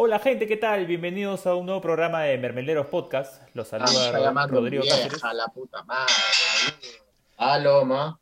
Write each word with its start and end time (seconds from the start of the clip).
Hola 0.00 0.20
gente, 0.20 0.46
¿qué 0.46 0.56
tal? 0.56 0.86
Bienvenidos 0.86 1.44
a 1.48 1.56
un 1.56 1.66
nuevo 1.66 1.80
programa 1.80 2.22
de 2.22 2.38
Mermeleros 2.38 2.86
Podcast. 2.86 3.42
Los 3.54 3.72
Ah, 3.72 3.84
saluda 3.84 4.20
llamando 4.20 4.60
Rodrigo 4.60 4.84
vieja, 4.84 4.96
Cáceres. 5.08 5.22
la 5.34 5.48
puta 5.48 5.82
madre. 5.82 6.12
Aló, 7.36 7.84
ma. 7.84 8.16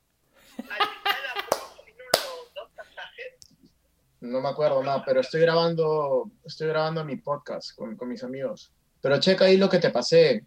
No 4.20 4.40
me 4.40 4.48
acuerdo 4.48 4.82
nada, 4.82 5.04
pero 5.04 5.20
estoy 5.20 5.42
grabando, 5.42 6.30
estoy 6.46 6.68
grabando 6.68 7.04
mi 7.04 7.16
podcast 7.16 7.76
con, 7.76 7.94
con 7.94 8.08
mis 8.08 8.24
amigos. 8.24 8.72
Pero 9.02 9.20
checa 9.20 9.44
ahí 9.44 9.58
lo 9.58 9.68
que 9.68 9.78
te 9.78 9.90
pasé. 9.90 10.46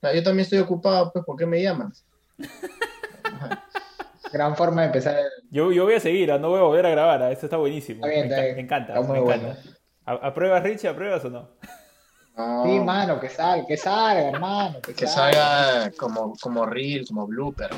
Ah, 0.00 0.14
Yo 0.14 0.22
también 0.22 0.44
estoy 0.44 0.60
ocupado, 0.60 1.12
pues, 1.12 1.22
¿por 1.22 1.36
qué 1.36 1.44
me 1.44 1.62
llamas? 1.62 2.02
Gran 4.32 4.56
forma 4.56 4.82
de 4.82 4.86
empezar. 4.88 5.16
el- 5.18 5.24
Yo, 5.50 5.72
yo 5.72 5.84
voy 5.84 5.94
a 5.94 6.00
seguir, 6.00 6.30
ah, 6.32 6.38
no 6.38 6.48
voy 6.50 6.58
a 6.58 6.62
volver 6.62 6.86
a 6.86 6.90
grabar, 6.90 7.22
ah, 7.22 7.30
esto 7.30 7.46
está 7.46 7.56
buenísimo. 7.56 8.04
Está 8.04 8.08
bien, 8.08 8.20
me, 8.22 8.26
está 8.34 8.42
bien. 8.42 8.56
me 8.56 8.62
encanta, 8.62 8.94
Está 8.94 9.06
muy 9.06 9.18
me 9.18 9.24
bueno. 9.24 9.48
encanta. 9.48 9.70
¿A- 10.04 10.26
¿Apruebas, 10.28 10.62
Richie? 10.62 10.88
¿Apruebas 10.88 11.24
o 11.24 11.30
no? 11.30 11.48
No, 12.36 12.64
Sí, 12.64 12.80
mano, 12.80 13.18
que 13.18 13.28
salga, 13.30 13.66
que 13.66 13.76
salga, 13.76 14.28
hermano. 14.28 14.80
Que, 14.82 14.94
que 14.94 15.06
salga 15.06 15.90
como, 15.98 16.34
como 16.40 16.66
reel, 16.66 17.06
como 17.06 17.26
blooper. 17.26 17.70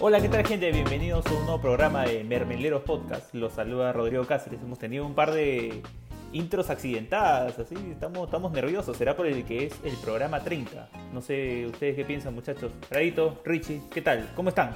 Hola, 0.00 0.20
¿qué 0.20 0.28
tal 0.28 0.46
gente? 0.46 0.70
Bienvenidos 0.70 1.26
a 1.26 1.30
un 1.34 1.42
nuevo 1.44 1.60
programa 1.60 2.04
de 2.04 2.22
Mermeleros 2.24 2.82
Podcast. 2.82 3.34
Los 3.34 3.54
saluda 3.54 3.92
Rodrigo 3.92 4.24
Cáceres. 4.26 4.60
Hemos 4.62 4.78
tenido 4.78 5.04
un 5.04 5.14
par 5.14 5.32
de 5.32 5.82
intros 6.32 6.68
accidentadas, 6.70 7.58
así, 7.58 7.74
estamos, 7.90 8.26
estamos 8.26 8.52
nerviosos. 8.52 8.96
Será 8.96 9.16
por 9.16 9.26
el 9.26 9.44
que 9.44 9.66
es 9.66 9.74
el 9.84 9.94
programa 9.96 10.40
30. 10.42 10.88
No 11.12 11.20
sé, 11.22 11.66
¿ustedes 11.66 11.96
qué 11.96 12.04
piensan, 12.04 12.34
muchachos? 12.34 12.70
Radito, 12.90 13.40
Richie, 13.44 13.80
¿qué 13.92 14.02
tal? 14.02 14.28
¿Cómo 14.36 14.50
están? 14.50 14.72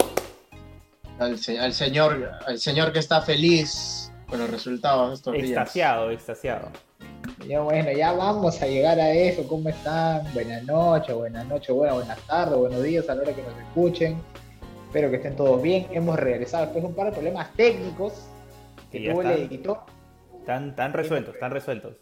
Al, 1.19 1.39
se- 1.39 1.59
al 1.59 1.73
señor, 1.73 2.31
al 2.47 2.59
señor 2.59 2.93
que 2.93 2.99
está 2.99 3.21
feliz 3.21 4.11
con 4.29 4.39
los 4.39 4.51
resultados 4.51 5.11
de 5.11 5.15
estos 5.17 5.33
días. 5.35 5.47
Extasiado, 5.49 6.11
extasiado. 6.11 6.69
Ya 7.47 7.61
bueno, 7.61 7.91
ya 7.93 8.13
vamos 8.13 8.61
a 8.63 8.67
llegar 8.67 8.99
a 8.99 9.11
eso. 9.13 9.47
¿Cómo 9.47 9.69
están? 9.69 10.23
Buenas 10.33 10.63
noches, 10.65 11.15
buenas 11.15 11.47
noches, 11.47 11.75
buenas, 11.75 11.97
buenas 11.97 12.19
tardes, 12.27 12.57
buenos 12.57 12.83
días 12.83 13.09
a 13.09 13.15
la 13.15 13.23
hora 13.23 13.33
que 13.35 13.43
nos 13.43 13.57
escuchen. 13.59 14.17
Espero 14.87 15.11
que 15.11 15.17
estén 15.17 15.37
todos 15.37 15.61
bien. 15.61 15.87
Hemos 15.93 16.19
regresado 16.19 16.65
después 16.65 16.83
de 16.83 16.89
un 16.89 16.95
par 16.95 17.07
de 17.07 17.13
problemas 17.13 17.53
técnicos 17.55 18.15
que 18.91 19.11
tuvo 19.11 19.23
el 19.23 19.29
editor. 19.43 19.81
Están, 20.43 20.75
tan 20.75 20.93
resueltos, 20.93 21.35
están 21.35 21.53
resueltos. 21.53 21.95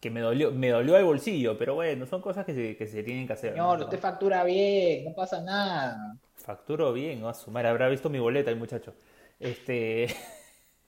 Que 0.00 0.10
me 0.10 0.20
dolió, 0.20 0.50
me 0.50 0.70
dolió 0.70 0.96
el 0.96 1.04
bolsillo, 1.04 1.56
pero 1.56 1.76
bueno, 1.76 2.04
son 2.04 2.20
cosas 2.20 2.44
que 2.44 2.52
se, 2.52 2.76
que 2.76 2.88
se 2.88 3.04
tienen 3.04 3.28
que 3.28 3.34
hacer. 3.34 3.52
Señor, 3.52 3.78
¿no? 3.78 3.84
usted 3.84 4.00
factura 4.00 4.42
bien, 4.42 5.04
no 5.04 5.14
pasa 5.14 5.40
nada. 5.40 6.16
Facturo 6.34 6.92
bien, 6.92 7.24
va 7.24 7.30
a 7.30 7.34
sumar, 7.34 7.66
habrá 7.66 7.88
visto 7.88 8.10
mi 8.10 8.18
boleta 8.18 8.50
el 8.50 8.56
muchacho. 8.56 8.92
Este. 9.38 10.08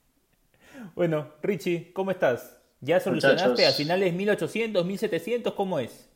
bueno, 0.95 1.29
Richie, 1.41 1.93
¿cómo 1.93 2.11
estás? 2.11 2.57
¿Ya 2.81 2.99
solucionaste 2.99 3.49
Muchachos. 3.49 3.67
al 3.67 3.73
final 3.75 4.03
es 4.03 4.13
1800, 4.13 4.85
1700? 4.85 5.53
¿Cómo 5.53 5.79
es? 5.79 6.09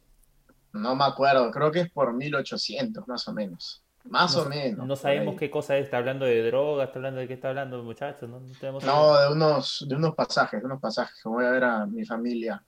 No 0.73 0.95
me 0.95 1.05
acuerdo, 1.05 1.49
creo 1.49 1.71
que 1.71 1.79
es 1.79 1.89
por 1.89 2.13
1800 2.13 3.07
más 3.07 3.25
o 3.29 3.33
menos. 3.33 3.81
Más 4.09 4.35
No, 4.35 4.43
o 4.43 4.45
menos. 4.49 4.87
no 4.87 4.95
sabemos 4.95 5.35
qué 5.35 5.49
cosa 5.49 5.77
es, 5.77 5.85
está 5.85 5.97
hablando 5.97 6.25
de 6.25 6.41
droga, 6.43 6.85
está 6.85 6.99
hablando 6.99 7.19
de 7.19 7.27
qué 7.27 7.33
está 7.33 7.49
hablando, 7.49 7.83
muchachos. 7.83 8.29
No, 8.29 8.39
no 8.39 8.53
tenemos 8.59 8.83
No, 8.83 9.19
de 9.19 9.31
unos, 9.31 9.85
de 9.87 9.95
unos 9.95 10.15
pasajes, 10.15 10.59
de 10.61 10.65
unos 10.65 10.79
pasajes 10.79 11.19
que 11.21 11.29
voy 11.29 11.45
a 11.45 11.49
ver 11.49 11.63
a 11.63 11.85
mi 11.85 12.05
familia 12.05 12.63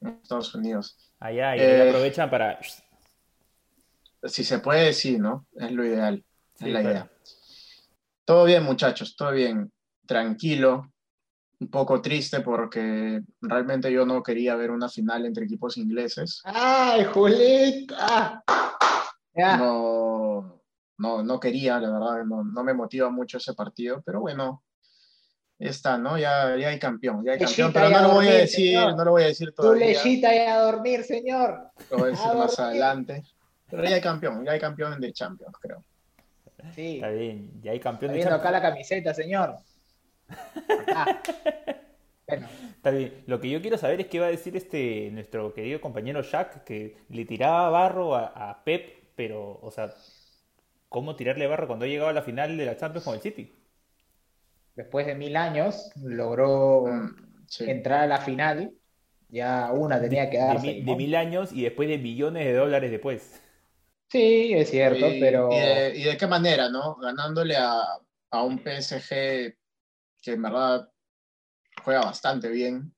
en 0.00 0.08
Estados 0.22 0.54
Unidos. 0.54 0.96
Allá 1.18 1.56
y 1.56 1.60
Eh, 1.60 1.88
aprovechan 1.88 2.30
para. 2.30 2.58
Si 4.22 4.44
se 4.44 4.58
puede, 4.58 4.92
sí, 4.92 5.18
¿no? 5.18 5.46
Es 5.54 5.72
lo 5.72 5.84
ideal, 5.84 6.24
Sí, 6.54 6.66
es 6.66 6.72
la 6.72 6.80
claro. 6.80 6.94
idea. 6.96 7.10
Todo 8.24 8.44
bien, 8.44 8.62
muchachos, 8.62 9.16
todo 9.16 9.32
bien. 9.32 9.72
Tranquilo, 10.06 10.92
un 11.58 11.68
poco 11.70 12.00
triste 12.00 12.40
porque 12.40 13.20
realmente 13.40 13.90
yo 13.92 14.04
no 14.06 14.22
quería 14.22 14.54
ver 14.56 14.70
una 14.70 14.88
final 14.88 15.26
entre 15.26 15.44
equipos 15.44 15.76
ingleses. 15.76 16.40
¡Ay, 16.44 17.04
Julita! 17.04 18.42
No, 19.34 20.60
no, 20.98 21.22
no 21.22 21.40
quería, 21.40 21.78
la 21.78 21.90
verdad, 21.90 22.24
no, 22.24 22.44
no 22.44 22.64
me 22.64 22.74
motiva 22.74 23.10
mucho 23.10 23.38
ese 23.38 23.54
partido, 23.54 24.02
pero 24.04 24.20
bueno, 24.20 24.62
ya 25.58 25.70
está, 25.70 25.98
¿no? 25.98 26.18
Ya, 26.18 26.56
ya 26.56 26.68
hay 26.68 26.78
campeón, 26.78 27.24
ya 27.24 27.32
hay 27.32 27.38
campeón, 27.38 27.68
Lechita, 27.68 27.80
pero 27.88 27.90
no 27.90 28.08
lo 28.08 28.14
voy 28.14 28.28
a 28.28 28.32
decir, 28.34 28.66
señor. 28.74 28.96
no 28.96 29.04
lo 29.04 29.10
voy 29.12 29.22
a 29.22 29.26
decir 29.26 29.48
tu 29.52 29.62
todavía, 29.62 29.86
lechita 29.86 30.34
y 30.34 30.38
a 30.38 30.58
dormir, 30.60 31.04
señor. 31.04 31.70
lo 31.90 31.98
voy 31.98 32.08
a 32.08 32.10
decir 32.10 32.26
a 32.26 32.34
más 32.34 32.56
dormir. 32.56 32.82
adelante. 32.82 33.22
Pero 33.70 33.84
ya 33.84 33.94
hay 33.94 34.00
campeón, 34.00 34.44
ya 34.44 34.52
hay 34.52 34.60
campeón 34.60 35.00
de 35.00 35.12
Champions, 35.12 35.56
creo. 35.60 35.84
Sí. 36.74 36.96
Está 36.96 37.08
bien, 37.10 37.50
ya 37.62 37.70
hay 37.72 37.80
campeón 37.80 38.10
Está 38.10 38.12
de 38.12 38.16
viendo 38.18 38.30
Champions. 38.36 38.40
acá 38.40 38.50
la 38.50 38.62
camiseta, 38.70 39.14
señor. 39.14 39.56
Ah. 40.94 41.20
Bueno, 42.26 42.46
Está 42.76 42.90
bien. 42.92 43.24
Lo 43.26 43.40
que 43.40 43.50
yo 43.50 43.60
quiero 43.60 43.76
saber 43.76 44.00
es 44.02 44.06
qué 44.06 44.20
va 44.20 44.26
a 44.26 44.30
decir 44.30 44.56
este 44.56 45.10
nuestro 45.10 45.52
querido 45.52 45.80
compañero 45.80 46.22
Jack, 46.22 46.62
que 46.62 46.96
le 47.08 47.24
tiraba 47.24 47.68
barro 47.70 48.14
a, 48.14 48.26
a 48.50 48.62
Pep, 48.62 48.99
pero, 49.20 49.58
o 49.60 49.70
sea, 49.70 49.94
¿cómo 50.88 51.14
tirarle 51.14 51.46
barro 51.46 51.66
cuando 51.66 51.84
ha 51.84 51.88
llegado 51.88 52.08
a 52.08 52.14
la 52.14 52.22
final 52.22 52.56
de 52.56 52.64
la 52.64 52.78
Champions 52.78 53.04
con 53.04 53.14
el 53.14 53.20
City? 53.20 53.52
después 54.74 55.06
de 55.06 55.14
mil 55.14 55.36
años 55.36 55.90
logró 56.02 56.86
sí. 57.46 57.64
entrar 57.68 58.00
a 58.04 58.06
la 58.06 58.20
final. 58.22 58.72
Ya 59.28 59.70
una 59.72 60.00
tenía 60.00 60.30
que 60.30 60.38
De, 60.38 60.80
¿no? 60.80 60.92
de 60.92 60.96
mil 60.96 61.14
años 61.14 61.52
y 61.52 61.64
después 61.64 61.86
de 61.86 61.98
millones 61.98 62.46
de 62.46 62.54
dólares 62.54 62.90
después. 62.90 63.42
Sí, 64.08 64.54
es 64.54 64.70
cierto, 64.70 65.06
Y, 65.06 65.20
pero 65.20 65.50
y 65.52 65.56
de, 65.56 65.98
y 65.98 66.02
de 66.04 66.16
qué 66.16 66.26
manera, 66.26 66.70
¿no? 66.70 66.96
Ganándole 66.96 67.56
a, 67.56 67.82
a 68.30 68.42
un 68.42 68.58
PSG 68.58 69.54
que 70.22 70.32
en 70.32 70.42
verdad 70.42 70.88
juega 71.84 72.00
bastante 72.06 72.48
bien, 72.48 72.94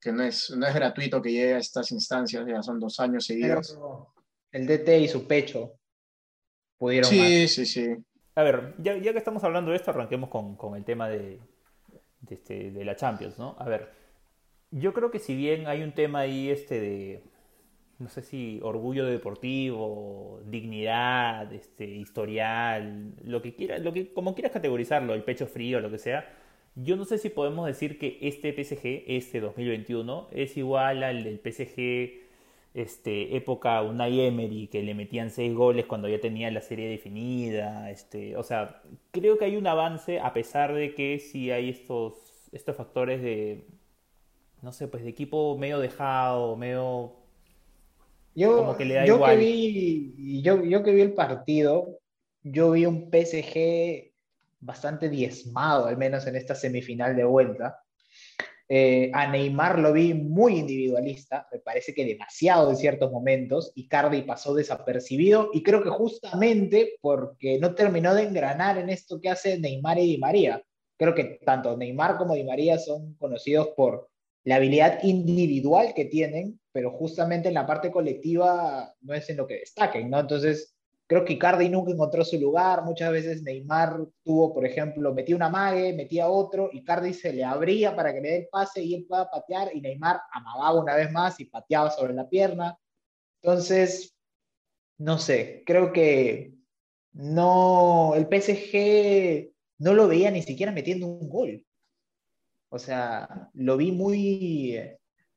que 0.00 0.10
no 0.10 0.24
es, 0.24 0.50
no 0.50 0.66
es 0.66 0.74
gratuito 0.74 1.22
que 1.22 1.30
llegue 1.30 1.54
a 1.54 1.58
estas 1.58 1.92
instancias, 1.92 2.44
ya 2.48 2.62
son 2.64 2.80
dos 2.80 2.98
años 2.98 3.24
pero 3.38 3.62
seguidos. 3.62 3.78
El 4.56 4.66
DT 4.66 5.00
y 5.00 5.08
su 5.08 5.26
pecho 5.26 5.78
pudieron 6.78 7.10
más. 7.16 7.28
Sí, 7.28 7.48
sí, 7.48 7.66
sí. 7.66 7.96
A 8.34 8.42
ver, 8.42 8.74
ya, 8.78 8.96
ya 8.96 9.12
que 9.12 9.18
estamos 9.18 9.44
hablando 9.44 9.70
de 9.70 9.76
esto, 9.76 9.90
arranquemos 9.90 10.30
con, 10.30 10.56
con 10.56 10.76
el 10.76 10.84
tema 10.84 11.08
de, 11.08 11.40
de, 12.20 12.34
este, 12.34 12.70
de 12.70 12.84
la 12.84 12.96
Champions, 12.96 13.38
¿no? 13.38 13.56
A 13.58 13.64
ver, 13.64 13.90
yo 14.70 14.92
creo 14.92 15.10
que 15.10 15.18
si 15.18 15.34
bien 15.34 15.66
hay 15.66 15.82
un 15.82 15.92
tema 15.92 16.20
ahí 16.20 16.50
este 16.50 16.80
de, 16.80 17.22
no 17.98 18.08
sé 18.08 18.22
si 18.22 18.60
orgullo 18.62 19.06
deportivo, 19.06 20.40
dignidad, 20.46 21.52
este, 21.52 21.86
historial, 21.86 23.14
lo 23.24 23.40
que 23.42 23.54
quiera, 23.54 23.78
lo 23.78 23.92
que, 23.92 24.12
como 24.12 24.34
quieras 24.34 24.52
categorizarlo, 24.52 25.14
el 25.14 25.22
pecho 25.22 25.46
frío, 25.46 25.80
lo 25.80 25.90
que 25.90 25.98
sea, 25.98 26.28
yo 26.74 26.96
no 26.96 27.06
sé 27.06 27.16
si 27.16 27.30
podemos 27.30 27.66
decir 27.66 27.98
que 27.98 28.18
este 28.20 28.52
PSG, 28.52 29.04
este 29.06 29.40
2021, 29.40 30.28
es 30.32 30.56
igual 30.58 31.02
al 31.02 31.24
del 31.24 31.40
PSG 31.40 32.25
este, 32.76 33.34
época 33.36 33.80
Unai 33.80 34.20
Emery, 34.20 34.68
que 34.68 34.82
le 34.82 34.94
metían 34.94 35.30
seis 35.30 35.54
goles 35.54 35.86
cuando 35.86 36.08
ya 36.08 36.20
tenía 36.20 36.50
la 36.50 36.60
serie 36.60 36.90
definida. 36.90 37.90
Este, 37.90 38.36
o 38.36 38.42
sea, 38.42 38.82
creo 39.12 39.38
que 39.38 39.46
hay 39.46 39.56
un 39.56 39.66
avance 39.66 40.20
a 40.20 40.34
pesar 40.34 40.74
de 40.74 40.94
que 40.94 41.18
sí 41.18 41.50
hay 41.50 41.70
estos, 41.70 42.50
estos 42.52 42.76
factores 42.76 43.22
de, 43.22 43.66
no 44.60 44.72
sé, 44.72 44.88
pues 44.88 45.04
de 45.04 45.08
equipo 45.08 45.56
medio 45.56 45.78
dejado, 45.78 46.54
medio... 46.56 47.14
Yo, 48.34 48.58
Como 48.58 48.76
que 48.76 48.84
le 48.84 48.94
da 48.96 49.06
yo 49.06 49.14
igual. 49.14 49.38
que 49.38 49.44
vi, 49.44 50.42
yo, 50.42 50.62
yo 50.62 50.82
que 50.82 50.92
vi 50.92 51.00
el 51.00 51.14
partido, 51.14 51.98
yo 52.42 52.72
vi 52.72 52.84
un 52.84 53.10
PSG 53.10 54.12
bastante 54.60 55.08
diezmado, 55.08 55.86
al 55.86 55.96
menos 55.96 56.26
en 56.26 56.36
esta 56.36 56.54
semifinal 56.54 57.16
de 57.16 57.24
vuelta. 57.24 57.85
Eh, 58.68 59.10
a 59.14 59.30
Neymar 59.30 59.78
lo 59.78 59.92
vi 59.92 60.12
muy 60.12 60.58
individualista, 60.58 61.46
me 61.52 61.60
parece 61.60 61.94
que 61.94 62.04
demasiado 62.04 62.70
en 62.70 62.76
ciertos 62.76 63.12
momentos, 63.12 63.72
y 63.76 63.86
Cardi 63.86 64.22
pasó 64.22 64.54
desapercibido, 64.54 65.50
y 65.52 65.62
creo 65.62 65.82
que 65.82 65.90
justamente 65.90 66.94
porque 67.00 67.58
no 67.58 67.74
terminó 67.74 68.14
de 68.14 68.24
engranar 68.24 68.78
en 68.78 68.90
esto 68.90 69.20
que 69.20 69.28
hace 69.28 69.58
Neymar 69.58 69.98
y 69.98 70.08
Di 70.08 70.18
María. 70.18 70.62
Creo 70.98 71.14
que 71.14 71.38
tanto 71.44 71.76
Neymar 71.76 72.18
como 72.18 72.34
Di 72.34 72.44
María 72.44 72.78
son 72.78 73.14
conocidos 73.14 73.68
por 73.76 74.08
la 74.44 74.56
habilidad 74.56 75.02
individual 75.02 75.92
que 75.94 76.04
tienen, 76.04 76.60
pero 76.72 76.92
justamente 76.92 77.48
en 77.48 77.54
la 77.54 77.66
parte 77.66 77.90
colectiva 77.90 78.94
no 79.00 79.14
es 79.14 79.28
en 79.28 79.38
lo 79.38 79.46
que 79.46 79.58
destaquen, 79.60 80.08
¿no? 80.08 80.20
Entonces, 80.20 80.75
creo 81.06 81.24
que 81.24 81.34
Icardi 81.34 81.68
nunca 81.68 81.92
encontró 81.92 82.24
su 82.24 82.38
lugar, 82.38 82.84
muchas 82.84 83.12
veces 83.12 83.42
Neymar 83.42 83.98
tuvo, 84.24 84.52
por 84.52 84.66
ejemplo, 84.66 85.14
metía 85.14 85.36
una 85.36 85.48
mague, 85.48 85.92
metía 85.92 86.28
otro, 86.28 86.70
Icardi 86.72 87.14
se 87.14 87.32
le 87.32 87.44
abría 87.44 87.94
para 87.94 88.12
que 88.12 88.20
le 88.20 88.28
dé 88.28 88.36
el 88.38 88.48
pase 88.48 88.82
y 88.82 88.94
él 88.94 89.06
pueda 89.08 89.30
patear, 89.30 89.70
y 89.74 89.80
Neymar 89.80 90.20
amagaba 90.32 90.80
una 90.80 90.96
vez 90.96 91.10
más 91.12 91.38
y 91.40 91.44
pateaba 91.46 91.90
sobre 91.90 92.14
la 92.14 92.28
pierna. 92.28 92.78
Entonces, 93.42 94.16
no 94.98 95.18
sé, 95.18 95.62
creo 95.64 95.92
que 95.92 96.52
no, 97.12 98.14
el 98.14 98.26
PSG 98.26 99.52
no 99.78 99.94
lo 99.94 100.08
veía 100.08 100.30
ni 100.30 100.42
siquiera 100.42 100.72
metiendo 100.72 101.06
un 101.06 101.28
gol. 101.28 101.64
O 102.68 102.78
sea, 102.78 103.50
lo 103.54 103.76
vi 103.76 103.92
muy, 103.92 104.80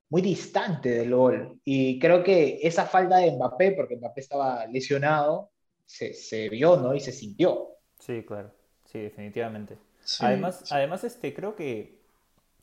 muy 0.09 0.21
distante 0.21 0.89
del 0.89 1.13
gol. 1.13 1.59
Y 1.63 1.99
creo 1.99 2.23
que 2.23 2.59
esa 2.63 2.85
falta 2.85 3.17
de 3.17 3.31
Mbappé, 3.31 3.73
porque 3.73 3.97
Mbappé 3.97 4.21
estaba 4.21 4.65
lesionado, 4.67 5.51
se, 5.89 6.13
se 6.13 6.49
vio, 6.49 6.77
¿no? 6.77 6.93
Y 6.93 6.99
se 6.99 7.11
sintió. 7.11 7.69
Sí, 7.97 8.23
claro. 8.23 8.51
Sí, 8.85 8.99
definitivamente. 8.99 9.75
además, 10.19 10.71
además 10.71 11.03
este, 11.03 11.33
creo 11.33 11.55
que, 11.55 11.97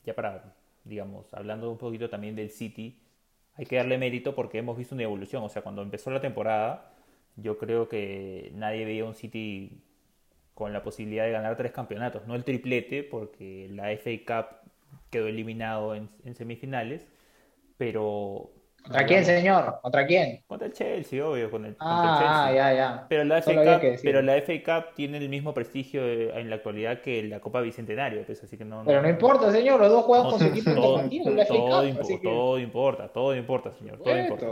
ya 0.04 0.14
para, 0.14 0.54
digamos, 0.84 1.34
hablando 1.34 1.68
un 1.68 1.76
poquito 1.76 2.08
también 2.08 2.36
del 2.36 2.50
City, 2.50 2.96
hay 3.56 3.66
que 3.66 3.76
darle 3.76 3.98
mérito 3.98 4.36
porque 4.36 4.58
hemos 4.58 4.78
visto 4.78 4.94
una 4.94 5.02
evolución. 5.02 5.42
O 5.42 5.48
sea, 5.48 5.62
cuando 5.62 5.82
empezó 5.82 6.12
la 6.12 6.20
temporada, 6.20 6.92
yo 7.34 7.58
creo 7.58 7.88
que 7.88 8.52
nadie 8.54 8.84
veía 8.84 9.04
un 9.04 9.16
City 9.16 9.82
con 10.54 10.72
la 10.72 10.84
posibilidad 10.84 11.24
de 11.24 11.32
ganar 11.32 11.56
tres 11.56 11.72
campeonatos. 11.72 12.28
No 12.28 12.36
el 12.36 12.44
triplete, 12.44 13.02
porque 13.02 13.68
la 13.72 13.90
FA 13.98 14.10
Cup 14.24 14.70
quedó 15.10 15.26
eliminado 15.26 15.96
en, 15.96 16.08
semifinales, 16.36 17.04
pero... 17.76 18.52
¿Contra 18.86 19.04
quién, 19.04 19.24
señor? 19.24 19.80
¿Contra 19.82 20.06
quién? 20.06 20.44
Contra 20.46 20.68
el 20.68 20.72
Chelsea, 20.72 21.26
obvio, 21.26 21.50
con 21.50 21.64
el, 21.64 21.76
ah, 21.80 22.52
ya, 22.54 22.72
ya. 22.72 23.06
Pero 23.08 23.24
la, 23.24 23.42
FA 23.42 23.52
Cup, 23.52 24.00
pero 24.02 24.22
la 24.22 24.40
FA 24.40 24.52
Cup 24.64 24.94
tiene 24.94 25.18
el 25.18 25.28
mismo 25.28 25.52
prestigio 25.52 26.06
en 26.06 26.48
la 26.48 26.56
actualidad 26.56 27.00
que 27.00 27.24
la 27.24 27.40
Copa 27.40 27.60
Bicentenario, 27.60 28.24
pues, 28.24 28.44
así 28.44 28.56
que 28.56 28.64
no... 28.64 28.84
Pero 28.86 29.02
no, 29.02 29.08
importa, 29.08 29.50
señor, 29.50 29.80
los 29.80 29.90
dos 29.90 30.04
juegan 30.04 30.30
con 30.30 30.38
su 30.38 30.46
equipo 30.46 30.72
todo, 30.72 31.02
la 31.02 31.44
FA 31.44 31.54
todo, 31.54 32.20
todo 32.22 32.58
importa, 32.58 33.08
todo 33.08 33.34
importa, 33.34 33.72
señor, 33.74 33.98
todo 33.98 34.16
importa. 34.16 34.46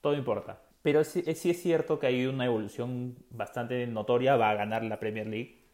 Todo 0.00 0.14
importa. 0.14 0.60
Pero 0.80 1.04
sí, 1.04 1.22
sí, 1.34 1.50
es 1.50 1.62
cierto 1.62 1.98
que 1.98 2.06
hay 2.06 2.26
una 2.26 2.46
evolución 2.46 3.16
bastante 3.30 3.86
notoria, 3.86 4.36
va 4.36 4.50
a 4.50 4.54
ganar 4.54 4.82
la 4.84 4.98
Premier 4.98 5.26
League. 5.26 5.64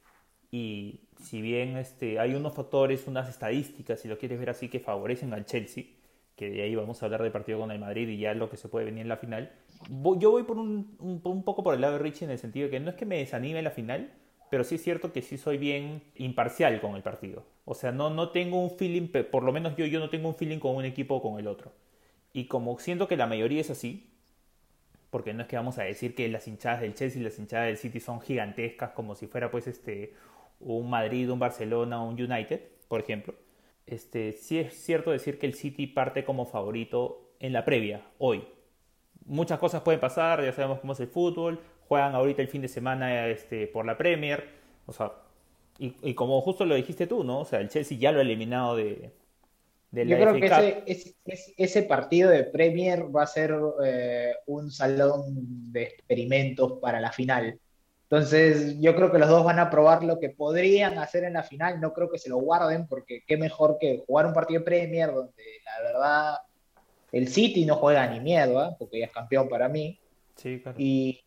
Y 0.52 1.08
si 1.20 1.40
bien 1.40 1.76
este, 1.76 2.18
hay 2.18 2.34
unos 2.34 2.54
factores, 2.54 3.06
unas 3.06 3.28
estadísticas, 3.28 4.00
si 4.00 4.08
lo 4.08 4.18
quieres 4.18 4.38
ver 4.38 4.50
así, 4.50 4.68
que 4.68 4.80
favorecen 4.80 5.32
al 5.32 5.44
Chelsea, 5.44 5.84
que 6.40 6.48
de 6.48 6.62
ahí 6.62 6.74
vamos 6.74 7.02
a 7.02 7.04
hablar 7.04 7.22
del 7.22 7.32
partido 7.32 7.60
con 7.60 7.70
el 7.70 7.78
Madrid 7.78 8.08
y 8.08 8.16
ya 8.16 8.32
lo 8.32 8.48
que 8.48 8.56
se 8.56 8.66
puede 8.66 8.86
venir 8.86 9.02
en 9.02 9.08
la 9.08 9.18
final, 9.18 9.52
yo 10.16 10.30
voy 10.30 10.44
por 10.44 10.56
un, 10.56 10.96
un, 10.98 11.44
poco 11.44 11.62
por 11.62 11.74
el 11.74 11.82
lado 11.82 11.92
de 11.92 11.98
Richie 11.98 12.24
en 12.24 12.30
el 12.30 12.38
sentido 12.38 12.64
de 12.64 12.70
que 12.70 12.80
no 12.80 12.88
es 12.88 12.96
que 12.96 13.04
me 13.04 13.18
desanime 13.18 13.60
la 13.60 13.70
final, 13.70 14.10
pero 14.48 14.64
sí 14.64 14.76
es 14.76 14.82
cierto 14.82 15.12
que 15.12 15.20
sí 15.20 15.36
soy 15.36 15.58
bien 15.58 16.02
imparcial 16.16 16.80
con 16.80 16.96
el 16.96 17.02
partido. 17.02 17.44
O 17.66 17.74
sea, 17.74 17.92
no, 17.92 18.08
no 18.08 18.30
tengo 18.30 18.58
un 18.58 18.70
feeling, 18.70 19.08
por 19.30 19.42
lo 19.42 19.52
menos 19.52 19.76
yo, 19.76 19.84
yo 19.84 20.00
no 20.00 20.08
tengo 20.08 20.30
un 20.30 20.34
feeling 20.34 20.58
con 20.58 20.76
un 20.76 20.86
equipo 20.86 21.16
o 21.16 21.22
con 21.22 21.38
el 21.38 21.46
otro. 21.46 21.72
Y 22.32 22.46
como 22.46 22.78
siento 22.78 23.06
que 23.06 23.18
la 23.18 23.26
mayoría 23.26 23.60
es 23.60 23.68
así, 23.68 24.10
porque 25.10 25.34
no 25.34 25.42
es 25.42 25.48
que 25.48 25.56
vamos 25.56 25.76
a 25.76 25.82
decir 25.82 26.14
que 26.14 26.26
las 26.28 26.48
hinchadas 26.48 26.80
del 26.80 26.94
Chelsea 26.94 27.20
y 27.20 27.24
las 27.24 27.38
hinchadas 27.38 27.66
del 27.66 27.76
City 27.76 28.00
son 28.00 28.22
gigantescas 28.22 28.92
como 28.92 29.14
si 29.14 29.26
fuera 29.26 29.50
pues 29.50 29.66
este 29.66 30.14
un 30.58 30.88
Madrid, 30.88 31.30
un 31.30 31.38
Barcelona, 31.38 32.02
un 32.02 32.14
United, 32.14 32.62
por 32.88 33.00
ejemplo. 33.00 33.34
Este, 33.90 34.32
sí 34.32 34.58
es 34.58 34.74
cierto 34.74 35.10
decir 35.10 35.38
que 35.38 35.46
el 35.46 35.54
City 35.54 35.86
parte 35.86 36.24
como 36.24 36.46
favorito 36.46 37.32
en 37.40 37.52
la 37.52 37.64
previa, 37.64 38.02
hoy. 38.18 38.46
Muchas 39.26 39.58
cosas 39.58 39.82
pueden 39.82 40.00
pasar, 40.00 40.42
ya 40.42 40.52
sabemos 40.52 40.80
cómo 40.80 40.92
es 40.92 41.00
el 41.00 41.08
fútbol, 41.08 41.60
juegan 41.88 42.14
ahorita 42.14 42.42
el 42.42 42.48
fin 42.48 42.62
de 42.62 42.68
semana 42.68 43.26
este, 43.28 43.66
por 43.66 43.84
la 43.84 43.98
Premier, 43.98 44.48
o 44.86 44.92
sea, 44.92 45.12
y, 45.78 45.94
y 46.02 46.14
como 46.14 46.40
justo 46.40 46.64
lo 46.64 46.74
dijiste 46.74 47.06
tú, 47.06 47.24
¿no? 47.24 47.40
O 47.40 47.44
sea, 47.44 47.60
el 47.60 47.68
Chelsea 47.68 47.98
ya 47.98 48.12
lo 48.12 48.18
ha 48.18 48.22
eliminado 48.22 48.76
de, 48.76 49.12
yo 49.92 50.16
creo 50.16 50.34
que 50.34 50.82
ese, 50.86 51.16
ese, 51.56 51.82
partido 51.82 52.30
de 52.30 52.44
Premier 52.44 53.14
va 53.14 53.24
a 53.24 53.26
ser 53.26 53.52
eh, 53.84 54.32
un 54.46 54.70
salón 54.70 55.72
de 55.72 55.82
experimentos 55.82 56.74
para 56.80 57.00
la 57.00 57.10
final. 57.10 57.58
Entonces, 58.10 58.80
yo 58.80 58.96
creo 58.96 59.12
que 59.12 59.18
los 59.18 59.28
dos 59.28 59.44
van 59.44 59.60
a 59.60 59.70
probar 59.70 60.02
lo 60.02 60.18
que 60.18 60.30
podrían 60.30 60.98
hacer 60.98 61.22
en 61.22 61.34
la 61.34 61.44
final. 61.44 61.80
No 61.80 61.92
creo 61.92 62.10
que 62.10 62.18
se 62.18 62.28
lo 62.28 62.38
guarden, 62.38 62.88
porque 62.88 63.22
qué 63.24 63.36
mejor 63.36 63.78
que 63.78 64.02
jugar 64.04 64.26
un 64.26 64.34
partido 64.34 64.60
de 64.60 64.64
Premier 64.64 65.12
donde 65.12 65.44
la 65.64 65.82
verdad 65.82 66.34
el 67.12 67.28
City 67.28 67.64
no 67.64 67.76
juega 67.76 68.08
ni 68.08 68.18
miedo, 68.18 68.64
¿eh? 68.64 68.74
porque 68.78 68.98
ya 68.98 69.06
es 69.06 69.12
campeón 69.12 69.48
para 69.48 69.68
mí. 69.68 70.00
Sí, 70.34 70.60
claro. 70.60 70.76
y, 70.78 71.24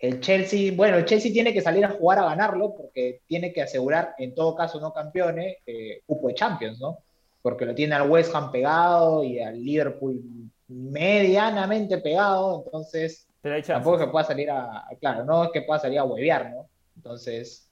el 0.00 0.20
Chelsea, 0.20 0.72
bueno, 0.76 0.96
el 0.96 1.04
Chelsea 1.06 1.32
tiene 1.32 1.52
que 1.52 1.60
salir 1.60 1.84
a 1.84 1.90
jugar 1.90 2.20
a 2.20 2.26
ganarlo, 2.26 2.72
porque 2.76 3.22
tiene 3.26 3.52
que 3.52 3.62
asegurar, 3.62 4.14
en 4.18 4.32
todo 4.32 4.54
caso 4.54 4.78
no 4.78 4.92
campeones, 4.92 5.56
eh, 5.66 6.02
cupo 6.06 6.28
de 6.28 6.34
Champions, 6.34 6.78
¿no? 6.78 6.98
porque 7.42 7.64
lo 7.64 7.74
tiene 7.74 7.94
al 7.94 8.10
West 8.10 8.34
Ham 8.34 8.50
pegado 8.50 9.24
y 9.24 9.40
al 9.40 9.62
Liverpool 9.62 10.22
medianamente 10.66 11.98
pegado, 11.98 12.62
entonces 12.64 13.27
tampoco 13.42 13.96
es 13.96 14.04
que 14.04 14.10
pueda 14.10 14.24
salir 14.24 14.50
a, 14.50 14.86
claro, 15.00 15.24
no 15.24 15.44
es 15.44 15.50
que 15.52 15.62
pueda 15.62 15.80
salir 15.80 15.98
a 15.98 16.04
huevear, 16.04 16.50
¿no? 16.50 16.68
Entonces, 16.96 17.68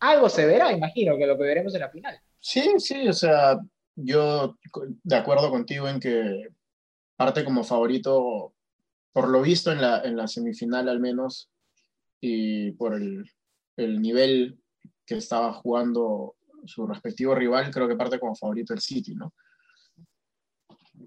algo 0.00 0.28
se 0.28 0.46
verá, 0.46 0.72
imagino, 0.72 1.16
que 1.16 1.26
lo 1.26 1.36
que 1.36 1.44
veremos 1.44 1.74
en 1.74 1.80
la 1.80 1.90
final. 1.90 2.20
Sí, 2.40 2.74
sí, 2.78 3.08
o 3.08 3.12
sea, 3.12 3.58
yo 3.94 4.56
de 5.02 5.16
acuerdo 5.16 5.50
contigo 5.50 5.88
en 5.88 6.00
que 6.00 6.48
parte 7.16 7.44
como 7.44 7.64
favorito, 7.64 8.52
por 9.12 9.28
lo 9.28 9.40
visto 9.40 9.70
en 9.72 9.80
la, 9.80 10.02
en 10.02 10.16
la 10.16 10.26
semifinal 10.26 10.88
al 10.88 11.00
menos, 11.00 11.50
y 12.20 12.72
por 12.72 12.94
el, 12.94 13.24
el 13.76 14.00
nivel 14.02 14.58
que 15.06 15.16
estaba 15.16 15.52
jugando 15.52 16.34
su 16.64 16.86
respectivo 16.86 17.34
rival, 17.34 17.70
creo 17.70 17.86
que 17.86 17.96
parte 17.96 18.18
como 18.18 18.34
favorito 18.34 18.74
el 18.74 18.80
City, 18.80 19.14
¿no? 19.14 19.32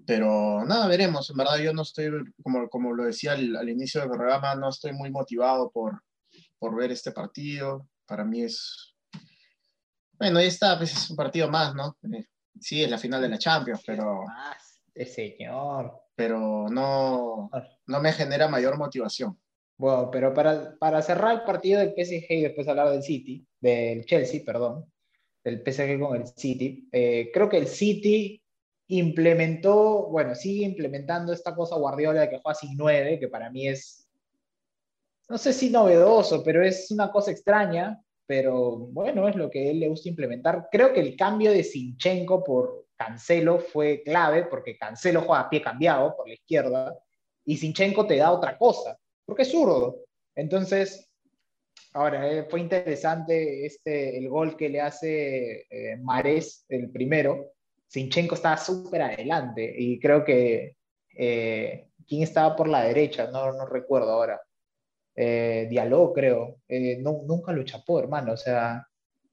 Pero 0.06 0.64
nada, 0.64 0.86
veremos. 0.86 1.30
En 1.30 1.36
verdad 1.36 1.58
yo 1.58 1.72
no 1.72 1.82
estoy, 1.82 2.10
como, 2.42 2.68
como 2.68 2.92
lo 2.94 3.04
decía 3.04 3.32
al, 3.32 3.68
inicio 3.68 4.00
del 4.00 4.10
programa, 4.10 4.54
no 4.54 4.68
estoy 4.68 4.92
muy 4.92 5.10
motivado 5.10 5.70
por, 5.70 6.02
por 6.58 6.76
ver 6.76 6.92
este 6.92 7.12
partido. 7.12 7.88
Para 8.06 8.24
mí 8.24 8.42
es... 8.42 8.94
Bueno, 10.18 10.38
ahí 10.38 10.46
está, 10.46 10.76
pues 10.76 10.92
es 10.92 11.10
un 11.10 11.16
partido 11.16 11.48
más, 11.48 11.74
¿no? 11.74 11.96
Eh, 12.12 12.26
sí, 12.60 12.82
es 12.82 12.90
la 12.90 12.98
final 12.98 13.22
de 13.22 13.28
la 13.28 13.38
Champions, 13.38 13.82
pero... 13.86 14.24
señor. 14.94 15.92
Pero 16.14 16.66
no, 16.68 17.48
no 17.86 18.00
me 18.00 18.12
genera 18.12 18.48
mayor 18.48 18.76
motivación. 18.76 19.38
Bueno, 19.76 20.10
pero 20.10 20.34
para, 20.34 20.76
para 20.76 21.00
cerrar 21.02 21.36
el 21.36 21.42
partido 21.42 21.78
del 21.78 21.90
PSG 21.90 22.26
y 22.30 22.42
después 22.42 22.66
hablar 22.66 22.90
del 22.90 23.04
City, 23.04 23.46
del 23.60 24.04
Chelsea, 24.04 24.42
perdón, 24.44 24.92
del 25.44 25.62
PSG 25.62 26.00
con 26.00 26.16
el 26.20 26.26
City. 26.26 26.88
Eh, 26.90 27.30
creo 27.32 27.48
que 27.48 27.58
el 27.58 27.68
City 27.68 28.42
implementó, 28.88 30.08
bueno, 30.08 30.34
sigue 30.34 30.64
implementando 30.64 31.32
esta 31.32 31.54
cosa 31.54 31.76
Guardiola 31.76 32.22
de 32.22 32.30
que 32.30 32.40
juega 32.40 32.54
sin 32.54 32.76
nueve, 32.76 33.18
que 33.18 33.28
para 33.28 33.50
mí 33.50 33.68
es, 33.68 34.08
no 35.28 35.38
sé 35.38 35.52
si 35.52 35.70
novedoso, 35.70 36.42
pero 36.42 36.64
es 36.64 36.90
una 36.90 37.10
cosa 37.10 37.30
extraña, 37.30 38.00
pero 38.26 38.76
bueno, 38.76 39.28
es 39.28 39.36
lo 39.36 39.50
que 39.50 39.70
él 39.70 39.80
le 39.80 39.88
gusta 39.88 40.08
implementar. 40.08 40.68
Creo 40.70 40.92
que 40.92 41.00
el 41.00 41.16
cambio 41.16 41.50
de 41.50 41.64
Sinchenko 41.64 42.42
por 42.42 42.86
Cancelo 42.96 43.58
fue 43.58 44.02
clave, 44.02 44.44
porque 44.44 44.76
Cancelo 44.76 45.22
juega 45.22 45.40
a 45.42 45.50
pie 45.50 45.62
cambiado 45.62 46.16
por 46.16 46.28
la 46.28 46.34
izquierda, 46.34 46.98
y 47.44 47.56
Sinchenko 47.56 48.06
te 48.06 48.16
da 48.16 48.32
otra 48.32 48.58
cosa, 48.58 48.98
porque 49.24 49.42
es 49.42 49.50
zurdo. 49.50 50.00
Entonces, 50.34 51.08
Ahora, 51.92 52.30
eh, 52.30 52.46
fue 52.48 52.60
interesante 52.60 53.64
este, 53.64 54.18
el 54.18 54.28
gol 54.28 54.56
que 54.56 54.68
le 54.68 54.80
hace 54.80 55.66
eh, 55.70 55.96
Mares, 55.96 56.64
el 56.68 56.90
primero. 56.90 57.52
Sinchenko 57.88 58.34
estaba 58.34 58.56
súper 58.56 59.02
adelante 59.02 59.74
y 59.76 59.98
creo 59.98 60.24
que 60.24 60.76
eh, 61.16 61.88
quién 62.06 62.22
estaba 62.22 62.54
por 62.54 62.68
la 62.68 62.84
derecha, 62.84 63.28
no, 63.30 63.52
no 63.52 63.66
recuerdo 63.66 64.12
ahora. 64.12 64.40
Eh, 65.16 65.66
Dialó, 65.68 66.12
creo. 66.12 66.58
No, 66.68 67.22
nunca 67.26 67.52
lo 67.52 67.64
chapó, 67.64 67.98
hermano. 67.98 68.34
O 68.34 68.36
sea, 68.36 68.86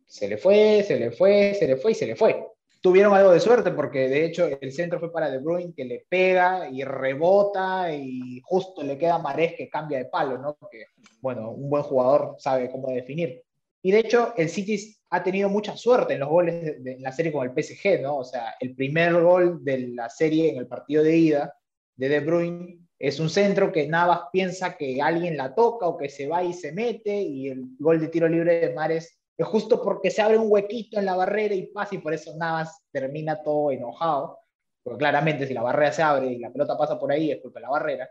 se 0.08 0.28
le 0.28 0.38
fue, 0.38 0.84
se 0.84 1.00
le 1.00 1.12
fue, 1.12 1.54
se 1.54 1.68
le 1.68 1.78
fue 1.78 1.92
y 1.92 1.96
se 1.96 2.08
le 2.08 2.16
fue 2.16 2.44
tuvieron 2.86 3.16
algo 3.16 3.32
de 3.32 3.40
suerte 3.40 3.72
porque 3.72 4.08
de 4.08 4.26
hecho 4.26 4.46
el 4.46 4.72
centro 4.72 5.00
fue 5.00 5.12
para 5.12 5.32
De 5.32 5.40
Bruyne 5.40 5.74
que 5.76 5.86
le 5.86 6.06
pega 6.08 6.70
y 6.70 6.84
rebota 6.84 7.92
y 7.92 8.40
justo 8.44 8.84
le 8.84 8.96
queda 8.96 9.18
Marés 9.18 9.56
que 9.58 9.68
cambia 9.68 9.98
de 9.98 10.06
palo, 10.06 10.38
¿no? 10.38 10.54
Porque, 10.54 10.86
bueno, 11.20 11.50
un 11.50 11.68
buen 11.68 11.82
jugador 11.82 12.36
sabe 12.38 12.70
cómo 12.70 12.92
definir. 12.92 13.42
Y 13.86 13.92
de 13.92 14.00
hecho 14.00 14.34
el 14.36 14.50
City 14.50 14.98
ha 15.12 15.22
tenido 15.22 15.48
mucha 15.48 15.78
suerte 15.78 16.16
en 16.16 16.22
los 16.22 16.30
goles 16.30 16.84
de, 16.84 16.98
la 17.02 17.12
serie 17.12 17.32
con 17.32 17.48
el 17.48 17.54
PSG, 17.54 18.02
¿no? 18.02 18.18
O 18.18 18.24
sea, 18.24 18.56
el 18.60 18.74
primer 18.74 19.14
gol 19.22 19.64
de 19.64 19.90
la 19.90 20.10
serie 20.10 20.50
en 20.50 20.58
el 20.58 20.66
partido 20.66 21.04
de 21.04 21.16
ida 21.16 21.56
de 21.96 22.10
De 22.10 22.20
Bruyne 22.20 22.80
es 22.98 23.20
un 23.20 23.30
centro 23.30 23.72
que 23.72 23.88
Navas 23.88 24.22
piensa 24.34 24.76
que 24.76 25.00
alguien 25.04 25.38
la 25.38 25.54
toca 25.54 25.86
o 25.86 25.98
que 25.98 26.10
se 26.10 26.28
va 26.28 26.44
y 26.44 26.52
se 26.52 26.72
mete 26.72 27.16
y 27.16 27.50
el 27.50 27.64
gol 27.78 28.00
de 28.00 28.08
tiro 28.08 28.28
libre 28.28 28.60
de 28.60 28.74
Mares 28.74 29.20
es 29.38 29.46
justo 29.46 29.80
porque 29.84 30.10
se 30.10 30.24
abre 30.24 30.40
un 30.40 30.52
huequito 30.52 30.98
en 30.98 31.06
la 31.06 31.16
barrera 31.16 31.54
y 31.54 31.68
pasa 31.68 31.94
y 31.94 32.00
por 32.00 32.16
eso 32.16 32.36
Navas 32.36 32.88
termina 32.92 33.44
todo 33.44 33.70
enojado, 33.70 34.40
porque 34.82 34.98
claramente 34.98 35.46
si 35.46 35.54
la 35.54 35.62
barrera 35.62 35.92
se 35.92 36.02
abre 36.02 36.32
y 36.32 36.40
la 36.40 36.52
pelota 36.52 36.76
pasa 36.76 36.98
por 36.98 37.12
ahí 37.12 37.30
es 37.30 37.40
culpa 37.40 37.60
de 37.60 37.66
la 37.66 37.70
barrera, 37.70 38.10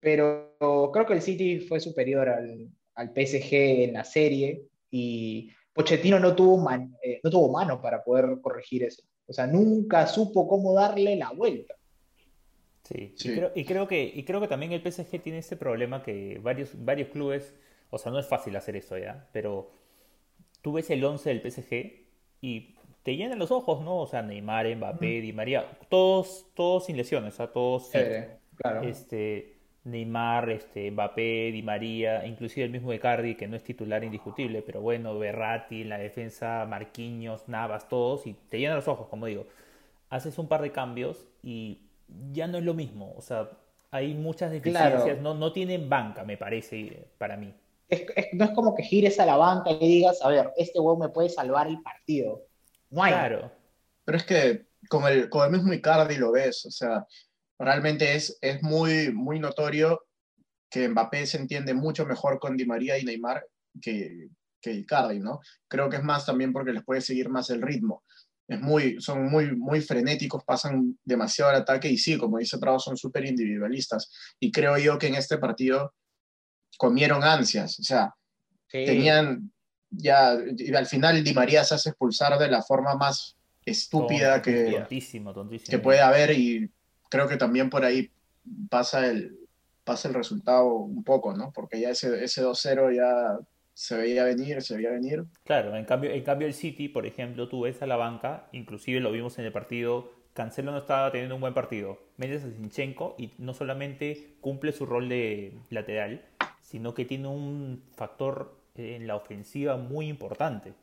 pero 0.00 0.56
creo 0.94 1.04
que 1.04 1.12
el 1.12 1.20
City 1.20 1.60
fue 1.60 1.78
superior 1.78 2.26
al, 2.26 2.70
al 2.94 3.08
PSG 3.08 3.52
en 3.52 3.92
la 3.92 4.04
serie 4.04 4.66
y 4.96 5.50
Pochettino 5.72 6.20
no 6.20 6.36
tuvo, 6.36 6.70
eh, 7.02 7.20
no 7.24 7.28
tuvo 7.28 7.50
mano 7.50 7.80
para 7.80 8.04
poder 8.04 8.40
corregir 8.40 8.84
eso, 8.84 9.02
o 9.26 9.32
sea, 9.32 9.44
nunca 9.44 10.06
supo 10.06 10.46
cómo 10.46 10.72
darle 10.72 11.16
la 11.16 11.32
vuelta. 11.32 11.74
Sí, 12.84 13.12
Y, 13.18 13.34
creo, 13.34 13.50
y, 13.56 13.64
creo, 13.64 13.88
que, 13.88 14.04
y 14.04 14.22
creo 14.24 14.40
que 14.40 14.46
también 14.46 14.70
el 14.70 14.82
PSG 14.82 15.20
tiene 15.20 15.38
ese 15.38 15.56
problema 15.56 16.04
que 16.04 16.38
varios, 16.40 16.70
varios 16.84 17.08
clubes, 17.08 17.56
o 17.90 17.98
sea, 17.98 18.12
no 18.12 18.20
es 18.20 18.26
fácil 18.28 18.54
hacer 18.54 18.76
eso 18.76 18.96
ya, 18.96 19.26
pero 19.32 19.72
tú 20.62 20.74
ves 20.74 20.88
el 20.90 21.04
11 21.04 21.28
del 21.28 21.40
PSG 21.40 22.04
y 22.40 22.76
te 23.02 23.16
llenan 23.16 23.40
los 23.40 23.50
ojos, 23.50 23.82
¿no? 23.82 23.98
O 23.98 24.06
sea, 24.06 24.22
Neymar, 24.22 24.76
Mbappé, 24.76 25.20
Di 25.22 25.32
María, 25.32 25.76
todos, 25.88 26.46
todos 26.54 26.86
sin 26.86 26.96
lesiones, 26.96 27.34
o 27.34 27.36
sea, 27.38 27.46
todos 27.48 27.86
sí. 27.86 27.98
Chévere, 27.98 28.38
claro. 28.54 28.82
Este, 28.82 29.53
Neymar, 29.84 30.50
este, 30.50 30.90
Mbappé, 30.90 31.50
Di 31.52 31.62
María, 31.62 32.26
inclusive 32.26 32.64
el 32.66 32.72
mismo 32.72 32.92
Icardi, 32.92 33.34
que 33.36 33.46
no 33.48 33.56
es 33.56 33.64
titular 33.64 34.02
indiscutible, 34.04 34.62
pero 34.62 34.80
bueno, 34.80 35.18
Berratti, 35.18 35.82
en 35.82 35.90
la 35.90 35.98
defensa, 35.98 36.64
Marquinhos, 36.68 37.48
Navas, 37.48 37.88
todos, 37.88 38.26
y 38.26 38.34
te 38.48 38.58
llenan 38.58 38.76
los 38.76 38.88
ojos, 38.88 39.08
como 39.08 39.26
digo. 39.26 39.46
Haces 40.10 40.38
un 40.38 40.48
par 40.48 40.62
de 40.62 40.72
cambios 40.72 41.26
y 41.42 41.80
ya 42.32 42.46
no 42.46 42.58
es 42.58 42.64
lo 42.64 42.74
mismo, 42.74 43.14
o 43.16 43.22
sea, 43.22 43.50
hay 43.90 44.14
muchas 44.14 44.50
deficiencias, 44.50 45.02
Claro. 45.04 45.22
no, 45.22 45.34
no 45.34 45.52
tienen 45.52 45.88
banca, 45.88 46.24
me 46.24 46.36
parece, 46.36 47.08
para 47.18 47.36
mí. 47.36 47.54
Es- 47.88 48.06
es- 48.16 48.28
no 48.34 48.44
es 48.46 48.50
como 48.52 48.74
que 48.74 48.82
gires 48.82 49.18
a 49.20 49.26
la 49.26 49.36
banca 49.36 49.70
y 49.72 49.78
digas, 49.78 50.20
a 50.22 50.28
ver, 50.28 50.52
este 50.56 50.80
huevo 50.80 50.96
me 50.98 51.08
puede 51.10 51.28
salvar 51.28 51.66
el 51.68 51.80
partido. 51.82 52.42
No 52.90 53.02
hay. 53.02 53.12
Claro, 53.12 53.50
Pero 54.04 54.18
es 54.18 54.24
que 54.24 54.66
con 54.88 55.04
el, 55.06 55.28
con 55.30 55.44
el 55.46 55.52
mismo 55.52 55.72
Icardi 55.72 56.16
lo 56.16 56.32
ves, 56.32 56.66
o 56.66 56.70
sea, 56.70 57.06
realmente 57.58 58.14
es, 58.14 58.38
es 58.40 58.62
muy, 58.62 59.12
muy 59.12 59.38
notorio 59.38 60.00
que 60.70 60.88
Mbappé 60.88 61.26
se 61.26 61.36
entiende 61.38 61.74
mucho 61.74 62.04
mejor 62.06 62.38
con 62.38 62.56
Di 62.56 62.66
María 62.66 62.98
y 62.98 63.04
Neymar 63.04 63.46
que, 63.80 64.28
que 64.60 64.72
Icardi, 64.72 65.20
¿no? 65.20 65.40
Creo 65.68 65.88
que 65.88 65.96
es 65.96 66.02
más 66.02 66.26
también 66.26 66.52
porque 66.52 66.72
les 66.72 66.84
puede 66.84 67.00
seguir 67.00 67.28
más 67.28 67.50
el 67.50 67.62
ritmo. 67.62 68.02
Es 68.48 68.60
muy, 68.60 69.00
son 69.00 69.30
muy, 69.30 69.54
muy 69.56 69.80
frenéticos, 69.80 70.44
pasan 70.44 70.98
demasiado 71.04 71.50
al 71.50 71.62
ataque 71.62 71.88
y 71.88 71.96
sí, 71.96 72.18
como 72.18 72.38
dice 72.38 72.58
Trau, 72.58 72.78
son 72.78 72.96
súper 72.96 73.24
individualistas. 73.24 74.10
Y 74.40 74.50
creo 74.52 74.76
yo 74.78 74.98
que 74.98 75.06
en 75.06 75.14
este 75.14 75.38
partido 75.38 75.94
comieron 76.76 77.22
ansias, 77.22 77.78
o 77.78 77.82
sea, 77.82 78.12
Sí. 78.66 78.84
tenían 78.86 79.52
ya, 79.90 80.36
y 80.56 80.74
al 80.74 80.86
final 80.86 81.22
Di 81.22 81.32
María 81.32 81.62
se 81.62 81.76
hace 81.76 81.90
expulsar 81.90 82.36
de 82.38 82.48
la 82.48 82.60
forma 82.62 82.96
más 82.96 83.36
estúpida 83.64 84.42
Tonto, 84.42 84.50
que, 84.50 84.72
tontísimo, 84.72 85.32
tontísimo. 85.32 85.70
que 85.70 85.78
puede 85.78 86.00
haber 86.00 86.32
y 86.32 86.68
creo 87.08 87.28
que 87.28 87.36
también 87.36 87.70
por 87.70 87.84
ahí 87.84 88.10
pasa 88.68 89.06
el, 89.06 89.38
pasa 89.84 90.08
el 90.08 90.14
resultado 90.14 90.74
un 90.74 91.04
poco, 91.04 91.34
¿no? 91.34 91.52
Porque 91.52 91.80
ya 91.80 91.90
ese, 91.90 92.24
ese 92.24 92.42
2-0 92.42 92.94
ya 92.94 93.38
se 93.74 93.96
veía 93.96 94.24
venir, 94.24 94.62
se 94.62 94.76
veía 94.76 94.90
venir. 94.90 95.24
Claro, 95.44 95.76
en 95.76 95.84
cambio, 95.84 96.10
en 96.10 96.22
cambio 96.22 96.46
el 96.46 96.54
City, 96.54 96.88
por 96.88 97.06
ejemplo, 97.06 97.48
tú 97.48 97.62
ves 97.62 97.82
a 97.82 97.86
la 97.86 97.96
banca, 97.96 98.48
inclusive 98.52 99.00
lo 99.00 99.12
vimos 99.12 99.38
en 99.38 99.44
el 99.44 99.52
partido, 99.52 100.10
Cancelo 100.34 100.72
no 100.72 100.78
estaba 100.78 101.12
teniendo 101.12 101.36
un 101.36 101.40
buen 101.40 101.54
partido, 101.54 101.98
metes 102.16 102.44
a 102.44 102.50
Zinchenko 102.50 103.14
y 103.18 103.32
no 103.38 103.54
solamente 103.54 104.36
cumple 104.40 104.72
su 104.72 104.84
rol 104.84 105.08
de 105.08 105.56
lateral, 105.70 106.24
sino 106.60 106.92
que 106.92 107.04
tiene 107.04 107.28
un 107.28 107.84
factor 107.94 108.58
en 108.74 109.06
la 109.06 109.14
ofensiva 109.14 109.76
muy 109.76 110.08
importante. 110.08 110.74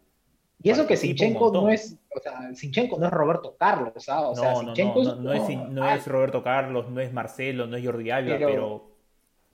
Y 0.63 0.69
eso 0.69 0.85
que 0.85 0.95
Sinchenko 0.97 1.51
no 1.51 1.69
es, 1.69 1.97
o 2.15 2.19
sea, 2.19 2.53
Sinchenko 2.53 2.99
no 2.99 3.07
es 3.07 3.11
Roberto 3.11 3.55
Carlos, 3.57 3.93
¿sabes? 3.97 4.29
O 4.29 4.35
sea, 4.41 4.53
no, 4.53 4.61
no, 4.63 4.73
no, 4.75 5.01
es- 5.01 5.07
no, 5.07 5.15
no 5.15 5.33
es, 5.33 5.45
Sin- 5.47 5.73
no 5.73 5.89
es 5.89 6.05
Roberto 6.07 6.43
Carlos, 6.43 6.89
no 6.89 7.01
es 7.01 7.11
Marcelo, 7.11 7.65
no 7.67 7.77
es 7.77 7.85
Jordi 7.85 8.11
Alba, 8.11 8.35
Pero- 8.37 8.47
pero, 8.47 8.91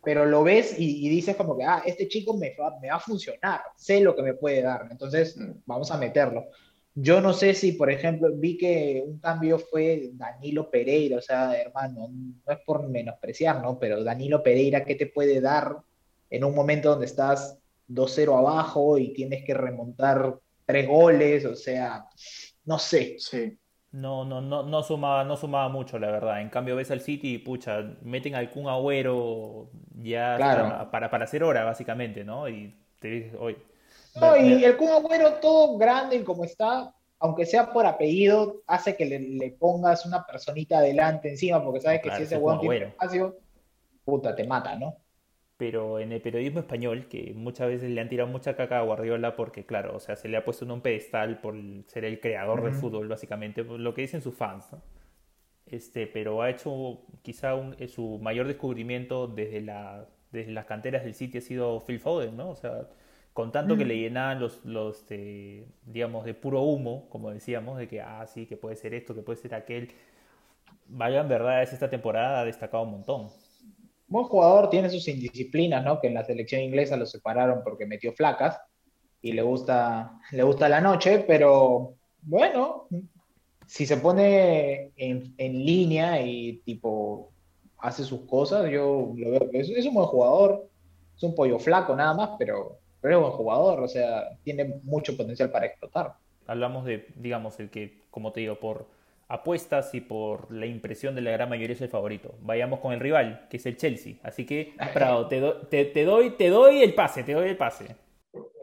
pero 0.03 0.25
lo 0.25 0.43
ves 0.43 0.77
y, 0.79 1.05
y 1.05 1.09
dices 1.09 1.35
como 1.35 1.57
que, 1.57 1.63
ah, 1.63 1.81
este 1.85 2.07
chico 2.07 2.35
me 2.37 2.55
va, 2.59 2.77
me 2.81 2.89
va 2.89 2.95
a 2.95 2.99
funcionar, 2.99 3.61
sé 3.75 4.01
lo 4.01 4.15
que 4.15 4.21
me 4.21 4.33
puede 4.33 4.61
dar, 4.61 4.87
entonces 4.91 5.37
Mm. 5.37 5.51
vamos 5.65 5.91
a 5.91 5.97
meterlo. 5.97 6.45
Yo 6.99 7.21
no 7.21 7.31
sé 7.31 7.53
si, 7.53 7.73
por 7.73 7.91
ejemplo, 7.91 8.29
vi 8.33 8.57
que 8.57 9.03
un 9.05 9.19
cambio 9.19 9.59
fue 9.59 10.09
Danilo 10.13 10.69
Pereira, 10.71 11.17
o 11.17 11.21
sea, 11.21 11.55
hermano, 11.55 12.09
no 12.09 12.51
es 12.53 12.59
por 12.65 12.87
menospreciar, 12.89 13.61
¿no? 13.61 13.77
Pero 13.77 14.03
Danilo 14.03 14.41
Pereira, 14.41 14.83
¿qué 14.83 14.95
te 14.95 15.05
puede 15.05 15.39
dar 15.39 15.77
en 16.31 16.43
un 16.43 16.55
momento 16.55 16.89
donde 16.89 17.05
estás 17.05 17.59
2-0 17.87 18.35
abajo 18.37 18.97
y 18.97 19.13
tienes 19.13 19.45
que 19.45 19.53
remontar 19.53 20.37
tres 20.67 20.87
goles? 20.87 21.45
O 21.45 21.55
sea, 21.55 22.07
no 22.65 22.79
sé. 22.79 23.17
Sí, 23.17 23.59
No, 23.91 24.25
no, 24.25 24.41
no, 24.41 24.63
no 24.63 24.83
sumaba, 24.83 25.23
no 25.23 25.37
sumaba 25.37 25.69
mucho, 25.69 25.97
la 25.97 26.11
verdad. 26.11 26.41
En 26.41 26.49
cambio, 26.49 26.75
ves 26.75 26.91
al 26.91 27.01
City 27.01 27.35
y 27.35 27.37
pucha, 27.39 27.81
meten 28.01 28.35
al 28.35 28.49
Kun 28.51 28.67
Agüero 28.67 29.71
ya 29.95 30.37
Claro. 30.37 30.85
para, 30.91 31.09
para 31.09 31.23
hacer 31.25 31.43
hora, 31.43 31.63
básicamente, 31.63 32.23
¿no? 32.25 32.49
Y 32.49 32.75
te 32.99 33.07
dices, 33.07 33.33
oye. 33.39 33.57
No, 34.15 34.35
ver- 34.35 34.35
y 34.35 34.63
ver- 34.63 34.65
el 34.65 34.77
Kun 34.77 34.89
Agüero, 34.89 35.39
todo 35.39 35.77
grande 35.77 36.15
y 36.17 36.23
como 36.23 36.43
está, 36.43 36.93
aunque 37.19 37.45
sea 37.45 37.71
por 37.71 37.85
apellido, 37.85 38.63
hace 38.67 38.95
que 38.95 39.05
le, 39.05 39.19
le 39.19 39.51
pongas 39.51 40.05
una 40.05 40.25
personita 40.25 40.79
adelante 40.79 41.29
encima, 41.29 41.63
porque 41.63 41.81
sabes 41.81 41.99
No, 41.99 42.01
que 42.01 42.09
claro, 42.09 42.11
si 42.11 42.23
ese 42.23 42.41
Kun 42.41 42.59
tiene 42.59 42.75
espacio, 42.77 43.37
puta, 44.05 44.35
te 44.35 44.45
mata, 44.47 44.75
¿no? 44.77 44.97
Pero 45.57 45.99
en 45.99 46.11
el 46.11 46.21
periodismo 46.21 46.59
español, 46.59 47.07
que 47.09 47.33
muchas 47.35 47.67
veces 47.69 47.89
le 47.89 47.99
han 48.01 48.09
tirado 48.09 48.29
mucha 48.29 48.55
caca 48.55 48.79
a 48.79 48.83
Guardiola 48.83 49.35
porque, 49.35 49.65
claro, 49.65 49.95
o 49.95 49.99
sea, 49.99 50.15
se 50.15 50.27
le 50.29 50.37
ha 50.37 50.45
puesto 50.45 50.65
en 50.65 50.71
un 50.71 50.81
pedestal 50.81 51.39
por 51.41 51.55
ser 51.87 52.05
el 52.05 52.19
creador 52.19 52.61
del 52.63 52.73
fútbol, 52.73 53.07
básicamente, 53.07 53.63
lo 53.63 53.93
que 53.95 54.01
dicen 54.01 54.21
sus 54.21 54.35
fans, 54.35 54.71
¿no? 54.71 54.81
Este, 55.65 56.07
pero 56.07 56.41
ha 56.41 56.49
hecho 56.49 57.01
quizá 57.23 57.55
un- 57.55 57.75
eh, 57.79 57.87
su 57.89 58.19
mayor 58.21 58.47
descubrimiento 58.47 59.27
desde 59.27 59.61
la, 59.61 60.07
desde 60.31 60.51
las 60.51 60.65
canteras 60.65 61.03
del 61.03 61.13
City 61.13 61.39
ha 61.39 61.41
sido 61.41 61.81
Phil 61.85 61.99
Foden, 61.99 62.37
¿no? 62.37 62.49
O 62.51 62.55
sea, 62.55 62.87
con 63.33 63.51
tanto 63.51 63.77
que 63.77 63.85
le 63.85 63.97
llenaban 63.97 64.39
los, 64.39 64.63
los 64.65 65.07
de, 65.07 65.67
digamos, 65.85 66.25
de 66.25 66.33
puro 66.33 66.61
humo, 66.61 67.07
como 67.09 67.31
decíamos, 67.31 67.77
de 67.77 67.87
que, 67.87 68.01
ah, 68.01 68.25
sí, 68.27 68.45
que 68.45 68.57
puede 68.57 68.75
ser 68.77 68.93
esto, 68.93 69.13
que 69.15 69.21
puede 69.21 69.37
ser 69.39 69.55
aquel. 69.55 69.89
Vaya, 70.87 71.21
en 71.21 71.29
verdad, 71.29 71.63
es 71.63 71.73
esta 71.73 71.89
temporada 71.89 72.41
ha 72.41 72.45
destacado 72.45 72.83
un 72.83 72.91
montón. 72.91 73.29
Buen 74.07 74.25
jugador, 74.25 74.69
tiene 74.69 74.89
sus 74.89 75.07
indisciplinas, 75.07 75.83
¿no? 75.83 75.99
Que 75.99 76.07
en 76.07 76.13
la 76.13 76.23
selección 76.23 76.61
inglesa 76.61 76.95
lo 76.95 77.05
separaron 77.05 77.61
porque 77.63 77.85
metió 77.85 78.13
flacas 78.13 78.59
y 79.21 79.33
le 79.33 79.41
gusta, 79.41 80.11
le 80.31 80.43
gusta 80.43 80.69
la 80.69 80.79
noche, 80.79 81.25
pero 81.27 81.95
bueno, 82.21 82.87
si 83.65 83.85
se 83.85 83.97
pone 83.97 84.91
en, 84.95 85.35
línea 85.37 86.21
y 86.21 86.61
tipo 86.65 87.31
hace 87.79 88.03
sus 88.03 88.21
cosas, 88.21 88.69
yo 88.71 89.13
lo 89.15 89.31
veo 89.31 89.49
que 89.49 89.59
es, 89.59 89.69
es 89.69 89.85
un 89.85 89.95
buen 89.95 90.07
jugador, 90.07 90.69
es 91.15 91.23
un 91.23 91.35
pollo 91.35 91.59
flaco 91.59 91.95
nada 91.95 92.13
más, 92.13 92.31
pero, 92.39 92.79
pero 93.01 93.15
es 93.15 93.21
buen 93.21 93.33
jugador, 93.33 93.81
o 93.81 93.87
sea, 93.87 94.37
tiene 94.43 94.79
mucho 94.83 95.17
potencial 95.17 95.51
para 95.51 95.65
explotar. 95.65 96.13
hablamos 96.45 96.85
de, 96.85 97.07
digamos, 97.15 97.59
el 97.59 97.69
que, 97.69 98.03
como 98.09 98.31
te 98.31 98.39
digo, 98.39 98.59
por 98.59 98.87
apuestas 99.29 99.93
y 99.93 100.01
por 100.01 100.51
la 100.51 100.65
impresión 100.65 101.13
de 101.15 101.21
la 101.21 101.31
gran 101.31 101.49
mayoría 101.49 101.75
es 101.75 101.81
el 101.81 101.89
favorito. 101.89 102.35
Vayamos 102.41 102.79
con 102.79 102.93
el 102.93 102.99
rival, 102.99 103.47
que 103.49 103.57
es 103.57 103.65
el 103.65 103.77
Chelsea. 103.77 104.15
Así 104.23 104.45
que, 104.45 104.73
Prado, 104.93 105.27
te, 105.27 105.39
do- 105.39 105.67
te, 105.67 105.85
te 105.85 106.05
doy, 106.05 106.31
te 106.31 106.49
doy 106.49 106.81
el 106.81 106.93
pase, 106.93 107.23
te 107.23 107.33
doy 107.33 107.49
el 107.49 107.57
pase. 107.57 107.95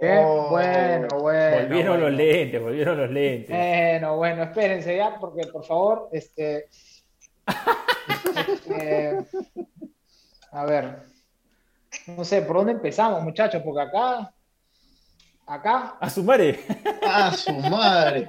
¿Qué? 0.01 0.19
Oh. 0.25 0.49
bueno, 0.51 1.09
bueno. 1.21 1.57
volvieron 1.63 1.99
bueno. 1.99 2.09
los 2.09 2.13
lentes, 2.13 2.63
volvieron 2.63 2.97
los 2.99 3.11
lentes. 3.11 3.51
Bueno, 3.51 4.17
bueno, 4.17 4.43
espérense 4.45 4.97
ya, 4.97 5.19
porque 5.19 5.47
por 5.49 5.65
favor, 5.65 6.09
este, 6.13 6.69
este, 8.49 9.19
a 10.53 10.65
ver, 10.65 10.99
no 12.07 12.25
sé, 12.25 12.43
¿por 12.43 12.57
dónde 12.57 12.73
empezamos, 12.73 13.23
muchachos? 13.23 13.63
Porque 13.65 13.83
acá, 13.83 14.33
acá, 15.47 15.97
A 16.01 16.11
su 16.11 16.23
madre. 16.23 16.61
¡Ah, 17.03 17.33
su 17.33 17.53
madre! 17.53 18.29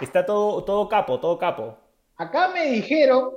Está 0.00 0.24
todo, 0.24 0.64
todo 0.64 0.88
capo, 0.88 1.18
todo 1.20 1.38
capo. 1.38 1.76
acá 2.16 2.48
me 2.48 2.66
dijeron, 2.70 3.30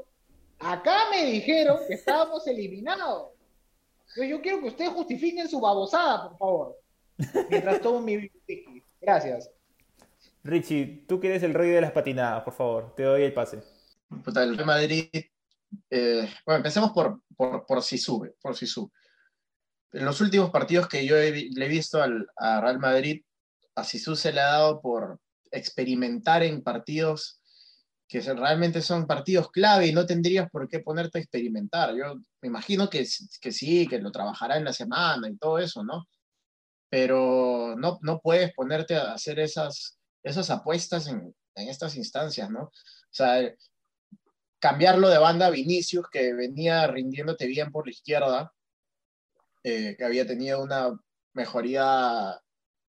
acá 0.60 1.10
me 1.10 1.26
dijeron 1.26 1.78
que 1.88 1.94
estábamos 1.96 2.46
eliminados. 2.48 3.32
Entonces 4.10 4.30
yo 4.30 4.42
quiero 4.42 4.60
que 4.62 4.68
ustedes 4.68 4.92
justifiquen 4.92 5.48
su 5.50 5.60
babosada, 5.60 6.30
por 6.30 6.38
favor. 6.38 6.78
Mientras 7.50 7.82
tomo 7.82 8.00
mi. 8.02 8.30
Gracias. 9.02 9.50
Richie, 10.44 11.06
tú 11.08 11.20
que 11.20 11.28
eres 11.28 11.44
el 11.44 11.54
rey 11.54 11.70
de 11.70 11.82
las 11.82 11.92
patinadas, 11.92 12.44
por 12.44 12.54
favor, 12.54 12.94
te 12.96 13.04
doy 13.04 13.24
el 13.24 13.34
pase. 13.34 13.64
Puta, 14.24 14.44
el 14.44 14.56
Real 14.56 14.68
Madrid. 14.68 15.10
eh, 15.90 16.30
bueno, 16.46 16.58
empecemos 16.58 16.92
por, 16.92 17.22
por, 17.36 17.66
por 17.66 17.82
Sisu, 17.82 18.30
por 18.42 18.56
Sisu. 18.56 18.92
En 19.94 20.06
los 20.06 20.20
últimos 20.22 20.50
partidos 20.52 20.88
que 20.88 21.06
yo 21.06 21.18
he 21.18 21.32
le 21.32 21.66
he 21.66 21.70
visto 21.70 22.02
al, 22.02 22.28
a 22.36 22.60
Real 22.62 22.80
Madrid, 22.80 23.24
a 23.76 23.84
Sisu 23.84 24.16
se 24.16 24.34
le 24.34 24.42
ha 24.42 24.46
dado 24.52 24.82
por 24.82 25.20
experimentar 25.54 26.44
en 26.44 26.62
partidos 26.62 27.40
que 28.08 28.22
realmente 28.22 28.82
son 28.82 29.08
partidos 29.08 29.50
clave 29.50 29.88
y 29.88 29.94
no 29.94 30.06
tendrías 30.06 30.50
por 30.50 30.68
qué 30.68 30.80
ponerte 30.80 31.18
a 31.18 31.22
experimentar. 31.22 31.96
Yo 31.96 32.16
me 32.42 32.48
imagino 32.48 32.90
que, 32.90 33.08
que 33.42 33.52
sí, 33.52 33.88
que 33.88 34.00
lo 34.00 34.12
trabajará 34.12 34.58
en 34.58 34.66
la 34.66 34.74
semana 34.74 35.30
y 35.30 35.38
todo 35.38 35.58
eso, 35.58 35.84
¿no? 35.84 36.08
Pero 36.90 37.76
no, 37.78 37.98
no 38.02 38.20
puedes 38.20 38.54
ponerte 38.54 38.96
a 38.96 39.14
hacer 39.14 39.40
esas, 39.40 39.98
esas 40.22 40.50
apuestas 40.52 41.08
en, 41.08 41.34
en 41.56 41.70
estas 41.70 41.96
instancias, 41.96 42.50
¿no? 42.52 42.64
O 42.64 42.72
sea, 43.10 43.52
cambiarlo 44.60 45.10
de 45.10 45.18
banda 45.18 45.48
a 45.48 45.52
Vinicius, 45.52 46.08
que 46.12 46.34
venía 46.34 46.88
rindiéndote 46.88 47.48
bien 47.48 47.72
por 47.72 47.88
la 47.88 47.92
izquierda, 47.92 48.54
eh, 49.64 49.96
que 49.98 50.04
había 50.04 50.28
tenido 50.28 50.62
una 50.62 50.96
mejoría 51.34 52.40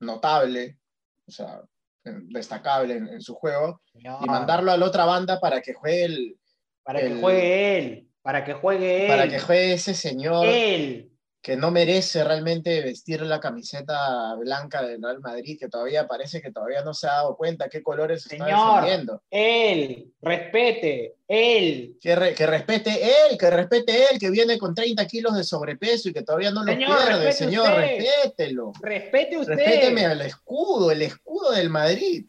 notable, 0.00 0.78
o 1.26 1.30
sea, 1.30 1.62
destacable 2.04 2.96
en, 2.96 3.08
en 3.08 3.20
su 3.20 3.34
juego, 3.34 3.80
No, 3.94 4.18
y 4.22 4.26
mandarlo 4.26 4.72
a 4.72 4.76
la 4.76 4.86
otra 4.86 5.04
banda 5.04 5.40
para 5.40 5.60
que 5.60 5.72
juegue 5.72 6.04
el, 6.04 6.38
para 6.82 7.00
que 7.00 7.14
juegue 7.14 7.78
él, 7.78 8.08
para 8.22 8.44
que 8.44 8.52
juegue 8.54 9.02
él, 9.04 9.08
para 9.08 9.28
que 9.28 9.40
juegue 9.40 9.72
ese 9.74 9.94
señor, 9.94 10.46
él. 10.46 11.10
Que 11.44 11.56
no 11.58 11.70
merece 11.70 12.24
realmente 12.24 12.80
vestir 12.80 13.20
la 13.20 13.38
camiseta 13.38 14.34
blanca 14.36 14.80
del 14.82 15.02
Real 15.02 15.20
Madrid, 15.20 15.58
que 15.60 15.68
todavía 15.68 16.08
parece 16.08 16.40
que 16.40 16.50
todavía 16.50 16.82
no 16.82 16.94
se 16.94 17.06
ha 17.06 17.12
dado 17.16 17.36
cuenta 17.36 17.68
qué 17.68 17.82
colores 17.82 18.22
está 18.24 18.46
Señor, 18.46 18.76
defendiendo. 18.80 19.22
él, 19.30 20.10
respete, 20.22 21.16
él. 21.28 21.98
Que, 22.00 22.16
re- 22.16 22.34
que 22.34 22.46
respete 22.46 22.90
él, 22.90 23.36
que 23.38 23.50
respete 23.50 23.92
él, 24.10 24.18
que 24.18 24.30
viene 24.30 24.56
con 24.56 24.74
30 24.74 25.06
kilos 25.06 25.36
de 25.36 25.44
sobrepeso 25.44 26.08
y 26.08 26.14
que 26.14 26.22
todavía 26.22 26.50
no 26.50 26.64
lo 26.64 26.72
Señor, 26.72 26.96
pierde, 26.96 27.24
respete 27.26 27.32
señor, 27.44 27.68
usted. 27.68 27.80
respételo. 27.98 28.72
Respete 28.80 29.36
usted. 29.38 29.54
Respéteme 29.54 30.06
al 30.06 30.20
escudo, 30.22 30.90
el 30.90 31.02
escudo 31.02 31.50
del 31.52 31.68
Madrid. 31.68 32.24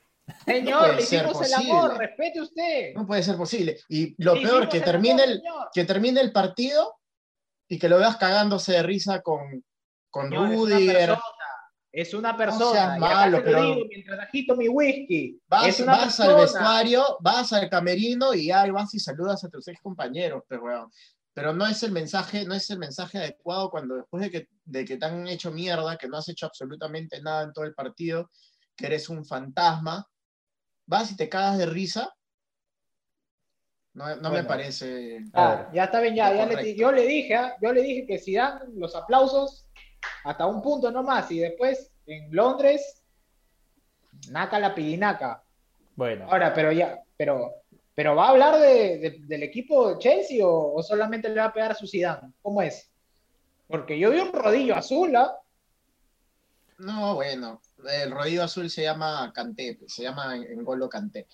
Señor, 0.46 0.80
puede 0.82 0.96
le 0.98 1.02
hicimos 1.04 1.42
el 1.48 1.54
amor, 1.54 1.98
respete 1.98 2.42
usted. 2.42 2.94
No 2.96 3.08
puede 3.08 3.24
ser 3.24 3.38
posible. 3.38 3.78
Y 3.88 4.14
lo 4.22 4.36
Le 4.36 4.42
peor, 4.42 4.68
que 4.68 4.82
termine 4.82 5.24
amor, 5.24 5.30
el, 5.30 5.38
señor. 5.40 5.68
que 5.74 5.86
termine 5.86 6.20
el 6.20 6.32
partido 6.34 6.96
y 7.68 7.80
que 7.80 7.90
lo 7.90 7.98
veas 7.98 8.18
cagándose 8.18 8.74
de 8.74 8.84
risa 8.84 9.22
con, 9.22 9.64
con 10.10 10.28
una 10.28 10.50
Rudiger. 10.50 10.96
persona. 11.10 11.22
Es 11.92 12.14
una 12.14 12.36
persona. 12.36 12.72
seas 12.72 13.00
y 13.00 13.04
acá 13.04 13.16
malo, 13.16 13.42
pero- 13.44 13.62
digo 13.64 13.86
mientras 13.88 14.20
agito 14.20 14.56
mi 14.56 14.68
whisky. 14.68 15.40
Vas, 15.48 15.80
al 16.20 16.36
vestuario, 16.36 17.18
vas 17.22 17.54
al 17.54 17.70
camerino 17.70 18.34
y 18.34 18.52
ahí 18.52 18.70
vas 18.70 18.94
y 18.94 19.00
saludas 19.00 19.44
a 19.46 19.50
tus 19.50 19.68
ex 19.70 19.80
compañeros, 19.82 20.44
pero, 20.48 20.64
weón. 20.64 20.92
pero 21.34 21.54
no 21.54 21.66
es 21.66 21.82
el 21.84 21.94
mensaje, 21.94 22.46
no 22.46 22.54
es 22.54 22.70
el 22.70 22.80
mensaje 22.80 23.18
adecuado 23.20 23.70
cuando 23.70 23.96
después 23.96 24.24
de 24.24 24.30
que, 24.30 24.50
de 24.66 24.84
que 24.84 24.98
te 24.98 25.06
han 25.06 25.26
hecho 25.28 25.52
mierda, 25.52 25.96
que 25.98 26.10
no 26.10 26.18
has 26.18 26.28
hecho 26.28 26.46
absolutamente 26.48 27.22
nada 27.22 27.44
en 27.44 27.54
todo 27.54 27.64
el 27.64 27.74
partido, 27.74 28.30
que 28.76 28.88
eres 28.88 29.08
un 29.08 29.26
fantasma, 29.26 30.06
vas 30.86 31.12
y 31.12 31.16
te 31.16 31.30
cagas 31.30 31.58
de 31.58 31.66
risa. 31.66 32.14
No, 33.96 34.16
no 34.18 34.30
me 34.30 34.44
parece. 34.44 35.20
Ah, 35.34 35.70
ya 35.74 35.86
está 35.86 36.02
bien, 36.02 36.16
ya, 36.16 36.30
le- 36.32 36.76
yo 36.76 36.92
le 36.92 37.08
dije, 37.08 37.36
ah, 37.36 37.56
yo 37.62 37.72
le 37.74 37.82
dije 37.82 38.06
que 38.06 38.20
si 38.20 38.36
dan 38.36 38.60
los 38.76 38.94
aplausos 38.96 39.68
hasta 40.24 40.46
un 40.46 40.62
punto 40.62 40.92
nomás 40.92 41.32
y 41.32 41.40
después 41.40 41.92
en 42.06 42.28
Londres, 42.36 43.02
naca 44.30 44.60
la 44.60 44.76
pirinaca. 44.76 45.42
Bueno, 45.96 46.26
Ahora, 46.30 46.54
pero 46.54 46.72
ya, 46.74 47.00
pero, 47.16 47.54
pero 47.94 48.16
¿va 48.16 48.28
a 48.28 48.30
hablar 48.32 48.60
de- 48.60 48.98
de- 49.00 49.18
del 49.22 49.44
equipo 49.44 49.90
de 49.94 50.00
Chelsea 50.00 50.46
o, 50.46 50.76
o 50.76 50.84
solamente 50.84 51.30
le 51.30 51.40
va 51.40 51.46
a 51.46 51.54
pegar 51.54 51.72
a 51.72 51.76
su 51.76 51.88
Zidane? 51.88 52.34
¿Cómo 52.42 52.62
es? 52.62 52.92
Porque 53.68 53.98
yo 53.98 54.12
vi 54.12 54.20
un 54.20 54.34
rodillo 54.34 54.76
azul, 54.76 55.16
¿ah? 55.16 55.34
No, 56.80 57.16
bueno, 57.16 57.62
el 57.90 58.12
rodillo 58.12 58.44
azul 58.44 58.70
se 58.70 58.84
llama 58.84 59.32
Canté, 59.34 59.80
se 59.88 60.04
llama 60.04 60.36
Engolo 60.36 60.90
Canté. 60.90 61.28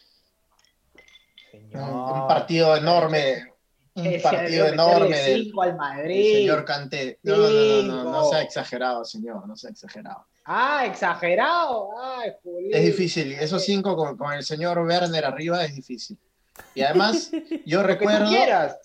Un, 1.54 1.82
un 1.82 2.28
partido 2.28 2.76
enorme, 2.76 3.52
un 3.96 4.22
partido 4.22 4.68
enorme 4.68 5.18
del, 5.18 5.52
al 5.62 5.76
Madrid. 5.76 6.34
señor 6.38 6.66
Canté. 6.66 7.20
No, 7.24 7.36
no, 7.36 7.50
no, 7.50 8.04
no, 8.04 8.12
no, 8.12 8.30
sea 8.30 8.42
exagerado, 8.42 9.04
señor, 9.04 9.48
no 9.48 9.56
sea 9.56 9.72
exagerado. 9.72 10.26
Ah, 10.46 10.86
exagerado. 10.86 11.90
Ay. 12.02 12.32
Es 12.72 12.84
difícil, 12.84 13.34
esos 13.34 13.64
cinco 13.64 13.96
con, 13.96 14.18
con 14.18 14.34
el 14.34 14.44
señor 14.44 14.80
Werner 14.80 15.26
arriba 15.26 15.64
es 15.66 15.76
difícil. 15.76 16.18
Y 16.74 16.82
además, 16.82 17.32
yo 17.66 17.82
Lo 17.82 17.88
que 17.88 17.96
tú 17.96 18.00
recuerdo 18.00 18.30
quieras. 18.30 18.78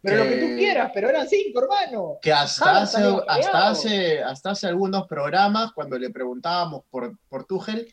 Pero 0.00 0.24
lo 0.24 0.30
que 0.30 0.36
tú 0.36 0.46
quieras, 0.56 0.90
pero 0.92 1.10
eran 1.10 1.28
cinco, 1.28 1.62
hermano. 1.62 2.18
que 2.20 2.32
hasta 2.32 2.82
hace, 2.82 3.04
hasta, 3.28 3.68
hace, 3.68 4.20
hasta 4.20 4.50
hace 4.50 4.66
algunos 4.66 5.06
programas, 5.06 5.72
cuando 5.72 5.96
le 5.96 6.10
preguntábamos 6.10 6.82
por, 6.90 7.16
por 7.28 7.44
Tuchel, 7.44 7.86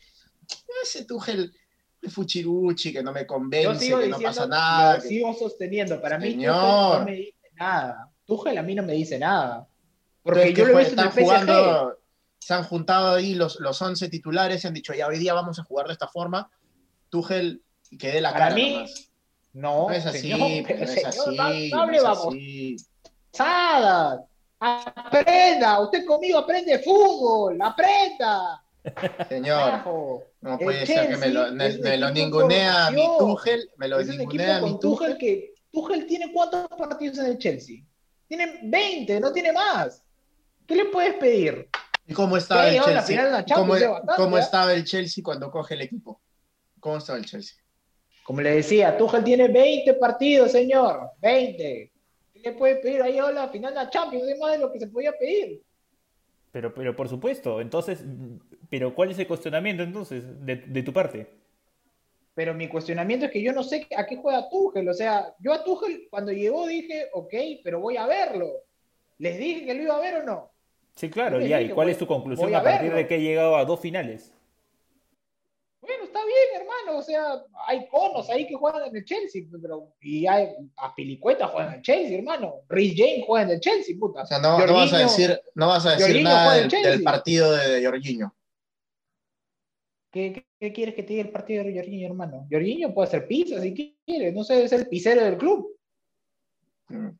ese 0.82 1.04
Tuchel 1.04 1.54
de 2.00 2.08
Fuchiruchi, 2.10 2.92
que 2.92 3.02
no 3.02 3.12
me 3.12 3.26
convence, 3.26 3.88
que 3.88 4.08
no 4.08 4.18
pasa 4.18 4.46
nada. 4.46 5.00
que- 5.00 5.08
sigo 5.08 5.34
sosteniendo. 5.34 6.00
Para 6.00 6.18
mí, 6.18 6.26
Tuchel 6.34 6.40
Señor. 6.40 6.98
no 7.00 7.04
me 7.04 7.12
dice 7.12 7.48
nada. 7.58 8.08
Tuchel 8.24 8.58
a 8.58 8.62
mí 8.62 8.74
no 8.74 8.82
me 8.82 8.92
dice 8.94 9.18
nada. 9.18 9.66
Porque 10.22 10.42
Entonces, 10.42 10.56
yo 10.58 10.64
¿qué 10.64 10.64
lo 10.64 10.68
he 10.68 10.72
fue? 10.72 10.82
visto 10.84 10.94
en 10.94 11.00
el 11.00 11.08
Están 11.08 11.24
jugando, 11.24 11.98
se 12.38 12.54
han 12.54 12.64
juntado 12.64 13.14
ahí 13.16 13.34
los, 13.34 13.60
los 13.60 13.80
11 13.82 14.08
titulares 14.08 14.64
y 14.64 14.66
han 14.66 14.74
dicho, 14.74 14.94
ya 14.94 15.06
hoy 15.06 15.18
día 15.18 15.34
vamos 15.34 15.58
a 15.58 15.64
jugar 15.64 15.86
de 15.86 15.92
esta 15.92 16.08
forma. 16.08 16.50
Tuchel, 17.08 17.62
que 17.98 18.12
dé 18.12 18.20
la 18.20 18.32
Para 18.32 18.44
cara 18.46 18.54
mí, 18.54 18.72
nomás. 18.74 19.06
No, 19.52 19.88
No 19.88 19.94
es 19.94 20.06
así, 20.06 20.18
señor, 20.20 20.38
no 20.38 20.46
es 20.46 20.90
señor, 20.92 21.08
así, 21.08 21.70
no- 21.72 21.86
no 21.86 21.92
es 21.92 22.02
vamos. 22.02 22.26
así. 22.28 22.76
Sadas. 23.32 24.20
Aprenda, 24.60 25.80
usted 25.80 26.04
conmigo 26.04 26.38
aprende 26.38 26.78
fútbol, 26.80 27.58
aprenda. 27.60 28.62
Señor. 29.28 30.29
No 30.40 30.58
puede 30.58 30.86
ser 30.86 31.08
que 31.08 31.16
me 31.16 31.28
lo, 31.28 31.52
me, 31.52 31.78
me 31.78 32.12
ningunea 32.12 32.86
a 32.86 32.90
mi. 32.90 33.02
Tuchel, 33.18 33.70
me 33.76 33.88
lo 33.88 34.00
es 34.00 34.08
ningunea 34.08 34.56
a 34.56 34.60
mi 34.62 34.78
Tuchel 34.78 35.12
Tuchel. 35.12 35.18
que 35.18 35.54
Tuchel 35.70 36.06
tiene 36.06 36.32
cuántos 36.32 36.66
partidos 36.68 37.18
en 37.18 37.26
el 37.26 37.38
Chelsea? 37.38 37.82
Tiene 38.26 38.60
20, 38.62 39.20
no 39.20 39.32
tiene 39.32 39.52
más. 39.52 40.02
¿Qué 40.66 40.76
le 40.76 40.86
puedes 40.86 41.14
pedir? 41.14 41.68
¿Y 42.06 42.14
cómo 42.14 42.36
estaba 42.36 42.68
el 42.68 42.80
Chelsea? 42.80 43.44
¿Cómo, 43.54 43.76
ya 43.76 43.90
bastante, 43.90 44.12
cómo 44.16 44.38
¿eh? 44.38 44.40
estaba 44.40 44.72
el 44.72 44.84
Chelsea 44.84 45.22
cuando 45.22 45.50
coge 45.50 45.74
el 45.74 45.82
equipo? 45.82 46.20
¿Cómo 46.78 46.96
estaba 46.96 47.18
el 47.18 47.26
Chelsea? 47.26 47.58
Como 48.24 48.40
le 48.40 48.54
decía, 48.54 48.96
Tuchel 48.96 49.24
tiene 49.24 49.48
20 49.48 49.94
partidos, 49.94 50.52
señor. 50.52 51.10
20. 51.20 51.92
¿Qué 52.32 52.40
le 52.40 52.52
puede 52.52 52.76
pedir? 52.76 53.02
Ahí 53.02 53.18
a 53.18 53.30
la 53.30 53.48
final 53.48 53.74
de 53.74 53.84
la 53.84 53.90
Champions, 53.90 54.26
es 54.28 54.38
más 54.38 54.52
de 54.52 54.58
lo 54.58 54.72
que 54.72 54.80
se 54.80 54.86
podía 54.86 55.12
pedir. 55.12 55.62
pero, 56.50 56.72
pero 56.72 56.96
por 56.96 57.08
supuesto, 57.08 57.60
entonces, 57.60 58.02
pero 58.70 58.94
¿cuál 58.94 59.10
es 59.10 59.18
el 59.18 59.26
cuestionamiento 59.26 59.82
entonces 59.82 60.24
de, 60.46 60.56
de 60.56 60.82
tu 60.82 60.92
parte? 60.92 61.26
Pero 62.34 62.54
mi 62.54 62.68
cuestionamiento 62.68 63.26
es 63.26 63.32
que 63.32 63.42
yo 63.42 63.52
no 63.52 63.62
sé 63.62 63.86
a 63.96 64.06
qué 64.06 64.16
juega 64.16 64.48
Tuchel. 64.48 64.88
O 64.88 64.94
sea, 64.94 65.34
yo 65.40 65.52
a 65.52 65.62
Tuchel 65.64 66.06
cuando 66.08 66.32
llegó 66.32 66.66
dije, 66.66 67.08
ok, 67.12 67.34
pero 67.64 67.80
voy 67.80 67.96
a 67.96 68.06
verlo. 68.06 68.46
¿Les 69.18 69.36
dije 69.36 69.66
que 69.66 69.74
lo 69.74 69.82
iba 69.82 69.96
a 69.96 70.00
ver 70.00 70.14
o 70.16 70.22
no? 70.22 70.50
Sí, 70.94 71.10
claro, 71.10 71.40
ya, 71.40 71.60
¿y 71.60 71.70
cuál 71.70 71.86
voy- 71.86 71.92
es 71.92 71.98
tu 71.98 72.06
conclusión 72.06 72.46
voy 72.46 72.54
a 72.54 72.60
a 72.60 72.62
partir 72.62 72.82
verlo. 72.84 72.96
de 72.98 73.06
que 73.06 73.16
he 73.16 73.20
llegado 73.20 73.56
a 73.56 73.64
dos 73.64 73.80
finales? 73.80 74.32
Bueno, 75.80 76.04
está 76.04 76.20
bien, 76.24 76.60
hermano. 76.62 76.98
O 76.98 77.02
sea, 77.02 77.42
hay 77.66 77.88
conos 77.88 78.28
ahí 78.30 78.46
que 78.46 78.54
juegan 78.54 78.84
en 78.88 78.96
el 78.96 79.04
Chelsea, 79.04 79.42
pero 79.60 79.88
y 80.00 80.26
hay 80.26 80.48
a 80.76 80.94
Pilicueta 80.94 81.48
juegan 81.48 81.70
en 81.72 81.76
el 81.78 81.82
Chelsea, 81.82 82.16
hermano. 82.18 82.56
Rhys 82.68 82.94
James 82.96 83.24
juega 83.26 83.44
en 83.46 83.50
el 83.52 83.60
Chelsea, 83.60 83.96
puta. 83.98 84.22
O 84.22 84.26
sea, 84.26 84.38
no, 84.38 84.58
no 84.64 84.74
vas 84.74 84.92
a 84.92 84.98
decir, 84.98 85.40
no 85.54 85.66
vas 85.68 85.84
a 85.86 85.90
decir 85.92 86.06
Jorginho 86.06 86.28
nada 86.28 86.54
del, 86.54 86.68
del 86.70 87.02
partido 87.02 87.52
de, 87.52 87.68
de 87.80 87.86
Jorginho. 87.86 88.34
¿Qué, 90.12 90.32
qué- 90.32 90.46
qué 90.58 90.72
quieres 90.72 90.94
que 90.94 91.02
te 91.02 91.12
diga 91.14 91.24
el 91.24 91.30
partido 91.30 91.64
de 91.64 91.74
Jorginho, 91.74 92.06
hermano? 92.08 92.46
Jorginho 92.50 92.92
puede 92.92 93.08
hacer 93.08 93.26
pizza 93.26 93.60
si 93.60 93.94
quiere, 94.06 94.32
no 94.32 94.42
sé, 94.44 94.64
es 94.64 94.72
el 94.72 94.88
pisero 94.88 95.22
del 95.24 95.38
club. 95.38 95.76
Mm. 96.88 97.10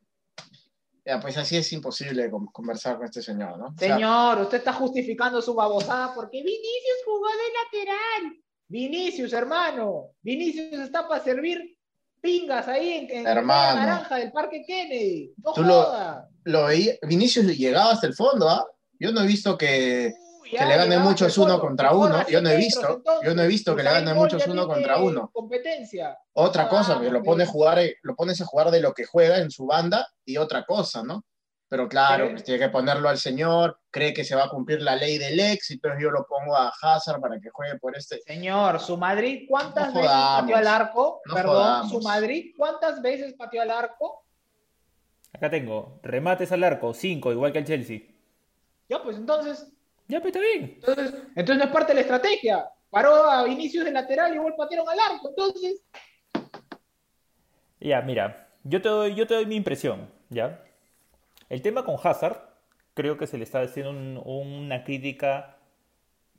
Ya, 1.05 1.19
pues 1.19 1.35
así 1.37 1.57
es 1.57 1.71
imposible 1.73 2.29
con- 2.29 2.45
conversar 2.47 2.97
con 2.97 3.05
este 3.05 3.21
señor, 3.23 3.57
¿no? 3.57 3.65
O 3.67 3.73
sea, 3.77 3.95
Señor, 3.95 4.41
usted 4.41 4.57
está 4.59 4.73
justificando 4.73 5.41
su 5.41 5.55
babosada 5.55 6.13
porque 6.13 6.37
Vinicius 6.43 7.01
jugó 7.05 7.27
de 7.27 7.81
lateral. 7.87 8.43
Vinicius, 8.67 9.33
hermano. 9.33 10.09
Vinicius 10.21 10.73
está 10.79 11.07
para 11.07 11.23
servir 11.23 11.75
pingas 12.21 12.67
ahí 12.67 12.91
en, 13.09 13.17
en 13.17 13.23
la 13.23 13.33
naranja 13.41 14.17
del 14.17 14.31
Parque 14.31 14.63
Kennedy. 14.65 15.33
No 15.43 15.53
Tú 15.53 15.63
lo- 15.63 15.83
joda. 15.83 16.29
lo 16.43 16.65
veía, 16.65 16.93
Vinicius 17.01 17.47
llegaba 17.57 17.91
hasta 17.93 18.05
el 18.05 18.13
fondo, 18.13 18.47
¿ah? 18.47 18.65
Yo 18.99 19.11
no 19.11 19.21
he 19.23 19.27
visto 19.27 19.57
que, 19.57 20.13
que 20.59 20.65
le 20.65 20.71
ganen 20.75 20.89
llegaba 20.89 21.09
muchos 21.09 21.37
uno 21.37 21.59
contra 21.59 21.93
uno. 21.93 22.27
Yo 22.27 22.41
no 22.41 22.49
he 22.49 22.53
100 22.53 22.59
visto, 22.59 22.81
metros, 22.81 22.97
entonces. 22.97 23.27
yo 23.29 23.35
no 23.35 23.41
he 23.43 23.47
visto 23.47 23.75
que 23.75 23.83
le 23.83 23.89
Bolt 23.89 24.15
muchos 24.15 24.47
uno 24.47 24.67
contra 24.67 24.97
uno. 24.97 25.29
Competencia. 25.33 26.17
Otra 26.33 26.63
Ah, 26.63 26.69
cosa, 26.69 26.99
que 27.01 27.09
lo 27.09 27.23
pones 27.23 27.47
a 27.49 27.51
jugar, 27.51 27.79
eh, 27.79 27.95
lo 28.03 28.15
pones 28.15 28.39
a 28.41 28.45
jugar 28.45 28.71
de 28.71 28.81
lo 28.81 28.93
que 28.93 29.05
juega 29.05 29.37
en 29.37 29.51
su 29.51 29.65
banda 29.65 30.07
y 30.25 30.37
otra 30.37 30.65
cosa, 30.65 31.03
¿no? 31.03 31.23
Pero 31.69 31.87
claro, 31.87 32.29
pues 32.31 32.43
tiene 32.43 32.59
que 32.59 32.69
ponerlo 32.69 33.07
al 33.07 33.17
señor, 33.17 33.79
cree 33.89 34.13
que 34.13 34.25
se 34.25 34.35
va 34.35 34.43
a 34.43 34.49
cumplir 34.49 34.81
la 34.81 34.97
ley 34.97 35.17
del 35.17 35.39
ex, 35.39 35.71
y 35.71 35.75
entonces 35.75 36.01
yo 36.03 36.11
lo 36.11 36.25
pongo 36.27 36.53
a 36.57 36.69
Hazard 36.81 37.21
para 37.21 37.39
que 37.39 37.49
juegue 37.49 37.79
por 37.79 37.95
este. 37.95 38.19
Señor, 38.27 38.77
su 38.81 38.97
Madrid, 38.97 39.45
¿cuántas 39.47 39.93
No 39.93 40.01
veces 40.01 40.11
pateó 40.11 40.55
al 40.57 40.67
arco? 40.67 41.21
No 41.25 41.33
Perdón, 41.33 41.55
jodamos. 41.55 41.91
su 41.91 42.01
Madrid, 42.01 42.51
¿cuántas 42.57 43.01
veces 43.01 43.33
pateó 43.35 43.61
al 43.61 43.71
arco? 43.71 44.25
Acá 45.33 45.49
tengo, 45.49 45.99
remates 46.03 46.51
al 46.51 46.63
arco, 46.65 46.93
5, 46.93 47.31
igual 47.31 47.53
que 47.53 47.59
el 47.59 47.65
Chelsea. 47.65 47.99
Ya, 48.89 49.01
pues 49.01 49.15
entonces, 49.15 49.71
Ya, 50.11 50.19
pero 50.19 50.27
está 50.27 50.39
bien. 50.41 50.73
entonces, 50.75 51.13
entonces 51.37 51.57
no 51.57 51.63
es 51.63 51.71
parte 51.71 51.91
de 51.91 51.95
la 51.95 52.01
estrategia. 52.01 52.65
Paró 52.89 53.15
a 53.31 53.45
Vinicius 53.45 53.85
de 53.85 53.91
lateral 53.93 54.33
y 54.33 54.35
igual 54.35 54.53
patearon 54.57 54.89
al 54.89 54.99
arco. 54.99 55.29
Entonces, 55.29 55.81
Ya, 57.79 58.01
mira, 58.01 58.49
yo 58.63 58.81
te 58.81 58.89
doy, 58.89 59.15
yo 59.15 59.25
te 59.25 59.33
doy 59.35 59.45
mi 59.45 59.55
impresión, 59.55 60.11
¿ya? 60.29 60.61
El 61.49 61.61
tema 61.61 61.85
con 61.85 61.95
Hazard, 62.03 62.37
creo 62.93 63.17
que 63.17 63.25
se 63.25 63.37
le 63.37 63.45
está 63.45 63.61
haciendo 63.61 63.91
un- 63.91 64.17
una 64.27 64.83
crítica 64.83 65.57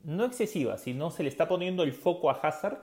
no 0.03 0.23
excesiva, 0.25 0.77
sino 0.77 1.09
se 1.09 1.23
le 1.23 1.29
está 1.29 1.47
poniendo 1.47 1.81
el 1.83 1.93
foco 1.93 2.29
a 2.29 2.33
Hazard 2.33 2.77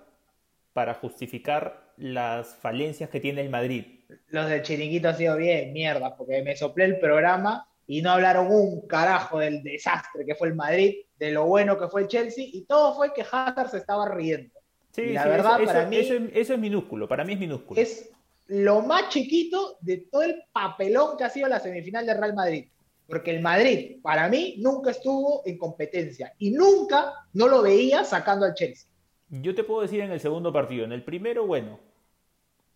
para 0.73 0.95
justificar 0.95 1.93
las 1.99 2.57
falencias 2.57 3.11
que 3.11 3.21
tiene 3.21 3.41
el 3.43 3.51
Madrid. 3.51 3.85
los 4.29 4.49
del 4.49 4.63
chiringuito 4.63 5.09
han 5.09 5.17
sido 5.17 5.37
bien, 5.37 5.73
mierda, 5.73 6.17
porque 6.17 6.43
me 6.43 6.57
soplé 6.57 6.85
el 6.87 6.99
programa 6.99 7.69
y 7.93 8.03
no 8.03 8.13
hablaron 8.13 8.47
un 8.51 8.87
carajo 8.87 9.41
del 9.41 9.65
desastre 9.65 10.25
que 10.25 10.37
fue 10.37 10.47
el 10.49 10.55
Madrid, 10.55 10.95
de 11.19 11.33
lo 11.33 11.45
bueno 11.47 11.77
que 11.77 11.89
fue 11.89 12.03
el 12.03 12.07
Chelsea, 12.09 12.45
y 12.47 12.63
todo 12.63 12.95
fue 12.95 13.13
que 13.13 13.23
Hazard 13.23 13.69
se 13.71 13.79
estaba 13.79 14.09
riendo. 14.09 14.55
Sí, 14.93 15.03
Y 15.03 15.13
la 15.15 15.25
sí, 15.25 15.29
verdad, 15.29 15.57
eso, 15.61 15.67
para 15.67 15.81
eso- 15.83 15.89
mí- 15.91 15.97
eso 15.97 16.15
es, 16.15 16.23
eso 16.35 16.55
es 16.55 16.59
minúsculo, 16.61 17.09
para 17.09 17.25
mí 17.25 17.33
es 17.33 17.41
minúsculo. 17.41 17.81
Es 17.81 18.11
lo 18.47 18.83
más 18.83 19.09
chiquito 19.09 19.77
de 19.81 19.99
todo 20.11 20.23
el 20.23 20.37
papelón 20.53 21.17
que 21.17 21.25
ha 21.25 21.31
sido 21.31 21.49
la 21.49 21.59
semifinal 21.59 22.07
de 22.07 22.15
Real 22.15 22.35
Madrid. 22.35 22.67
Porque 23.09 23.33
el 23.33 23.41
Madrid, 23.43 23.97
para 24.03 24.29
mí, 24.29 24.55
nunca 24.59 24.93
estuvo 24.93 25.43
en 25.45 25.59
competencia 25.59 26.33
y 26.39 26.53
nunca 26.53 27.13
no 27.33 27.49
lo 27.49 27.61
veía 27.63 28.05
sacando 28.05 28.47
al 28.47 28.55
Chelsea. 28.55 28.89
Yo 29.31 29.53
te 29.53 29.65
puedo 29.65 29.83
decir 29.83 30.01
en 30.01 30.13
el 30.13 30.21
segundo 30.21 30.53
partido. 30.53 30.85
En 30.85 30.93
el 30.93 31.03
primero, 31.03 31.45
bueno. 31.45 31.81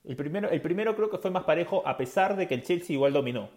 El 0.05 0.17
primero, 0.17 0.51
el 0.51 0.61
primero 0.61 0.97
creo 0.97 1.09
que 1.09 1.19
fue 1.19 1.31
más 1.31 1.45
parejo, 1.45 1.87
a 1.87 1.97
pesar 1.97 2.37
de 2.37 2.49
que 2.49 2.55
el 2.55 2.63
Chelsea 2.65 2.95
igual 2.95 3.13
dominó. 3.13 3.49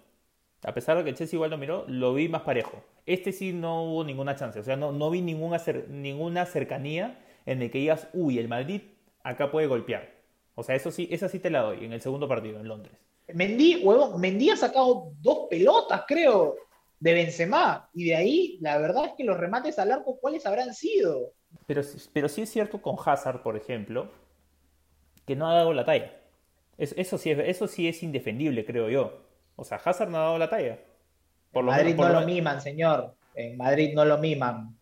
A 0.63 0.73
pesar 0.73 0.97
de 0.97 1.03
que 1.03 1.11
el 1.11 1.15
Chelsea 1.15 1.37
igual 1.37 1.51
dominó, 1.51 1.85
lo 1.87 2.13
vi 2.13 2.29
más 2.29 2.41
parejo. 2.41 2.83
Este 3.05 3.31
sí 3.31 3.53
no 3.53 3.83
hubo 3.83 4.03
ninguna 4.03 4.35
chance. 4.35 4.59
O 4.59 4.63
sea, 4.63 4.75
no, 4.75 4.91
no 4.91 5.09
vi 5.09 5.21
ninguna, 5.21 5.61
ninguna 5.87 6.45
cercanía 6.45 7.19
en 7.45 7.61
el 7.61 7.71
que 7.71 7.79
digas, 7.79 8.07
uy, 8.13 8.39
el 8.39 8.47
Madrid 8.47 8.81
acá 9.23 9.51
puede 9.51 9.67
golpear. 9.67 10.17
O 10.55 10.63
sea, 10.63 10.75
eso 10.75 10.91
sí, 10.91 11.07
esa 11.11 11.29
sí 11.29 11.39
te 11.39 11.49
la 11.49 11.61
doy 11.61 11.85
en 11.85 11.93
el 11.93 12.01
segundo 12.01 12.27
partido 12.27 12.59
en 12.59 12.67
Londres. 12.67 12.97
Mendy, 13.33 13.83
huevón, 13.83 14.19
Mendy 14.19 14.49
ha 14.49 14.57
sacado 14.57 15.11
dos 15.21 15.47
pelotas, 15.49 16.03
creo, 16.07 16.55
de 16.99 17.13
Benzema. 17.13 17.89
Y 17.93 18.05
de 18.05 18.15
ahí, 18.15 18.57
la 18.61 18.77
verdad 18.77 19.05
es 19.05 19.11
que 19.15 19.23
los 19.23 19.37
remates 19.37 19.77
al 19.79 19.91
arco, 19.91 20.17
¿cuáles 20.19 20.45
habrán 20.45 20.73
sido? 20.73 21.33
Pero, 21.65 21.81
pero 22.13 22.29
sí 22.29 22.41
es 22.41 22.49
cierto 22.49 22.81
con 22.81 22.95
Hazard, 23.03 23.43
por 23.43 23.55
ejemplo, 23.55 24.09
que 25.25 25.35
no 25.35 25.49
ha 25.49 25.55
dado 25.55 25.73
la 25.73 25.85
talla. 25.85 26.19
eso, 26.77 27.17
sí 27.17 27.31
es, 27.31 27.39
eso 27.39 27.67
sí 27.67 27.87
es 27.87 28.01
indefendible, 28.01 28.65
creo 28.65 28.89
yo. 28.89 29.26
O 29.57 29.65
sea, 29.65 29.81
Hazard 29.83 30.09
no 30.09 30.17
ha 30.17 30.21
dado 30.21 30.37
la 30.37 30.49
talla. 30.49 30.79
Por 31.51 31.61
en 31.61 31.65
Madrid 31.65 31.95
no 31.95 32.09
lo 32.09 32.21
miman, 32.21 32.61
señor. 32.61 33.15
En 33.33 33.57
Madrid 33.57 33.93
no 33.93 34.05
lo 34.05 34.17
miman. 34.19 34.77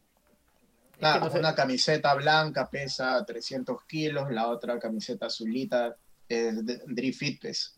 Ah, 1.01 1.29
una 1.33 1.55
camiseta 1.55 2.13
blanca 2.13 2.69
pesa 2.69 3.25
300 3.25 3.83
kilos, 3.85 4.29
la 4.31 4.47
otra 4.47 4.77
camiseta 4.77 5.25
azulita 5.25 5.95
es 6.27 6.65
de 6.65 6.81
Drift 6.87 7.19
Fitness 7.19 7.75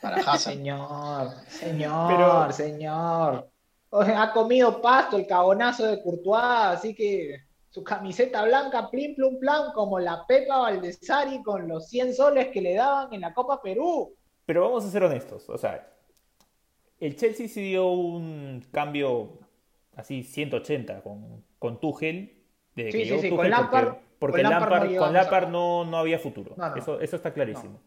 para 0.00 0.16
Hazard. 0.26 0.54
Señor, 0.54 1.32
señor, 1.48 2.52
señor. 2.52 3.50
ha 3.90 4.32
comido 4.32 4.80
pasto 4.80 5.16
el 5.16 5.26
cabonazo 5.26 5.86
de 5.86 6.02
Courtois, 6.02 6.76
así 6.78 6.94
que 6.94 7.42
su 7.70 7.84
camiseta 7.84 8.42
blanca, 8.44 8.90
plim, 8.90 9.14
plum, 9.14 9.38
plan, 9.38 9.72
como 9.74 9.98
la 9.98 10.26
Pepa 10.26 10.58
Valdesari 10.58 11.42
con 11.42 11.68
los 11.68 11.88
100 11.88 12.14
soles 12.14 12.48
que 12.48 12.62
le 12.62 12.74
daban 12.74 13.12
en 13.12 13.20
la 13.20 13.34
Copa 13.34 13.60
Perú. 13.60 14.14
Pero 14.46 14.62
vamos 14.62 14.84
a 14.84 14.90
ser 14.90 15.02
honestos, 15.02 15.48
o 15.48 15.58
sea, 15.58 15.86
el 17.00 17.16
Chelsea 17.16 17.48
sí 17.48 17.60
dio 17.62 17.88
un 17.88 18.64
cambio 18.70 19.38
así 19.94 20.22
180 20.22 21.02
con, 21.02 21.44
con 21.58 21.80
Tuchel. 21.80 22.32
sí, 22.74 22.92
sí, 22.92 23.18
sí, 23.20 23.30
con 23.30 23.48
Lampard. 23.50 23.96
Porque, 24.18 24.42
con 24.42 24.50
Lampard, 24.50 24.96
con 24.96 25.12
Lampard 25.12 25.48
no, 25.48 25.84
no, 25.84 25.98
había 25.98 26.18
futuro. 26.18 26.56
Eso, 26.76 27.00
eso 27.00 27.16
está 27.16 27.32
clarísimo. 27.34 27.80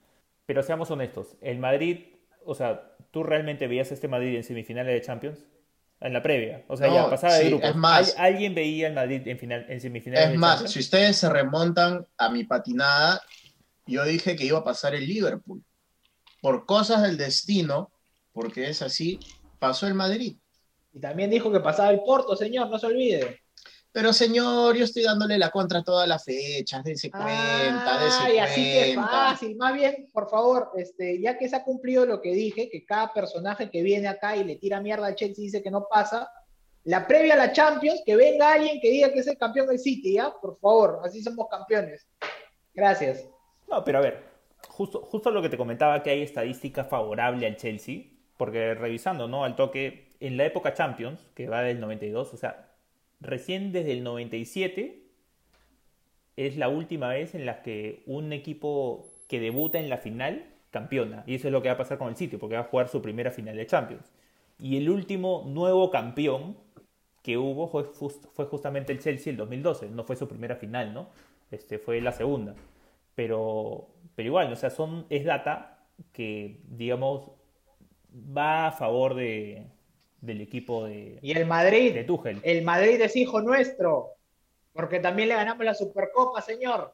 Pero 0.46 0.64
seamos 0.64 0.90
honestos, 0.92 1.38
el 1.42 1.60
Madrid, 1.60 2.06
o 2.46 2.56
sea, 2.56 2.96
¿tú 3.12 3.24
realmente 3.24 3.68
veías 3.68 3.92
este 3.92 4.08
Madrid 4.08 4.36
en 4.36 4.44
semifinales 4.44 4.94
de 4.94 5.02
Champions? 5.02 5.40
En 6.02 6.14
la 6.14 6.24
previa, 6.24 6.64
o 6.70 6.78
sea, 6.78 6.88
ya 6.94 7.10
pasada 7.10 7.38
de 7.40 7.50
grupo. 7.50 7.68
¿Alguien 8.18 8.56
veía 8.56 8.88
el 8.88 8.94
Madrid 8.94 9.22
en, 9.28 9.38
final, 9.38 9.66
en 9.68 9.82
semifinales? 9.82 10.30
Es 10.30 10.38
más, 10.38 10.72
si 10.72 10.80
ustedes 10.80 11.18
se 11.18 11.30
remontan 11.30 12.08
a 12.18 12.30
mi 12.30 12.46
patinada, 12.46 13.22
yo 13.86 14.06
dije 14.06 14.38
que 14.38 14.46
iba 14.46 14.60
a 14.60 14.64
pasar 14.64 14.96
el 14.96 15.06
Liverpool. 15.06 15.62
Por 16.42 16.66
cosas 16.66 17.02
del 17.02 17.18
destino, 17.18 17.92
porque 18.32 18.70
es 18.70 18.82
así, 18.82 19.20
pasó 19.60 19.88
el 19.88 19.94
Madrid. 19.94 20.38
Y 20.92 21.00
también 21.00 21.30
dijo 21.30 21.52
que 21.52 21.60
pasaba 21.60 21.92
el 21.92 22.02
Porto, 22.02 22.36
señor, 22.36 22.70
no 22.70 22.80
se 22.80 22.88
olvide. 22.88 23.42
Pero 23.92 24.14
señor, 24.14 24.76
yo 24.76 24.84
estoy 24.84 25.04
dándole 25.04 25.38
la 25.40 25.50
contra 25.50 25.80
a 25.80 25.84
todas 25.84 26.08
las 26.08 26.24
fechas, 26.24 26.84
dense 26.84 27.10
cuenta, 27.10 28.00
dense 28.00 28.18
Ay, 28.22 28.38
así 28.38 28.64
que 28.64 28.96
fácil. 28.96 29.56
Más 29.58 29.74
bien, 29.74 30.08
por 30.14 30.30
favor, 30.30 30.72
este, 30.76 31.20
ya 31.20 31.40
que 31.40 31.50
se 31.50 31.56
ha 31.56 31.64
cumplido 31.64 32.06
lo 32.06 32.22
que 32.22 32.32
dije, 32.32 32.70
que 32.70 32.86
cada 32.86 33.12
personaje 33.12 33.72
que 33.72 33.82
viene 33.82 34.08
acá 34.08 34.36
y 34.36 34.44
le 34.44 34.58
tira 34.58 34.80
mierda 34.80 35.08
al 35.08 35.16
Chelsea 35.16 35.44
dice 35.44 35.64
que 35.64 35.72
no 35.72 35.88
pasa, 35.90 36.30
la 36.84 37.08
previa 37.08 37.34
a 37.34 37.38
la 37.38 37.52
Champions, 37.52 38.04
que 38.06 38.16
venga 38.16 38.54
alguien 38.54 38.80
que 38.80 38.92
diga 38.92 39.12
que 39.12 39.20
es 39.20 39.28
el 39.28 39.38
campeón 39.38 39.68
del 39.68 39.80
City, 39.80 40.14
¿ya? 40.14 40.34
Por 40.40 40.60
favor, 40.60 41.02
así 41.04 41.24
somos 41.24 41.48
campeones. 41.50 42.08
Gracias. 42.74 43.28
No, 43.68 43.84
pero 43.84 43.98
a 43.98 44.02
ver, 44.02 44.24
justo, 44.68 45.02
justo 45.02 45.32
lo 45.32 45.42
que 45.42 45.50
te 45.50 45.58
comentaba, 45.58 46.04
que 46.04 46.12
hay 46.12 46.22
estadística 46.22 46.84
favorable 46.84 47.48
al 47.48 47.58
Chelsea, 47.58 48.04
porque 48.40 48.74
revisando, 48.74 49.28
¿no? 49.28 49.44
Al 49.44 49.58
toque, 49.58 50.16
en 50.22 50.38
la 50.38 50.46
época 50.46 50.74
Champions, 50.74 51.30
que 51.36 51.50
va 51.50 51.62
del 51.62 51.82
92, 51.82 52.34
o 52.34 52.38
sea, 52.38 52.70
recién 53.20 53.74
desde 53.74 53.92
el 53.92 54.02
97 54.02 55.04
es 56.38 56.56
la 56.56 56.70
última 56.70 57.10
vez 57.10 57.36
en 57.36 57.46
la 57.46 57.62
que 57.62 58.02
un 58.06 58.32
equipo 58.32 59.06
que 59.28 59.42
debuta 59.42 59.78
en 59.78 59.90
la 59.90 59.98
final 59.98 60.46
campeona. 60.72 61.26
Y 61.28 61.36
eso 61.36 61.50
es 61.50 61.52
lo 61.52 61.62
que 61.62 61.68
va 61.68 61.74
a 61.74 61.78
pasar 61.78 61.98
con 61.98 62.08
el 62.08 62.16
sitio, 62.16 62.40
porque 62.40 62.56
va 62.56 62.62
a 62.62 62.70
jugar 62.72 62.88
su 62.88 63.02
primera 63.02 63.30
final 63.30 63.58
de 63.58 63.68
Champions. 63.68 64.10
Y 64.58 64.78
el 64.78 64.90
último 64.90 65.44
nuevo 65.46 65.92
campeón 65.92 66.56
que 67.22 67.38
hubo 67.38 67.68
fue, 67.68 67.84
fue 67.84 68.46
justamente 68.46 68.94
el 68.94 69.00
Chelsea 69.00 69.32
el 69.32 69.38
2012. 69.38 69.90
No 69.90 70.06
fue 70.06 70.16
su 70.16 70.30
primera 70.30 70.56
final, 70.56 70.94
¿no? 70.94 71.10
Este, 71.52 71.78
fue 71.78 72.00
la 72.00 72.14
segunda. 72.14 72.56
Pero, 73.16 73.90
pero 74.16 74.28
igual, 74.28 74.54
o 74.54 74.56
sea, 74.56 74.70
son, 74.70 75.06
es 75.10 75.26
data 75.26 75.84
que, 76.14 76.62
digamos, 76.70 77.32
va 78.14 78.68
a 78.68 78.72
favor 78.72 79.16
de, 79.16 79.68
del 80.22 80.42
equipo 80.42 80.86
de, 80.86 81.20
y 81.22 81.32
el 81.32 81.46
Madrid, 81.46 81.94
de 81.94 82.04
Tuchel. 82.04 82.40
El 82.44 82.64
Madrid 82.64 83.00
es 83.02 83.16
hijo 83.16 83.42
nuestro, 83.42 84.16
porque 84.74 85.00
también 85.00 85.30
le 85.30 85.36
ganamos 85.36 85.64
la 85.66 85.74
Supercopa, 85.74 86.42
señor, 86.42 86.94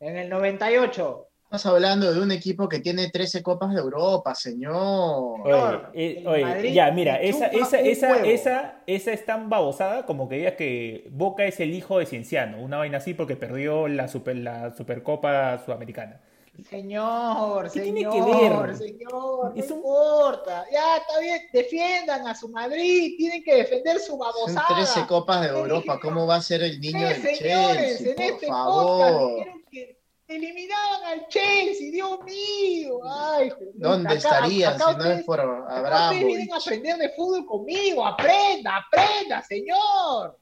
en 0.00 0.16
el 0.16 0.28
98. 0.28 1.28
Estás 1.44 1.66
hablando 1.66 2.10
de 2.14 2.18
un 2.18 2.32
equipo 2.32 2.66
que 2.66 2.80
tiene 2.80 3.10
13 3.10 3.42
Copas 3.42 3.74
de 3.74 3.80
Europa, 3.80 4.34
señor. 4.34 5.42
Oye, 5.44 6.24
eh, 6.24 6.72
ya, 6.72 6.90
mira, 6.92 7.20
esa, 7.20 7.48
esa, 7.48 7.78
esa, 7.78 8.24
esa, 8.24 8.82
esa 8.86 9.12
es 9.12 9.26
tan 9.26 9.50
babosada 9.50 10.06
como 10.06 10.30
que 10.30 10.36
digas 10.36 10.54
que 10.54 11.08
Boca 11.10 11.44
es 11.44 11.60
el 11.60 11.74
hijo 11.74 11.98
de 11.98 12.06
Cienciano, 12.06 12.58
una 12.58 12.78
vaina 12.78 12.96
así 12.96 13.12
porque 13.12 13.36
perdió 13.36 13.86
la, 13.86 14.08
super, 14.08 14.34
la 14.36 14.74
Supercopa 14.74 15.58
Sudamericana. 15.62 16.22
Señor, 16.68 17.70
señor, 17.70 18.76
señor, 18.76 19.54
no 19.54 19.56
importa. 19.56 20.66
Ya, 20.70 20.98
está 20.98 21.18
bien, 21.18 21.40
defiendan 21.50 22.26
a 22.26 22.34
su 22.34 22.48
Madrid, 22.48 23.14
tienen 23.16 23.42
que 23.42 23.56
defender 23.56 23.98
su 23.98 24.18
babosada. 24.18 24.66
Son 24.68 24.76
13 24.76 25.06
copas 25.06 25.40
de 25.40 25.48
Europa, 25.48 25.98
¿cómo 26.00 26.26
va 26.26 26.36
a 26.36 26.42
ser 26.42 26.62
el 26.62 26.78
niño 26.78 27.08
del 27.08 27.22
Chelsea? 27.22 28.10
En 28.10 28.14
por 28.14 28.24
este 28.24 28.46
favor. 28.46 29.44
que 29.70 29.98
eliminaban 30.28 31.04
al 31.04 31.28
Chelsea, 31.28 31.90
Dios 31.90 32.22
mío. 32.22 33.00
Ay, 33.04 33.52
¿Dónde 33.74 34.14
estarían 34.14 34.78
si 34.78 34.96
no 34.96 35.04
es 35.04 35.24
por 35.24 35.40
Abraham? 35.40 36.12
Ustedes 36.12 36.26
vienen 36.26 36.52
a 36.52 36.56
aprender 36.56 36.96
de 36.98 37.08
fútbol 37.10 37.46
conmigo, 37.46 38.06
aprenda, 38.06 38.76
aprenda, 38.76 39.42
señor. 39.42 40.38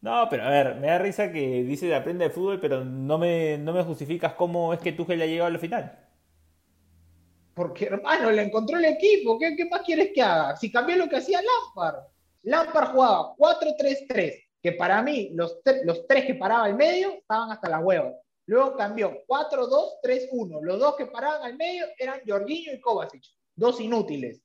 No, 0.00 0.28
pero 0.30 0.44
a 0.44 0.50
ver, 0.50 0.76
me 0.76 0.86
da 0.86 0.98
risa 0.98 1.32
que 1.32 1.62
dices 1.64 1.92
aprende 1.92 2.24
de 2.24 2.30
fútbol, 2.30 2.60
pero 2.60 2.84
no 2.84 3.18
me, 3.18 3.58
no 3.58 3.72
me 3.72 3.82
justificas 3.82 4.34
cómo 4.34 4.72
es 4.72 4.78
que 4.80 4.92
Tuchel 4.92 5.18
ya 5.18 5.26
llegado 5.26 5.48
a 5.48 5.50
la 5.50 5.58
final. 5.58 6.08
Porque, 7.54 7.86
hermano, 7.86 8.30
le 8.30 8.42
encontró 8.42 8.78
el 8.78 8.84
equipo. 8.84 9.36
¿Qué, 9.36 9.56
¿Qué, 9.56 9.64
más 9.64 9.82
quieres 9.82 10.12
que 10.14 10.22
haga? 10.22 10.56
Si 10.56 10.70
cambió 10.70 10.96
lo 10.96 11.08
que 11.08 11.16
hacía 11.16 11.40
Lampard. 11.42 12.04
Lampard 12.42 12.92
jugaba 12.92 13.34
4-3-3, 13.36 14.48
que 14.62 14.72
para 14.72 15.02
mí 15.02 15.30
los, 15.34 15.58
los 15.82 16.06
tres 16.06 16.24
que 16.24 16.36
paraba 16.36 16.66
al 16.66 16.76
medio 16.76 17.14
estaban 17.14 17.50
hasta 17.50 17.68
la 17.68 17.80
hueva. 17.80 18.12
Luego 18.46 18.76
cambió 18.76 19.24
4-2-3-1. 19.26 20.60
Los 20.62 20.78
dos 20.78 20.94
que 20.96 21.06
paraban 21.06 21.42
al 21.42 21.56
medio 21.56 21.86
eran 21.98 22.20
Jorginho 22.24 22.72
y 22.72 22.80
Kovacic, 22.80 23.24
dos 23.56 23.80
inútiles. 23.80 24.40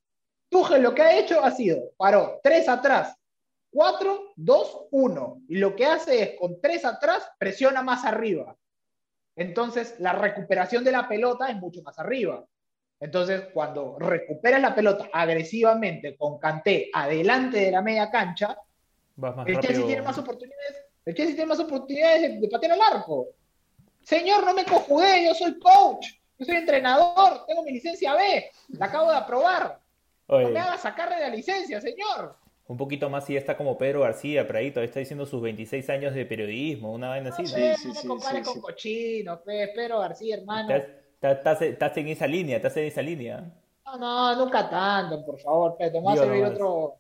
Tuchel 0.50 0.82
lo 0.82 0.96
que 0.96 1.04
ha 1.04 1.20
hecho 1.20 1.44
ha 1.44 1.52
sido, 1.52 1.92
paró 1.98 2.40
tres 2.44 2.68
atrás, 2.68 3.16
4, 3.74 4.34
2, 4.36 4.88
1. 4.92 5.42
Y 5.50 5.56
lo 5.58 5.76
que 5.76 5.86
hace 5.86 6.22
es, 6.22 6.40
con 6.40 6.62
3 6.62 6.86
atrás, 6.86 7.28
presiona 7.40 7.82
más 7.82 8.06
arriba. 8.06 8.56
Entonces, 9.36 9.96
la 10.00 10.14
recuperación 10.14 10.84
de 10.84 10.92
la 10.92 11.08
pelota 11.08 11.50
es 11.50 11.56
mucho 11.58 11.82
más 11.82 11.98
arriba. 11.98 12.46
Entonces, 13.00 13.48
cuando 13.52 13.98
recuperas 14.00 14.62
la 14.62 14.76
pelota 14.76 15.10
agresivamente 15.12 16.16
con 16.16 16.38
Canté 16.38 16.90
adelante 16.94 17.60
de 17.60 17.72
la 17.72 17.82
media 17.82 18.12
cancha, 18.12 18.56
el 19.46 19.60
Chelsea 19.60 19.86
tiene 19.86 20.02
más 20.04 20.18
oportunidades, 20.18 20.86
el 21.06 21.16
Chelsea 21.16 21.36
tiene 21.36 21.50
más 21.50 21.60
oportunidades 21.60 22.40
de, 22.40 22.48
patear 22.48 22.74
al 22.74 22.82
arco. 22.82 23.30
Señor, 24.04 24.46
no 24.46 24.54
me 24.54 24.66
cojugué, 24.66 25.26
yo 25.26 25.34
soy 25.34 25.60
coach, 25.60 26.08
yo 26.38 26.46
soy 26.46 26.56
entrenador, 26.56 27.46
tengo 27.48 27.64
mi 27.64 27.72
licencia 27.72 28.14
B, 28.14 28.52
la 28.70 28.86
acabo 28.86 29.10
de 29.10 29.18
aprobar. 29.18 29.80
No 30.28 30.50
me 30.50 30.60
haga 30.60 30.78
sacarle 30.78 31.16
de 31.16 31.22
la 31.22 31.30
licencia, 31.30 31.82
señor 31.82 32.43
un 32.68 32.78
poquito 32.78 33.10
más 33.10 33.30
y 33.30 33.36
está 33.36 33.58
como 33.58 33.78
Pedro 33.78 34.02
García, 34.02 34.48
todavía 34.48 34.70
está 34.70 35.00
diciendo 35.00 35.26
sus 35.26 35.42
26 35.42 35.90
años 35.90 36.14
de 36.14 36.26
periodismo, 36.26 36.94
una 36.94 37.10
vaina 37.10 37.30
así. 37.30 37.46
sí, 37.46 37.62
sí, 37.78 37.92
sí, 37.94 38.08
con 38.08 38.62
cochino, 38.62 39.42
Pedro 39.42 40.00
García, 40.00 40.38
hermano. 40.38 40.74
Estás, 41.22 41.98
en 41.98 42.08
esa 42.08 42.28
línea, 42.28 42.58
estás 42.58 42.76
en 42.78 42.86
esa 42.86 43.02
línea. 43.02 43.44
No, 43.86 43.98
no, 43.98 44.36
nunca 44.36 44.70
tanto, 44.70 45.26
por 45.26 45.40
favor, 45.40 45.76
Pedro. 45.78 46.02
Vamos 46.02 46.20
a 46.20 46.24
servir 46.24 46.46
otro. 46.46 46.96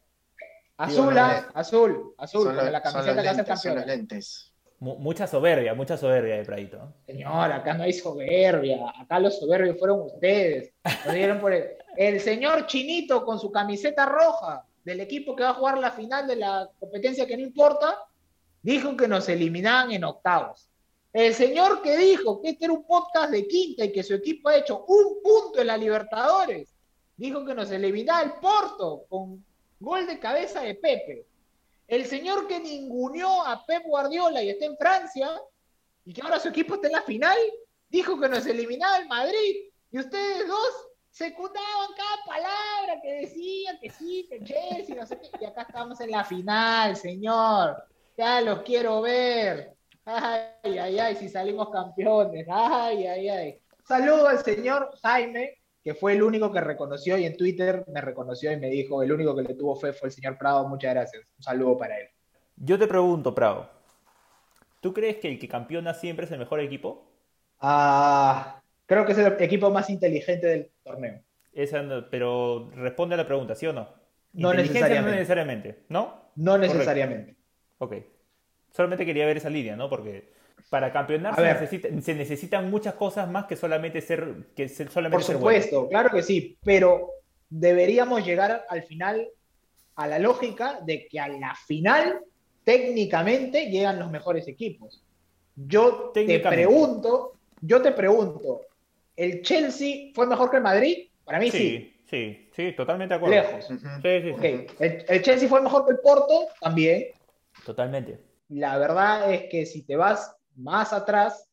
Azul, 0.77 1.17
¿ah? 1.17 1.49
azul, 1.53 2.13
azul, 2.17 2.55
con 2.55 2.71
la 2.71 2.81
camiseta 2.81 3.21
que 3.21 3.29
hace 3.29 3.45
campeón. 3.45 3.87
lentes. 3.87 4.49
Mucha 4.79 5.27
soberbia, 5.27 5.73
mucha 5.73 5.95
soberbia 5.95 6.35
de 6.35 6.43
Pradito. 6.43 6.93
Señor, 7.05 7.51
acá 7.53 7.73
no 7.73 7.83
hay 7.83 7.93
soberbia. 7.93 8.91
Acá 8.99 9.17
los 9.19 9.39
soberbios 9.39 9.79
fueron 9.79 10.01
ustedes. 10.01 10.73
Nos 11.05 11.13
dieron 11.13 11.39
por 11.39 11.53
el, 11.53 11.69
el 11.95 12.19
señor 12.19 12.67
Chinito 12.67 13.23
con 13.23 13.39
su 13.39 13.49
camiseta 13.49 14.05
roja 14.05 14.65
del 14.83 14.99
equipo 14.99 15.35
que 15.35 15.43
va 15.43 15.49
a 15.49 15.55
jugar 15.55 15.77
la 15.77 15.91
final 15.91 16.27
de 16.27 16.35
la 16.35 16.69
competencia 16.79 17.25
que 17.25 17.37
no 17.37 17.43
importa, 17.43 18.05
dijo 18.61 18.95
que 18.95 19.07
nos 19.07 19.27
eliminaban 19.29 19.91
en 19.91 20.03
octavos. 20.03 20.69
El 21.11 21.33
señor 21.33 21.81
que 21.81 21.95
dijo 21.97 22.41
que 22.41 22.49
este 22.49 22.65
era 22.65 22.73
un 22.73 22.85
podcast 22.85 23.31
de 23.31 23.47
quinta 23.47 23.85
y 23.85 23.91
que 23.91 24.03
su 24.03 24.15
equipo 24.15 24.49
ha 24.49 24.57
hecho 24.57 24.83
un 24.87 25.21
punto 25.21 25.61
en 25.61 25.67
la 25.67 25.77
Libertadores, 25.77 26.73
dijo 27.15 27.45
que 27.45 27.53
nos 27.53 27.69
eliminaba 27.71 28.23
el 28.23 28.33
Porto 28.33 29.05
con 29.07 29.45
gol 29.79 30.07
de 30.07 30.19
cabeza 30.19 30.61
de 30.61 30.75
Pepe. 30.75 31.25
El 31.87 32.05
señor 32.05 32.47
que 32.47 32.59
ninguneó 32.59 33.45
a 33.45 33.63
Pep 33.65 33.83
Guardiola 33.85 34.41
y 34.41 34.49
está 34.49 34.65
en 34.65 34.77
Francia 34.77 35.29
y 36.05 36.13
que 36.13 36.21
ahora 36.21 36.39
su 36.39 36.49
equipo 36.49 36.75
está 36.75 36.87
en 36.87 36.93
la 36.93 37.03
final, 37.03 37.37
dijo 37.89 38.19
que 38.19 38.29
nos 38.29 38.45
eliminaba 38.47 38.97
el 38.97 39.07
Madrid. 39.07 39.69
Y 39.91 39.99
ustedes 39.99 40.47
dos 40.47 40.87
secundaban 41.13 41.89
cada 41.95 42.25
palabra 42.25 42.99
que 43.01 43.13
decían 43.21 43.77
que 43.79 43.89
sí, 43.91 44.27
que 44.29 44.43
Chelsea, 44.43 44.95
no 44.95 45.05
sé 45.05 45.19
qué. 45.19 45.29
Y 45.39 45.45
acá 45.45 45.61
estamos 45.61 46.01
en 46.01 46.09
la 46.09 46.23
final, 46.23 46.95
señor. 46.95 47.83
Ya 48.17 48.41
los 48.41 48.63
quiero 48.63 49.01
ver. 49.01 49.75
Ay, 50.05 50.77
ay, 50.79 50.99
ay, 50.99 51.15
si 51.15 51.29
salimos 51.29 51.69
campeones. 51.69 52.47
Ay, 52.49 53.05
ay, 53.05 53.29
ay. 53.29 53.61
Saludo 53.87 54.27
al 54.27 54.43
señor 54.43 54.89
Jaime, 55.03 55.61
que 55.83 55.93
fue 55.93 56.13
el 56.13 56.23
único 56.23 56.51
que 56.51 56.61
reconoció 56.61 57.15
y 57.17 57.25
en 57.25 57.37
Twitter 57.37 57.85
me 57.93 58.01
reconoció 58.01 58.51
y 58.51 58.57
me 58.57 58.69
dijo, 58.69 59.03
el 59.03 59.11
único 59.11 59.35
que 59.35 59.43
le 59.43 59.53
tuvo 59.53 59.75
fe 59.75 59.93
fue 59.93 60.09
el 60.09 60.13
señor 60.13 60.37
Prado. 60.39 60.67
Muchas 60.67 60.95
gracias. 60.95 61.23
Un 61.37 61.43
saludo 61.43 61.77
para 61.77 61.99
él. 61.99 62.07
Yo 62.55 62.79
te 62.79 62.87
pregunto, 62.87 63.35
Prado, 63.35 63.69
¿tú 64.81 64.93
crees 64.93 65.17
que 65.17 65.27
el 65.27 65.37
que 65.37 65.47
campeona 65.47 65.93
siempre 65.93 66.25
es 66.25 66.31
el 66.31 66.39
mejor 66.39 66.59
equipo? 66.59 67.05
Ah, 67.59 68.62
creo 68.85 69.05
que 69.05 69.11
es 69.13 69.17
el 69.17 69.35
equipo 69.39 69.69
más 69.71 69.89
inteligente 69.89 70.47
del 70.47 70.71
torneo. 70.83 71.21
Esa 71.53 71.81
no- 71.81 72.09
pero 72.09 72.69
responde 72.75 73.15
a 73.15 73.17
la 73.17 73.27
pregunta, 73.27 73.55
¿sí 73.55 73.65
o 73.67 73.73
no? 73.73 73.87
No 74.33 74.53
necesariamente. 74.53 75.09
No 75.11 75.15
necesariamente, 75.15 75.79
¿no? 75.89 76.31
No 76.35 76.57
necesariamente. 76.57 77.35
Ok. 77.77 77.95
Solamente 78.71 79.05
quería 79.05 79.25
ver 79.27 79.37
esa 79.37 79.49
línea, 79.51 79.75
¿no? 79.75 79.87
Porque 79.89 80.33
para 80.69 80.91
campeonar 80.91 81.35
se, 81.35 81.41
ver. 81.41 81.55
necesita- 81.61 82.01
se 82.01 82.15
necesitan 82.15 82.71
muchas 82.71 82.95
cosas 82.95 83.29
más 83.29 83.45
que 83.45 83.55
solamente 83.55 84.01
ser, 84.01 84.47
que 84.55 84.67
ser- 84.67 84.89
solamente 84.89 85.17
Por 85.17 85.23
ser 85.23 85.37
bueno. 85.37 85.61
supuesto, 85.61 85.89
claro 85.89 86.09
que 86.09 86.23
sí, 86.23 86.57
pero 86.63 87.09
deberíamos 87.49 88.25
llegar 88.25 88.65
al 88.67 88.81
final 88.83 89.27
a 89.95 90.07
la 90.07 90.17
lógica 90.17 90.79
de 90.83 91.07
que 91.07 91.19
a 91.19 91.27
la 91.27 91.53
final 91.67 92.21
técnicamente 92.63 93.69
llegan 93.69 93.99
los 93.99 94.09
mejores 94.09 94.47
equipos. 94.47 95.03
Yo 95.55 96.09
te 96.13 96.39
pregunto, 96.39 97.33
yo 97.61 97.81
te 97.81 97.91
pregunto, 97.91 98.61
¿el 99.15 99.41
Chelsea 99.41 100.11
fue 100.13 100.27
mejor 100.27 100.49
que 100.49 100.57
el 100.57 100.63
Madrid? 100.63 101.09
Para 101.23 101.39
mí 101.39 101.49
sí, 101.51 101.93
Sí, 102.09 102.09
sí, 102.09 102.49
sí, 102.55 102.75
totalmente 102.75 103.13
de 103.13 103.17
acuerdo. 103.17 103.35
lejos. 103.35 103.65
Sí, 103.67 103.77
sí, 103.79 104.67
¿El, 104.79 105.05
el 105.07 105.21
Chelsea 105.23 105.47
fue 105.49 105.61
mejor 105.61 105.85
que 105.85 105.91
el 105.93 105.99
Porto? 105.99 106.47
También. 106.61 107.07
Totalmente. 107.65 108.19
La 108.49 108.77
verdad 108.77 109.31
es 109.33 109.49
que 109.49 109.65
si 109.65 109.83
te 109.83 109.95
vas 109.95 110.35
más 110.55 110.93
atrás 110.93 111.49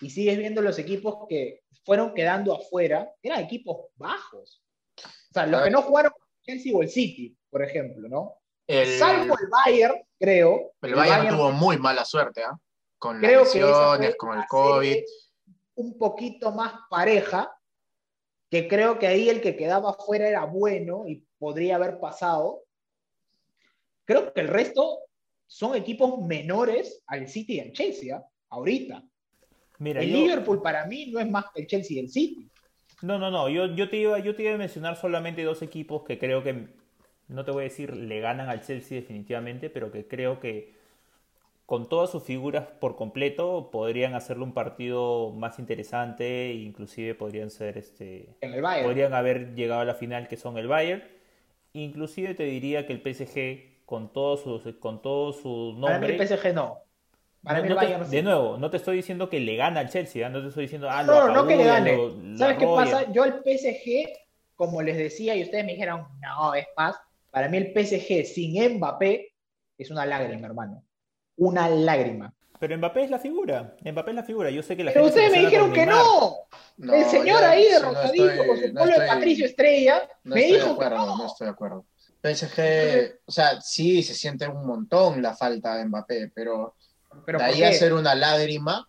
y 0.00 0.10
sigues 0.10 0.36
viendo 0.38 0.60
los 0.60 0.78
equipos 0.78 1.26
que 1.28 1.62
fueron 1.84 2.12
quedando 2.14 2.54
afuera, 2.54 3.10
eran 3.22 3.40
equipos 3.40 3.86
bajos. 3.96 4.62
O 4.98 5.32
sea, 5.32 5.46
los 5.46 5.62
que 5.62 5.70
no 5.70 5.82
jugaron 5.82 6.12
Chelsea 6.42 6.74
o 6.74 6.82
el 6.82 6.88
City, 6.88 7.36
por 7.48 7.62
ejemplo, 7.62 8.08
¿no? 8.08 8.34
El, 8.66 8.98
Salvo 8.98 9.34
el 9.38 9.48
Bayern, 9.48 9.94
creo. 10.18 10.72
el 10.82 10.94
Bayern 10.94 11.28
tuvo 11.28 11.52
muy 11.52 11.78
mala 11.78 12.04
suerte, 12.04 12.42
¿ah? 12.44 12.56
Con 12.98 13.20
las 13.20 13.28
creo 13.30 13.42
esa 13.42 13.58
lesiones, 13.58 14.16
con 14.16 14.38
el 14.38 14.44
COVID. 14.46 14.82
serie 14.92 15.06
un 15.82 15.98
poquito 15.98 16.52
más 16.52 16.72
pareja, 16.88 17.52
que 18.50 18.68
creo 18.68 18.98
que 18.98 19.06
ahí 19.06 19.28
el 19.28 19.40
que 19.40 19.56
quedaba 19.56 19.90
afuera 19.90 20.28
era 20.28 20.44
bueno 20.44 21.04
y 21.08 21.26
podría 21.38 21.76
haber 21.76 21.98
pasado. 21.98 22.62
Creo 24.04 24.32
que 24.32 24.40
el 24.40 24.48
resto 24.48 25.00
son 25.46 25.74
equipos 25.74 26.20
menores 26.24 27.02
al 27.06 27.28
City 27.28 27.54
y 27.54 27.60
al 27.60 27.72
Chelsea, 27.72 28.16
¿ah? 28.16 28.24
ahorita. 28.50 29.02
Mira, 29.78 30.02
el 30.02 30.10
yo- 30.10 30.18
Liverpool 30.18 30.62
para 30.62 30.86
mí 30.86 31.10
no 31.10 31.18
es 31.18 31.28
más 31.28 31.46
que 31.54 31.62
el 31.62 31.66
Chelsea 31.66 31.96
y 31.96 32.00
el 32.00 32.08
City. 32.08 32.48
No, 33.02 33.18
no, 33.18 33.30
no. 33.30 33.48
Yo, 33.48 33.66
yo, 33.74 33.90
te 33.90 33.96
iba, 33.96 34.18
yo 34.20 34.36
te 34.36 34.44
iba 34.44 34.54
a 34.54 34.58
mencionar 34.58 34.96
solamente 34.96 35.42
dos 35.42 35.60
equipos 35.62 36.04
que 36.04 36.18
creo 36.18 36.44
que, 36.44 36.68
no 37.28 37.44
te 37.44 37.50
voy 37.50 37.62
a 37.62 37.64
decir 37.64 37.96
le 37.96 38.20
ganan 38.20 38.48
al 38.48 38.60
Chelsea 38.60 39.00
definitivamente, 39.00 39.70
pero 39.70 39.90
que 39.90 40.06
creo 40.06 40.38
que 40.38 40.81
con 41.66 41.88
todas 41.88 42.10
sus 42.10 42.22
figuras 42.24 42.66
por 42.80 42.96
completo 42.96 43.70
podrían 43.70 44.14
hacerle 44.14 44.44
un 44.44 44.52
partido 44.54 45.30
más 45.30 45.58
interesante 45.58 46.50
e 46.50 46.54
inclusive 46.54 47.14
podrían 47.14 47.50
ser 47.50 47.78
este 47.78 48.36
En 48.40 48.52
el 48.54 48.62
Bayern. 48.62 48.84
podrían 48.84 49.14
haber 49.14 49.54
llegado 49.54 49.80
a 49.82 49.84
la 49.84 49.94
final 49.94 50.28
que 50.28 50.36
son 50.36 50.58
el 50.58 50.68
Bayern. 50.68 51.02
Inclusive 51.74 52.34
te 52.34 52.44
diría 52.44 52.86
que 52.86 52.92
el 52.92 53.00
PSG 53.02 53.84
con 53.86 54.12
todo 54.12 54.36
su 54.36 54.78
con 54.80 55.02
todo 55.02 55.32
su 55.32 55.74
Para 55.80 55.98
mí 55.98 56.06
nombre 56.06 56.12
el 56.14 56.18
PSG 56.28 56.54
no. 56.54 56.78
Para 57.42 57.58
no- 57.58 57.62
mí 57.62 57.68
el 57.68 57.74
no 57.74 57.80
te- 57.80 57.86
Bayern 57.86 58.06
sí. 58.06 58.16
de 58.16 58.22
nuevo, 58.22 58.56
no 58.58 58.70
te 58.70 58.76
estoy 58.76 58.96
diciendo 58.96 59.28
que 59.28 59.40
le 59.40 59.56
gana 59.56 59.80
al 59.80 59.88
Chelsea, 59.90 60.26
¿ah? 60.26 60.30
no 60.30 60.40
te 60.42 60.48
estoy 60.48 60.64
diciendo 60.64 60.88
ah, 60.90 61.02
lo 61.02 61.12
No, 61.12 61.28
no, 61.28 61.34
no 61.42 61.46
que 61.48 61.56
le 61.56 61.64
gane. 61.64 61.96
lo- 61.96 62.36
¿Sabes 62.36 62.58
qué 62.58 62.66
pasa? 62.66 63.12
Yo 63.12 63.22
al 63.22 63.42
PSG, 63.42 64.08
como 64.54 64.82
les 64.82 64.96
decía, 64.96 65.34
y 65.36 65.42
ustedes 65.42 65.64
me 65.64 65.72
dijeron, 65.72 66.06
no, 66.20 66.54
es 66.54 66.66
más, 66.76 66.96
para 67.30 67.48
mí 67.48 67.56
el 67.56 67.72
PSG 67.72 68.24
sin 68.24 68.76
Mbappé 68.76 69.32
es 69.78 69.90
una 69.90 70.06
lágrima, 70.06 70.46
hermano. 70.46 70.82
Una 71.36 71.68
lágrima. 71.68 72.32
Pero 72.58 72.78
Mbappé 72.78 73.04
es 73.04 73.10
la 73.10 73.18
figura. 73.18 73.74
Mbappé 73.84 74.10
es 74.10 74.16
la 74.16 74.22
figura. 74.22 74.50
Yo 74.50 74.62
sé 74.62 74.76
que 74.76 74.84
la 74.84 74.92
Pero 74.92 75.06
gente 75.06 75.18
ustedes 75.18 75.36
me 75.36 75.44
dijeron 75.46 75.72
que 75.72 75.84
no. 75.86 76.34
No, 76.76 76.94
el 76.94 77.04
señor 77.06 77.40
yo 77.40 77.46
ahí 77.48 77.64
de 77.64 77.80
no 77.80 77.92
estoy- 78.02 78.18
con 78.46 78.56
su 78.58 78.68
no 78.68 78.80
polo 78.80 78.86
de 78.86 78.92
estoy- 78.92 79.08
Patricio 79.08 79.46
Estrella 79.46 80.08
No 80.24 80.34
me 80.34 80.40
estoy 80.42 80.52
de 80.58 80.62
dijo 80.64 80.78
que 80.78 80.84
acuerdo, 80.84 81.06
no. 81.06 81.18
no 81.18 81.26
estoy 81.26 81.44
de 81.46 81.50
acuerdo. 81.50 81.84
PSG, 82.22 83.18
o 83.26 83.32
sea, 83.32 83.60
sí 83.60 84.02
se 84.02 84.14
siente 84.14 84.46
un 84.46 84.64
montón 84.64 85.20
la 85.20 85.34
falta 85.34 85.74
de 85.76 85.86
Mbappé, 85.86 86.30
pero, 86.34 86.76
Pero 87.26 87.38
de 87.38 87.44
¿por 87.44 87.54
ahí 87.54 87.62
a 87.64 87.68
hacer 87.70 87.92
una 87.92 88.14
lágrima, 88.14 88.88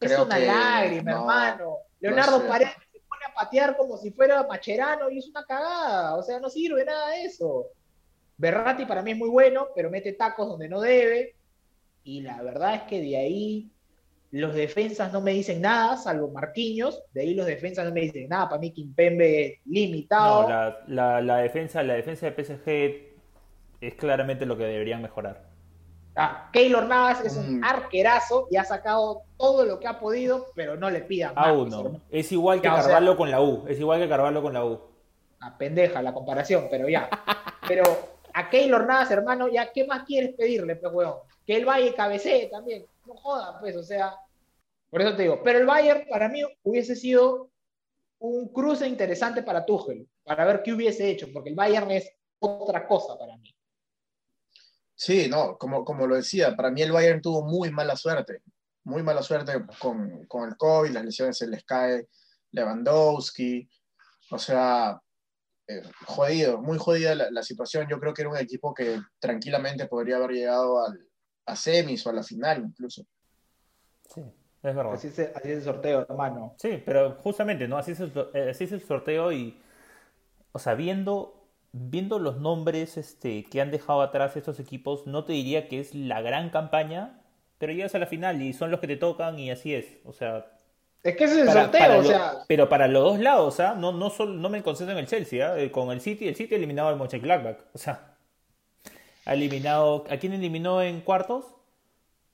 es 0.00 0.08
creo 0.08 0.24
una 0.24 0.36
que 0.38 0.46
lágrima, 0.46 1.10
no, 1.12 1.18
hermano. 1.20 1.76
Leonardo 2.00 2.40
sé. 2.40 2.46
Paredes 2.48 2.72
se 2.92 3.00
pone 3.00 3.24
a 3.28 3.34
patear 3.34 3.76
como 3.76 3.98
si 3.98 4.10
fuera 4.10 4.42
Macherano 4.46 5.10
y 5.10 5.18
es 5.18 5.28
una 5.28 5.44
cagada. 5.44 6.16
O 6.16 6.22
sea, 6.22 6.40
no 6.40 6.48
sirve 6.48 6.82
nada 6.84 7.10
de 7.10 7.24
eso. 7.24 7.66
Berratti 8.38 8.86
para 8.86 9.02
mí 9.02 9.10
es 9.10 9.18
muy 9.18 9.28
bueno, 9.28 9.68
pero 9.76 9.90
mete 9.90 10.14
tacos 10.14 10.48
donde 10.48 10.66
no 10.68 10.80
debe. 10.80 11.36
Y 12.04 12.22
la 12.22 12.40
verdad 12.42 12.74
es 12.76 12.82
que 12.82 13.00
de 13.00 13.16
ahí 13.16 13.70
los 14.32 14.54
defensas 14.54 15.12
no 15.12 15.20
me 15.20 15.32
dicen 15.32 15.60
nada, 15.60 15.96
salvo 15.96 16.28
Marquinhos. 16.28 17.02
De 17.12 17.22
ahí 17.22 17.34
los 17.34 17.46
defensas 17.46 17.84
no 17.84 17.92
me 17.92 18.02
dicen 18.02 18.28
nada. 18.28 18.48
Para 18.48 18.60
mí 18.60 18.72
Kimpembe 18.72 19.46
es 19.46 19.58
limitado. 19.66 20.42
No, 20.44 20.48
la, 20.48 20.78
la- 20.88 21.20
la 21.20 21.36
defensa, 21.38 21.82
la 21.82 21.94
defensa 21.94 22.30
de 22.30 22.32
PSG 22.44 23.10
es 23.80 23.94
claramente 23.94 24.46
lo 24.46 24.56
que 24.56 24.64
deberían 24.64 25.02
mejorar. 25.02 25.48
Ah, 26.16 26.50
Keylor 26.52 26.86
Navas 26.86 27.24
es 27.24 27.36
un 27.36 27.60
Mm. 27.60 27.64
arquerazo 27.64 28.48
y 28.50 28.56
ha 28.56 28.64
sacado 28.64 29.22
todo 29.38 29.64
lo 29.64 29.78
que 29.78 29.86
ha 29.86 30.00
podido, 30.00 30.46
pero 30.54 30.76
no 30.76 30.90
le 30.90 31.00
pidan 31.02 31.34
más. 31.34 31.46
Aún 31.46 31.60
pues, 31.68 31.70
no. 31.72 31.80
hermano. 31.86 32.04
Es 32.10 32.32
igual 32.32 32.60
que 32.60 32.66
Ya, 32.66 32.74
o 32.74 32.76
sea- 32.78 32.84
Carvalho 32.86 33.16
con 33.16 33.30
la 33.30 33.40
U. 33.40 33.64
Es 33.68 33.78
igual 33.78 34.00
que 34.00 34.08
Carvalho 34.08 34.42
con 34.42 34.52
la 34.52 34.64
U. 34.64 34.80
a 35.42 35.56
pendeja 35.56 36.02
la 36.02 36.12
comparación, 36.12 36.66
pero 36.70 36.88
ya. 36.88 37.08
Pero 37.66 37.82
a 38.34 38.50
Keylor 38.50 38.86
Navas, 38.86 39.10
hermano, 39.10 39.48
ya, 39.48 39.72
¿qué 39.72 39.86
más 39.86 40.04
quieres 40.04 40.34
pedirle, 40.34 40.76
pues, 40.76 40.92
weón? 40.92 41.14
Que 41.46 41.56
el 41.56 41.64
Valle 41.64 41.94
cabecee 41.94 42.48
también. 42.48 42.86
No 43.06 43.14
joda, 43.14 43.58
pues, 43.60 43.76
o 43.76 43.82
sea. 43.82 44.14
Por 44.90 45.02
eso 45.02 45.16
te 45.16 45.22
digo. 45.22 45.42
Pero 45.42 45.58
el 45.58 45.66
Bayern, 45.66 46.06
para 46.08 46.28
mí, 46.28 46.42
hubiese 46.62 46.96
sido 46.96 47.50
un 48.20 48.52
cruce 48.52 48.86
interesante 48.86 49.42
para 49.42 49.64
Tuchel, 49.64 50.08
para 50.24 50.44
ver 50.44 50.62
qué 50.62 50.72
hubiese 50.72 51.08
hecho, 51.08 51.28
porque 51.32 51.50
el 51.50 51.56
Bayern 51.56 51.90
es 51.90 52.10
otra 52.38 52.86
cosa 52.86 53.18
para 53.18 53.36
mí. 53.36 53.54
sí, 54.94 55.28
no, 55.28 55.56
como, 55.56 55.84
como 55.84 56.06
lo 56.06 56.16
decía, 56.16 56.54
para 56.54 56.70
mí 56.70 56.82
el 56.82 56.92
Bayern 56.92 57.22
tuvo 57.22 57.42
muy 57.42 57.70
mala 57.70 57.96
suerte, 57.96 58.42
muy 58.84 59.02
mala 59.02 59.22
suerte 59.22 59.64
con, 59.78 60.26
con 60.26 60.48
el 60.48 60.56
COVID, 60.56 60.90
las 60.90 61.04
lesiones 61.04 61.38
se 61.38 61.46
les 61.46 61.64
cae 61.64 62.08
Lewandowski, 62.52 63.68
o 64.30 64.38
sea, 64.38 65.00
eh, 65.70 65.82
jodido, 66.06 66.60
muy 66.60 66.78
jodida 66.78 67.14
la, 67.14 67.30
la 67.30 67.42
situación. 67.42 67.86
Yo 67.88 67.98
creo 68.00 68.12
que 68.12 68.22
era 68.22 68.30
un 68.30 68.36
equipo 68.36 68.74
que 68.74 69.00
tranquilamente 69.18 69.86
podría 69.86 70.16
haber 70.16 70.30
llegado 70.32 70.84
al, 70.84 70.98
a 71.46 71.56
semis 71.56 72.06
o 72.06 72.10
a 72.10 72.14
la 72.14 72.22
final 72.22 72.62
incluso. 72.64 73.04
Sí, 74.12 74.22
es 74.62 74.74
verdad. 74.74 74.94
Así 74.94 75.08
es, 75.08 75.18
así 75.18 75.50
es 75.50 75.58
el 75.58 75.62
sorteo, 75.62 76.06
hermano. 76.08 76.54
Sí, 76.58 76.82
pero 76.84 77.12
justamente, 77.22 77.68
¿no? 77.68 77.76
Así 77.76 77.92
es 77.92 78.00
el, 78.00 78.12
eh, 78.34 78.50
así 78.50 78.64
es 78.64 78.72
el 78.72 78.82
sorteo 78.82 79.32
y, 79.32 79.60
o 80.52 80.58
sea, 80.58 80.74
viendo, 80.74 81.48
viendo 81.72 82.18
los 82.18 82.38
nombres 82.38 82.96
este, 82.96 83.44
que 83.44 83.60
han 83.60 83.70
dejado 83.70 84.02
atrás 84.02 84.36
estos 84.36 84.58
equipos, 84.60 85.06
no 85.06 85.24
te 85.24 85.32
diría 85.32 85.68
que 85.68 85.80
es 85.80 85.94
la 85.94 86.20
gran 86.20 86.50
campaña, 86.50 87.22
pero 87.58 87.72
llegas 87.72 87.94
a 87.94 87.98
la 87.98 88.06
final 88.06 88.42
y 88.42 88.52
son 88.52 88.70
los 88.70 88.80
que 88.80 88.88
te 88.88 88.96
tocan 88.96 89.38
y 89.38 89.50
así 89.50 89.74
es. 89.74 89.98
O 90.04 90.12
sea, 90.12 90.50
Es 91.02 91.16
que 91.16 91.24
ese 91.24 91.34
es 91.34 91.40
el 91.40 91.46
para- 91.46 91.62
sorteo, 91.62 91.80
para 91.80 91.98
o 91.98 92.02
lo- 92.02 92.08
sea. 92.08 92.32
pero 92.46 92.68
para 92.68 92.86
los 92.88 93.02
dos 93.02 93.18
lados, 93.20 93.60
¿ah? 93.60 93.74
No, 93.74 93.92
no, 93.92 94.10
solo, 94.10 94.34
no 94.34 94.48
me 94.50 94.62
concentro 94.62 94.92
en 94.92 94.98
el 94.98 95.06
Chelsea, 95.06 95.46
¿ah? 95.52 95.58
Eh, 95.58 95.70
Con 95.70 95.90
el 95.90 96.00
City, 96.00 96.28
el 96.28 96.36
City 96.36 96.54
ha 96.54 96.58
eliminado 96.58 96.88
al 96.88 96.96
Mönchengladbach, 96.96 97.58
o 97.72 97.78
sea, 97.78 98.16
ha 99.24 99.34
eliminado, 99.34 100.04
¿a 100.10 100.16
quién 100.18 100.32
eliminó 100.32 100.82
en 100.82 101.00
cuartos? 101.00 101.44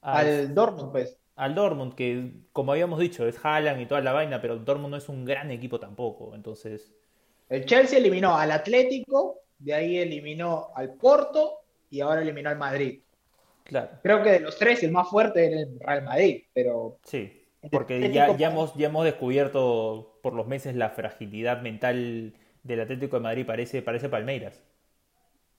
Al 0.02 0.54
Dortmund, 0.54 0.92
pues. 0.92 1.16
al 1.36 1.54
Dortmund, 1.54 1.94
que 1.94 2.30
como 2.52 2.72
habíamos 2.72 2.98
dicho, 3.00 3.26
es 3.26 3.38
Haaland 3.44 3.80
y 3.80 3.86
toda 3.86 4.00
la 4.00 4.12
vaina, 4.12 4.40
pero 4.40 4.56
Dortmund 4.56 4.90
no 4.92 4.96
es 4.96 5.08
un 5.08 5.24
gran 5.24 5.50
equipo 5.50 5.78
tampoco. 5.80 6.34
Entonces, 6.34 6.92
El 7.48 7.66
Chelsea 7.66 7.98
eliminó 7.98 8.36
al 8.36 8.50
Atlético 8.52 9.40
de 9.58 9.72
ahí 9.74 9.96
eliminó 9.98 10.68
al 10.74 10.92
Porto 10.94 11.60
y 11.90 12.00
ahora 12.00 12.20
eliminó 12.22 12.50
al 12.50 12.58
Madrid. 12.58 13.00
Claro. 13.64 13.90
Creo 14.02 14.22
que 14.22 14.30
de 14.32 14.40
los 14.40 14.58
tres 14.58 14.82
el 14.82 14.92
más 14.92 15.08
fuerte 15.08 15.46
era 15.46 15.60
el 15.60 15.80
Real 15.80 16.02
Madrid, 16.02 16.44
pero 16.52 16.98
Sí, 17.04 17.45
porque 17.70 18.12
ya, 18.12 18.36
ya, 18.36 18.48
hemos, 18.50 18.74
ya 18.74 18.86
hemos 18.88 19.04
descubierto 19.04 20.18
por 20.22 20.32
los 20.34 20.46
meses 20.46 20.74
la 20.76 20.90
fragilidad 20.90 21.62
mental 21.62 22.34
del 22.62 22.80
Atlético 22.80 23.16
de 23.16 23.22
Madrid, 23.22 23.46
parece, 23.46 23.82
parece 23.82 24.08
Palmeiras. 24.08 24.62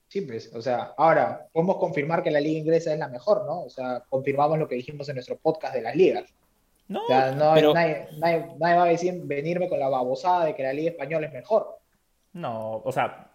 sí, 0.07 0.21
pues, 0.21 0.53
o 0.53 0.61
sea, 0.61 0.93
ahora 0.97 1.47
podemos 1.51 1.77
confirmar 1.77 2.23
que 2.23 2.31
la 2.31 2.39
liga 2.39 2.59
inglesa 2.59 2.93
es 2.93 2.99
la 2.99 3.07
mejor, 3.09 3.45
¿no? 3.45 3.63
O 3.63 3.69
sea, 3.69 4.03
confirmamos 4.09 4.57
lo 4.59 4.67
que 4.67 4.75
dijimos 4.75 5.07
en 5.09 5.15
nuestro 5.15 5.37
podcast 5.37 5.73
de 5.75 5.81
las 5.81 5.95
ligas. 5.95 6.33
No, 6.87 7.03
O 7.03 7.07
sea, 7.07 7.31
no, 7.31 7.53
pero 7.53 7.73
nadie, 7.73 8.07
nadie- 8.17 8.45
nadie 8.59 8.75
va 8.77 8.83
a 8.83 8.87
decir, 8.87 9.13
venirme 9.25 9.67
con 9.67 9.79
la 9.79 9.89
babosada 9.89 10.45
de 10.45 10.55
que 10.55 10.63
la 10.63 10.71
liga 10.73 10.91
española 10.91 11.27
es 11.27 11.33
mejor. 11.33 11.79
no, 12.33 12.77
o 12.83 12.91
sea, 12.91 13.31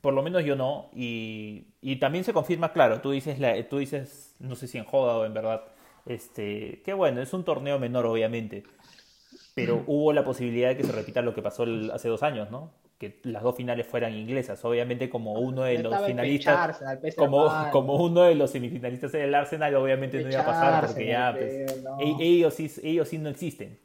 por 0.00 0.14
lo 0.14 0.22
menos 0.22 0.44
yo 0.44 0.54
no. 0.54 0.90
Y, 0.94 1.66
y 1.80 1.96
también 1.96 2.22
se 2.24 2.32
confirma, 2.32 2.72
claro, 2.72 3.00
tú 3.00 3.10
dices, 3.10 3.40
la, 3.40 3.60
tú 3.68 3.78
dices, 3.78 4.36
no 4.38 4.54
sé 4.54 4.68
si 4.68 4.78
en 4.78 4.84
joda 4.84 5.16
o 5.16 5.24
en 5.24 5.34
verdad, 5.34 5.62
este, 6.06 6.82
que 6.84 6.92
bueno, 6.92 7.20
es 7.22 7.32
un 7.32 7.44
torneo 7.44 7.78
menor, 7.78 8.06
obviamente. 8.06 8.64
Pero 9.54 9.84
hubo 9.86 10.12
la 10.12 10.24
posibilidad 10.24 10.68
de 10.70 10.76
que 10.76 10.84
se 10.84 10.92
repita 10.92 11.22
lo 11.22 11.34
que 11.34 11.42
pasó 11.42 11.62
el- 11.62 11.90
hace 11.92 12.08
dos 12.08 12.22
años, 12.24 12.50
¿no? 12.50 12.72
Que 12.98 13.20
las 13.22 13.42
dos 13.42 13.56
finales 13.56 13.86
fueran 13.86 14.12
inglesas. 14.14 14.64
Obviamente, 14.64 15.08
como 15.08 15.34
uno 15.34 15.62
de 15.62 15.78
los 15.78 15.94
finalistas, 16.06 16.80
como, 17.16 17.48
como 17.70 17.96
uno 17.96 18.22
de 18.22 18.34
los 18.34 18.50
semifinalistas 18.50 19.14
era 19.14 19.24
el 19.24 19.34
Arsenal, 19.34 19.74
obviamente 19.76 20.22
no 20.22 20.30
iba 20.30 20.40
a 20.40 20.44
pasar 20.46 20.86
porque 20.86 21.06
ya, 21.06 21.34
pues, 21.36 21.82
no. 21.82 21.98
e- 22.00 22.16
ellos 22.20 22.54
sí, 22.54 22.70
ellos 22.82 23.08
sí 23.08 23.18
no 23.18 23.28
existen. 23.28 23.78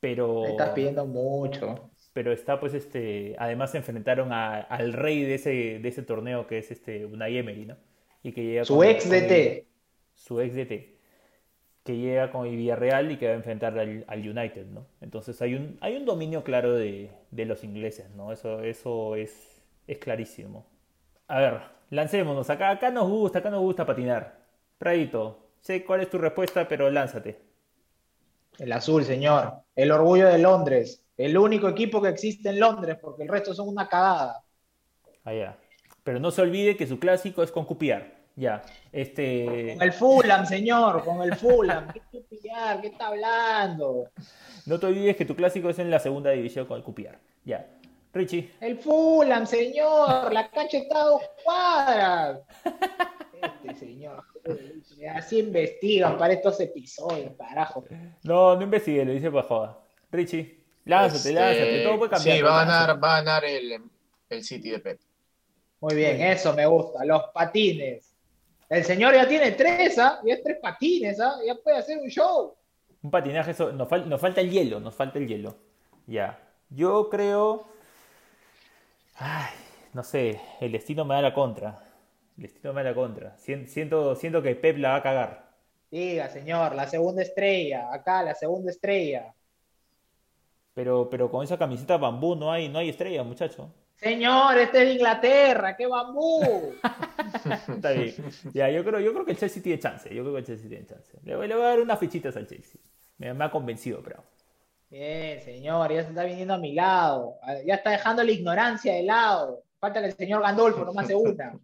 Pero, 0.00 0.42
Me 0.42 0.50
estás 0.50 0.70
pidiendo 0.70 1.06
mucho. 1.06 1.90
pero 2.12 2.30
está 2.32 2.60
pues 2.60 2.74
este, 2.74 3.34
además 3.38 3.70
se 3.72 3.78
enfrentaron 3.78 4.32
a- 4.32 4.60
al 4.60 4.92
rey 4.92 5.22
de 5.22 5.34
ese, 5.34 5.78
de 5.80 5.88
ese 5.88 6.02
torneo 6.02 6.46
que 6.46 6.58
es 6.58 6.70
este 6.70 7.06
Unai 7.06 7.38
Emery, 7.38 7.66
¿no? 7.66 7.76
Y 8.22 8.32
que 8.32 8.44
llega 8.44 8.64
Su 8.64 8.82
ex 8.84 9.08
DT. 9.08 9.66
su 10.14 10.40
ex 10.40 10.54
DT, 10.54 10.93
que 11.84 11.96
llega 11.96 12.32
con 12.32 12.46
el 12.46 12.56
Villarreal 12.56 13.12
y 13.12 13.18
que 13.18 13.26
va 13.28 13.32
a 13.34 13.36
enfrentar 13.36 13.78
al, 13.78 14.04
al 14.08 14.28
United, 14.28 14.66
¿no? 14.66 14.86
Entonces 15.00 15.40
hay 15.42 15.54
un, 15.54 15.78
hay 15.80 15.96
un 15.96 16.04
dominio 16.06 16.42
claro 16.44 16.74
de, 16.74 17.10
de 17.30 17.44
los 17.46 17.64
ingleses, 17.64 18.10
¿no? 18.16 18.32
Eso, 18.32 18.60
eso 18.62 19.16
es, 19.16 19.62
es 19.86 19.98
clarísimo. 19.98 20.66
A 21.28 21.38
ver, 21.40 21.60
lancémonos. 21.90 22.50
Acá, 22.50 22.70
acá 22.70 22.90
nos 22.90 23.08
gusta, 23.08 23.40
acá 23.40 23.50
nos 23.50 23.60
gusta 23.60 23.86
patinar. 23.86 24.38
Pradito, 24.78 25.38
sé 25.60 25.84
cuál 25.84 26.00
es 26.02 26.10
tu 26.10 26.18
respuesta, 26.18 26.66
pero 26.68 26.90
lánzate. 26.90 27.38
El 28.58 28.72
azul, 28.72 29.04
señor. 29.04 29.62
El 29.76 29.92
orgullo 29.92 30.26
de 30.28 30.38
Londres. 30.38 31.04
El 31.16 31.38
único 31.38 31.68
equipo 31.68 32.02
que 32.02 32.08
existe 32.08 32.48
en 32.48 32.58
Londres, 32.60 32.98
porque 33.00 33.22
el 33.22 33.28
resto 33.28 33.54
son 33.54 33.68
una 33.68 33.88
cagada. 33.88 34.42
Allá. 35.24 35.58
Pero 36.02 36.20
no 36.20 36.30
se 36.30 36.42
olvide 36.42 36.76
que 36.76 36.86
su 36.86 36.98
clásico 36.98 37.42
es 37.42 37.50
con 37.50 37.64
Cupiar. 37.64 38.23
Ya. 38.36 38.62
Este. 38.92 39.74
Con 39.74 39.82
el 39.82 39.92
Fulham, 39.92 40.44
señor, 40.46 41.04
con 41.04 41.22
el 41.22 41.34
Fulham. 41.36 41.88
¿Qué 41.92 42.00
estupidez? 42.00 42.52
¿Qué 42.80 42.88
está 42.88 43.08
hablando? 43.08 44.10
No 44.66 44.78
te 44.80 44.86
olvides 44.86 45.16
que 45.16 45.24
tu 45.24 45.36
clásico 45.36 45.68
es 45.70 45.78
en 45.78 45.90
la 45.90 45.98
segunda 46.00 46.30
división 46.30 46.66
con 46.66 46.76
el 46.76 46.82
Cupiar. 46.82 47.18
Ya. 47.44 47.66
Richie. 48.12 48.50
El 48.60 48.78
Fulham, 48.78 49.46
señor. 49.46 50.32
La 50.32 50.48
cancha 50.50 50.78
está 50.78 51.00
a 51.00 51.04
dos 51.04 51.22
cuadras. 51.44 52.40
Este 53.42 53.74
señor. 53.74 54.24
Así 55.14 55.40
investigan 55.40 56.16
para 56.16 56.32
estos 56.34 56.58
episodios, 56.60 57.32
carajo. 57.36 57.84
No, 58.22 58.56
no 58.56 58.62
investigue, 58.62 59.04
le 59.04 59.14
dice 59.14 59.30
para 59.30 59.46
joda. 59.46 59.78
Richie. 60.10 60.60
Lánzate, 60.84 61.16
Este, 61.16 61.32
lánzate. 61.32 61.82
Todo 61.84 61.98
puede 61.98 62.10
cambiar. 62.10 62.36
Sí, 62.36 62.42
va 62.42 62.60
a 62.62 62.64
ganar, 62.64 63.02
va 63.04 63.16
a 63.16 63.22
ganar 63.22 63.44
el, 63.44 63.82
el 64.28 64.44
City 64.44 64.70
de 64.70 64.78
Pep. 64.78 65.00
Muy 65.80 65.94
bien. 65.94 66.20
eso 66.22 66.54
me 66.54 66.66
gusta. 66.66 67.04
Los 67.04 67.24
patines. 67.34 68.13
El 68.68 68.84
señor 68.84 69.14
ya 69.14 69.28
tiene 69.28 69.52
tres, 69.52 69.98
¿ah? 69.98 70.20
Ya 70.24 70.36
tres 70.42 70.58
patines, 70.60 71.20
¿ah? 71.20 71.36
Ya 71.46 71.54
puede 71.54 71.76
hacer 71.78 71.98
un 71.98 72.08
show. 72.08 72.54
Un 73.02 73.10
patinaje, 73.10 73.50
eso, 73.50 73.72
nos, 73.72 73.88
fal- 73.88 74.06
nos 74.06 74.20
falta 74.20 74.40
el 74.40 74.50
hielo, 74.50 74.80
nos 74.80 74.94
falta 74.94 75.18
el 75.18 75.28
hielo. 75.28 75.56
Ya. 76.06 76.38
Yo 76.70 77.08
creo. 77.10 77.66
Ay, 79.16 79.52
no 79.92 80.02
sé, 80.02 80.40
el 80.60 80.72
destino 80.72 81.04
me 81.04 81.14
da 81.14 81.22
la 81.22 81.34
contra. 81.34 81.80
El 82.36 82.42
destino 82.44 82.72
me 82.72 82.82
da 82.82 82.90
la 82.90 82.94
contra. 82.96 83.36
Sien- 83.36 83.68
Siento, 83.68 84.16
siento 84.16 84.42
que 84.42 84.54
Pep 84.56 84.78
la 84.78 84.90
va 84.90 84.96
a 84.96 85.02
cagar. 85.02 85.44
Diga, 85.90 86.28
señor, 86.28 86.74
la 86.74 86.86
segunda 86.88 87.22
estrella. 87.22 87.92
Acá, 87.92 88.22
la 88.22 88.34
segunda 88.34 88.70
estrella. 88.70 89.32
Pero, 90.74 91.08
pero 91.08 91.30
con 91.30 91.44
esa 91.44 91.56
camiseta 91.58 91.96
bambú 91.98 92.34
no 92.34 92.50
hay, 92.50 92.68
no 92.68 92.78
hay 92.80 92.88
estrella, 92.88 93.22
muchacho. 93.22 93.70
Señor, 94.04 94.58
este 94.58 94.82
es 94.82 94.96
Inglaterra, 94.96 95.74
qué 95.74 95.86
bambú. 95.86 96.74
Está 97.68 97.92
bien. 97.92 98.14
Ya, 98.52 98.68
yo 98.68 98.84
creo, 98.84 99.00
yo 99.00 99.14
creo 99.14 99.24
que 99.24 99.30
el 99.32 99.38
Chelsea 99.38 99.62
tiene 99.62 99.78
chance. 99.78 100.14
Yo 100.14 100.20
creo 100.20 100.34
que 100.34 100.40
el 100.40 100.44
Chelsea 100.44 100.68
tiene 100.68 100.84
chance. 100.84 101.18
Le, 101.22 101.34
voy 101.34 101.48
le 101.48 101.54
voy 101.54 101.64
a 101.64 101.68
dar 101.68 101.80
unas 101.80 101.98
fichitas 101.98 102.36
al 102.36 102.46
Chelsea. 102.46 102.78
Me, 103.16 103.32
me 103.32 103.46
ha 103.46 103.50
convencido, 103.50 104.02
pero. 104.04 104.22
Bien, 104.90 105.40
señor, 105.40 105.90
ya 105.90 106.02
se 106.02 106.10
está 106.10 106.22
viniendo 106.24 106.52
a 106.52 106.58
mi 106.58 106.74
lado. 106.74 107.38
Ya 107.64 107.76
está 107.76 107.92
dejando 107.92 108.22
la 108.22 108.30
ignorancia 108.30 108.92
de 108.92 109.04
lado. 109.04 109.62
Falta 109.80 110.00
que 110.00 110.08
el 110.08 110.12
señor 110.12 110.42
Gandolfo 110.42 110.84
nomás 110.84 111.06
se 111.06 111.14
una. 111.14 111.58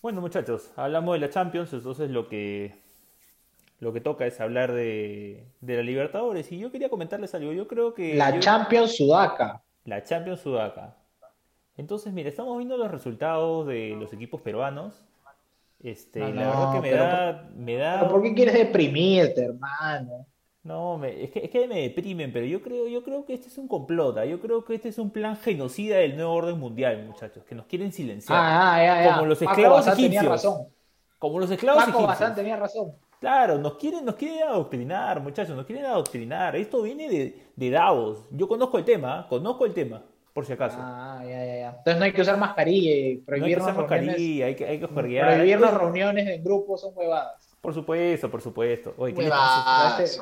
Bueno, 0.00 0.20
muchachos, 0.20 0.70
hablamos 0.76 1.14
de 1.14 1.18
la 1.18 1.28
Champions, 1.28 1.72
entonces 1.72 2.08
lo 2.08 2.28
que 2.28 2.80
lo 3.80 3.92
que 3.92 4.00
toca 4.00 4.26
es 4.26 4.40
hablar 4.40 4.72
de, 4.72 5.46
de 5.60 5.76
la 5.76 5.82
Libertadores. 5.82 6.50
Y 6.52 6.58
yo 6.58 6.70
quería 6.70 6.88
comentarles 6.88 7.34
algo. 7.34 7.52
Yo 7.52 7.66
creo 7.66 7.94
que 7.94 8.14
La 8.14 8.30
yo- 8.34 8.40
Champions 8.40 8.96
Sudaca. 8.96 9.62
la 9.84 10.04
Champions 10.04 10.40
Sudaca. 10.40 10.96
Entonces, 11.76 12.12
mira, 12.12 12.28
estamos 12.28 12.56
viendo 12.58 12.76
los 12.76 12.90
resultados 12.90 13.66
de 13.66 13.96
los 13.98 14.12
equipos 14.12 14.40
peruanos. 14.42 15.06
Este, 15.82 16.20
No, 16.20 16.28
la 16.30 16.46
verdad 16.46 16.72
que 16.74 16.80
me 16.82 16.90
da, 16.90 17.48
me 17.56 17.76
da 17.76 18.00
¿Pero 18.00 18.10
¿Por 18.12 18.22
qué 18.22 18.34
quieres 18.34 18.54
deprimirte, 18.54 19.44
hermano? 19.46 20.26
No, 20.62 20.98
me- 20.98 21.24
es 21.24 21.30
que, 21.30 21.38
es 21.46 21.50
que 21.50 21.66
me 21.66 21.80
deprimen, 21.80 22.34
pero 22.34 22.44
yo 22.44 22.60
creo, 22.60 22.86
yo 22.86 23.02
creo 23.02 23.24
que 23.24 23.32
este 23.32 23.48
es 23.48 23.56
un 23.56 23.66
complot, 23.66 24.18
¿ah? 24.18 24.26
yo 24.26 24.40
creo 24.40 24.62
que 24.62 24.74
este 24.74 24.90
es 24.90 24.98
un 24.98 25.08
plan 25.10 25.34
genocida 25.38 25.96
del 25.96 26.16
nuevo 26.16 26.34
orden 26.34 26.58
mundial, 26.60 27.02
muchachos, 27.06 27.44
que 27.44 27.54
nos 27.54 27.64
quieren 27.64 27.92
silenciar. 27.92 28.38
Ah, 28.38 28.74
ah, 28.74 28.84
ya, 28.84 29.04
ya. 29.04 29.12
Como 29.14 29.24
los 29.26 29.38
Paco 29.38 29.52
esclavos 29.52 29.84
tenía 29.86 30.06
egipcios. 30.20 30.30
razón. 30.30 30.66
Como 31.18 31.40
los 31.40 31.50
esclavos 31.50 31.84
Paco 31.86 32.04
egipcios. 32.04 32.34
tenía 32.34 32.56
razón. 32.56 32.92
Claro, 33.20 33.58
nos 33.58 33.74
quieren, 33.74 34.06
nos 34.06 34.14
quieren 34.14 34.42
adoctrinar, 34.48 35.20
muchachos, 35.20 35.54
nos 35.54 35.66
quieren 35.66 35.84
adoctrinar. 35.84 36.56
Esto 36.56 36.80
viene 36.80 37.06
de, 37.06 37.42
de 37.54 37.70
Davos. 37.70 38.24
Yo 38.30 38.48
conozco 38.48 38.78
el 38.78 38.84
tema, 38.86 39.20
¿ah? 39.20 39.26
conozco 39.28 39.66
el 39.66 39.74
tema, 39.74 40.02
por 40.32 40.46
si 40.46 40.54
acaso. 40.54 40.78
Ah, 40.80 41.20
ya, 41.22 41.44
ya, 41.44 41.56
ya. 41.56 41.68
Entonces 41.68 41.98
no 41.98 42.04
hay 42.06 42.12
que 42.14 42.22
usar 42.22 42.38
mascarilla 42.38 42.90
y 42.90 42.94
no 42.94 43.08
hay 43.08 43.16
que 43.18 43.24
prohibirnos 43.26 43.66
usar 43.66 43.76
mascarilla, 43.76 44.46
hay 44.46 44.56
que, 44.56 44.64
hay 44.64 44.80
que 44.80 44.86
juerguear. 44.86 45.34
Prohibirnos 45.34 45.74
reuniones 45.74 46.28
en 46.28 46.42
grupos 46.42 46.80
son 46.80 46.92
huevadas. 46.96 47.54
Por 47.60 47.74
supuesto, 47.74 48.30
por 48.30 48.40
supuesto. 48.40 48.94
Oye, 48.96 49.12
¿qué 49.12 49.22
le 49.24 49.28
pasa? 49.28 50.02
Este-. 50.02 50.20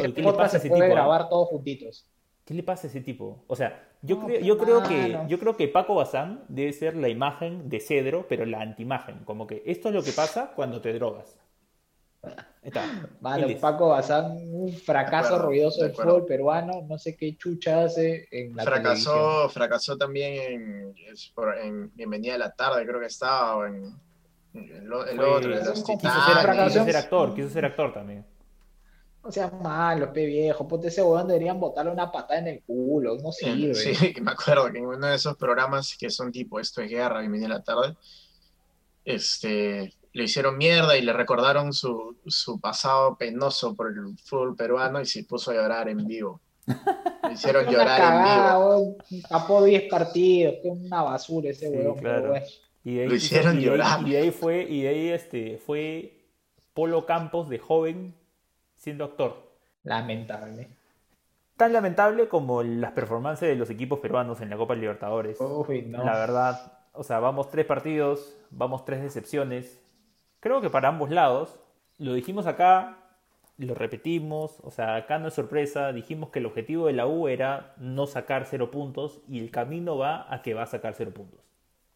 Oye, 0.00 0.14
¿qué 0.14 0.22
le 0.22 0.32
pasa 0.32 0.44
a 0.44 0.48
se 0.50 0.56
ese 0.58 0.68
puede 0.68 0.82
tipo, 0.82 0.94
grabar 0.94 1.28
todos 1.28 1.48
juntitos. 1.48 2.06
¿Qué 2.44 2.54
le 2.54 2.62
pasa 2.62 2.86
a 2.86 2.90
ese 2.90 3.00
tipo? 3.00 3.42
O 3.48 3.56
sea, 3.56 3.88
yo 4.02 4.18
No, 4.18 4.26
creo, 4.26 4.40
yo 4.40 4.56
creo 4.56 4.82
que, 4.84 5.18
yo 5.26 5.38
creo 5.40 5.56
que 5.56 5.66
Paco 5.66 5.96
Bazán 5.96 6.44
debe 6.46 6.72
ser 6.72 6.94
la 6.94 7.08
imagen 7.08 7.68
de 7.68 7.80
Cedro, 7.80 8.26
pero 8.28 8.46
la 8.46 8.60
antimagen. 8.60 9.24
Como 9.24 9.48
que 9.48 9.64
esto 9.66 9.88
es 9.88 9.94
lo 9.96 10.04
que 10.04 10.12
pasa 10.12 10.52
cuando 10.54 10.80
te 10.80 10.92
drogas. 10.92 11.36
Ahí 12.22 12.34
Está. 12.62 12.84
Mano. 13.20 13.46
Paco 13.60 13.88
Bazán, 13.88 14.36
un 14.52 14.72
fracaso 14.72 15.30
De 15.30 15.34
acuerdo, 15.36 15.46
ruidoso 15.46 15.80
de 15.82 15.88
del 15.88 15.96
fútbol 15.96 16.26
peruano, 16.26 16.82
no 16.86 16.98
sé 16.98 17.16
qué 17.16 17.34
chucha 17.36 17.84
hace 17.84 18.28
en 18.30 18.54
la 18.54 18.64
televisión. 18.64 19.14
Fracasó, 19.14 19.48
fracasó 19.48 19.96
también 19.96 20.34
en, 20.52 20.94
en 21.64 21.94
Bienvenida 21.94 22.34
a 22.34 22.38
la 22.38 22.50
Tarde, 22.50 22.86
creo 22.86 23.00
que 23.00 23.06
estaba, 23.06 23.56
o 23.56 23.64
en, 23.64 23.84
en 24.52 24.68
el, 24.76 24.92
o- 24.92 25.06
el 25.06 25.16
Fue- 25.16 25.24
otro, 25.24 25.50
de 25.58 25.64
los 25.64 25.82
Titanes. 25.84 26.00
quiso 26.02 26.40
fracasó. 26.42 26.84
ser 26.84 26.96
actor, 26.96 27.34
quiso 27.34 27.48
ser 27.48 27.64
actor 27.64 27.94
también. 27.94 28.26
No 29.24 29.30
seas 29.30 29.52
malo, 29.52 30.12
pe 30.14 30.24
viejo. 30.26 30.66
Ponte 30.66 30.88
ese 30.88 31.02
huevón, 31.02 31.28
deberían 31.28 31.60
botarle 31.60 31.92
una 31.92 32.10
patada 32.10 32.40
en 32.40 32.48
el 32.48 32.62
culo. 32.62 33.16
No 33.22 33.32
sirve. 33.32 33.74
Sí, 33.74 34.12
que 34.14 34.20
me 34.20 34.30
acuerdo 34.32 34.70
que 34.72 34.78
en 34.78 34.86
uno 34.86 35.06
de 35.06 35.14
esos 35.16 35.36
programas 35.36 35.94
que 35.98 36.08
son 36.10 36.30
tipo 36.32 36.58
Esto 36.60 36.80
es 36.82 36.90
Guerra, 36.90 37.20
Bienvenida 37.20 37.46
a 37.54 37.58
la 37.58 37.62
Tarde, 37.62 37.96
este, 39.04 39.92
le 40.12 40.24
hicieron 40.24 40.58
mierda 40.58 40.96
y 40.96 41.02
le 41.02 41.12
recordaron 41.12 41.72
su, 41.72 42.16
su 42.26 42.60
pasado 42.60 43.16
penoso 43.16 43.74
por 43.76 43.88
el 43.88 44.16
fútbol 44.24 44.56
peruano 44.56 45.00
y 45.00 45.06
se 45.06 45.24
puso 45.24 45.50
a 45.50 45.54
llorar 45.54 45.88
en 45.88 46.06
vivo. 46.06 46.40
Le 47.26 47.32
hicieron 47.34 47.66
llorar 47.66 48.00
en 48.00 48.24
vivo. 48.24 48.96
Tapó 49.28 49.64
10 49.64 49.88
partidos. 49.90 50.54
Que 50.62 50.68
una 50.68 51.02
basura 51.02 51.50
ese 51.50 51.68
Sí, 51.70 52.00
claro. 52.00 52.34
Y 52.84 52.94
de 52.96 53.02
ahí, 53.02 53.08
Lo 53.08 53.14
hicieron 53.14 53.52
y 53.52 53.56
de 53.56 53.60
ahí- 53.60 53.64
llorar. 53.76 54.00
y 54.06 54.10
de 54.12 54.18
ahí 54.18 54.30
fue, 54.30 54.62
y 54.62 54.82
de 54.82 54.88
ahí 54.88 55.08
este, 55.08 55.58
fue 55.58 56.24
Polo 56.74 57.06
Campos 57.06 57.48
de 57.48 57.58
joven 57.58 58.14
siendo 58.76 59.04
actor. 59.04 59.50
Lamentable. 59.84 60.68
Tan 61.56 61.72
lamentable 61.72 62.28
como 62.28 62.62
las 62.62 62.92
performances 62.92 63.48
de 63.48 63.54
los 63.56 63.68
equipos 63.70 64.00
peruanos 64.00 64.40
en 64.40 64.48
la 64.50 64.56
Copa 64.56 64.74
Libertadores. 64.74 65.38
Uy, 65.40 65.82
no. 65.82 66.02
La 66.04 66.14
verdad, 66.18 66.78
o 66.92 67.02
sea, 67.04 67.18
vamos 67.20 67.50
tres 67.50 67.66
partidos, 67.66 68.34
vamos 68.50 68.84
tres 68.84 69.02
decepciones. 69.02 69.78
Creo 70.40 70.60
que 70.60 70.70
para 70.70 70.88
ambos 70.88 71.10
lados, 71.10 71.58
lo 71.98 72.14
dijimos 72.14 72.46
acá, 72.46 72.96
lo 73.58 73.74
repetimos, 73.74 74.58
o 74.62 74.70
sea, 74.70 74.96
acá 74.96 75.18
no 75.18 75.28
es 75.28 75.34
sorpresa, 75.34 75.92
dijimos 75.92 76.30
que 76.30 76.38
el 76.38 76.46
objetivo 76.46 76.86
de 76.86 76.94
la 76.94 77.06
U 77.06 77.28
era 77.28 77.74
no 77.78 78.06
sacar 78.06 78.46
cero 78.46 78.70
puntos 78.70 79.20
y 79.28 79.38
el 79.38 79.50
camino 79.50 79.98
va 79.98 80.32
a 80.32 80.40
que 80.42 80.54
va 80.54 80.62
a 80.62 80.66
sacar 80.66 80.94
cero 80.96 81.12
puntos, 81.14 81.40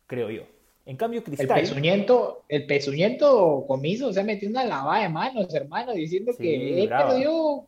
creo 0.07 0.31
yo. 0.31 0.43
En 0.87 0.99
cambio, 0.99 1.21
El 1.21 1.25
Cristal... 1.25 1.61
pezuñento, 1.61 2.45
el 2.49 2.67
pezuñento 2.67 3.65
comiso 3.67 4.13
se 4.13 4.23
metió 4.23 4.51
una 4.51 4.65
lavada 4.65 5.03
de 5.03 5.09
manos, 5.09 5.55
hermano, 5.55 5.93
diciendo 5.93 6.33
Sí, 6.33 6.43
que 6.43 6.83
él 6.83 6.89
brava. 6.89 7.09
perdió 7.09 7.67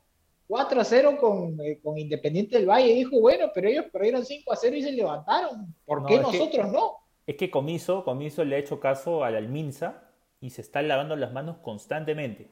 4 0.48 0.80
a 0.82 0.84
0 0.84 1.16
con, 1.18 1.58
eh, 1.62 1.78
con 1.82 1.96
Independiente 1.96 2.58
del 2.58 2.68
Valle. 2.68 2.92
Dijo, 2.92 3.18
bueno, 3.18 3.46
pero 3.54 3.68
ellos 3.68 3.86
perdieron 3.90 4.22
5 4.26 4.52
a 4.52 4.56
0 4.56 4.76
y 4.76 4.82
se 4.82 4.92
levantaron. 4.92 5.74
¿Por 5.86 6.02
No, 6.02 6.08
qué 6.08 6.16
que- 6.16 6.20
nosotros 6.20 6.70
no? 6.70 6.98
Es 7.26 7.36
que 7.36 7.50
Comiso, 7.50 8.04
Comiso 8.04 8.44
le 8.44 8.56
ha 8.56 8.58
hecho 8.58 8.78
caso 8.78 9.24
al 9.24 9.34
Alminza 9.34 10.02
y 10.40 10.50
se 10.50 10.60
está 10.60 10.82
lavando 10.82 11.16
las 11.16 11.32
manos 11.32 11.58
constantemente. 11.58 12.50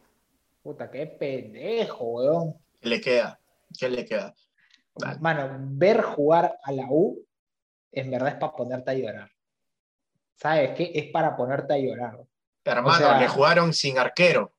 Puta, 0.63 0.91
qué 0.91 1.07
pendejo, 1.07 2.05
weón. 2.05 2.55
¿Qué 2.81 2.89
le 2.89 3.01
queda? 3.01 3.41
¿Qué 3.79 3.89
le 3.89 4.05
queda? 4.05 4.35
Dale. 4.95 5.19
Mano, 5.21 5.57
ver 5.61 6.03
jugar 6.03 6.57
a 6.63 6.73
la 6.73 6.87
U, 6.89 7.25
en 7.93 8.11
verdad 8.11 8.29
es 8.31 8.35
para 8.37 8.53
ponerte 8.53 8.91
a 8.91 8.95
llorar. 8.95 9.31
¿Sabes 10.37 10.71
qué? 10.77 10.91
Es 10.95 11.11
para 11.11 11.37
ponerte 11.37 11.75
a 11.75 11.79
llorar. 11.79 12.21
Hermano, 12.65 12.89
O 12.89 12.99
sea- 12.99 13.21
le 13.21 13.29
jugaron 13.29 13.73
sin 13.73 13.99
arquero. 13.99 14.53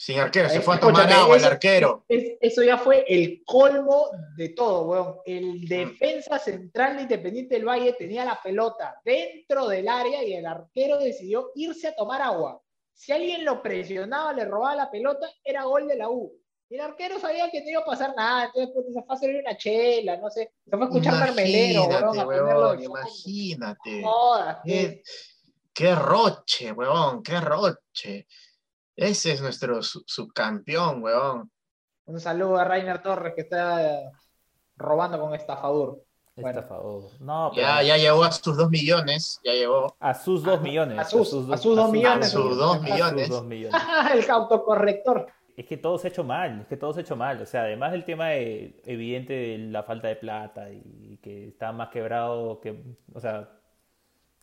Sin 0.00 0.20
arquero, 0.20 0.48
se 0.48 0.58
Eh, 0.58 0.60
fue 0.60 0.76
a 0.76 0.80
tomar 0.80 1.12
agua 1.12 1.36
el 1.36 1.44
arquero. 1.44 2.04
Es- 2.08 2.36
eso 2.40 2.62
ya 2.62 2.78
fue 2.78 3.04
el 3.08 3.42
colmo 3.44 4.06
de 4.36 4.50
todo, 4.50 4.84
weón. 4.86 5.16
El 5.26 5.66
defensa 5.66 6.38
central 6.38 6.94
de 6.96 7.02
Independiente 7.02 7.56
del 7.56 7.64
Valle 7.66 7.92
tenía 7.94 8.24
la 8.24 8.40
pelota 8.40 8.94
dentro 9.04 9.66
del 9.66 9.88
área 9.88 10.22
y 10.22 10.34
el 10.34 10.46
arquero 10.46 10.98
decidió 10.98 11.50
irse 11.56 11.88
a 11.88 11.96
tomar 11.96 12.22
agua. 12.22 12.62
Si 12.94 13.10
alguien 13.10 13.44
lo 13.44 13.60
presionaba, 13.60 14.32
le 14.32 14.44
robaba 14.44 14.76
la 14.76 14.88
pelota, 14.88 15.28
era 15.42 15.64
gol 15.64 15.88
de 15.88 15.96
la 15.96 16.08
U. 16.08 16.32
Y 16.70 16.76
el 16.76 16.80
arquero 16.82 17.18
sabía 17.18 17.50
que 17.50 17.60
no 17.64 17.70
iba 17.70 17.80
a 17.80 17.84
pasar 17.84 18.14
nada, 18.16 18.44
entonces 18.44 18.70
pues, 18.72 18.86
se 18.94 19.02
fue 19.02 19.16
a 19.16 19.18
servir 19.18 19.40
una 19.40 19.56
chela, 19.56 20.16
no 20.18 20.30
sé, 20.30 20.52
se 20.64 20.70
fue 20.76 20.80
a 20.80 20.84
escuchar 20.84 21.14
Carmelero, 21.18 21.80
weón, 21.86 21.90
Imagínate, 21.90 22.20
a 22.20 22.24
ponerlo 22.24 22.60
weón, 22.60 22.78
de 22.78 22.84
fondo. 22.86 23.00
imagínate. 23.00 24.02
Jodas, 24.04 24.58
Qué, 24.64 25.02
qué 25.74 25.94
roche, 25.96 26.70
weón, 26.70 27.20
qué 27.24 27.40
roche. 27.40 28.26
Ese 28.98 29.30
es 29.32 29.40
nuestro 29.40 29.80
su- 29.82 30.02
subcampeón, 30.06 31.02
weón. 31.02 31.48
Un 32.06 32.18
saludo 32.20 32.56
a 32.56 32.64
Rainer 32.64 33.00
Torres 33.00 33.32
que 33.34 33.42
está 33.42 34.10
robando 34.76 35.20
con 35.20 35.34
estafador. 35.34 36.02
Bueno. 36.34 36.60
Estafador. 36.60 37.04
No, 37.20 37.50
pero 37.54 37.66
Ya, 37.66 37.82
ya 37.82 37.96
llegó 37.96 38.24
a 38.24 38.32
sus 38.32 38.56
dos 38.56 38.68
millones, 38.70 39.40
ya 39.44 39.52
llegó. 39.52 39.96
a 40.00 40.14
sus 40.14 40.42
dos 40.42 40.60
millones. 40.60 40.98
a 40.98 41.04
sus- 41.04 41.28
a 41.50 41.56
sus 41.56 41.76
dos 41.76 41.90
millones. 41.92 42.26
A 42.26 42.30
sus 42.30 42.56
dos 42.56 42.82
millones. 42.82 43.28
dos 43.28 43.44
millones. 43.44 43.80
el 44.14 44.30
autocorrector. 44.30 45.26
Es 45.56 45.66
que 45.66 45.76
todo 45.76 45.98
se 45.98 46.08
ha 46.08 46.10
hecho 46.10 46.22
mal, 46.24 46.60
es 46.62 46.66
que 46.68 46.76
todo 46.76 46.92
se 46.92 47.00
ha 47.00 47.02
hecho 47.02 47.16
mal. 47.16 47.40
O 47.42 47.46
sea, 47.46 47.62
además 47.62 47.92
del 47.92 48.04
tema 48.04 48.28
de- 48.30 48.80
evidente 48.84 49.32
de 49.32 49.58
la 49.58 49.82
falta 49.84 50.08
de 50.08 50.16
plata 50.16 50.70
y 50.70 51.18
que 51.22 51.48
está 51.48 51.70
más 51.72 51.88
quebrado 51.90 52.60
que. 52.60 52.82
O 53.14 53.20
sea, 53.20 53.48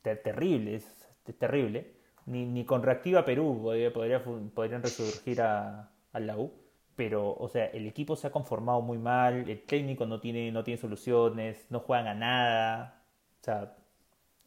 ter- 0.01 0.21
terrible, 0.23 0.75
es, 0.75 0.85
es 1.25 1.37
terrible. 1.37 1.94
Ni, 2.25 2.45
ni 2.45 2.65
con 2.65 2.81
Reactiva 2.83 3.23
Perú 3.25 3.59
podría, 3.61 3.93
podría 3.93 4.19
fu- 4.19 4.49
podrían 4.53 4.81
resurgir 4.83 5.41
a, 5.41 5.91
a 6.11 6.19
la 6.19 6.37
U. 6.37 6.51
Pero, 6.95 7.33
o 7.35 7.49
sea, 7.49 7.65
el 7.67 7.87
equipo 7.87 8.15
se 8.15 8.27
ha 8.27 8.31
conformado 8.31 8.81
muy 8.81 8.97
mal, 8.97 9.49
el 9.49 9.63
técnico 9.65 10.05
no 10.05 10.19
tiene, 10.21 10.51
no 10.51 10.63
tiene 10.63 10.79
soluciones, 10.79 11.65
no 11.69 11.79
juegan 11.81 12.07
a 12.07 12.13
nada. 12.15 13.03
O 13.41 13.43
sea, 13.43 13.75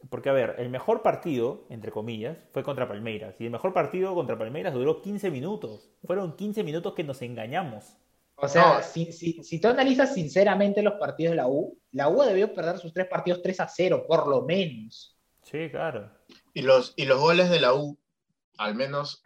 porque, 0.09 0.29
a 0.29 0.33
ver, 0.33 0.55
el 0.57 0.69
mejor 0.69 1.01
partido, 1.03 1.65
entre 1.69 1.91
comillas, 1.91 2.37
fue 2.51 2.63
contra 2.63 2.87
Palmeiras. 2.87 3.35
Y 3.39 3.45
el 3.45 3.51
mejor 3.51 3.73
partido 3.73 4.15
contra 4.15 4.37
Palmeiras 4.37 4.73
duró 4.73 5.01
15 5.01 5.29
minutos. 5.29 5.91
Fueron 6.05 6.35
15 6.35 6.63
minutos 6.63 6.93
que 6.95 7.03
nos 7.03 7.21
engañamos. 7.21 7.97
O 8.35 8.47
sea, 8.47 8.77
No. 8.77 8.81
si, 8.83 9.11
si, 9.11 9.43
si 9.43 9.59
tú 9.61 9.67
analizas 9.67 10.13
sinceramente 10.13 10.81
los 10.81 10.93
partidos 10.95 11.31
de 11.31 11.35
la 11.37 11.47
U, 11.47 11.77
la 11.91 12.09
U 12.09 12.21
debió 12.23 12.53
perder 12.53 12.77
sus 12.77 12.93
tres 12.93 13.07
partidos 13.07 13.41
3 13.43 13.59
a 13.59 13.67
0, 13.67 14.05
por 14.07 14.27
lo 14.27 14.41
menos. 14.43 15.17
Sí, 15.43 15.69
claro. 15.69 16.09
Y 16.53 16.61
los, 16.61 16.93
y 16.95 17.05
los 17.05 17.19
goles 17.19 17.49
de 17.49 17.59
la 17.59 17.73
U, 17.73 17.97
al 18.57 18.75
menos, 18.75 19.21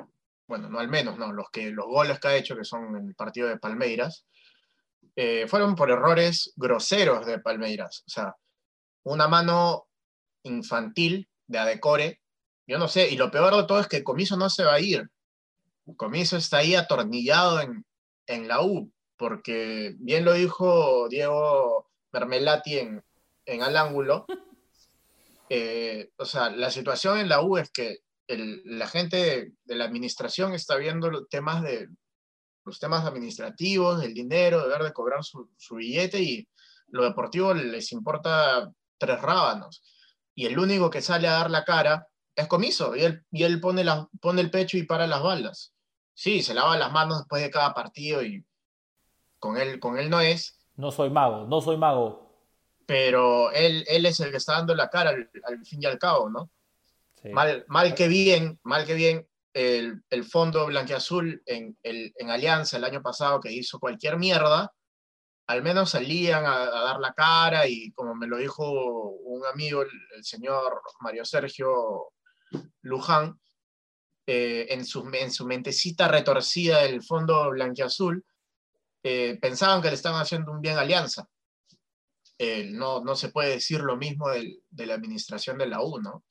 bueno, 0.47 0.69
no 0.69 0.79
al 0.79 0.89
menos, 0.89 1.17
no, 1.17 1.31
los, 1.31 1.49
que, 1.49 1.71
los 1.71 1.85
goles 1.85 2.19
que 2.19 2.27
ha 2.27 2.35
hecho, 2.35 2.55
que 2.55 2.65
son 2.65 2.95
en 2.95 3.07
el 3.07 3.15
partido 3.15 3.47
de 3.47 3.57
Palmeiras, 3.57 4.25
eh, 5.15 5.47
fueron 5.47 5.75
por 5.75 5.91
errores 5.91 6.53
groseros 6.55 7.25
de 7.25 7.39
Palmeiras. 7.39 8.03
O 8.07 8.09
sea, 8.09 8.35
una 9.03 9.27
mano 9.27 9.87
infantil 10.43 11.29
de 11.47 11.59
Adecore, 11.59 12.21
yo 12.67 12.77
no 12.77 12.87
sé, 12.87 13.09
y 13.09 13.17
lo 13.17 13.29
peor 13.31 13.55
de 13.55 13.63
todo 13.65 13.79
es 13.79 13.87
que 13.87 14.03
Comiso 14.03 14.37
no 14.37 14.49
se 14.49 14.63
va 14.63 14.75
a 14.75 14.79
ir. 14.79 15.09
Comiso 15.97 16.37
está 16.37 16.57
ahí 16.57 16.75
atornillado 16.75 17.61
en, 17.61 17.85
en 18.27 18.47
la 18.47 18.61
U, 18.61 18.91
porque 19.17 19.95
bien 19.99 20.25
lo 20.25 20.33
dijo 20.33 21.07
Diego 21.09 21.89
Mermelati 22.11 22.79
en, 22.79 23.03
en 23.45 23.63
Al 23.63 23.77
Ángulo, 23.77 24.25
eh, 25.55 26.09
o 26.17 26.25
sea, 26.25 26.49
la 26.49 26.71
situación 26.71 27.19
en 27.19 27.29
la 27.29 27.41
U 27.41 27.57
es 27.57 27.69
que 27.71 27.99
el- 28.27 28.61
la 28.65 28.87
gente 28.87 29.51
de, 29.65 29.75
la 29.75 29.85
administración 29.85 30.53
está 30.53 30.77
viendo 30.77 31.11
los 31.11 31.29
temas 31.29 31.61
de 31.61 31.89
los 32.65 32.79
temas 32.79 33.05
administrativos, 33.05 33.99
del 34.01 34.13
dinero, 34.13 34.61
de 34.63 34.69
ver 34.69 34.83
de 34.83 34.93
cobrar 34.93 35.21
su, 35.23 35.49
su 35.57 35.75
billete 35.75 36.21
y 36.21 36.47
lo 36.87 37.03
deportivo 37.03 37.53
les 37.53 37.91
importa 37.91 38.71
tres 38.97 39.21
rábanos. 39.21 39.83
Y 40.33 40.45
el 40.45 40.57
único 40.57 40.89
que 40.89 41.01
sale 41.01 41.27
a 41.27 41.33
dar 41.33 41.51
la 41.51 41.65
cara 41.65 42.07
es 42.35 42.47
Comiso, 42.47 42.95
y 42.95 43.01
él, 43.03 43.23
y 43.31 43.43
él 43.43 43.59
pone, 43.59 43.83
la, 43.83 44.07
pone 44.21 44.39
el 44.41 44.49
pecho 44.49 44.77
y 44.77 44.83
para 44.83 45.05
las 45.07 45.21
balas. 45.21 45.75
Sí, 46.15 46.41
se 46.41 46.53
lava 46.53 46.77
las 46.77 46.91
manos 46.91 47.17
después 47.19 47.43
de 47.43 47.51
cada 47.51 47.73
partido 47.73 48.23
y 48.23 48.43
con 49.39 49.57
él, 49.57 49.79
con 49.81 49.99
él 49.99 50.09
no 50.09 50.21
es, 50.21 50.57
No 50.75 50.89
soy 50.91 51.09
mago, 51.09 51.45
no 51.45 51.59
soy 51.59 51.75
mago. 51.77 52.22
Pero 52.85 53.51
él, 53.51 53.83
él 53.87 54.05
es 54.05 54.19
el 54.19 54.31
que 54.31 54.37
está 54.37 54.53
dando 54.53 54.75
la 54.75 54.89
cara 54.89 55.11
al, 55.11 55.29
al 55.45 55.65
fin 55.65 55.81
y 55.81 55.85
al 55.85 55.97
cabo, 55.97 56.29
¿no? 56.29 56.51
Sí. 57.21 57.29
Mal, 57.29 57.65
mal 57.67 57.95
que 57.95 58.07
bien, 58.07 58.59
mal 58.63 58.85
que 58.85 58.93
bien, 58.93 59.27
el, 59.53 60.03
el 60.09 60.23
fondo 60.23 60.65
blanqueazul 60.65 61.41
en, 61.45 61.77
el, 61.83 62.13
en 62.17 62.29
Alianza 62.29 62.77
el 62.77 62.83
año 62.83 63.01
pasado 63.01 63.39
que 63.39 63.51
hizo 63.51 63.79
cualquier 63.79 64.17
mierda, 64.17 64.73
al 65.47 65.61
menos 65.61 65.91
salían 65.91 66.45
a, 66.45 66.63
a 66.63 66.83
dar 66.83 66.99
la 66.99 67.13
cara 67.13 67.67
y 67.67 67.91
como 67.91 68.15
me 68.15 68.27
lo 68.27 68.37
dijo 68.37 69.09
un 69.09 69.45
amigo, 69.45 69.81
el, 69.81 69.89
el 70.15 70.23
señor 70.23 70.81
Mario 71.01 71.25
Sergio 71.25 72.11
Luján, 72.81 73.39
eh, 74.25 74.67
en, 74.69 74.85
su, 74.85 75.09
en 75.13 75.31
su 75.31 75.45
mentecita 75.45 76.07
retorcida 76.07 76.83
del 76.83 77.03
fondo 77.03 77.49
blanqueazul, 77.49 78.23
eh, 79.03 79.37
pensaban 79.41 79.81
que 79.81 79.89
le 79.89 79.95
estaban 79.95 80.21
haciendo 80.21 80.51
un 80.51 80.61
bien 80.61 80.77
a 80.77 80.81
Alianza. 80.81 81.27
Eh, 82.37 82.67
no, 82.71 83.03
no 83.03 83.15
se 83.15 83.29
puede 83.29 83.51
decir 83.51 83.81
lo 83.81 83.95
mismo 83.95 84.29
del- 84.29 84.59
de 84.71 84.85
la 84.85 84.95
administración 84.95 85.57
de 85.57 85.67
la 85.67 85.81
U, 85.83 85.99
¿no? 86.01 86.23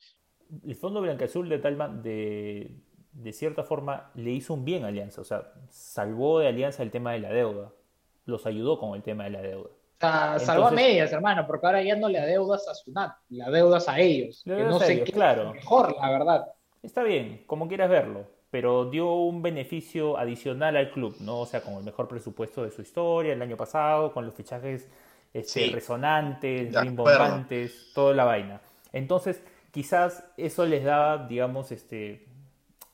El 0.65 0.75
Fondo 0.75 1.01
Blancaazul 1.01 1.49
de 1.49 1.59
tal 1.59 2.03
de, 2.03 2.75
de 3.13 3.33
cierta 3.33 3.63
forma 3.63 4.11
le 4.15 4.31
hizo 4.31 4.53
un 4.53 4.65
bien 4.65 4.83
a 4.83 4.87
Alianza, 4.89 5.21
o 5.21 5.23
sea, 5.23 5.51
salvó 5.69 6.39
de 6.39 6.47
Alianza 6.47 6.83
el 6.83 6.91
tema 6.91 7.13
de 7.13 7.19
la 7.19 7.29
deuda, 7.31 7.71
los 8.25 8.45
ayudó 8.45 8.77
con 8.79 8.95
el 8.95 9.01
tema 9.01 9.23
de 9.23 9.29
la 9.31 9.41
deuda. 9.41 9.69
O 9.69 10.05
sea, 10.05 10.37
salvó 10.39 10.67
a 10.67 10.71
medias, 10.71 11.11
hermano, 11.13 11.47
porque 11.47 11.65
ahora 11.65 11.81
ya 11.81 11.95
no 11.95 12.09
le 12.09 12.19
adeudas 12.19 12.67
a 12.67 12.75
Sunat, 12.75 13.13
le 13.29 13.41
adeudas 13.43 13.87
a 13.87 13.99
ellos. 13.99 14.41
Le 14.45 14.55
que 14.55 14.61
adeudas 14.61 14.77
no 14.79 14.83
a 14.83 14.85
sé 14.85 14.93
ellos, 14.93 15.05
qué 15.05 15.11
claro. 15.13 15.47
es 15.49 15.53
mejor, 15.55 15.95
la 15.99 16.11
verdad. 16.11 16.45
Está 16.83 17.03
bien, 17.03 17.43
como 17.47 17.69
quieras 17.69 17.89
verlo, 17.89 18.27
pero 18.51 18.89
dio 18.89 19.13
un 19.13 19.41
beneficio 19.41 20.17
adicional 20.17 20.75
al 20.75 20.91
club, 20.91 21.15
¿no? 21.21 21.39
O 21.39 21.45
sea, 21.45 21.61
con 21.61 21.75
el 21.75 21.83
mejor 21.83 22.09
presupuesto 22.09 22.63
de 22.63 22.71
su 22.71 22.81
historia 22.81 23.31
el 23.33 23.41
año 23.41 23.55
pasado, 23.55 24.11
con 24.11 24.25
los 24.25 24.33
fichajes 24.35 24.89
este, 25.33 25.65
Sí, 25.65 25.69
resonantes, 25.71 26.73
rimbombantes, 26.75 27.91
toda 27.93 28.13
la 28.13 28.25
vaina. 28.25 28.61
Entonces, 28.91 29.41
quizás 29.71 30.23
eso 30.37 30.65
les 30.65 30.83
da, 30.83 31.27
digamos, 31.27 31.71
este, 31.71 32.27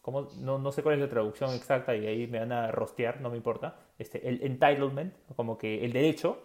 ¿cómo? 0.02 0.30
No, 0.38 0.58
no 0.60 0.72
sé 0.72 0.84
cuál 0.84 0.96
es 0.96 1.02
la 1.02 1.10
traducción 1.10 1.54
exacta 1.54 1.96
y 1.96 2.06
ahí 2.08 2.28
me 2.28 2.40
van 2.40 2.52
a 2.52 2.72
rostear, 2.72 3.22
no 3.22 3.30
me 3.30 3.38
importa, 3.38 3.78
este, 3.98 4.28
el 4.28 4.42
entitlement, 4.44 5.14
como 5.36 5.58
que 5.58 5.84
el 5.86 5.94
derecho 5.94 6.42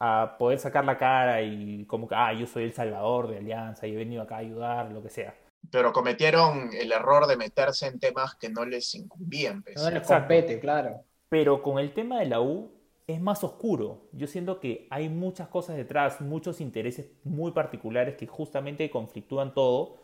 a 0.00 0.36
poder 0.38 0.58
sacar 0.58 0.84
la 0.84 0.98
cara 0.98 1.42
y 1.42 1.86
como 1.86 2.08
que, 2.08 2.14
ah, 2.16 2.32
yo 2.32 2.46
soy 2.46 2.64
el 2.64 2.72
salvador 2.74 3.28
de 3.28 3.38
Alianza 3.38 3.86
y 3.86 3.92
he 3.92 3.96
venido 3.96 4.22
acá 4.22 4.36
a 4.36 4.38
ayudar, 4.38 4.90
lo 4.92 5.02
que 5.02 5.10
sea. 5.10 5.34
pero 5.70 5.92
cometieron 5.92 6.70
el 6.74 6.92
error 6.92 7.26
de 7.26 7.36
meterse 7.36 7.86
en 7.86 7.98
temas 7.98 8.34
que 8.36 8.48
no 8.50 8.64
les 8.64 8.94
incumbían. 8.94 9.62
pues. 9.62 9.76
No 9.76 9.90
les 9.90 10.02
compete, 10.06 10.58
claro. 10.60 11.04
Pero 11.28 11.62
con 11.62 11.78
el 11.78 11.92
tema 11.94 12.20
de 12.20 12.26
la 12.26 12.40
U 12.40 12.73
es 13.06 13.20
más 13.20 13.44
oscuro. 13.44 14.08
Yo 14.12 14.26
siento 14.26 14.60
que 14.60 14.86
hay 14.90 15.08
muchas 15.08 15.48
cosas 15.48 15.76
detrás, 15.76 16.20
muchos 16.20 16.60
intereses 16.60 17.06
muy 17.22 17.52
particulares 17.52 18.16
que 18.16 18.26
justamente 18.26 18.90
conflictúan 18.90 19.52
todo 19.52 19.96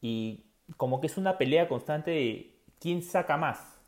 y 0.00 0.44
como 0.76 1.00
que 1.00 1.06
es 1.06 1.16
una 1.16 1.38
pelea 1.38 1.68
constante 1.68 2.10
de 2.10 2.54
quién 2.78 3.02
saca 3.02 3.36
más. 3.36 3.80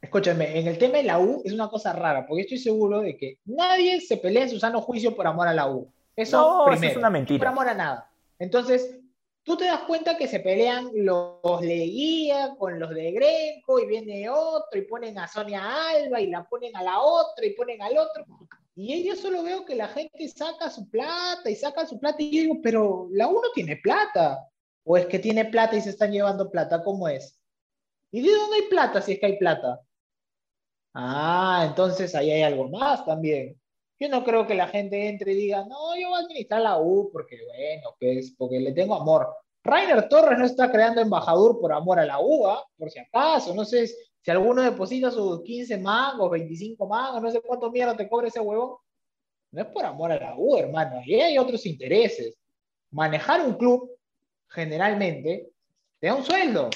Escúchame, 0.00 0.58
en 0.58 0.68
el 0.68 0.78
tema 0.78 0.98
de 0.98 1.04
la 1.04 1.18
U 1.18 1.42
es 1.44 1.52
una 1.52 1.68
cosa 1.68 1.92
rara, 1.92 2.26
porque 2.26 2.42
estoy 2.42 2.58
seguro 2.58 3.00
de 3.00 3.16
que 3.16 3.38
nadie 3.44 4.00
se 4.00 4.16
pelea 4.16 4.44
en 4.44 4.50
su 4.50 4.58
sano 4.58 4.80
juicio 4.80 5.14
por 5.16 5.26
amor 5.26 5.48
a 5.48 5.54
la 5.54 5.68
U. 5.68 5.88
Eso 6.14 6.66
No, 6.66 6.72
eso 6.72 6.84
es 6.84 6.96
una 6.96 7.10
mentira. 7.10 7.38
Por 7.38 7.48
amor 7.48 7.68
a 7.68 7.74
nada. 7.74 8.10
Entonces, 8.38 8.98
tú 9.48 9.56
te 9.56 9.64
das 9.64 9.80
cuenta 9.84 10.18
que 10.18 10.28
se 10.28 10.40
pelean 10.40 10.90
los 10.92 11.62
Leguía 11.62 12.54
con 12.58 12.78
los 12.78 12.90
de 12.90 13.12
Greco 13.12 13.80
y 13.80 13.86
viene 13.86 14.28
otro 14.28 14.78
y 14.78 14.82
ponen 14.82 15.18
a 15.18 15.26
Sonia 15.26 15.88
Alba 15.88 16.20
y 16.20 16.26
la 16.26 16.44
ponen 16.44 16.76
a 16.76 16.82
la 16.82 17.00
otra 17.00 17.46
y 17.46 17.54
ponen 17.54 17.80
al 17.80 17.96
otro. 17.96 18.26
Y 18.76 19.08
yo 19.08 19.16
solo 19.16 19.42
veo 19.42 19.64
que 19.64 19.74
la 19.74 19.88
gente 19.88 20.28
saca 20.28 20.68
su 20.68 20.90
plata 20.90 21.48
y 21.48 21.56
saca 21.56 21.86
su 21.86 21.98
plata 21.98 22.18
y 22.20 22.30
yo 22.30 22.42
digo, 22.42 22.60
pero 22.62 23.08
la 23.10 23.26
uno 23.26 23.48
tiene 23.54 23.76
plata. 23.76 24.46
¿O 24.84 24.98
es 24.98 25.06
que 25.06 25.18
tiene 25.18 25.46
plata 25.46 25.76
y 25.76 25.80
se 25.80 25.90
están 25.90 26.12
llevando 26.12 26.50
plata? 26.50 26.84
¿Cómo 26.84 27.08
es? 27.08 27.40
¿Y 28.12 28.20
de 28.20 28.30
dónde 28.30 28.56
hay 28.56 28.68
plata 28.68 29.00
si 29.00 29.12
es 29.12 29.18
que 29.18 29.26
hay 29.26 29.38
plata? 29.38 29.80
Ah, 30.92 31.64
entonces 31.66 32.14
ahí 32.14 32.30
hay 32.30 32.42
algo 32.42 32.68
más 32.68 33.02
también. 33.06 33.57
Yo 34.00 34.08
no 34.08 34.22
creo 34.22 34.46
que 34.46 34.54
la 34.54 34.68
gente 34.68 35.08
entre 35.08 35.32
y 35.32 35.36
diga, 35.36 35.64
no, 35.64 35.96
yo 35.96 36.08
voy 36.10 36.18
a 36.18 36.22
administrar 36.22 36.62
la 36.62 36.78
U 36.78 37.10
porque, 37.12 37.36
bueno, 37.46 37.96
que 37.98 38.18
es 38.18 38.34
porque 38.38 38.60
le 38.60 38.72
tengo 38.72 38.94
amor. 38.94 39.28
Rainer 39.64 40.08
Torres 40.08 40.38
no 40.38 40.46
está 40.46 40.70
creando 40.70 41.00
embajador 41.00 41.60
por 41.60 41.72
amor 41.72 41.98
a 41.98 42.06
la 42.06 42.20
U, 42.20 42.46
¿ah? 42.46 42.64
por 42.76 42.90
si 42.90 43.00
acaso. 43.00 43.54
No 43.54 43.64
sé 43.64 43.88
si 43.88 44.30
alguno 44.30 44.62
deposita 44.62 45.10
sus 45.10 45.42
15 45.42 45.78
mangos, 45.78 46.30
25 46.30 46.86
mangos, 46.86 47.20
no 47.20 47.30
sé 47.30 47.40
cuánto 47.40 47.70
mierda 47.70 47.96
te 47.96 48.08
cobra 48.08 48.28
ese 48.28 48.40
huevón. 48.40 48.76
No 49.50 49.62
es 49.62 49.68
por 49.68 49.84
amor 49.84 50.12
a 50.12 50.20
la 50.20 50.34
U, 50.36 50.56
hermano. 50.56 51.00
Y 51.04 51.14
hay 51.14 51.36
otros 51.36 51.66
intereses. 51.66 52.38
Manejar 52.90 53.40
un 53.44 53.54
club, 53.54 53.90
generalmente, 54.48 55.50
te 55.98 56.06
da 56.06 56.14
un 56.14 56.24
sueldo. 56.24 56.70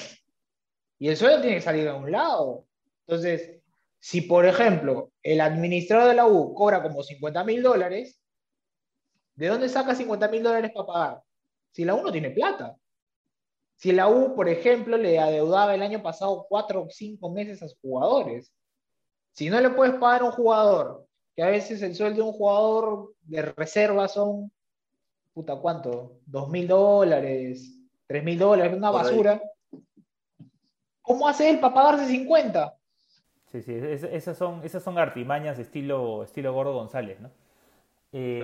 Y 0.99 1.07
el 1.07 1.17
sueldo 1.17 1.41
tiene 1.41 1.55
que 1.57 1.61
salir 1.61 1.85
de 1.85 1.93
un 1.93 2.11
lado. 2.11 2.65
Entonces, 3.07 3.62
si, 4.03 4.19
por 4.19 4.45
ejemplo, 4.45 5.13
el 5.23 5.39
administrador 5.39 6.09
de 6.09 6.15
la 6.15 6.27
U 6.27 6.53
cobra 6.53 6.83
como 6.83 7.01
50 7.01 7.41
mil 7.45 7.63
dólares, 7.63 8.19
¿de 9.33 9.47
dónde 9.47 9.69
saca 9.69 9.95
50 9.95 10.27
mil 10.27 10.43
dólares 10.43 10.71
para 10.75 10.85
pagar? 10.85 11.23
Si 11.71 11.85
la 11.85 11.95
U 11.95 12.03
no 12.03 12.11
tiene 12.11 12.29
plata. 12.31 12.75
Si 13.77 13.93
la 13.93 14.09
U, 14.09 14.35
por 14.35 14.49
ejemplo, 14.49 14.97
le 14.97 15.19
adeudaba 15.19 15.73
el 15.73 15.81
año 15.81 16.03
pasado 16.03 16.45
cuatro 16.49 16.81
o 16.81 16.89
cinco 16.89 17.29
meses 17.29 17.63
a 17.63 17.69
sus 17.69 17.79
jugadores. 17.79 18.51
Si 19.31 19.49
no 19.49 19.61
le 19.61 19.69
puedes 19.69 19.95
pagar 19.95 20.23
a 20.23 20.25
un 20.25 20.31
jugador, 20.31 21.07
que 21.33 21.43
a 21.43 21.47
veces 21.47 21.81
el 21.81 21.95
sueldo 21.95 22.23
de 22.23 22.29
un 22.29 22.33
jugador 22.33 23.13
de 23.21 23.41
reserva 23.41 24.09
son, 24.09 24.51
puta, 25.33 25.55
¿cuánto? 25.55 26.19
¿Dos 26.25 26.49
mil 26.49 26.67
dólares? 26.67 27.73
¿Tres 28.05 28.21
mil 28.21 28.37
dólares? 28.37 28.75
Una 28.75 28.91
basura. 28.91 29.41
¿Cómo 31.01 31.25
hace 31.25 31.49
él 31.49 31.61
para 31.61 31.73
pagarse 31.73 32.07
50? 32.07 32.77
Sí, 33.53 33.61
sí, 33.61 33.71
esas 33.75 34.35
son, 34.35 34.61
esas 34.63 34.81
son 34.81 34.97
artimañas 34.97 35.59
estilo, 35.59 36.23
estilo 36.23 36.51
Gordo 36.53 36.73
González, 36.73 37.19
¿no? 37.19 37.29
Eh, 38.11 38.41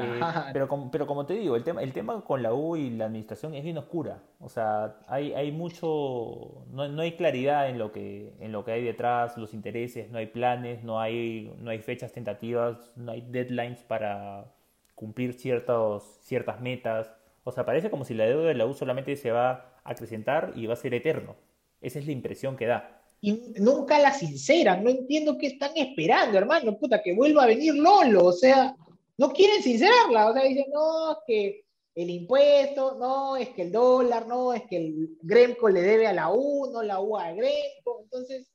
pero, 0.53 0.67
como, 0.67 0.91
pero 0.91 1.07
como 1.07 1.25
te 1.25 1.33
digo, 1.33 1.55
el 1.55 1.63
tema, 1.63 1.81
el 1.81 1.93
tema 1.93 2.23
con 2.23 2.43
la 2.43 2.53
U 2.53 2.75
y 2.75 2.91
la 2.91 3.05
administración 3.05 3.55
es 3.55 3.63
bien 3.63 3.79
oscura. 3.79 4.19
O 4.39 4.49
sea, 4.49 4.97
hay, 5.07 5.33
hay 5.33 5.51
mucho, 5.51 6.63
no, 6.71 6.87
no, 6.87 7.01
hay 7.01 7.13
claridad 7.13 7.69
en 7.69 7.79
lo, 7.79 7.91
que, 7.91 8.35
en 8.39 8.51
lo 8.51 8.63
que 8.63 8.73
hay 8.73 8.83
detrás, 8.83 9.35
los 9.35 9.55
intereses, 9.55 10.11
no 10.11 10.19
hay 10.19 10.27
planes, 10.27 10.83
no 10.83 10.99
hay, 10.99 11.51
no 11.57 11.71
hay 11.71 11.79
fechas 11.79 12.11
tentativas, 12.11 12.93
no 12.95 13.11
hay 13.11 13.21
deadlines 13.21 13.83
para 13.83 14.45
cumplir 14.93 15.33
ciertos, 15.33 16.03
ciertas 16.21 16.61
metas. 16.61 17.11
O 17.43 17.51
sea, 17.51 17.65
parece 17.65 17.89
como 17.89 18.05
si 18.05 18.13
la 18.13 18.25
deuda 18.25 18.49
de 18.49 18.53
la 18.53 18.67
U 18.67 18.75
solamente 18.75 19.15
se 19.15 19.31
va 19.31 19.49
a 19.83 19.91
acrecentar 19.91 20.51
y 20.55 20.67
va 20.67 20.73
a 20.73 20.77
ser 20.77 20.93
eterno. 20.93 21.35
Esa 21.81 21.97
es 21.97 22.05
la 22.05 22.11
impresión 22.11 22.57
que 22.57 22.67
da 22.67 22.98
y 23.21 23.53
nunca 23.59 23.99
la 23.99 24.13
sinceran. 24.13 24.83
No 24.83 24.89
entiendo 24.89 25.37
qué 25.37 25.47
están 25.47 25.71
esperando, 25.75 26.37
hermano. 26.37 26.77
Puta, 26.77 27.01
que 27.01 27.13
vuelva 27.13 27.43
a 27.43 27.47
venir 27.47 27.75
Lolo. 27.75 28.25
O 28.25 28.31
sea, 28.31 28.75
no 29.17 29.31
quieren 29.31 29.61
sincerarla. 29.61 30.29
O 30.29 30.33
sea, 30.33 30.43
dicen, 30.43 30.65
no, 30.71 31.11
es 31.11 31.17
que 31.27 31.65
el 31.95 32.09
impuesto, 32.09 32.95
no, 32.97 33.35
es 33.35 33.49
que 33.49 33.63
el 33.63 33.71
dólar, 33.71 34.27
no, 34.27 34.53
es 34.53 34.63
que 34.63 34.77
el 34.77 35.17
Gremco 35.21 35.67
le 35.69 35.81
debe 35.81 36.07
a 36.07 36.13
la 36.13 36.31
U, 36.31 36.71
no 36.71 36.81
la 36.81 37.01
U 37.01 37.17
a 37.17 37.31
Gremco. 37.31 38.01
Entonces, 38.03 38.49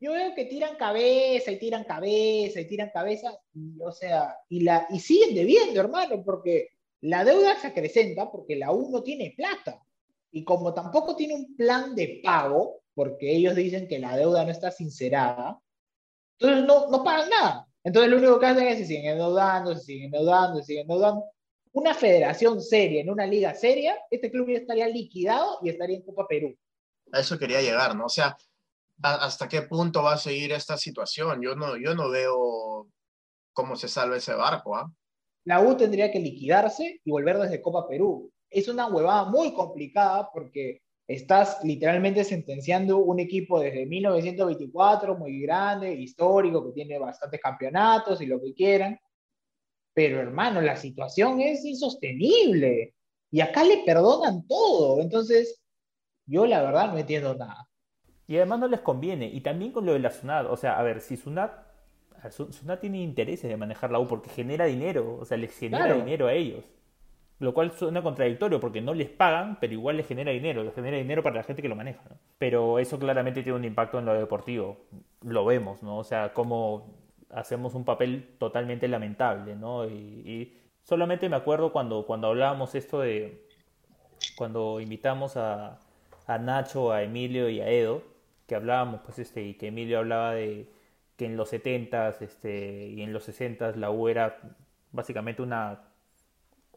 yo 0.00 0.12
veo 0.12 0.34
que 0.34 0.44
tiran 0.44 0.76
cabeza 0.76 1.50
y 1.50 1.58
tiran 1.58 1.84
cabeza 1.84 2.60
y 2.60 2.66
tiran 2.66 2.90
cabeza. 2.92 3.38
o 3.80 3.92
sea, 3.92 4.36
y, 4.48 4.60
la, 4.60 4.86
y 4.90 5.00
siguen 5.00 5.34
debiendo, 5.34 5.80
hermano, 5.80 6.22
porque 6.22 6.68
la 7.00 7.24
deuda 7.24 7.58
se 7.58 7.68
acrecenta 7.68 8.30
porque 8.30 8.56
la 8.56 8.72
U 8.72 8.90
no 8.90 9.02
tiene 9.02 9.32
plata. 9.34 9.82
Y 10.32 10.44
como 10.44 10.74
tampoco 10.74 11.16
tiene 11.16 11.34
un 11.34 11.56
plan 11.56 11.94
de 11.94 12.20
pago, 12.22 12.80
porque 12.94 13.34
ellos 13.34 13.54
dicen 13.54 13.88
que 13.88 13.98
la 13.98 14.16
deuda 14.16 14.44
no 14.44 14.50
está 14.50 14.70
sincerada, 14.70 15.60
entonces 16.38 16.64
no, 16.64 16.88
no 16.88 17.04
pagan 17.04 17.28
nada. 17.28 17.66
Entonces 17.82 18.10
lo 18.10 18.18
único 18.18 18.38
que 18.38 18.46
hacen 18.46 18.66
es 18.66 18.78
se 18.78 18.86
siguen 18.86 19.12
endeudando, 19.12 19.74
se 19.74 19.82
siguen 19.82 20.04
endeudando, 20.06 20.58
se 20.60 20.64
siguen 20.64 20.82
endeudando. 20.82 21.24
Una 21.72 21.94
federación 21.94 22.60
seria, 22.60 23.00
en 23.00 23.10
una 23.10 23.26
liga 23.26 23.54
seria, 23.54 23.96
este 24.10 24.30
club 24.30 24.48
ya 24.50 24.58
estaría 24.58 24.88
liquidado 24.88 25.58
y 25.62 25.70
estaría 25.70 25.96
en 25.96 26.02
Copa 26.02 26.26
Perú. 26.28 26.56
A 27.12 27.20
eso 27.20 27.38
quería 27.38 27.60
llegar, 27.60 27.94
¿no? 27.94 28.06
O 28.06 28.08
sea, 28.08 28.36
¿hasta 29.02 29.48
qué 29.48 29.62
punto 29.62 30.02
va 30.02 30.14
a 30.14 30.18
seguir 30.18 30.52
esta 30.52 30.76
situación? 30.76 31.40
Yo 31.40 31.54
no, 31.54 31.76
yo 31.76 31.94
no 31.94 32.10
veo 32.10 32.88
cómo 33.52 33.76
se 33.76 33.88
salva 33.88 34.16
ese 34.16 34.34
barco, 34.34 34.76
¿ah? 34.76 34.92
La 35.44 35.60
U 35.60 35.76
tendría 35.76 36.10
que 36.10 36.18
liquidarse 36.18 37.00
y 37.02 37.10
volver 37.10 37.38
desde 37.38 37.62
Copa 37.62 37.88
Perú. 37.88 38.30
Es 38.50 38.68
una 38.68 38.88
huevada 38.88 39.24
muy 39.24 39.54
complicada 39.54 40.28
porque 40.32 40.82
estás 41.14 41.58
literalmente 41.64 42.22
sentenciando 42.22 42.98
un 42.98 43.18
equipo 43.18 43.58
desde 43.58 43.84
1924, 43.84 45.16
muy 45.16 45.40
grande, 45.40 45.92
histórico, 45.92 46.64
que 46.64 46.72
tiene 46.72 46.98
bastantes 46.98 47.40
campeonatos 47.40 48.20
y 48.20 48.26
lo 48.26 48.40
que 48.40 48.54
quieran. 48.54 48.98
Pero 49.92 50.20
hermano, 50.20 50.60
la 50.60 50.76
situación 50.76 51.40
es 51.40 51.64
insostenible. 51.64 52.94
Y 53.32 53.40
acá 53.40 53.64
le 53.64 53.82
perdonan 53.84 54.46
todo. 54.46 55.00
Entonces, 55.00 55.60
yo 56.26 56.46
la 56.46 56.62
verdad 56.62 56.92
no 56.92 56.98
entiendo 56.98 57.34
nada. 57.34 57.68
Y 58.28 58.36
además 58.36 58.60
no 58.60 58.68
les 58.68 58.80
conviene. 58.80 59.26
Y 59.26 59.40
también 59.40 59.72
con 59.72 59.84
lo 59.84 59.92
de 59.92 59.98
la 59.98 60.12
SUNAT. 60.12 60.46
O 60.46 60.56
sea, 60.56 60.78
a 60.78 60.82
ver, 60.84 61.00
si 61.00 61.16
SUNAT, 61.16 61.52
SUNAT 62.30 62.80
tiene 62.80 63.02
intereses 63.02 63.50
de 63.50 63.56
manejar 63.56 63.90
la 63.90 63.98
U 63.98 64.06
porque 64.06 64.30
genera 64.30 64.66
dinero. 64.66 65.18
O 65.20 65.24
sea, 65.24 65.36
les 65.36 65.58
genera 65.58 65.92
dinero 65.92 66.28
a 66.28 66.34
ellos. 66.34 66.64
Lo 67.40 67.54
cual 67.54 67.72
suena 67.72 68.02
contradictorio 68.02 68.60
porque 68.60 68.82
no 68.82 68.92
les 68.92 69.08
pagan, 69.08 69.56
pero 69.60 69.72
igual 69.72 69.96
les 69.96 70.06
genera 70.06 70.30
dinero, 70.30 70.62
les 70.62 70.74
genera 70.74 70.98
dinero 70.98 71.22
para 71.22 71.36
la 71.36 71.42
gente 71.42 71.62
que 71.62 71.70
lo 71.70 71.74
maneja. 71.74 72.02
Pero 72.38 72.78
eso 72.78 72.98
claramente 72.98 73.42
tiene 73.42 73.58
un 73.58 73.64
impacto 73.64 73.98
en 73.98 74.04
lo 74.04 74.12
deportivo. 74.12 74.76
Lo 75.22 75.46
vemos, 75.46 75.82
¿no? 75.82 75.96
O 75.96 76.04
sea, 76.04 76.34
cómo 76.34 76.94
hacemos 77.30 77.74
un 77.74 77.84
papel 77.86 78.36
totalmente 78.38 78.88
lamentable, 78.88 79.56
¿no? 79.56 79.86
Y, 79.86 80.54
solamente 80.82 81.28
me 81.30 81.36
acuerdo 81.36 81.72
cuando, 81.72 82.04
cuando 82.06 82.28
hablábamos 82.28 82.74
esto 82.74 83.00
de. 83.00 83.46
Cuando 84.36 84.80
invitamos 84.80 85.36
a, 85.38 85.78
a 86.26 86.38
Nacho, 86.38 86.92
a 86.92 87.02
Emilio 87.02 87.48
y 87.48 87.60
a 87.60 87.70
Edo, 87.70 88.02
que 88.46 88.54
hablábamos, 88.54 89.00
pues, 89.02 89.18
este, 89.18 89.42
y 89.42 89.54
que 89.54 89.68
Emilio 89.68 89.98
hablaba 89.98 90.34
de 90.34 90.70
que 91.16 91.26
en 91.26 91.36
los 91.36 91.52
70s 91.52 92.20
este, 92.20 92.88
y 92.88 93.02
en 93.02 93.12
los 93.12 93.28
60s 93.28 93.76
la 93.76 93.90
U 93.90 94.08
era 94.08 94.38
básicamente 94.92 95.42
una 95.42 95.89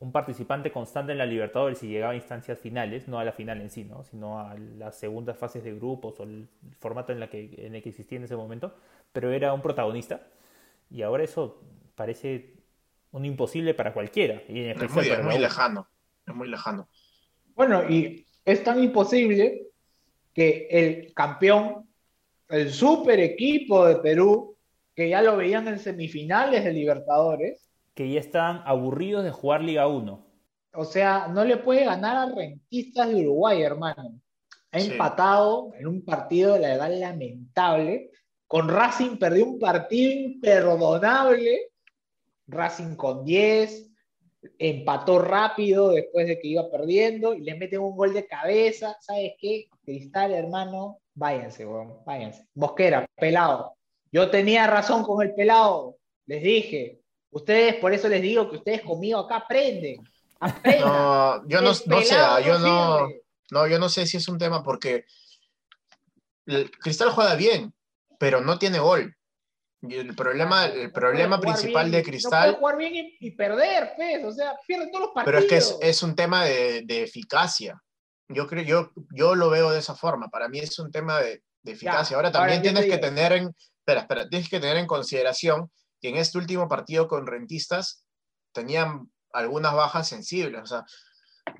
un 0.03 0.11
participante 0.11 0.69
constante 0.69 1.13
en 1.13 1.17
la 1.17 1.25
Libertadores 1.25 1.81
y 1.81 1.87
llegaba 1.87 2.11
a 2.11 2.15
instancias 2.15 2.59
finales, 2.59 3.07
no 3.07 3.19
a 3.19 3.23
la 3.23 3.31
final 3.31 3.61
en 3.61 3.69
sí, 3.69 3.85
¿no? 3.85 4.03
sino 4.03 4.37
a 4.37 4.53
las 4.77 4.99
segundas 4.99 5.37
fases 5.37 5.63
de 5.63 5.73
grupos 5.73 6.19
o 6.19 6.23
el 6.23 6.49
formato 6.77 7.13
en, 7.13 7.21
la 7.21 7.29
que, 7.29 7.55
en 7.57 7.73
el 7.73 7.81
que 7.81 7.89
existía 7.89 8.17
en 8.17 8.25
ese 8.25 8.35
momento, 8.35 8.75
pero 9.13 9.31
era 9.31 9.53
un 9.53 9.61
protagonista 9.61 10.27
y 10.91 11.03
ahora 11.03 11.23
eso 11.23 11.61
parece 11.95 12.53
un 13.11 13.23
imposible 13.23 13.73
para 13.73 13.93
cualquiera. 13.93 14.41
Y 14.49 14.65
es 14.65 14.77
muy, 14.91 15.09
muy 15.23 15.37
lejano, 15.37 15.87
es 16.27 16.35
muy 16.35 16.49
lejano. 16.49 16.89
Bueno, 17.55 17.89
y 17.89 18.25
es 18.43 18.61
tan 18.61 18.83
imposible 18.83 19.67
que 20.33 20.67
el 20.69 21.13
campeón, 21.13 21.87
el 22.49 22.73
super 22.73 23.21
equipo 23.21 23.85
de 23.85 23.95
Perú, 23.97 24.57
que 24.93 25.07
ya 25.07 25.21
lo 25.21 25.37
veían 25.37 25.65
en 25.69 25.79
semifinales 25.79 26.65
de 26.65 26.73
Libertadores, 26.73 27.69
que 27.93 28.09
ya 28.09 28.19
están 28.19 28.61
aburridos 28.65 29.23
de 29.23 29.31
jugar 29.31 29.61
Liga 29.61 29.87
1. 29.87 30.25
O 30.75 30.85
sea, 30.85 31.27
no 31.27 31.45
le 31.45 31.57
puede 31.57 31.85
ganar 31.85 32.17
a 32.17 32.33
Rentistas 32.33 33.09
de 33.09 33.15
Uruguay, 33.21 33.61
hermano. 33.61 34.19
Ha 34.71 34.79
empatado 34.79 35.71
en 35.77 35.85
un 35.85 36.03
partido, 36.03 36.57
la 36.57 36.69
verdad, 36.69 36.91
lamentable. 36.97 38.09
Con 38.47 38.67
Racing 38.67 39.17
perdió 39.17 39.45
un 39.45 39.59
partido 39.59 40.11
imperdonable. 40.11 41.69
Racing 42.47 42.95
con 42.95 43.23
10. 43.23 43.91
Empató 44.57 45.19
rápido 45.19 45.91
después 45.91 46.27
de 46.27 46.39
que 46.39 46.47
iba 46.47 46.69
perdiendo 46.71 47.35
y 47.35 47.41
le 47.41 47.55
meten 47.55 47.81
un 47.81 47.95
gol 47.95 48.13
de 48.13 48.25
cabeza. 48.25 48.97
¿Sabes 48.99 49.33
qué? 49.37 49.69
Cristal, 49.85 50.33
hermano, 50.33 50.99
váyanse, 51.13 51.67
weón, 51.67 52.03
váyanse. 52.03 52.47
Mosquera, 52.55 53.05
pelado. 53.15 53.75
Yo 54.11 54.31
tenía 54.31 54.65
razón 54.65 55.03
con 55.03 55.21
el 55.21 55.35
pelado. 55.35 55.97
Les 56.25 56.41
dije, 56.41 57.02
Ustedes, 57.34 57.75
por 57.75 57.93
eso 57.93 58.07
les 58.07 58.21
digo 58.21 58.49
que 58.49 58.57
ustedes 58.57 58.81
conmigo 58.81 59.19
acá 59.19 59.38
aprenden. 59.38 60.01
No, 60.79 61.47
yo 61.47 61.61
no, 61.61 61.73
sé, 61.73 62.15
ah, 62.15 62.39
yo 62.41 62.59
no, 62.59 63.07
no, 63.51 63.67
yo 63.67 63.79
no 63.79 63.88
sé 63.89 64.05
si 64.05 64.17
es 64.17 64.27
un 64.27 64.38
tema 64.38 64.61
porque 64.61 65.05
el 66.45 66.69
Cristal 66.71 67.11
juega 67.11 67.36
bien, 67.36 67.73
pero 68.19 68.41
no 68.41 68.59
tiene 68.59 68.79
gol. 68.79 69.15
Y 69.81 69.95
el 69.95 70.15
problema, 70.15 70.65
el 70.65 70.91
problema 70.91 71.39
principal 71.39 71.91
de 71.91 72.03
Cristal. 72.03 72.51
No 72.51 72.59
puede 72.59 72.59
jugar 72.59 72.77
bien 72.77 73.09
y, 73.19 73.31
perder, 73.31 73.93
pues, 73.95 74.23
o 74.23 74.31
sea, 74.31 74.55
pierde 74.65 74.88
todos 74.91 75.05
los 75.05 75.13
partidos. 75.13 75.25
Pero 75.25 75.57
es 75.57 75.79
que 75.79 75.88
es, 75.88 76.03
un 76.03 76.15
tema 76.15 76.45
de, 76.45 76.84
de, 76.86 77.03
eficacia. 77.03 77.81
Yo 78.29 78.47
creo, 78.47 78.63
yo, 78.63 78.91
yo 79.13 79.36
lo 79.36 79.49
veo 79.49 79.71
de 79.71 79.79
esa 79.79 79.95
forma. 79.95 80.29
Para 80.29 80.47
mí 80.47 80.59
es 80.59 80.77
un 80.79 80.91
tema 80.91 81.19
de, 81.19 81.43
de 81.63 81.71
eficacia. 81.71 82.15
Ahora 82.15 82.31
también 82.31 82.59
ahora 82.59 82.71
tienes 82.71 82.86
que 82.86 82.97
tener 82.97 83.34
en, 83.34 83.53
espera, 83.79 84.01
espera, 84.01 84.29
tienes 84.29 84.49
que 84.49 84.59
tener 84.59 84.77
en 84.77 84.88
consideración 84.88 85.69
que 86.03 86.09
en 86.09 86.17
este 86.17 86.37
último 86.37 86.67
partido 86.67 87.07
con 87.07 87.25
rentistas 87.25 88.05
tenían 88.51 89.09
algunas 89.31 89.73
bajas 89.73 90.05
sensibles. 90.05 90.61
O 90.61 90.65
sea, 90.65 90.83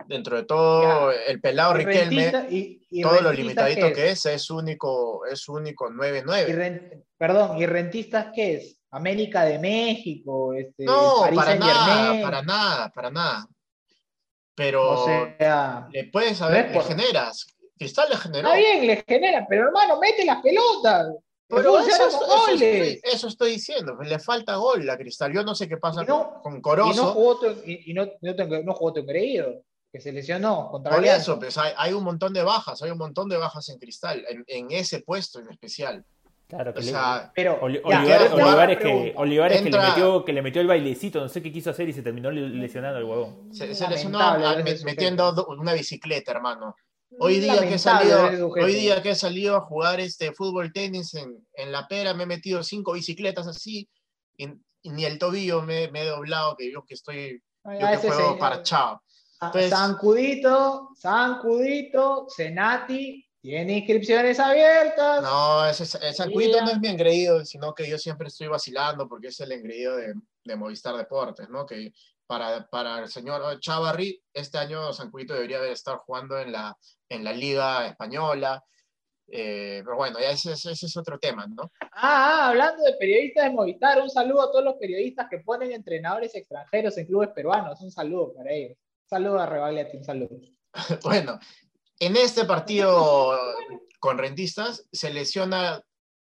dentro 0.06 0.36
de 0.36 0.44
todo, 0.44 1.12
el 1.14 1.40
pelado 1.40 1.80
Y 1.80 1.86
Riquelme, 1.86 2.32
y- 2.50 2.86
y 2.90 3.02
todo 3.04 3.22
lo 3.22 3.32
limitadito 3.32 3.88
¿qué 3.88 3.94
que 3.94 4.10
es, 4.12 4.26
es 4.26 4.50
único, 4.50 5.26
es 5.26 5.48
único 5.48 5.90
Y 5.90 5.94
9-9. 5.94 6.54
ren- 6.54 7.06
perdón, 7.18 7.58
¿y 7.58 7.66
rentistas 7.66 8.28
qué 8.36 8.56
es? 8.56 8.80
América 8.92 9.46
de 9.46 9.60
México, 9.60 10.54
este, 10.54 10.84
No, 10.84 11.22
para 11.34 11.56
nada, 11.56 12.22
para 12.22 12.42
nada, 12.42 12.90
para 12.90 13.10
nada. 13.10 13.48
Pero 14.56 14.90
O 14.92 15.06
sea, 15.06 15.88
le 15.90 16.04
puedes 16.12 16.38
saber, 16.38 16.70
le 16.70 16.82
generas. 16.84 17.48
Cristal 17.78 18.10
le 18.10 18.18
generó. 18.18 18.50
está 18.50 18.60
bien, 18.60 18.88
le 18.88 19.04
genera, 19.08 19.46
pero 19.48 19.68
hermano, 19.68 19.98
mete 20.00 20.26
las 20.26 20.42
pelotas. 20.42 21.08
Pero 21.48 21.78
eso, 21.80 22.08
eso 22.08 22.20
estoy, 22.54 23.00
eso 23.04 23.28
estoy 23.28 23.52
diciendo, 23.52 23.96
le 24.02 24.18
falta 24.20 24.56
gol 24.56 24.90
a 24.90 24.98
Cristal. 24.98 25.32
Yo 25.34 25.44
no 25.44 25.54
sé 25.54 25.68
qué 25.68 25.78
pasa 25.78 26.04
no- 26.04 26.40
con, 26.42 26.42
con 26.42 26.58
Y 26.58 26.62
Corozo. 26.62 27.04
no 27.06 27.12
jugó 27.14 27.40
tu, 27.40 27.48
y, 27.66 27.92
y 27.92 27.94
no, 27.94 28.08
no, 28.22 28.36
te- 28.36 28.64
no 28.64 28.74
jugó 28.74 28.94
tu 28.94 29.02
engreído, 29.02 29.62
que 29.92 30.00
se 30.02 30.12
lesionó 30.12 30.70
contra 30.72 30.92
Por 30.92 31.00
Alianza. 31.00 31.22
eso, 31.22 31.40
pues 31.40 31.58
hay, 31.58 31.74
hay 31.78 31.94
un 31.94 32.04
montón 32.04 32.34
de 32.34 32.42
bajas, 32.44 32.82
hay 32.82 32.90
un 32.92 32.98
montón 32.98 33.30
de 33.30 33.38
bajas 33.38 33.70
en 33.70 33.78
Cristal, 33.78 34.24
en, 34.28 34.44
en 34.48 34.72
ese 34.72 35.02
puesto 35.02 35.40
en 35.40 35.50
especial. 35.52 36.04
Claro, 36.48 36.74
que 36.74 36.80
O 36.80 36.84
le- 36.84 36.90
sea, 36.92 37.32
Pero, 37.36 37.60
Oli- 37.62 37.82
ya, 37.88 38.00
Olivares, 38.00 38.32
una 38.34 38.46
Olivares 38.48 38.78
que. 38.80 39.14
Olivares 39.16 39.58
que 39.62 39.70
le, 39.70 39.78
Entra- 39.78 39.90
metió, 39.90 40.26
que 40.26 40.34
le 40.34 40.42
metió 40.42 40.62
el 40.62 40.68
bailecito, 40.68 41.20
no 41.20 41.30
sé 41.30 41.42
qué 41.42 41.52
quiso 41.52 41.70
hacer 41.72 41.88
y 41.90 41.94
se 41.94 42.02
terminó 42.02 42.32
le- 42.32 42.50
lesionando 42.50 43.00
el 43.00 43.06
huevón. 43.06 43.54
se, 43.54 43.74
se 43.76 43.88
lesionó 43.88 44.20
Lamentable 44.20 44.48
a- 44.48 44.52
ese 44.54 44.64
me- 44.64 44.72
sujeto. 44.72 44.86
metiendo 44.86 45.32
do- 45.32 45.48
una 45.48 45.74
bicicleta, 45.74 46.32
hermano. 46.32 46.76
Hoy 47.20 47.40
día, 47.40 47.60
que 47.68 47.76
he 47.76 47.80
salido, 47.80 48.50
hoy 48.66 48.74
día 48.74 49.02
que 49.02 49.12
he 49.12 49.16
salido 49.16 49.56
a 49.56 49.62
jugar 49.62 50.00
este 50.00 50.32
fútbol 50.34 50.72
tenis 50.74 51.14
en, 51.16 51.46
en 51.56 51.72
la 51.72 51.88
pera, 51.88 52.14
me 52.14 52.24
he 52.24 52.28
metido 52.28 52.64
cinco 52.64 52.94
bicicletas 52.94 53.48
así, 53.48 53.88
y, 54.38 54.46
y 54.82 54.90
ni 54.92 55.06
el 55.06 55.18
tobillo 55.20 55.62
me, 55.62 55.90
me 55.92 56.02
he 56.02 56.06
doblado, 56.08 56.56
que 56.58 56.72
yo 56.72 56.84
que 56.86 56.94
estoy, 56.96 57.42
Ay, 57.64 57.80
yo 57.80 58.02
que 58.02 58.08
juego 58.10 58.38
parchado. 58.38 59.02
Sa- 59.40 59.46
Entonces- 59.48 59.70
Sancudito, 59.72 60.90
Sancudito, 60.98 62.28
Senati, 62.30 63.26
tiene 63.42 63.80
inscripciones 63.80 64.40
abiertas. 64.40 65.22
No, 65.22 65.66
ese, 65.68 65.84
ese 65.84 66.14
Sancudito 66.14 66.62
no 66.62 66.72
es 66.72 66.80
mi 66.80 66.88
engreído, 66.88 67.44
sino 67.46 67.74
que 67.74 67.90
yo 67.90 67.98
siempre 67.98 68.30
estoy 68.30 68.48
vacilando 68.48 69.08
porque 69.08 69.28
es 69.28 69.40
el 69.42 69.52
engreído 69.52 69.98
de, 69.98 70.14
de 70.46 70.56
Movistar 70.56 70.96
Deportes, 70.96 71.50
¿no? 71.50 71.66
Que 71.66 71.92
para, 72.28 72.66
para 72.68 73.00
el 73.00 73.10
señor 73.10 73.60
Chavarri, 73.60 74.22
este 74.34 74.58
año 74.58 74.92
Sancudito 74.94 75.34
debería 75.34 75.60
de 75.62 75.72
estar 75.72 75.98
jugando 75.98 76.38
en 76.40 76.52
la, 76.52 76.76
en 77.10 77.24
la 77.24 77.34
Liga 77.34 77.86
Española. 77.88 78.64
eh, 79.28 79.82
pero 79.84 79.96
bueno, 79.96 80.20
ya 80.20 80.32
ese, 80.32 80.52
ese- 80.54 80.72
ese 80.72 80.86
es 80.86 80.98
otro 80.98 81.18
tema, 81.18 81.48
¿no? 81.48 81.72
Ah, 81.82 81.90
ah, 81.94 82.50
hablando 82.50 82.84
de 82.84 82.94
periodistas 82.94 83.46
de 83.46 83.52
Movistar, 83.52 84.02
un 84.02 84.10
saludo 84.10 84.42
a 84.44 84.52
todos 84.52 84.64
los 84.66 84.76
periodistas 84.76 85.28
que 85.30 85.40
ponen 85.40 85.72
entrenadores 85.72 86.36
extranjeros 86.36 86.98
en 86.98 87.06
clubes 87.08 87.30
peruanos. 87.30 87.80
Un 87.82 87.92
saludo 87.92 88.34
para 88.34 88.52
ellos. 88.52 88.78
Un 88.78 89.10
saludo 89.10 89.40
a 89.40 89.46
Rebagliati, 89.46 89.98
un 89.98 90.04
saludo. 90.04 90.38
Bueno, 91.04 91.40
en 92.00 92.18
este 92.18 92.46
partido 92.46 93.38
con 94.00 94.18
rentistas 94.18 94.86
se 94.92 95.14
lesiona 95.14 95.82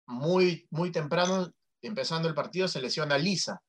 muy, 0.08 0.66
muy 0.72 0.92
temprano, 0.92 1.52
empezando 1.82 2.28
el 2.28 2.34
partido, 2.34 2.68
se 2.68 2.82
lesiona 2.82 3.18
Lisa, 3.18 3.62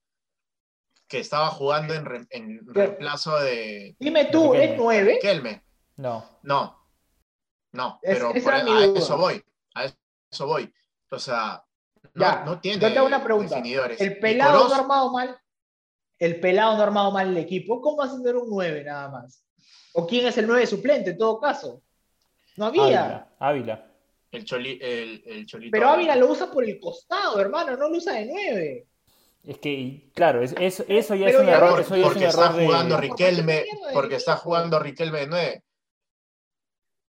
que 1.09 1.19
estaba 1.19 1.47
jugando 1.49 1.93
en, 1.93 2.05
re- 2.05 2.27
en 2.29 2.61
reemplazo 2.67 3.37
de 3.39 3.95
Dime 3.99 4.25
tú, 4.25 4.53
Riquelme. 4.53 4.73
¿es 4.73 4.77
nueve? 4.79 5.19
Kelme. 5.21 5.63
No. 5.97 6.39
No, 6.43 6.77
no, 7.73 7.99
pero 8.01 8.31
por- 8.31 8.53
a 8.53 8.85
eso 8.95 9.17
voy, 9.17 9.43
a 9.75 9.85
eso 10.31 10.47
voy. 10.47 10.73
O 11.11 11.19
sea, 11.19 11.63
no, 12.13 12.21
Ya, 12.21 12.43
no 12.45 12.59
tiene 12.61 12.79
yo 12.79 12.91
te 12.93 12.97
hago 12.99 13.07
una 13.07 13.23
pregunta. 13.23 13.55
definidores. 13.55 13.99
El 13.99 14.19
pelado 14.19 14.59
Corozo- 14.59 14.69
no 14.69 14.75
armado 14.81 15.11
mal. 15.11 15.37
El 16.19 16.39
pelado 16.39 16.77
no 16.77 16.83
armado 16.83 17.11
mal 17.11 17.29
el 17.29 17.37
equipo. 17.37 17.81
¿Cómo 17.81 17.97
vas 17.97 18.11
a 18.11 18.17
tener 18.17 18.35
un 18.35 18.49
9 18.49 18.83
nada 18.83 19.09
más? 19.09 19.43
¿O 19.93 20.05
quién 20.05 20.27
es 20.27 20.37
el 20.37 20.45
9 20.47 20.67
suplente 20.67 21.09
en 21.11 21.17
todo 21.17 21.39
caso? 21.39 21.81
No 22.57 22.65
había. 22.67 22.83
Ávila. 22.83 23.29
Ávila. 23.39 23.85
el, 24.31 24.45
choli- 24.45 24.77
el, 24.79 25.23
el 25.25 25.45
Cholito. 25.47 25.71
Pero 25.71 25.89
Ávila 25.89 26.15
lo 26.15 26.27
usa 26.27 26.51
por 26.51 26.63
el 26.63 26.79
costado, 26.79 27.39
hermano, 27.41 27.75
no 27.77 27.89
lo 27.89 27.97
usa 27.97 28.13
de 28.13 28.25
9. 28.27 28.87
Es 29.49 29.57
que, 29.57 30.11
claro, 30.13 30.43
es- 30.43 30.53
eso, 30.59 30.83
eso 30.87 31.15
ya 31.15 31.25
Pero 31.25 31.39
es 31.39 31.43
un 31.43 31.49
error. 31.49 31.69
Por- 31.71 31.79
Eso 31.81 31.95
ya 31.95 32.01
es 32.01 32.05
un 32.05 32.13
porque 32.13 32.25
está 32.27 32.45
error 32.45 32.55
de. 32.55 32.65
jugando 32.67 32.95
Por 32.95 33.03
Riquelme, 33.03 33.53
de 33.53 33.67
porque 33.93 34.15
está 34.15 34.37
jugando 34.37 34.79
Riquelme 34.79 35.19
de 35.21 35.27
9. 35.27 35.63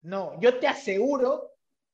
No, 0.01 0.39
yo 0.41 0.57
te 0.59 0.67
aseguro 0.67 1.51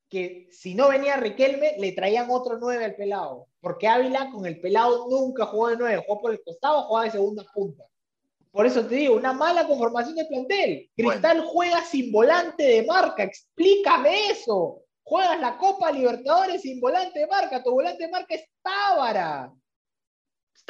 que 0.09 0.47
si 0.51 0.75
no 0.75 0.87
venía 0.87 1.17
Riquelme, 1.17 1.75
le 1.77 1.91
traían 1.91 2.27
otro 2.29 2.57
9 2.57 2.85
al 2.85 2.95
pelado. 2.95 3.47
Porque 3.59 3.89
Ávila 3.89 4.31
con 4.31 4.45
el 4.45 4.61
pelado 4.61 5.07
nunca 5.09 5.45
jugó 5.45 5.67
de 5.67 5.75
9, 5.77 6.03
jugó 6.07 6.21
por 6.21 6.31
el 6.31 6.41
costado, 6.41 6.83
jugaba 6.83 7.05
de 7.05 7.11
segunda 7.11 7.43
punta. 7.53 7.83
Por 8.51 8.65
eso 8.65 8.85
te 8.85 8.95
digo, 8.95 9.15
una 9.15 9.33
mala 9.33 9.67
conformación 9.67 10.15
de 10.15 10.25
plantel. 10.25 10.89
Cristal 10.95 11.43
juega 11.45 11.83
sin 11.83 12.11
volante 12.13 12.63
de 12.63 12.83
marca, 12.83 13.23
explícame 13.23 14.29
eso. 14.31 14.83
Juegas 15.03 15.39
la 15.41 15.57
Copa 15.57 15.91
Libertadores 15.91 16.61
sin 16.61 16.79
volante 16.79 17.19
de 17.19 17.27
marca, 17.27 17.61
tu 17.61 17.71
volante 17.71 18.05
de 18.05 18.09
marca 18.11 18.35
es 18.35 18.45
Tábara. 18.63 19.51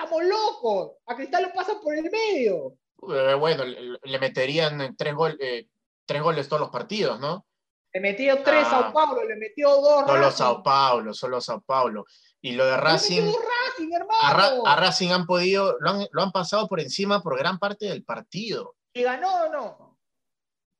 Estamos 0.02 0.24
locos. 0.24 0.92
A 1.08 1.16
Cristal 1.16 1.44
lo 1.44 1.54
pasan 1.54 1.82
por 1.82 1.94
el 1.94 2.10
medio. 2.10 2.74
Eh, 3.14 3.34
bueno, 3.34 3.66
le, 3.66 3.98
le 4.02 4.20
meterían 4.20 4.96
tres, 4.98 5.14
gol- 5.14 5.38
eh, 5.42 5.68
tres 6.06 6.22
goles 6.22 6.48
todos 6.48 6.62
los 6.62 6.70
partidos, 6.70 7.20
¿no? 7.20 7.46
Le 7.94 8.00
metió 8.00 8.42
tres 8.44 8.64
Ah. 8.68 8.70
Sao 8.70 8.94
Paulo, 8.94 9.24
le 9.26 9.36
metió 9.36 9.70
dos 9.70 10.06
Solo 10.06 10.14
Racing. 10.22 10.38
Sao 10.38 10.64
Paulo, 10.64 11.14
solo 11.14 11.42
Sao 11.42 11.62
Paulo. 11.62 12.06
Y 12.42 12.54
lo 12.54 12.66
de 12.66 12.72
Le 12.72 12.78
Racing, 12.78 13.26
dos 13.26 13.36
Racing, 13.36 13.92
hermano. 13.94 14.20
a, 14.22 14.34
Ra- 14.34 14.72
a 14.74 14.76
Racing 14.78 15.10
han 15.10 15.26
podido, 15.26 15.76
lo 15.80 15.90
han, 15.90 16.08
lo 16.12 16.22
han 16.22 16.32
pasado 16.32 16.68
por 16.70 16.80
encima 16.80 17.22
por 17.22 17.38
gran 17.38 17.60
parte 17.60 17.88
del 17.88 18.06
partido. 18.06 18.76
¿Y 18.94 19.04
ganó 19.04 19.44
o 19.46 19.50
no? 19.50 19.89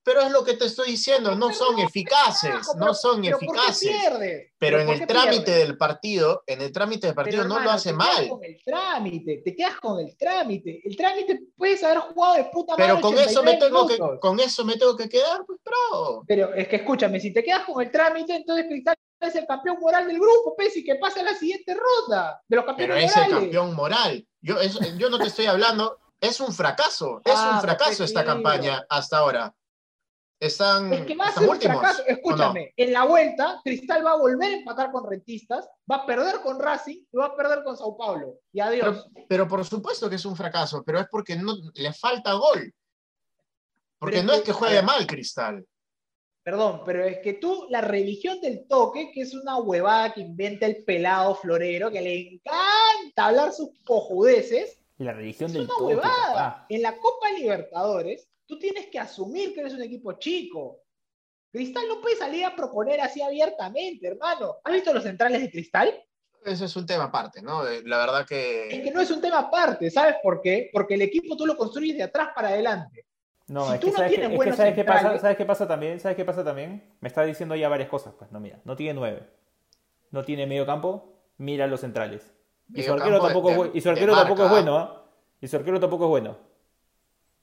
Pero 0.02 0.22
es 0.22 0.32
lo 0.32 0.44
que 0.44 0.54
te 0.54 0.66
estoy 0.66 0.92
diciendo, 0.92 1.36
no 1.36 1.54
son 1.54 1.76
Pero, 1.76 1.88
eficaces, 1.88 2.54
no 2.76 2.80
pero- 2.80 2.94
son 2.94 3.22
pero 3.22 3.38
¿por 3.38 3.56
qué 3.56 3.62
eficaces. 3.70 4.52
Pero 4.58 4.80
en 4.80 4.86
¿por 4.88 4.96
el 4.96 5.08
trámite 5.08 5.52
del 5.52 5.78
partido, 5.78 6.44
en 6.48 6.62
el 6.62 6.72
trámite 6.72 7.08
del 7.08 7.16
partido 7.16 7.44
Pero, 7.44 7.50
no 7.54 7.60
lo 7.60 7.70
hace 7.70 7.92
te 7.92 7.98
quedas 7.98 8.16
mal. 8.18 8.30
con 8.30 8.44
el 8.44 8.62
trámite, 8.64 9.42
te 9.44 9.56
quedas 9.56 9.76
con 9.80 10.00
el 10.00 10.18
trámite. 10.18 10.82
El 10.84 10.96
trámite 10.98 11.40
puedes 11.56 11.84
haber 11.84 12.00
jugado 12.00 12.34
de 12.36 12.44
puta 12.46 12.74
madre. 12.78 12.86
Pero 12.86 13.02
con 13.02 13.14
eso, 13.20 13.44
me 13.44 13.52
83 13.58 13.60
tengo 13.60 13.88
que, 13.88 14.20
con 14.20 14.40
eso 14.40 14.66
me 14.66 14.78
tengo 14.78 14.96
que 14.96 15.10
quedar, 15.10 15.44
pues, 15.46 15.60
bro. 15.64 16.24
Pero 16.28 16.54
es 16.54 16.68
que 16.68 16.78
escúchame, 16.78 17.20
si 17.20 17.34
te 17.34 17.44
quedas 17.44 17.66
con 17.66 17.84
el 17.84 17.92
trámite, 17.92 18.36
entonces 18.36 18.66
Cristal 18.68 18.96
es 19.20 19.36
el 19.36 19.46
campeón 19.46 19.78
moral 19.82 20.08
del 20.08 20.18
grupo, 20.18 20.56
Pesi, 20.56 20.84
que 20.84 20.96
pasa 20.96 21.20
a 21.20 21.24
la 21.24 21.34
siguiente 21.36 21.74
ronda 21.76 22.42
de 22.48 22.56
los 22.56 22.64
Pero 22.66 22.78
campeones 22.78 23.12
es 23.12 23.18
el 23.18 23.30
campeón 23.32 23.76
moral. 23.76 24.26
Yo, 24.42 24.56
yo 24.98 25.10
no 25.10 25.20
te 25.20 25.28
estoy 25.28 25.46
hablando, 25.48 26.00
es 26.22 26.40
un 26.40 26.54
fracaso, 26.54 27.22
es 27.26 27.34
Ah, 27.36 27.52
un 27.56 27.62
fracaso 27.62 28.06
esta 28.06 28.24
campaña 28.24 28.86
hasta 28.90 29.18
ahora. 29.18 29.54
Están, 30.40 30.94
Es 30.94 31.06
que 31.06 31.16
va 31.18 31.26
a 31.26 31.30
están 31.30 31.44
ser 31.44 31.50
un 31.50 31.56
últimos. 31.58 31.80
fracaso. 31.80 32.04
Escúchame, 32.08 32.74
en 32.78 32.94
la 32.94 33.04
vuelta, 33.04 33.60
Cristal 33.64 34.06
va 34.06 34.12
a 34.12 34.18
volver 34.18 34.54
a 34.54 34.56
empatar 34.58 34.90
con 34.92 35.10
Rentistas, 35.10 35.68
va 35.92 35.98
a 35.98 36.06
perder 36.06 36.40
con 36.42 36.60
Racing 36.60 37.04
y 37.12 37.18
va 37.18 37.26
a 37.26 37.36
perder 37.36 37.62
con 37.64 37.76
Sao 37.78 37.98
Paulo. 37.98 38.36
Y 38.54 38.62
adiós. 38.62 39.06
Pero, 39.14 39.26
pero 39.28 39.48
por 39.50 39.66
supuesto 39.66 40.10
que 40.10 40.16
es 40.16 40.26
un 40.26 40.38
fracaso, 40.38 40.82
pero 40.86 41.00
es 41.00 41.08
porque 41.12 41.36
no, 41.36 41.54
le 41.74 41.92
falta 41.94 42.34
gol. 42.34 42.74
Porque 44.00 44.18
Pero 44.18 44.28
no 44.28 44.34
es 44.34 44.42
que- 44.42 44.54
juegue 44.54 44.82
mal 44.82 45.06
Cristal. 45.06 45.66
Perdón, 46.42 46.84
pero 46.86 47.04
es 47.04 47.20
que 47.20 47.34
tú, 47.34 47.68
la 47.70 47.82
religión 47.82 48.40
del 48.40 48.66
toque, 48.66 49.12
que 49.14 49.22
es 49.22 49.34
una 49.36 49.58
huevada 49.58 50.14
que 50.14 50.22
inventa 50.22 50.66
el 50.66 50.84
pelado 50.86 51.36
florero, 51.36 51.92
que 51.92 52.00
le 52.02 52.18
encanta 52.36 53.26
hablar 53.26 53.52
sus 53.52 53.72
cojudeces, 53.86 54.80
la 54.98 55.12
religión 55.12 55.48
es 55.50 55.54
del 55.54 55.64
una 55.64 55.70
toque, 55.78 55.84
huevada. 55.96 56.34
papá. 56.34 56.66
En 56.70 56.82
la 56.82 56.98
Copa 56.98 57.30
Libertadores, 57.38 58.30
tú 58.50 58.58
tienes 58.58 58.88
que 58.88 58.98
asumir 59.00 59.54
que 59.54 59.60
eres 59.62 59.74
un 59.76 59.84
equipo 59.84 60.14
chico. 60.14 60.82
Cristal 61.52 61.84
no 61.88 62.02
puede 62.02 62.16
salir 62.16 62.44
a 62.46 62.56
proponer 62.56 63.00
así 63.00 63.22
abiertamente, 63.22 64.08
hermano. 64.08 64.56
¿Has 64.64 64.74
visto 64.74 64.92
los 64.92 65.04
centrales 65.04 65.40
de 65.42 65.52
Cristal? 65.52 65.94
Ese 66.44 66.66
es 66.66 66.76
un 66.76 66.86
tema 66.86 67.06
aparte, 67.06 67.42
¿no? 67.44 67.68
Eh, 67.68 67.84
La 67.86 67.98
verdad 68.00 68.22
Es 68.22 68.28
que... 68.28 68.82
que 68.84 68.92
no 68.92 69.02
es 69.02 69.12
un 69.12 69.22
tema 69.22 69.40
aparte, 69.40 69.92
¿sabes 69.92 70.16
por 70.24 70.42
qué? 70.42 70.70
Porque 70.74 70.96
el 70.96 71.04
equipo 71.04 71.38
tú 71.38 71.46
lo 71.46 71.56
construyes 71.56 71.96
de 71.98 72.04
atrás 72.04 72.30
para 72.34 72.48
adelante. 72.50 73.06
No, 73.48 73.68
Si 73.68 73.74
es 73.76 73.80
tú 73.80 73.88
que, 73.88 73.92
no 73.92 73.98
¿sabes, 73.98 74.10
tienes 74.12 74.20
qué, 74.20 74.26
es 74.26 74.30
que 74.32 74.36
buenos 74.38 74.58
¿sabes 74.58 74.74
qué 74.76 74.84
pasa? 74.84 75.20
¿Sabes 75.20 75.38
qué 75.38 75.46
pasa 75.46 75.68
también? 75.68 76.00
¿Sabes 76.00 76.18
qué 76.18 76.26
pasa 76.26 76.44
también? 76.44 76.96
Me 77.02 77.08
está 77.08 77.24
diciendo 77.24 77.56
ya 77.56 77.70
varias 77.70 77.90
cosas, 77.90 78.14
pues. 78.18 78.32
No, 78.32 78.40
mira, 78.40 78.60
no 78.64 78.76
tiene 78.76 78.94
nueve. 78.96 79.28
No 80.12 80.24
tiene 80.24 80.48
medio 80.48 80.66
campo, 80.66 81.14
mira 81.38 81.68
los 81.68 81.82
centrales. 81.82 82.34
Y 82.74 82.82
su 82.84 82.94
arquero 82.94 83.16
de- 83.16 83.22
tampoco, 83.22 83.66
es 83.66 83.72
y 83.76 83.82
su 83.82 83.90
arquero 83.90 84.16
tampoco 84.16 84.46
es 84.46 84.50
bueno, 84.50 84.78
¿ah? 84.78 85.06
Y 85.42 85.48
su 85.48 85.56
arquero 85.56 85.80
tampoco 85.80 86.06
es 86.06 86.10
bueno. 86.10 86.49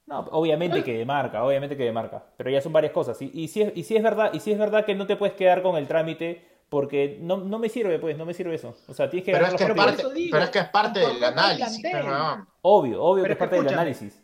No, 0.07 0.21
obviamente 0.31 0.85
que 0.85 0.99
de 0.99 1.05
marca, 1.05 1.45
obviamente 1.45 1.77
que 1.77 1.83
de 1.85 1.93
marca. 1.93 2.25
Pero 2.37 2.49
ya 2.51 2.61
son 2.61 2.73
varias 2.73 2.93
cosas. 2.93 3.21
Y, 3.21 3.31
y, 3.35 3.49
si 3.49 3.63
es, 3.63 3.73
y 3.75 3.83
si 3.83 3.97
es 3.97 4.03
verdad, 4.03 4.31
y 4.33 4.41
si 4.41 4.53
es 4.53 4.59
verdad 4.59 4.85
que 4.85 4.95
no 4.95 5.07
te 5.07 5.17
puedes 5.17 5.35
quedar 5.35 5.63
con 5.63 5.77
el 5.77 5.89
trámite 5.89 6.47
porque 6.69 7.19
no, 7.21 7.39
no 7.39 7.59
me 7.59 7.69
sirve, 7.69 7.99
pues, 7.99 8.17
no 8.17 8.25
me 8.25 8.33
sirve 8.35 8.55
eso. 8.55 8.77
O 8.87 8.95
sea, 8.95 9.11
tienes 9.11 9.25
que 9.27 9.33
Pero 9.33 9.47
es 9.47 9.55
que, 9.55 9.65
es 9.65 9.71
parte, 9.75 10.15
digo, 10.15 10.31
pero 10.33 10.45
es 10.45 10.51
que 10.51 10.59
es 10.61 10.69
parte 10.69 11.01
del 11.01 11.23
análisis. 11.25 11.81
pero. 11.83 12.47
Obvio, 12.63 13.03
obvio 13.03 13.23
Pero 13.25 13.27
que 13.27 13.33
es 13.33 13.39
parte 13.51 13.57
del 13.63 13.69
análisis. 13.73 14.23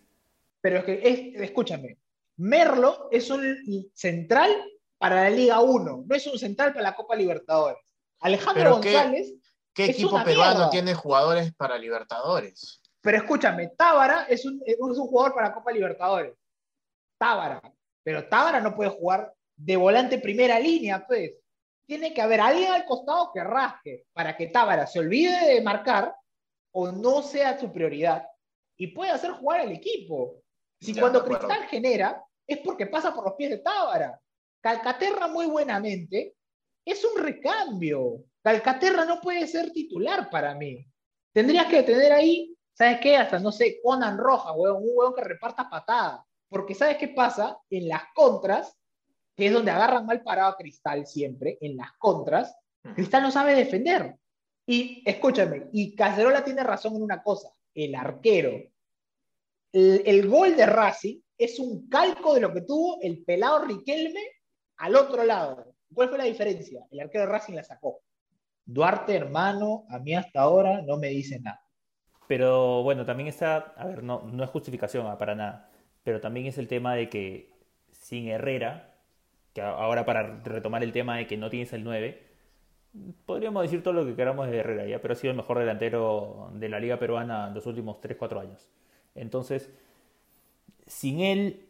Pero 0.61 0.79
es 0.79 0.85
que, 0.85 1.01
es, 1.03 1.41
escúchame, 1.43 1.99
Merlo 2.37 3.09
es 3.11 3.31
un 3.31 3.59
central 3.95 4.51
para 4.99 5.25
la 5.25 5.31
Liga 5.31 5.61
1, 5.61 6.05
no 6.07 6.15
es 6.15 6.27
un 6.29 6.39
central 6.39 6.73
para 6.73 6.91
la 6.91 6.95
Copa 6.95 7.17
Libertadores. 7.17 7.83
Alejandro 8.21 8.81
qué- 8.81 8.93
González, 8.93 9.35
¿Qué 9.75 9.85
Es 9.85 9.91
equipo 9.91 10.15
una 10.17 10.25
peruano 10.25 10.55
mierda. 10.55 10.71
tiene 10.71 10.95
jugadores 10.95 11.55
para 11.55 11.79
Libertadores? 11.79 12.82
Pero 13.03 13.19
escúchame, 13.19 13.69
Tábara 13.77 14.27
es 14.29 14.45
un, 14.47 14.63
es 14.65 14.79
un 14.79 14.95
jugador 14.95 15.35
para 15.35 15.49
la 15.49 15.55
Copa 15.55 15.73
Libertadores. 15.73 16.35
Tábara. 17.19 17.61
Pero 18.03 18.29
Tábara 18.29 18.61
no 18.61 18.75
puede 18.75 18.91
jugar 18.91 19.33
de 19.57 19.77
volante 19.77 20.19
primera 20.19 20.59
línea, 20.59 21.05
pues. 21.07 21.33
Tiene 21.85 22.15
que 22.15 22.23
haber 22.23 22.41
alguien 22.41 22.71
al 22.71 22.87
costado 22.87 23.33
que 23.35 23.43
rasque 23.43 24.07
para 24.13 24.37
que 24.37 24.47
Tábara 24.47 24.87
se 24.87 25.01
olvide 25.01 25.55
de 25.55 25.61
marcar 25.61 26.15
o 26.73 26.91
no 26.91 27.23
sea 27.23 27.59
su 27.59 27.73
prioridad 27.73 28.27
y 28.77 28.87
pueda 28.89 29.15
hacer 29.15 29.33
jugar 29.33 29.61
al 29.61 29.73
equipo. 29.73 30.43
Si 30.81 30.93
Ya, 30.93 31.03
cuando. 31.03 31.25
Cristal 31.25 31.65
genera, 31.65 32.25
es 32.47 32.59
porque 32.59 32.87
pasa 32.87 33.13
por 33.13 33.25
los 33.25 33.35
pies 33.35 33.51
de 33.51 33.59
Tábara. 33.59 34.19
Calcaterra, 34.61 35.27
muy 35.27 35.47
buenamente, 35.47 36.37
es 36.85 37.05
un 37.05 37.21
recambio. 37.21 38.25
Calcaterra 38.43 39.05
no 39.05 39.21
puede 39.21 39.47
ser 39.47 39.73
titular 39.73 40.31
para 40.31 40.55
mí. 40.55 40.87
Tendrías 41.33 41.67
que 41.67 41.83
tener 41.83 42.13
ahí, 42.13 42.52
¿sabes 42.73 43.01
qué? 43.01 43.17
Hasta, 43.17 43.39
no 43.39 43.53
sé, 43.53 43.81
Conan 43.83 44.19
Roja, 44.19 44.53
weón, 44.53 44.83
un 44.83 44.91
weón 44.95 45.15
que 45.15 45.23
reparta 45.23 45.69
patada. 45.69 46.25
Porque 46.49 46.75
¿sabes 46.75 46.97
qué 46.99 47.09
pasa? 47.09 47.59
En 47.71 47.89
las 47.89 48.03
contras, 48.15 48.77
que 49.37 49.47
es 49.47 49.53
donde 49.53 49.71
agarran 49.71 50.07
mal 50.07 50.23
parado 50.23 50.51
a 50.51 50.57
Cristal 50.57 51.07
siempre, 51.07 51.59
en 51.61 51.77
las 51.77 51.93
contras, 51.99 52.55
Cristal 52.95 53.23
no 53.23 53.31
sabe 53.31 53.55
defender. 53.55 54.17
Y 54.67 55.03
escúchame, 55.05 55.69
y 55.73 55.95
Cacerola 55.95 56.45
tiene 56.45 56.63
razón 56.63 56.97
en 56.97 57.03
una 57.03 57.23
cosa, 57.23 57.51
el 57.75 57.95
arquero. 57.95 58.53
El, 59.73 60.03
el 60.05 60.29
gol 60.29 60.55
de 60.55 60.67
Racing 60.67 61.21
es 61.39 61.59
un 61.59 61.89
calco 61.89 62.35
de 62.35 62.41
lo 62.43 62.53
que 62.53 62.61
tuvo 62.61 62.99
el 63.01 63.25
pelado 63.25 63.65
Riquelme 63.65 64.23
al 64.77 64.95
otro 64.97 65.25
lado. 65.25 65.75
¿Cuál 65.93 66.09
fue 66.09 66.19
la 66.19 66.25
diferencia? 66.25 66.87
El 66.91 67.01
arquero 67.01 67.25
de 67.25 67.33
Racing 67.33 67.55
la 67.55 67.65
sacó. 67.65 68.01
Duarte, 68.65 69.15
hermano, 69.17 69.85
a 69.89 69.99
mí 69.99 70.15
hasta 70.15 70.41
ahora 70.41 70.83
no 70.83 70.97
me 70.99 71.09
dice 71.09 71.41
nada. 71.41 71.61
Pero 72.29 72.83
bueno, 72.83 73.05
también 73.05 73.29
está, 73.29 73.75
a 73.77 73.85
ver, 73.87 74.03
no, 74.03 74.23
no 74.23 74.45
es 74.45 74.51
justificación 74.51 75.07
ah, 75.07 75.19
para 75.19 75.35
nada, 75.35 75.71
pero 76.05 76.21
también 76.21 76.47
es 76.47 76.57
el 76.59 76.69
tema 76.69 76.95
de 76.95 77.09
que 77.09 77.51
sin 77.93 78.29
Herrera, 78.29 78.95
que 79.53 79.61
ahora 79.63 80.05
para 80.07 80.41
retomar 80.45 80.83
el 80.83 80.93
tema 80.93 81.17
de 81.17 81.27
que 81.27 81.37
no 81.37 81.51
tienes 81.51 81.73
el 81.73 81.85
9, 81.85 82.23
podríamos 83.27 83.63
decir 83.63 83.83
todo 83.83 83.95
lo 83.95 84.05
que 84.07 84.15
queramos 84.15 84.49
de 84.49 84.59
Herrera, 84.59 84.87
ya, 84.87 85.01
pero 85.01 85.13
ha 85.13 85.17
sido 85.17 85.31
el 85.33 85.37
mejor 85.37 85.59
delantero 85.59 86.51
de 86.55 86.69
la 86.69 86.81
Liga 86.81 86.99
Peruana 86.99 87.49
en 87.49 87.55
los 87.55 87.67
últimos 87.67 88.01
3-4 88.01 88.41
años. 88.41 88.69
Entonces, 89.15 89.71
sin 90.87 91.21
él, 91.21 91.67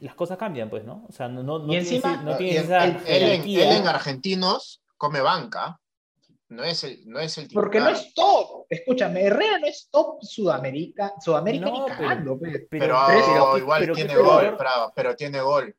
las 0.00 0.14
cosas 0.14 0.38
cambian, 0.38 0.70
pues, 0.70 0.84
¿no? 0.84 1.04
O 1.08 1.12
sea, 1.12 1.28
no, 1.28 1.42
no, 1.42 1.58
no 1.58 1.64
Y 1.66 1.80
tienes, 1.80 1.92
encima- 1.92 2.32
Y 2.32 2.36
tienes 2.38 2.56
en- 2.56 2.64
esa 2.64 2.84
él, 2.84 2.90
él 3.06 3.22
en, 3.22 3.30
jerarquía. 3.30 3.70
él 3.70 3.76
en 3.82 3.88
argentinos 3.88 4.82
come 4.96 5.20
banca. 5.20 5.80
No 6.50 6.64
es 6.64 6.82
el, 6.82 7.08
no 7.08 7.20
es 7.20 7.38
el 7.38 7.48
Porque 7.48 7.78
no 7.78 7.90
es 7.90 8.12
top. 8.12 8.66
Escúchame, 8.68 9.22
Herrera 9.22 9.58
no 9.60 9.66
es 9.66 9.88
top 9.90 10.22
Sudamérica, 10.22 11.14
Sudamérica 11.20 11.66
No, 11.66 11.72
ni 11.72 11.78
pero- 11.84 11.96
cagando, 11.96 12.38
pues. 12.38 12.52
Pero, 12.68 12.98
pero- 13.06 13.58
igual 13.58 13.80
pero- 13.82 13.94
tiene 13.94 14.12
pero- 14.14 14.24
gol, 14.24 14.56
pero 14.94 15.16
tiene 15.16 15.40
gol. 15.40 15.76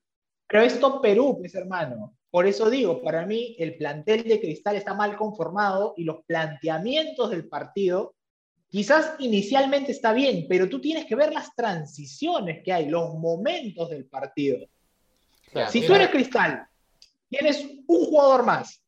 Pero 0.47 0.63
es 0.63 0.79
top 0.79 1.01
Perú, 1.01 1.37
pues 1.39 1.53
hermano. 1.55 2.15
Por 2.29 2.47
eso 2.47 2.69
digo, 2.69 3.01
para 3.01 3.25
mí 3.25 3.55
el 3.59 3.75
plantel 3.77 4.23
de 4.23 4.39
Cristal 4.39 4.77
está 4.77 4.93
mal 4.93 5.17
conformado 5.17 5.93
y 5.97 6.05
los 6.05 6.23
planteamientos 6.25 7.29
del 7.29 7.49
partido 7.49 8.15
quizás 8.69 9.15
inicialmente 9.19 9.91
está 9.91 10.13
bien, 10.13 10.45
pero 10.47 10.69
tú 10.69 10.79
tienes 10.79 11.05
que 11.05 11.15
ver 11.15 11.33
las 11.33 11.53
transiciones 11.53 12.63
que 12.63 12.71
hay, 12.71 12.87
los 12.87 13.13
momentos 13.15 13.89
del 13.89 14.05
partido. 14.05 14.65
Si 15.69 15.79
mira, 15.81 15.87
tú 15.87 15.95
eres 15.95 16.09
Cristal, 16.09 16.65
tienes 17.27 17.65
un 17.87 18.05
jugador 18.05 18.45
más 18.45 18.81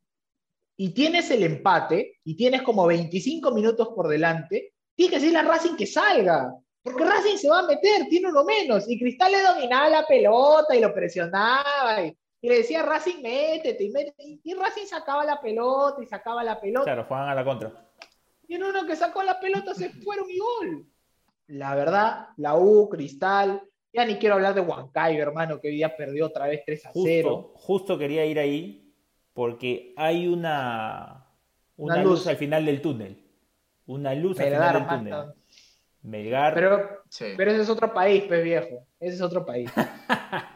y 0.78 0.94
tienes 0.94 1.30
el 1.32 1.44
empate 1.44 2.20
y 2.24 2.36
tienes 2.36 2.62
como 2.64 2.86
25 2.88 3.52
minutos 3.52 3.90
por 3.96 4.08
delante, 4.08 4.74
tienes 4.96 5.12
que 5.14 5.20
decirle 5.20 5.40
a 5.40 5.44
Racing 5.44 5.76
que 5.76 5.86
salga. 5.86 6.54
Porque 6.82 7.06
Racing 7.06 7.38
se 7.38 7.50
va 7.50 7.60
a 7.60 7.64
meter, 7.68 8.08
tiene 8.10 8.28
uno 8.30 8.44
menos. 8.44 8.90
Y 8.90 9.00
Cristal 9.00 9.32
le 9.32 9.42
dominaba 9.42 9.88
la 9.90 10.06
pelota 10.06 10.76
y 10.76 10.82
lo 10.82 10.94
presionaba. 10.94 12.04
Y, 12.06 12.18
y 12.42 12.50
le 12.50 12.58
decía, 12.58 12.82
Racing, 12.84 13.22
métete. 13.22 13.84
Y, 13.86 13.90
métete. 13.90 14.24
Y- 14.24 14.42
y 14.44 14.54
Racing 14.54 14.86
sacaba 14.86 15.24
la 15.24 15.40
pelota 15.40 16.04
y 16.04 16.08
sacaba 16.08 16.44
la 16.44 16.60
pelota. 16.60 16.84
Claro, 16.86 17.06
juegan 17.06 17.30
a 17.30 17.36
la 17.36 17.46
contra. 17.46 17.90
Y 18.48 18.56
en 18.56 18.64
uno 18.64 18.86
que 18.86 18.96
sacó 18.98 19.24
la 19.24 19.40
pelota 19.40 19.74
se 19.74 19.90
fueron 19.92 20.30
y 20.30 20.38
gol. 20.38 20.86
La 21.48 21.74
verdad, 21.76 22.28
la 22.38 22.56
U, 22.58 22.90
Cristal. 22.90 23.62
Ya 23.94 24.06
ni 24.06 24.16
quiero 24.16 24.36
hablar 24.36 24.54
de 24.56 24.62
Huancayo, 24.62 25.22
hermano, 25.22 25.62
que 25.62 25.68
hoy 25.70 25.76
día 25.76 25.96
perdió 25.96 26.26
otra 26.26 26.48
vez 26.48 26.64
3 26.66 26.86
a 26.88 26.92
0. 26.94 27.30
Justo, 27.54 27.54
justo 27.60 27.98
quería 27.98 28.26
ir 28.26 28.40
ahí 28.40 28.83
porque 29.34 29.94
hay 29.98 30.28
una, 30.28 31.26
una, 31.78 31.96
Una 31.96 32.04
luz. 32.04 32.20
luz. 32.20 32.28
al 32.28 32.38
final 32.38 32.66
del 32.66 32.82
túnel. 32.82 33.24
Una 33.86 34.14
luz 34.14 34.40
al 34.40 34.46
final 34.52 34.74
del 34.74 34.88
túnel. 34.88 35.34
Melgar. 36.04 36.54
Pero, 36.54 36.90
sí. 37.10 37.26
pero 37.38 37.52
ese 37.52 37.62
es 37.62 37.70
otro 37.70 37.94
país, 37.94 38.24
pues 38.28 38.44
viejo. 38.44 38.86
Ese 39.00 39.16
es 39.16 39.22
otro 39.22 39.46
país. 39.46 39.72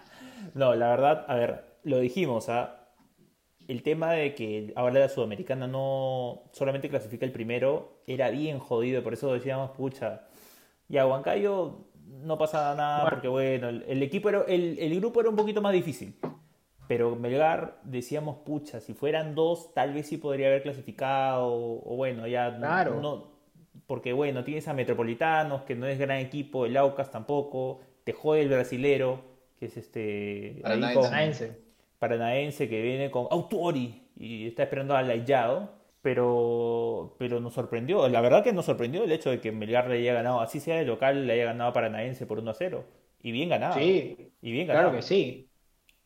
No, 0.53 0.73
la 0.73 0.89
verdad, 0.89 1.25
a 1.27 1.35
ver, 1.35 1.65
lo 1.83 1.99
dijimos, 1.99 2.49
¿ah? 2.49 2.87
El 3.67 3.83
tema 3.83 4.13
de 4.13 4.33
que 4.33 4.73
ahora 4.75 5.01
la 5.01 5.09
Sudamericana 5.09 5.67
no 5.67 6.43
solamente 6.53 6.89
clasifica 6.89 7.25
el 7.25 7.31
primero 7.31 8.01
era 8.07 8.29
bien 8.31 8.57
jodido, 8.57 9.03
por 9.03 9.13
eso 9.13 9.31
decíamos, 9.33 9.71
pucha, 9.71 10.23
ya 10.87 11.05
Huancayo 11.05 11.85
no 12.07 12.37
pasa 12.39 12.73
nada 12.75 13.01
Bueno. 13.01 13.09
porque 13.15 13.27
bueno, 13.27 13.69
el, 13.69 13.83
el 13.87 14.01
equipo 14.01 14.29
era, 14.29 14.43
el, 14.47 14.79
el 14.79 14.95
grupo 14.99 15.19
era 15.19 15.29
un 15.29 15.35
poquito 15.35 15.61
más 15.61 15.73
difícil. 15.73 16.15
Pero 16.87 17.15
Melgar 17.17 17.79
decíamos, 17.83 18.37
pucha, 18.45 18.79
si 18.79 18.93
fueran 18.93 19.35
dos, 19.35 19.73
tal 19.73 19.93
vez 19.93 20.07
sí 20.07 20.17
podría 20.17 20.47
haber 20.47 20.63
clasificado, 20.63 21.47
o, 21.53 21.95
bueno, 21.97 22.27
ya 22.27 22.51
no- 22.51 22.59
Claro. 22.59 23.01
no, 23.01 23.31
porque 23.87 24.13
bueno, 24.13 24.43
tienes 24.43 24.67
a 24.67 24.73
Metropolitanos, 24.73 25.63
que 25.63 25.75
no 25.75 25.85
es 25.87 25.99
gran 25.99 26.19
equipo, 26.19 26.65
el 26.65 26.77
Aucas 26.77 27.11
tampoco, 27.11 27.81
te 28.05 28.13
jode 28.13 28.41
el 28.43 28.49
brasilero, 28.49 29.21
que 29.59 29.65
es 29.65 29.75
este 29.77 30.59
Paranaense. 30.61 30.93
con- 30.95 31.03
Paranaense. 31.03 31.61
paranaense 31.99 32.69
que 32.69 32.81
viene 32.81 33.11
con 33.11 33.27
Autori 33.31 34.03
y 34.15 34.47
está 34.47 34.63
esperando 34.63 34.95
al 34.95 35.07
Laillado, 35.07 35.71
pero, 36.01 37.15
pero 37.17 37.39
nos 37.39 37.53
sorprendió, 37.53 38.07
la 38.07 38.21
verdad 38.21 38.43
que 38.43 38.53
nos 38.53 38.65
sorprendió 38.65 39.03
el 39.03 39.11
hecho 39.11 39.29
de 39.29 39.41
que 39.41 39.51
Melgar 39.51 39.87
le 39.89 39.97
haya 39.97 40.13
ganado, 40.13 40.39
así 40.41 40.59
sea 40.59 40.77
de 40.77 40.85
local, 40.85 41.27
le 41.27 41.33
haya 41.33 41.45
ganado 41.45 41.71
a 41.71 41.73
Paranaense 41.73 42.25
por 42.25 42.39
1 42.39 42.51
a 42.51 42.53
0. 42.53 42.83
Y 43.21 43.31
bien 43.31 43.49
ganado. 43.49 43.73
Sí, 43.75 44.31
Y 44.41 44.51
bien 44.51 44.65
claro 44.67 44.79
ganado. 44.89 44.95
que 44.97 45.01
sí. 45.01 45.46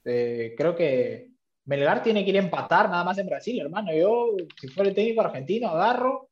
Eh, 0.06 0.56
creo 0.58 0.76
que 0.76 1.32
Melgar 1.66 2.02
tiene 2.02 2.24
que 2.24 2.32
ir 2.32 2.38
a 2.38 2.44
empatar 2.44 2.90
nada 2.90 3.04
más 3.04 3.18
en 3.18 3.28
Brasil, 3.28 3.60
hermano. 3.60 3.94
Yo, 3.94 4.36
si 4.60 4.68
fuera 4.68 4.90
el 4.90 4.96
técnico 4.96 5.22
argentino, 5.22 5.70
agarro, 5.70 6.30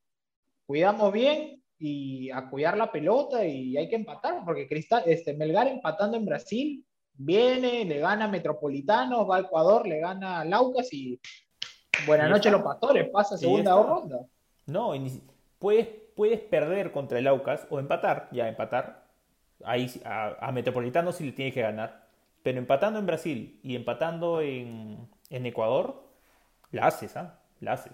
cuidamos 0.66 1.14
bien 1.14 1.62
y 1.78 2.30
a 2.32 2.50
cuidar 2.50 2.78
la 2.78 2.92
pelota 2.92 3.46
y 3.46 3.78
hay 3.78 3.88
que 3.88 3.96
empatar, 3.96 4.44
porque 4.44 4.68
Cristal, 4.68 5.04
este, 5.06 5.34
Melgar 5.34 5.68
empatando 5.68 6.18
en 6.18 6.26
Brasil, 6.26 6.84
viene, 7.14 7.86
le 7.86 8.00
gana 8.00 8.26
a 8.26 8.28
Metropolitanos, 8.30 9.30
va 9.30 9.38
a 9.38 9.42
Ecuador, 9.42 9.88
le 9.88 10.00
gana 10.00 10.42
a 10.42 10.46
Laucas 10.46 10.92
y 10.92 11.20
buenas 12.06 12.30
noches 12.30 12.52
los 12.52 12.62
pastores, 12.62 13.10
pasa 13.10 13.38
segunda 13.38 13.82
ronda. 13.82 14.26
No, 14.66 14.94
puedes, 15.58 15.88
puedes 16.16 16.40
perder 16.40 16.92
contra 16.92 17.20
el 17.20 17.28
Aucas 17.28 17.66
o 17.70 17.80
empatar, 17.80 18.30
ya 18.32 18.48
empatar. 18.48 19.08
Ahí 19.64 19.90
a, 20.06 20.48
a 20.48 20.52
Metropolitano 20.52 21.12
sí 21.12 21.26
le 21.26 21.32
tienes 21.32 21.54
que 21.54 21.62
ganar. 21.62 22.09
Pero 22.44 22.60
empatando 22.60 23.00
en 23.00 23.06
Brasil 23.06 23.60
y 23.64 23.76
empatando 23.76 24.42
en, 24.42 25.10
en 25.30 25.46
Ecuador, 25.46 26.04
la 26.72 26.88
haces, 26.88 27.16
¿ah? 27.18 27.42
La 27.62 27.74
haces. 27.74 27.94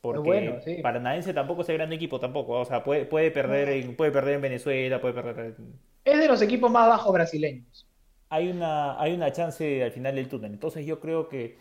Porque 0.00 0.20
bueno, 0.20 0.60
sí. 0.62 0.76
Paranaense 0.82 1.32
tampoco 1.34 1.62
es 1.62 1.68
el 1.70 1.76
gran 1.78 1.92
equipo 1.92 2.20
tampoco. 2.20 2.54
O 2.60 2.64
sea, 2.64 2.82
puede, 2.84 3.06
puede, 3.06 3.30
perder 3.30 3.68
en, 3.70 3.96
puede 3.96 4.12
perder 4.12 4.34
en 4.36 4.42
Venezuela, 4.42 5.00
puede 5.00 5.14
perder 5.14 5.54
en- 5.58 5.80
Es 6.04 6.16
de 6.18 6.28
los 6.28 6.40
equipos 6.42 6.70
más 6.70 6.86
bajos 6.88 7.12
brasileños. 7.12 7.88
hay 8.28 8.48
una, 8.50 9.00
hay 9.00 9.12
una 9.14 9.30
chance 9.32 9.82
al 9.82 9.92
final 9.92 10.14
del 10.16 10.28
túnel. 10.28 10.52
Entonces 10.52 10.86
yo 10.86 11.00
creo 11.00 11.28
que, 11.28 11.58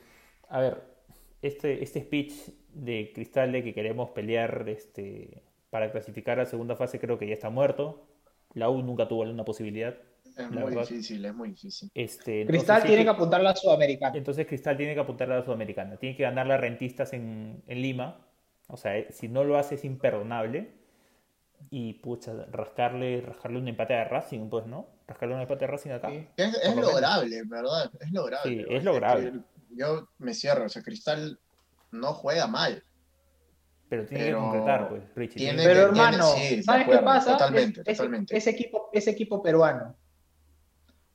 a 0.50 0.60
ver, 0.62 0.82
este, 1.42 1.84
este 1.84 2.02
speech 2.02 2.34
de 2.74 3.12
Cristal 3.14 3.52
de 3.52 3.64
que 3.64 3.74
queremos 3.74 4.12
pelear 4.12 4.68
este, 4.70 5.44
para 5.70 5.92
clasificar 5.92 6.40
a 6.40 6.46
segunda 6.46 6.76
fase 6.76 7.00
creo 7.00 7.18
que 7.18 7.28
ya 7.28 7.34
está 7.34 7.50
muerto. 7.50 8.08
La 8.54 8.70
U 8.70 8.82
nunca 8.84 9.08
tuvo 9.08 9.22
una 9.24 9.46
posibilidad. 9.46 9.96
Es 10.38 10.38
La 10.38 10.62
muy 10.62 10.72
verdad. 10.72 10.82
difícil, 10.88 11.26
es 11.26 11.34
muy 11.34 11.50
difícil. 11.50 11.92
Este, 11.94 12.46
Cristal 12.46 12.78
entonces 12.78 12.86
tiene 12.86 13.04
que 13.04 13.10
apuntar 13.10 13.40
a 13.42 13.44
la 13.44 13.56
Sudamericana. 13.56 14.18
entonces 14.18 14.48
Cristal 14.48 14.78
tiene 14.78 14.94
que 14.94 15.00
apuntar 15.00 15.32
a 15.32 15.38
la 15.40 15.44
Sudamericana. 15.46 15.98
Tiene 15.98 16.16
que 16.16 16.24
ganar 16.24 16.48
las 16.48 16.60
rentistas 16.62 17.14
en, 17.14 17.64
en 17.68 17.82
Lima. 17.82 18.26
O 18.68 18.78
sea, 18.78 18.98
eh, 18.98 19.08
si 19.12 19.28
no 19.28 19.44
lo 19.44 19.58
hace 19.58 19.76
es 19.76 19.84
imperdonable. 19.86 20.72
Y 21.70 21.94
pucha, 21.94 22.34
rascarle, 22.52 23.22
rascarle 23.22 23.60
un 23.60 23.68
empate 23.68 23.94
a 23.94 24.06
Racing, 24.06 24.50
pues, 24.50 24.66
¿no? 24.66 24.88
Rascarle 25.08 25.36
un 25.36 25.42
empate 25.42 25.66
a 25.66 25.68
Racing 25.68 25.92
acá. 25.92 26.10
Sí. 26.10 26.28
Es, 26.38 26.76
lo 26.76 26.82
lograble, 26.82 27.44
¿verdad? 27.46 27.92
Es 28.00 28.12
lograble. 28.12 28.66
Es 28.70 28.84
lograble. 28.84 29.32
que 29.32 29.40
Yo 29.76 30.08
me 30.18 30.34
cierro, 30.34 30.66
o 30.66 30.70
sea, 30.70 30.82
Cristal 30.82 31.40
no 31.92 32.14
juega 32.14 32.48
mal. 32.48 32.84
Pero 33.90 34.06
tiene 34.06 34.24
Pero 34.24 34.38
que 34.38 34.42
concretar, 34.44 34.90
pues, 34.90 35.04
Richie. 35.16 35.36
tiene 35.36 35.58
tiene 35.60 35.74
Pero 35.74 35.88
que- 35.90 35.94
tiene- 35.94 36.08
hermano, 36.08 36.28
sí, 36.36 36.56
de 36.56 36.64
¿sabes 36.64 36.88
qué 36.88 36.98
pasa? 37.00 37.32
totalmente, 37.34 37.82
Es-. 37.86 38.00
Ese, 38.32 38.50
equipo, 38.50 38.90
ese 38.94 39.12
equipo 39.12 39.44
peruano 39.44 39.96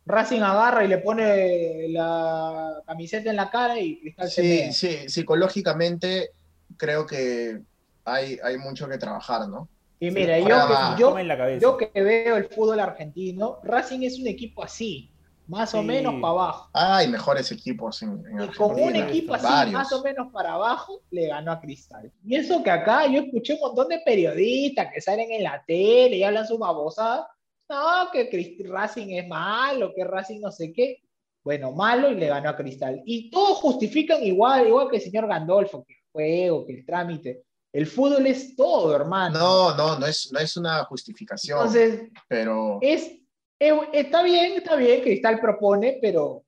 Racing 0.06 0.40
agarra 0.40 0.84
y 0.84 0.88
le 0.88 0.98
pone 0.98 1.88
la 1.88 2.80
camiseta 2.86 3.28
en 3.30 3.36
la 3.36 3.50
cara 3.50 3.78
y 3.78 3.98
Cristal 4.00 4.30
se 4.30 4.42
Sí, 4.42 4.48
mea. 4.48 4.72
sí, 4.72 5.08
psicológicamente 5.08 6.30
creo 6.76 7.04
que 7.06 7.60
hay, 8.04 8.38
hay 8.42 8.56
mucho 8.56 8.88
que 8.88 8.98
trabajar, 8.98 9.48
¿no? 9.48 9.68
Y 9.98 10.10
Sí, 10.10 10.14
mira, 10.14 10.38
yo, 10.38 11.14
que- 11.16 11.58
yo, 11.60 11.76
que 11.76 12.02
veo 12.02 12.36
el 12.36 12.44
fútbol 12.48 12.78
argentino, 12.78 13.58
Racing 13.64 14.02
es 14.02 14.18
un 14.20 14.28
equipo 14.28 14.62
así, 14.62 15.10
más 15.48 15.74
o 15.74 15.82
menos 15.82 16.14
para 16.20 16.28
abajo. 16.32 16.70
Hay 16.74 17.08
mejores 17.08 17.50
equipos 17.50 18.02
en, 18.02 18.22
en 18.30 18.44
Y 18.44 18.48
con 18.48 18.78
un 18.78 18.94
equipo 18.94 19.34
así, 19.34 19.42
varios. 19.44 19.72
más 19.72 19.92
o 19.92 20.02
menos 20.04 20.32
para 20.32 20.52
abajo, 20.52 21.02
le 21.10 21.26
ganó 21.26 21.50
a 21.50 21.60
Cristal. 21.60 22.12
Y 22.24 22.36
eso 22.36 22.62
que 22.62 22.70
acá 22.70 23.06
yo 23.06 23.22
escuché 23.22 23.54
un 23.54 23.60
montón 23.60 23.88
de 23.88 24.00
periodistas 24.04 24.92
que 24.92 25.00
salen 25.00 25.32
en 25.32 25.42
la 25.42 25.64
tele 25.66 26.16
y 26.16 26.22
hablan 26.22 26.46
su 26.46 26.58
babosada. 26.58 27.28
No, 27.68 28.10
que 28.12 28.64
Racing 28.68 29.08
es 29.10 29.26
malo, 29.26 29.92
que 29.94 30.04
Racing 30.04 30.40
no 30.40 30.52
sé 30.52 30.72
qué. 30.72 31.02
Bueno, 31.42 31.72
malo 31.72 32.10
y 32.10 32.16
le 32.16 32.26
ganó 32.26 32.50
a 32.50 32.56
Cristal. 32.56 33.02
Y 33.04 33.30
todos 33.30 33.58
justifican 33.58 34.22
igual, 34.22 34.66
igual 34.66 34.88
que 34.90 34.96
el 34.96 35.02
señor 35.02 35.28
Gandolfo, 35.28 35.84
que 35.84 35.94
el 35.94 36.00
juego, 36.10 36.66
que 36.66 36.72
el 36.72 36.84
trámite. 36.84 37.44
El 37.72 37.86
fútbol 37.86 38.26
es 38.26 38.56
todo, 38.56 38.94
hermano. 38.96 39.38
No, 39.38 39.76
no, 39.76 39.98
no 39.98 40.06
es, 40.06 40.32
no 40.32 40.38
es 40.40 40.56
una 40.56 40.84
justificación, 40.84 41.58
Entonces, 41.58 42.08
pero 42.26 42.78
es, 42.80 43.12
eh, 43.60 43.78
está 43.92 44.22
bien, 44.22 44.54
está 44.54 44.76
bien, 44.76 45.02
Cristal 45.02 45.40
propone, 45.40 45.98
pero 46.00 46.44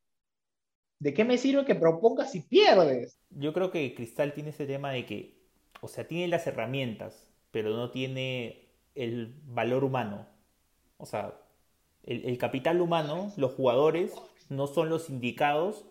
¿de 0.98 1.14
qué 1.14 1.24
me 1.24 1.38
sirve 1.38 1.64
que 1.64 1.74
propongas 1.74 2.32
si 2.32 2.40
pierdes? 2.40 3.20
Yo 3.30 3.52
creo 3.52 3.70
que 3.70 3.94
Cristal 3.94 4.32
tiene 4.32 4.50
ese 4.50 4.66
tema 4.66 4.90
de 4.90 5.04
que, 5.06 5.38
o 5.80 5.88
sea, 5.88 6.08
tiene 6.08 6.28
las 6.28 6.46
herramientas, 6.46 7.30
pero 7.50 7.70
no 7.70 7.90
tiene 7.90 8.68
el 8.94 9.34
valor 9.44 9.84
humano. 9.84 10.26
O 10.98 11.06
sea, 11.06 11.34
el, 12.04 12.24
el 12.26 12.38
capital 12.38 12.80
humano, 12.80 13.32
los 13.36 13.52
jugadores, 13.54 14.12
no 14.48 14.66
son 14.66 14.88
los 14.90 15.10
indicados 15.10 15.84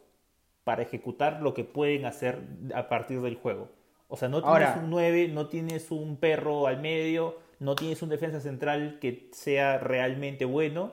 para 0.64 0.84
ejecutar 0.84 1.42
lo 1.42 1.54
que 1.54 1.64
pueden 1.64 2.06
hacer 2.06 2.42
a 2.76 2.90
partir 2.90 3.22
del 3.22 3.36
juego. 3.36 3.70
O 4.10 4.18
sea, 4.18 4.30
no 4.30 4.42
tienes 4.42 4.70
Ahora- 4.70 4.80
un 4.84 4.90
9, 4.90 5.28
no 5.30 5.48
tienes 5.48 5.92
un 5.92 6.18
perro 6.18 6.68
al 6.68 6.80
medio, 6.80 7.38
no 7.60 7.76
tienes 7.76 8.02
un 8.02 8.10
defensa 8.10 8.40
central 8.40 9.00
que 9.00 9.30
sea 9.34 9.78
realmente 9.80 10.46
bueno 10.46 10.92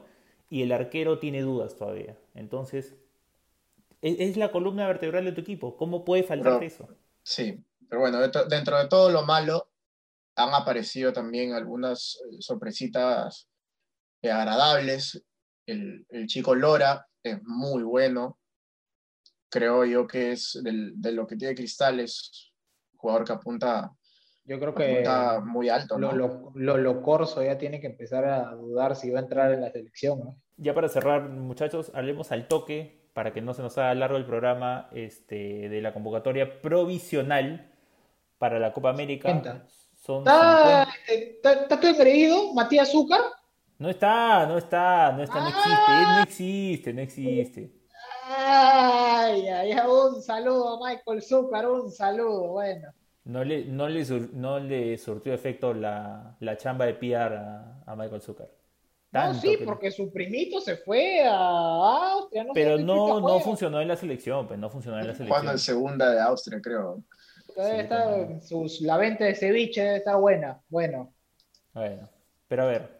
y 0.50 0.62
el 0.62 0.72
arquero 0.72 1.18
tiene 1.18 1.42
dudas 1.42 1.76
todavía. 1.76 2.16
Entonces, 2.34 2.94
es, 4.02 4.16
es 4.20 4.36
la 4.36 4.50
columna 4.52 4.86
vertebral 4.86 5.24
de 5.24 5.32
tu 5.32 5.40
equipo. 5.40 5.76
¿Cómo 5.76 6.04
puede 6.04 6.22
faltar 6.22 6.54
Pero- 6.54 6.66
eso? 6.66 6.88
sí. 7.22 7.62
Pero 7.88 8.00
bueno, 8.00 8.18
dentro, 8.18 8.46
dentro 8.46 8.78
de 8.78 8.88
todo 8.88 9.10
lo 9.10 9.22
malo, 9.24 9.68
han 10.36 10.52
aparecido 10.54 11.12
también 11.12 11.52
algunas 11.52 12.18
eh, 12.32 12.36
sorpresitas 12.40 13.46
eh, 14.24 14.30
agradables. 14.30 15.22
El, 15.66 16.06
el 16.08 16.26
chico 16.26 16.54
Lora 16.54 17.06
es 17.22 17.42
muy 17.44 17.82
bueno. 17.82 18.38
Creo 19.50 19.84
yo 19.84 20.06
que 20.06 20.32
es 20.32 20.58
del- 20.62 21.00
de 21.00 21.12
lo 21.12 21.26
que 21.26 21.36
tiene 21.36 21.54
Cristal, 21.54 22.00
es 22.00 22.52
un 22.92 22.98
jugador 22.98 23.24
que 23.24 23.32
apunta, 23.32 23.92
Yo 24.44 24.58
creo 24.58 24.74
que 24.74 24.92
apunta 24.92 25.40
muy 25.40 25.68
alto, 25.68 25.98
¿no? 25.98 26.12
lo, 26.12 26.26
lo, 26.26 26.52
lo, 26.54 26.76
lo 26.76 27.02
Corso 27.02 27.42
ya 27.42 27.56
tiene 27.56 27.80
que 27.80 27.86
empezar 27.86 28.24
a 28.24 28.50
dudar 28.54 28.96
si 28.96 29.10
va 29.10 29.20
a 29.20 29.22
entrar 29.22 29.52
en 29.52 29.60
la 29.60 29.70
selección. 29.70 30.18
¿no? 30.20 30.36
Ya 30.56 30.74
para 30.74 30.88
cerrar, 30.88 31.28
muchachos, 31.28 31.90
hablemos 31.94 32.32
al 32.32 32.48
toque, 32.48 33.08
para 33.14 33.32
que 33.32 33.40
no 33.40 33.54
se 33.54 33.62
nos 33.62 33.78
haga 33.78 33.94
largo 33.94 34.16
el 34.16 34.26
programa 34.26 34.88
este, 34.92 35.68
de 35.68 35.80
la 35.80 35.92
convocatoria 35.94 36.60
provisional 36.60 37.70
para 38.38 38.58
la 38.58 38.72
Copa 38.72 38.90
América. 38.90 39.28
Cuenta. 39.30 39.66
Son 39.94 40.18
¿Está, 40.18 40.86
50. 40.86 41.12
está, 41.12 41.52
está 41.62 41.80
todo 41.80 41.90
engreído, 41.92 42.52
Matías 42.54 42.90
Zúcar? 42.90 43.20
No 43.78 43.90
está, 43.90 44.46
no 44.46 44.56
está, 44.58 45.12
no 45.12 45.22
está, 45.22 45.40
no 45.40 45.48
existe, 45.48 45.92
él 46.00 46.06
no 46.16 46.22
existe, 46.22 46.92
no 46.94 47.00
existe. 47.00 47.72
Ay, 48.26 49.48
ay, 49.48 49.72
un 49.86 50.22
saludo 50.22 50.76
a 50.84 50.88
Michael 50.88 51.22
Zúcar, 51.22 51.68
un 51.68 51.90
saludo, 51.90 52.48
bueno. 52.52 52.88
No 53.24 53.42
le, 53.42 53.64
no 53.64 53.88
le, 53.88 54.04
sur- 54.04 54.32
no 54.32 54.58
le 54.60 54.96
surtió 54.98 55.32
efecto 55.34 55.72
la, 55.74 56.36
la 56.40 56.56
chamba 56.56 56.86
de 56.86 56.94
PR 56.94 57.36
a, 57.36 57.82
a 57.86 57.96
Michael 57.96 58.20
Zucker. 58.22 58.50
No, 59.12 59.32
sí, 59.34 59.56
que- 59.58 59.64
porque 59.64 59.90
su 59.90 60.12
primito 60.12 60.60
se 60.60 60.76
fue 60.76 61.20
a 61.24 62.10
Austria, 62.12 62.44
no 62.44 62.52
sé 62.54 62.60
Pero 62.60 62.78
no, 62.78 63.20
no 63.20 63.40
funcionó 63.40 63.80
en 63.80 63.88
la 63.88 63.96
selección, 63.96 64.46
pues 64.46 64.58
no 64.58 64.68
funcionó 64.70 64.98
en 65.00 65.06
la 65.06 65.14
Jugando 65.14 65.34
selección. 65.34 65.52
en 65.52 65.58
segunda 65.58 66.10
de 66.10 66.20
Austria, 66.20 66.60
creo. 66.62 67.02
Debe 67.56 67.70
Sí, 67.70 67.76
estar- 67.82 68.10
también. 68.10 68.42
sus- 68.42 68.80
la 68.80 68.96
venta 68.98 69.24
de 69.24 69.34
ceviche 69.34 69.82
debe 69.82 69.96
estar 69.98 70.16
buena. 70.16 70.60
Bueno, 70.68 71.12
Bueno, 71.72 72.08
pero 72.48 72.62
a 72.64 72.66
ver, 72.66 72.93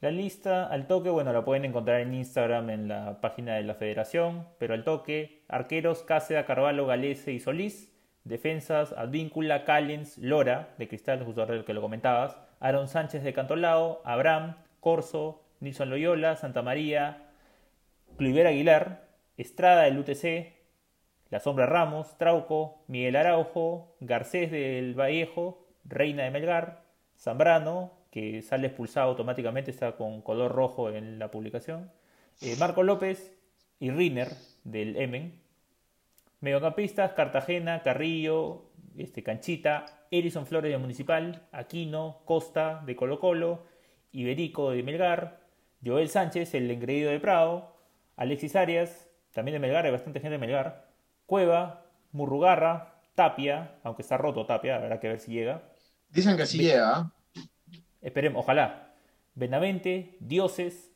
la 0.00 0.12
lista 0.12 0.66
al 0.66 0.86
toque, 0.86 1.10
bueno, 1.10 1.32
la 1.32 1.44
pueden 1.44 1.64
encontrar 1.64 2.00
en 2.00 2.14
Instagram 2.14 2.70
en 2.70 2.88
la 2.88 3.20
página 3.20 3.56
de 3.56 3.64
la 3.64 3.74
federación, 3.74 4.46
pero 4.58 4.74
al 4.74 4.84
toque, 4.84 5.42
arqueros, 5.48 6.04
Cáceda, 6.04 6.44
Carvalho, 6.44 6.86
Galese 6.86 7.32
y 7.32 7.40
Solís, 7.40 7.92
defensas, 8.22 8.92
Advíncula, 8.92 9.64
Callens, 9.64 10.16
Lora, 10.18 10.74
de 10.78 10.86
Cristal, 10.86 11.24
justo 11.24 11.44
que 11.64 11.74
lo 11.74 11.80
comentabas, 11.80 12.38
Aaron 12.60 12.86
Sánchez 12.86 13.24
de 13.24 13.32
Cantolao, 13.32 14.00
Abraham, 14.04 14.56
Corso, 14.78 15.42
Nilson 15.58 15.90
Loyola, 15.90 16.36
Santa 16.36 16.62
María, 16.62 17.32
Cluiver 18.16 18.46
Aguilar, 18.46 19.08
Estrada 19.36 19.82
del 19.82 19.98
UTC, 19.98 20.52
La 21.30 21.40
Sombra 21.40 21.66
Ramos, 21.66 22.16
Trauco, 22.18 22.84
Miguel 22.86 23.16
Araujo, 23.16 23.96
Garcés 23.98 24.52
del 24.52 24.94
Vallejo, 24.94 25.66
Reina 25.84 26.22
de 26.22 26.30
Melgar, 26.30 26.84
Zambrano, 27.16 27.97
que 28.10 28.42
sale 28.42 28.68
expulsado 28.68 29.10
automáticamente, 29.10 29.70
está 29.70 29.96
con 29.96 30.22
color 30.22 30.52
rojo 30.52 30.90
en 30.90 31.18
la 31.18 31.30
publicación, 31.30 31.90
eh, 32.40 32.56
Marco 32.58 32.82
López 32.82 33.36
y 33.78 33.90
Riner 33.90 34.28
del 34.64 34.96
Emen. 34.96 35.40
Mediocampistas, 36.40 37.12
Cartagena, 37.12 37.82
Carrillo, 37.82 38.70
este, 38.96 39.22
Canchita, 39.22 39.86
Erison 40.10 40.46
Flores 40.46 40.70
de 40.70 40.78
Municipal, 40.78 41.42
Aquino, 41.52 42.22
Costa 42.24 42.82
de 42.86 42.94
Colo 42.94 43.18
Colo, 43.18 43.66
Iberico 44.12 44.70
de 44.70 44.82
Melgar, 44.82 45.40
Joel 45.84 46.08
Sánchez, 46.08 46.54
el 46.54 46.70
engreído 46.70 47.10
de 47.10 47.20
Prado, 47.20 47.76
Alexis 48.16 48.56
Arias, 48.56 49.08
también 49.32 49.54
de 49.54 49.60
Melgar, 49.60 49.84
hay 49.84 49.92
bastante 49.92 50.20
gente 50.20 50.32
de 50.32 50.38
Melgar, 50.38 50.88
Cueva, 51.26 51.84
Murrugarra, 52.12 52.94
Tapia, 53.14 53.76
aunque 53.82 54.02
está 54.02 54.16
roto 54.16 54.46
Tapia, 54.46 54.76
habrá 54.76 55.00
que 55.00 55.08
ver 55.08 55.20
si 55.20 55.32
llega. 55.32 55.62
Dicen 56.08 56.36
que 56.36 56.46
sí 56.46 56.58
llega. 56.58 57.12
Esperemos, 58.02 58.40
ojalá. 58.44 58.92
Benavente, 59.34 60.16
Dioses. 60.20 60.90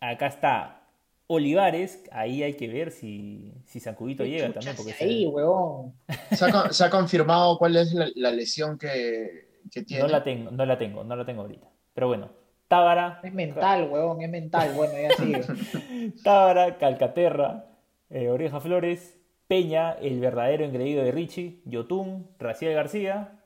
Acá 0.00 0.26
está 0.26 0.82
Olivares. 1.26 2.04
Ahí 2.10 2.42
hay 2.42 2.54
que 2.54 2.68
ver 2.68 2.90
si, 2.90 3.52
si 3.64 3.80
San 3.80 3.94
Cubito 3.94 4.24
¿qué 4.24 4.30
llega 4.30 4.52
también. 4.52 4.76
Porque 4.76 4.94
ahí, 5.00 5.22
se- 5.22 5.28
huevón? 5.28 5.94
Se 6.32 6.44
ha, 6.44 6.50
con- 6.52 6.72
se 6.72 6.84
ha 6.84 6.90
confirmado 6.90 7.58
cuál 7.58 7.76
es 7.76 7.92
la, 7.92 8.08
la 8.16 8.30
lesión 8.30 8.78
que, 8.78 9.48
que 9.70 9.82
tiene. 9.82 10.02
no 10.02 10.08
la 10.08 10.22
tengo, 10.24 10.50
no 10.50 10.66
la 10.66 10.78
tengo, 10.78 11.04
no 11.04 11.16
la 11.16 11.24
tengo 11.24 11.42
ahorita. 11.42 11.68
Pero 11.94 12.08
bueno, 12.08 12.30
Tábara, 12.68 13.20
Es 13.22 13.32
mental, 13.34 13.88
huevón, 13.90 14.22
es 14.22 14.30
mental. 14.30 14.72
Bueno, 14.74 14.94
ya 15.00 15.10
sigue. 15.16 16.12
Tábara, 16.24 16.78
Calcaterra, 16.78 17.66
eh, 18.10 18.28
Oreja 18.30 18.60
Flores, 18.60 19.18
Peña, 19.46 19.92
el 19.92 20.18
verdadero 20.20 20.64
engreído 20.64 21.04
de 21.04 21.12
Richie, 21.12 21.60
Yotun, 21.66 22.26
Raciel 22.38 22.72
García 22.74 23.38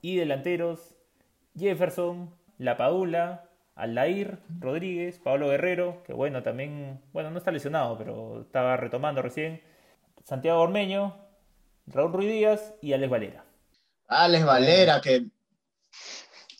y 0.00 0.16
delanteros 0.16 0.94
Jefferson, 1.60 2.34
La 2.58 2.76
Padula, 2.76 3.48
Aldair, 3.76 4.38
Rodríguez, 4.58 5.18
Pablo 5.18 5.48
Guerrero, 5.48 6.02
que 6.04 6.12
bueno, 6.12 6.42
también, 6.42 7.00
bueno, 7.12 7.30
no 7.30 7.38
está 7.38 7.50
lesionado, 7.50 7.96
pero 7.96 8.42
estaba 8.42 8.76
retomando 8.76 9.22
recién, 9.22 9.62
Santiago 10.24 10.60
Ormeño, 10.60 11.16
Raúl 11.86 12.12
Ruiz 12.12 12.30
Díaz 12.30 12.74
y 12.82 12.92
Alex 12.92 13.10
Valera. 13.10 13.44
Alex 14.08 14.44
Valera, 14.44 15.00
que. 15.00 15.26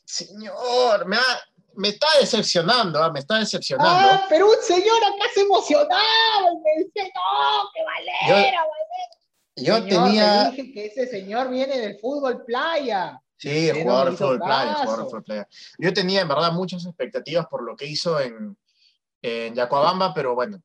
Señor, 0.04 1.06
me, 1.06 1.16
ha- 1.16 1.40
me 1.76 1.88
está 1.88 2.06
decepcionando, 2.20 3.02
ah, 3.02 3.10
me 3.12 3.20
está 3.20 3.38
decepcionando. 3.38 4.08
Ah, 4.12 4.26
pero 4.28 4.46
un 4.48 4.56
señor 4.62 4.98
acá 5.04 5.24
se 5.32 5.42
emocionaba 5.42 6.02
y 6.52 6.56
me 6.58 6.84
decía, 6.84 7.04
no, 7.14 7.70
que 7.72 7.82
Valera, 7.84 8.60
Valera. 8.60 8.66
Yo 9.56 9.74
Señor, 9.76 10.04
tenía. 10.04 10.50
te 10.50 10.62
dije 10.62 10.72
que 10.72 10.86
ese 10.86 11.06
señor 11.06 11.50
viene 11.50 11.78
del 11.78 11.98
fútbol 12.00 12.44
playa. 12.44 13.20
Sí, 13.40 13.70
jugador 13.70 14.10
de 14.10 14.16
fútbol 14.18 14.38
playa, 14.38 14.74
jugador 14.74 14.98
de 14.98 15.04
fútbol 15.06 15.24
playa. 15.24 15.48
Yo 15.78 15.94
tenía 15.94 16.20
en 16.20 16.28
verdad 16.28 16.52
muchas 16.52 16.84
expectativas 16.84 17.46
por 17.46 17.62
lo 17.62 17.74
que 17.74 17.86
hizo 17.86 18.20
en, 18.20 18.54
en 19.22 19.54
Yacuabamba, 19.54 20.12
pero 20.12 20.34
bueno, 20.34 20.62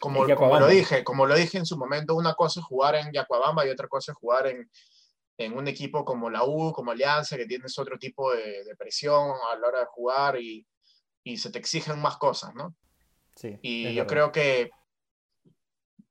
como, 0.00 0.26
como 0.34 0.58
lo 0.58 0.66
dije, 0.66 1.04
como 1.04 1.26
lo 1.26 1.36
dije 1.36 1.58
en 1.58 1.66
su 1.66 1.78
momento, 1.78 2.16
una 2.16 2.34
cosa 2.34 2.58
es 2.58 2.66
jugar 2.66 2.96
en 2.96 3.12
Yacuabamba 3.12 3.64
y 3.64 3.70
otra 3.70 3.86
cosa 3.86 4.10
es 4.10 4.18
jugar 4.18 4.48
en, 4.48 4.68
en 5.36 5.56
un 5.56 5.68
equipo 5.68 6.04
como 6.04 6.28
la 6.28 6.42
U, 6.42 6.72
como 6.72 6.90
Alianza, 6.90 7.36
que 7.36 7.46
tienes 7.46 7.78
otro 7.78 7.96
tipo 7.98 8.32
de, 8.32 8.64
de 8.64 8.74
presión 8.76 9.30
a 9.52 9.56
la 9.56 9.68
hora 9.68 9.80
de 9.80 9.86
jugar 9.86 10.40
y, 10.40 10.66
y 11.22 11.36
se 11.36 11.50
te 11.50 11.60
exigen 11.60 12.00
más 12.00 12.16
cosas, 12.16 12.52
¿no? 12.56 12.74
Sí, 13.36 13.56
Y 13.62 13.94
yo 13.94 14.02
verdad. 14.02 14.08
creo 14.08 14.32
que, 14.32 14.70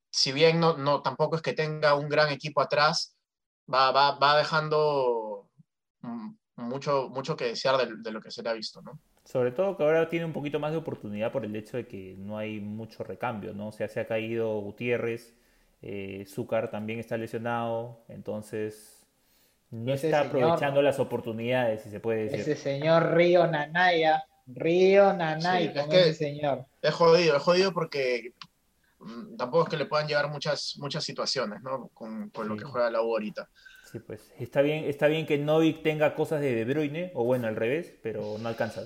si 0.09 0.31
bien 0.31 0.61
no, 0.61 0.77
no, 0.77 1.01
tampoco 1.01 1.35
es 1.35 1.41
que 1.41 1.51
tenga 1.51 1.95
un 1.95 2.07
gran 2.07 2.29
equipo 2.29 2.61
atrás, 2.61 3.17
va, 3.71 3.91
va, 3.91 4.17
va 4.17 4.37
dejando 4.37 5.26
mucho, 6.55 7.09
mucho 7.09 7.35
que 7.35 7.45
desear 7.45 7.77
de, 7.77 7.95
de 7.97 8.11
lo 8.11 8.21
que 8.21 8.31
se 8.31 8.41
le 8.43 8.49
ha 8.49 8.53
visto, 8.53 8.81
¿no? 8.81 8.99
Sobre 9.23 9.51
todo 9.51 9.75
que 9.75 9.83
ahora 9.83 10.07
tiene 10.09 10.25
un 10.25 10.33
poquito 10.33 10.59
más 10.59 10.71
de 10.71 10.77
oportunidad 10.77 11.31
por 11.31 11.43
el 11.43 11.55
hecho 11.55 11.77
de 11.77 11.85
que 11.87 12.15
no 12.17 12.37
hay 12.37 12.59
mucho 12.61 13.03
recambio, 13.03 13.53
¿no? 13.53 13.67
O 13.67 13.71
sea, 13.71 13.87
se 13.89 13.99
ha 13.99 14.07
caído 14.07 14.59
Gutiérrez, 14.61 15.35
eh, 15.81 16.25
Zúcar 16.27 16.71
también 16.71 16.99
está 16.99 17.17
lesionado, 17.17 17.99
entonces 18.07 19.05
no 19.69 19.93
Ese 19.93 20.07
está 20.07 20.23
señor- 20.23 20.27
aprovechando 20.43 20.81
las 20.81 20.99
oportunidades, 20.99 21.81
si 21.83 21.89
se 21.89 21.99
puede 21.99 22.23
decir. 22.23 22.39
Ese 22.39 22.55
señor 22.55 23.13
Río 23.15 23.45
Nanaya, 23.47 24.23
Río 24.47 25.11
Nanay 25.13 25.67
Sí, 25.67 25.73
con 25.73 25.81
es 25.83 25.87
que- 25.89 26.01
ese 26.01 26.13
señor. 26.13 26.65
Es 26.81 26.93
jodido, 26.93 27.35
es 27.35 27.43
jodido 27.43 27.73
porque 27.73 28.33
mm, 28.99 29.35
tampoco 29.35 29.65
es 29.65 29.69
que 29.69 29.77
le 29.77 29.85
puedan 29.85 30.07
llevar 30.07 30.29
muchas, 30.29 30.75
muchas 30.79 31.03
situaciones, 31.03 31.61
¿no? 31.61 31.89
Con, 31.89 32.29
con 32.29 32.47
lo 32.47 32.55
que 32.55 32.63
juega 32.63 32.89
la 32.89 33.01
U 33.01 33.11
ahorita. 33.11 33.47
Sí, 33.91 33.99
pues 33.99 34.33
está 34.37 34.61
bien, 34.61 34.83
está 34.85 35.07
bien 35.07 35.25
que 35.25 35.37
Novik 35.37 35.81
tenga 35.81 36.13
cosas 36.15 36.41
de 36.41 36.53
De 36.53 36.65
Bruyne, 36.65 37.11
o 37.15 37.23
bueno, 37.23 37.47
al 37.47 37.55
revés, 37.55 37.93
pero 38.03 38.37
no 38.39 38.49
alcanza. 38.49 38.83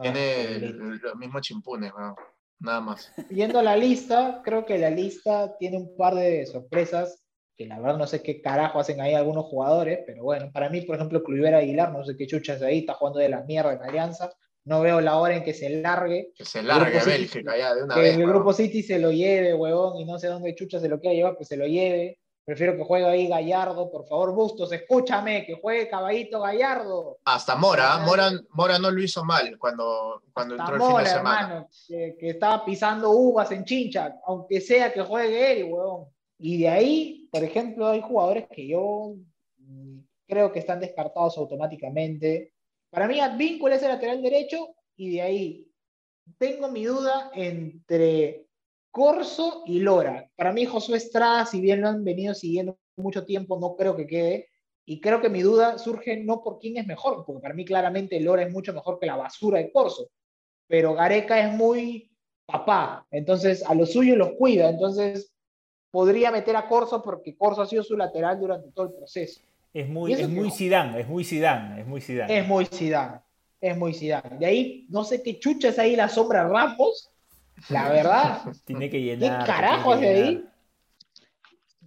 Tiene 0.00 0.18
Ah, 0.20 0.56
el- 0.56 0.98
los 1.02 1.16
mismos 1.16 1.42
chimpunes, 1.42 1.92
weón. 1.96 2.14
Nada 2.58 2.80
más. 2.80 3.12
Viendo 3.28 3.60
la 3.62 3.76
lista, 3.76 4.40
creo 4.44 4.64
que 4.64 4.78
la 4.78 4.90
lista 4.90 5.56
tiene 5.58 5.76
un 5.78 5.96
par 5.96 6.14
de 6.14 6.46
sorpresas 6.46 7.22
que 7.56 7.66
la 7.66 7.78
verdad 7.80 7.96
no 7.98 8.06
sé 8.06 8.22
qué 8.22 8.40
carajo 8.42 8.78
hacen 8.78 9.00
ahí 9.00 9.14
algunos 9.14 9.46
jugadores, 9.46 10.00
pero 10.06 10.22
bueno, 10.22 10.50
para 10.52 10.68
mí, 10.68 10.82
por 10.82 10.96
ejemplo, 10.96 11.22
Cluivera 11.22 11.58
Aguilar, 11.58 11.90
no 11.92 12.04
sé 12.04 12.14
qué 12.16 12.26
chuchas 12.26 12.60
ahí, 12.62 12.80
está 12.80 12.92
jugando 12.94 13.18
de 13.18 13.30
la 13.30 13.42
mierda 13.44 13.72
en 13.72 13.82
Alianza, 13.82 14.30
no 14.64 14.80
veo 14.82 15.00
la 15.00 15.16
hora 15.16 15.36
en 15.36 15.42
que 15.44 15.54
se 15.54 15.70
largue, 15.70 16.32
Que 16.36 16.44
se 16.44 16.62
largue 16.62 16.90
Grupo 16.90 17.04
City- 17.04 17.16
Bélgica 17.18 17.56
ya 17.56 17.74
de 17.74 17.82
una 17.84 17.94
que 17.94 18.00
vez. 18.02 18.12
el 18.12 18.18
weón. 18.18 18.30
Grupo 18.30 18.52
City 18.52 18.82
se 18.82 18.98
lo 18.98 19.10
lleve, 19.10 19.54
huevón, 19.54 19.96
y 19.98 20.04
no 20.04 20.18
sé 20.18 20.26
dónde 20.28 20.54
chucha 20.54 20.78
se 20.80 20.88
lo 20.88 21.00
quiera 21.00 21.14
llevar, 21.14 21.36
pues 21.36 21.48
se 21.48 21.56
lo 21.56 21.66
lleve. 21.66 22.18
Prefiero 22.46 22.76
que 22.76 22.84
juegue 22.84 23.06
ahí 23.06 23.26
Gallardo, 23.26 23.90
por 23.90 24.06
favor, 24.06 24.32
Bustos, 24.32 24.70
escúchame, 24.70 25.44
que 25.44 25.54
juegue 25.54 25.88
Caballito 25.88 26.40
Gallardo. 26.40 27.18
Hasta 27.24 27.56
Mora, 27.56 27.94
¿ah? 27.94 28.06
Mora, 28.06 28.30
Mora 28.50 28.78
no 28.78 28.92
lo 28.92 29.02
hizo 29.02 29.24
mal 29.24 29.58
cuando, 29.58 30.22
cuando 30.32 30.54
entró 30.54 30.76
el 30.76 30.80
fin 30.80 30.96
de 30.96 31.06
semana. 31.06 31.40
hermano, 31.40 31.68
que, 31.88 32.16
que 32.16 32.30
estaba 32.30 32.64
pisando 32.64 33.10
uvas 33.10 33.50
en 33.50 33.64
chincha, 33.64 34.20
aunque 34.24 34.60
sea 34.60 34.92
que 34.92 35.02
juegue 35.02 35.60
él, 35.60 35.64
huevón. 35.64 36.06
Y 36.38 36.60
de 36.60 36.68
ahí, 36.68 37.28
por 37.32 37.42
ejemplo, 37.42 37.88
hay 37.88 38.00
jugadores 38.00 38.46
que 38.48 38.68
yo 38.68 39.16
mm, 39.58 39.98
creo 40.28 40.52
que 40.52 40.60
están 40.60 40.78
descartados 40.78 41.36
automáticamente. 41.38 42.52
Para 42.90 43.08
mí, 43.08 43.18
Advíncula 43.18 43.74
es 43.74 43.82
el 43.82 43.88
lateral 43.88 44.22
derecho, 44.22 44.68
y 44.94 45.16
de 45.16 45.22
ahí 45.22 45.68
tengo 46.38 46.68
mi 46.68 46.84
duda 46.84 47.32
entre 47.34 48.45
Corso 48.96 49.62
y 49.66 49.80
Lora. 49.80 50.26
Para 50.36 50.54
mí, 50.54 50.64
Josué 50.64 50.96
Estrada, 50.96 51.44
si 51.44 51.60
bien 51.60 51.82
lo 51.82 51.88
han 51.88 52.02
venido 52.02 52.32
siguiendo 52.32 52.78
mucho 52.96 53.26
tiempo, 53.26 53.60
no 53.60 53.76
creo 53.76 53.94
que 53.94 54.06
quede. 54.06 54.48
Y 54.86 55.02
creo 55.02 55.20
que 55.20 55.28
mi 55.28 55.42
duda 55.42 55.76
surge 55.76 56.16
no 56.16 56.42
por 56.42 56.58
quién 56.58 56.78
es 56.78 56.86
mejor, 56.86 57.22
porque 57.26 57.42
para 57.42 57.52
mí 57.52 57.66
claramente 57.66 58.18
Lora 58.18 58.44
es 58.44 58.50
mucho 58.50 58.72
mejor 58.72 58.98
que 58.98 59.04
la 59.04 59.16
basura 59.16 59.58
de 59.58 59.70
Corso. 59.70 60.08
Pero 60.66 60.94
Gareca 60.94 61.38
es 61.38 61.52
muy 61.52 62.10
papá, 62.46 63.06
entonces 63.10 63.62
a 63.66 63.74
los 63.74 63.92
suyos 63.92 64.16
los 64.16 64.30
cuida. 64.38 64.70
Entonces 64.70 65.30
podría 65.90 66.30
meter 66.30 66.56
a 66.56 66.66
Corso 66.66 67.02
porque 67.02 67.36
Corso 67.36 67.60
ha 67.60 67.66
sido 67.66 67.82
su 67.82 67.98
lateral 67.98 68.40
durante 68.40 68.70
todo 68.72 68.86
el 68.86 68.94
proceso. 68.94 69.42
Es 69.74 69.86
muy, 69.86 70.14
es 70.14 70.26
muy 70.26 70.50
Zidane, 70.50 71.00
es 71.00 71.06
muy 71.06 71.22
Zidane, 71.22 71.82
es 71.82 71.86
muy 71.86 72.00
Zidane. 72.00 72.38
Es 72.38 72.48
muy 72.48 72.64
Zidane, 72.64 73.20
es 73.60 73.76
muy 73.76 73.92
Zidane. 73.92 74.38
De 74.38 74.46
ahí, 74.46 74.86
no 74.88 75.04
sé 75.04 75.22
qué 75.22 75.38
chuchas 75.38 75.78
ahí 75.78 75.96
la 75.96 76.08
sombra 76.08 76.48
Ramos, 76.48 77.10
la 77.70 77.88
verdad. 77.88 78.42
Tiene 78.64 78.90
que 78.90 78.98
¿Qué 78.98 79.16
llenar. 79.16 79.46
carajo 79.46 79.96
tiene 79.98 80.12
hace 80.12 80.22
que 80.22 80.28
ahí? 80.28 80.44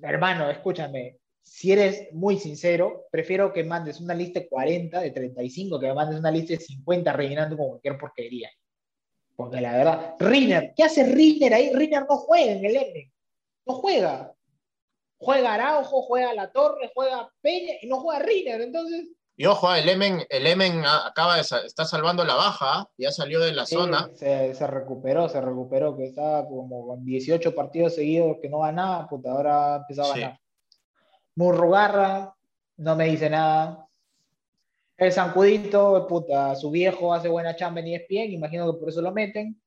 Hermano, 0.02 0.50
escúchame, 0.50 1.18
si 1.42 1.72
eres 1.72 2.14
muy 2.14 2.38
sincero, 2.38 3.08
prefiero 3.12 3.52
que 3.52 3.64
mandes 3.64 4.00
una 4.00 4.14
lista 4.14 4.40
de 4.40 4.48
40, 4.48 5.00
de 5.02 5.12
35, 5.12 5.80
que 5.80 5.88
me 5.88 5.94
mandes 5.94 6.20
una 6.20 6.32
lista 6.32 6.54
de 6.54 6.60
50 6.60 7.12
rellenando 7.12 7.58
con 7.58 7.70
cualquier 7.70 7.98
porquería. 7.98 8.50
Porque 9.36 9.62
la 9.62 9.74
verdad, 9.76 10.16
Riner, 10.20 10.74
¿qué 10.76 10.84
hace 10.84 11.04
Riner 11.06 11.54
ahí? 11.54 11.74
Riner 11.74 12.06
no 12.08 12.18
juega 12.18 12.52
en 12.52 12.66
el 12.66 12.76
M. 12.76 13.12
No 13.66 13.74
juega. 13.76 14.34
Juega 15.18 15.54
Araujo, 15.54 16.02
juega 16.02 16.34
La 16.34 16.52
Torre, 16.52 16.92
juega 16.94 17.30
Peña 17.42 17.74
y 17.82 17.88
no 17.88 18.00
juega 18.00 18.22
Riner. 18.22 18.62
Entonces, 18.62 19.08
Y 19.42 19.46
ojo, 19.46 19.70
ah, 19.70 19.80
el 19.80 19.88
Emen, 19.88 20.26
el 20.30 20.46
Emen 20.48 20.84
acaba 20.86 21.38
de 21.38 21.46
sa- 21.46 21.62
está 21.62 21.86
salvando 21.86 22.26
la 22.26 22.36
baja, 22.36 22.90
ya 22.98 23.10
salió 23.10 23.40
de 23.40 23.54
la 23.54 23.66
sí, 23.66 23.74
zona. 23.74 24.10
se, 24.14 24.54
se 24.54 24.68
recuperó, 24.68 25.30
se 25.30 25.40
recuperó, 25.40 25.96
que 25.96 26.08
estaba 26.08 26.46
como 26.46 26.86
con 26.86 27.06
18 27.06 27.56
partidos 27.56 27.96
seguidos 27.96 28.36
que 28.42 28.50
no 28.50 28.60
ganaba, 28.60 29.08
puta, 29.08 29.32
ahora 29.32 29.76
ha 29.76 29.78
empezado 29.78 30.12
a 30.12 30.14
Sí. 30.16 30.20
ganar. 30.20 30.40
Murrugarra, 31.36 32.36
no 32.76 32.96
me 32.98 33.06
dice 33.06 33.30
nada. 33.30 33.88
El 34.98 35.14
Zancudito, 35.14 36.06
puta, 36.06 36.54
su 36.58 36.70
viejo 36.70 37.14
hace 37.14 37.30
buena 37.30 37.56
chamba 37.56 37.80
en 37.80 37.88
ESPN, 37.88 38.34
imagino 38.34 38.70
que 38.74 38.78
por 38.78 38.90
eso 38.90 39.02
lo 39.02 39.14
meten. 39.14 39.58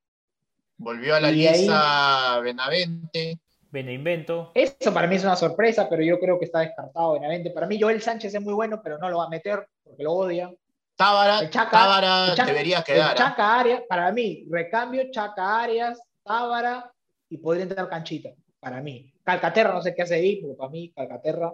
Volvió 0.76 1.14
a 1.14 1.20
la 1.20 1.30
Y 1.30 1.46
ahí- 1.46 1.60
lista 1.60 2.40
Benavente. 2.40 3.38
Benevento. 3.72 4.52
Eso 4.54 4.92
para 4.92 5.06
mí 5.08 5.16
es 5.16 5.24
una 5.24 5.34
sorpresa, 5.34 5.88
pero 5.88 6.02
yo 6.02 6.20
creo 6.20 6.38
que 6.38 6.44
está 6.44 6.60
descartado, 6.60 7.08
obviamente. 7.08 7.50
Para 7.50 7.66
mí, 7.66 7.80
Joel 7.80 8.02
Sánchez 8.02 8.34
es 8.34 8.40
muy 8.40 8.52
bueno, 8.52 8.80
pero 8.84 8.98
no 8.98 9.08
lo 9.08 9.18
va 9.18 9.24
a 9.24 9.28
meter 9.30 9.66
porque 9.82 10.02
lo 10.02 10.12
odia. 10.12 10.52
Tábara, 10.94 11.40
El 11.40 11.50
Chaca- 11.50 11.70
Tábara 11.70 12.26
el 12.28 12.34
Chaca- 12.36 12.46
debería 12.52 12.82
quedar. 12.82 13.16
El 13.16 13.22
ah. 13.22 13.28
Chaca 13.30 13.58
Arias, 13.60 13.82
para 13.88 14.12
mí, 14.12 14.46
recambio 14.50 15.10
Chaca 15.10 15.62
Arias, 15.62 15.98
Tábara 16.22 16.92
y 17.30 17.38
podría 17.38 17.62
entrar 17.62 17.88
Canchita, 17.88 18.28
para 18.60 18.82
mí. 18.82 19.10
Calcaterra, 19.24 19.72
no 19.72 19.80
sé 19.80 19.94
qué 19.94 20.02
hace 20.02 20.16
ahí, 20.16 20.36
porque 20.42 20.54
para 20.56 20.70
mí, 20.70 20.92
Calcaterra, 20.94 21.50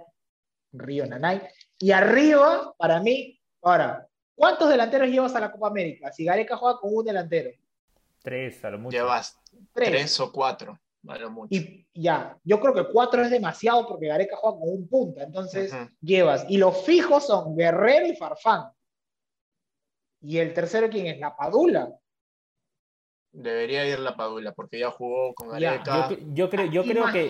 Río 0.73 1.07
Nanay. 1.07 1.41
Y 1.79 1.93
arriba, 1.93 2.75
para 2.77 2.99
mí, 3.01 3.41
ahora, 3.63 4.07
¿cuántos 4.35 4.69
delanteros 4.69 5.09
llevas 5.09 5.37
a 5.37 5.41
la 5.41 5.53
Copa 5.53 5.69
América? 5.69 6.11
Si 6.13 6.25
Gareca 6.25 6.57
juega 6.57 6.81
con 6.81 6.95
un 6.97 7.05
delantero. 7.05 7.51
Tres, 8.23 8.65
a 8.65 8.71
lo 8.71 8.79
mucho. 8.81 8.97
Llevas 8.97 9.39
Tres. 9.73 9.89
tres 9.91 10.21
o 10.21 10.33
cuatro, 10.33 10.77
a 11.07 11.19
lo 11.19 11.31
mucho. 11.31 11.49
Y 11.55 11.87
ya, 11.95 12.37
yo 12.45 12.59
creo 12.61 12.75
que 12.75 12.91
cuatro 12.93 13.23
es 13.23 13.31
demasiado 13.31 13.87
porque 13.87 14.09
Gareca 14.09 14.37
juega 14.37 14.59
con 14.59 14.69
un 14.69 14.89
punta. 14.89 15.23
Entonces, 15.23 15.73
llevas. 16.01 16.45
Y 16.49 16.59
los 16.59 16.83
fijos 16.85 17.27
son 17.27 17.57
Guerrero 17.57 18.07
y 18.07 18.17
Farfán. 18.17 18.71
Y 20.21 20.39
el 20.39 20.53
tercero, 20.53 20.89
¿quién 20.91 21.07
es? 21.07 21.19
La 21.21 21.37
Padula. 21.37 21.93
Debería 23.31 23.87
ir 23.87 23.99
la 24.01 24.17
Padula, 24.17 24.53
porque 24.53 24.79
ya 24.81 24.91
jugó 24.91 25.35
con 25.35 25.57
Ya, 25.59 25.77
Gareca. 25.79 26.09
Yo, 26.09 26.17
cre- 26.17 26.35
yo 26.35 26.51
creo, 26.51 26.67
yo 26.67 26.83
creo 26.83 27.13
que. 27.13 27.25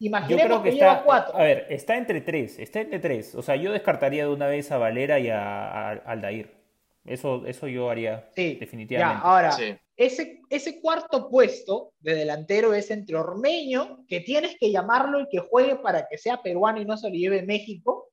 Imaginemos, 0.00 0.28
Yo 0.28 0.36
creo 0.36 0.62
que 0.62 0.70
que, 0.70 0.76
lleva 0.76 0.92
está. 0.92 1.04
cuatro. 1.04 1.36
A 1.38 1.44
ver, 1.44 1.66
está 1.70 1.96
entre 1.96 2.20
tres. 2.20 2.58
Está 2.58 2.80
entre 2.80 2.98
tres. 2.98 3.34
O 3.34 3.42
sea, 3.42 3.56
yo 3.56 3.72
descartaría 3.72 4.26
de 4.26 4.32
una 4.32 4.46
vez 4.48 4.70
a 4.72 4.76
Valera 4.76 5.18
y 5.18 5.30
a, 5.30 5.68
a 5.70 5.90
Aldair. 5.92 6.63
Eso, 7.04 7.44
eso 7.46 7.68
yo 7.68 7.90
haría 7.90 8.28
Sí, 8.34 8.54
definitivamente. 8.58 9.20
Ya, 9.22 9.28
ahora, 9.28 9.52
Sí. 9.52 9.76
ese, 9.96 10.40
ese 10.48 10.80
cuarto 10.80 11.28
puesto 11.28 11.92
de 12.00 12.14
delantero 12.14 12.72
es 12.72 12.90
entre 12.90 13.16
Ormeño, 13.16 14.04
que 14.08 14.20
tienes 14.20 14.56
que 14.58 14.70
llamarlo 14.70 15.20
y 15.20 15.28
que 15.28 15.38
juegue 15.40 15.76
para 15.76 16.08
que 16.08 16.16
sea 16.18 16.42
peruano 16.42 16.80
y 16.80 16.86
no 16.86 16.96
se 16.96 17.08
lo 17.10 17.14
lleve 17.14 17.42
México, 17.42 18.08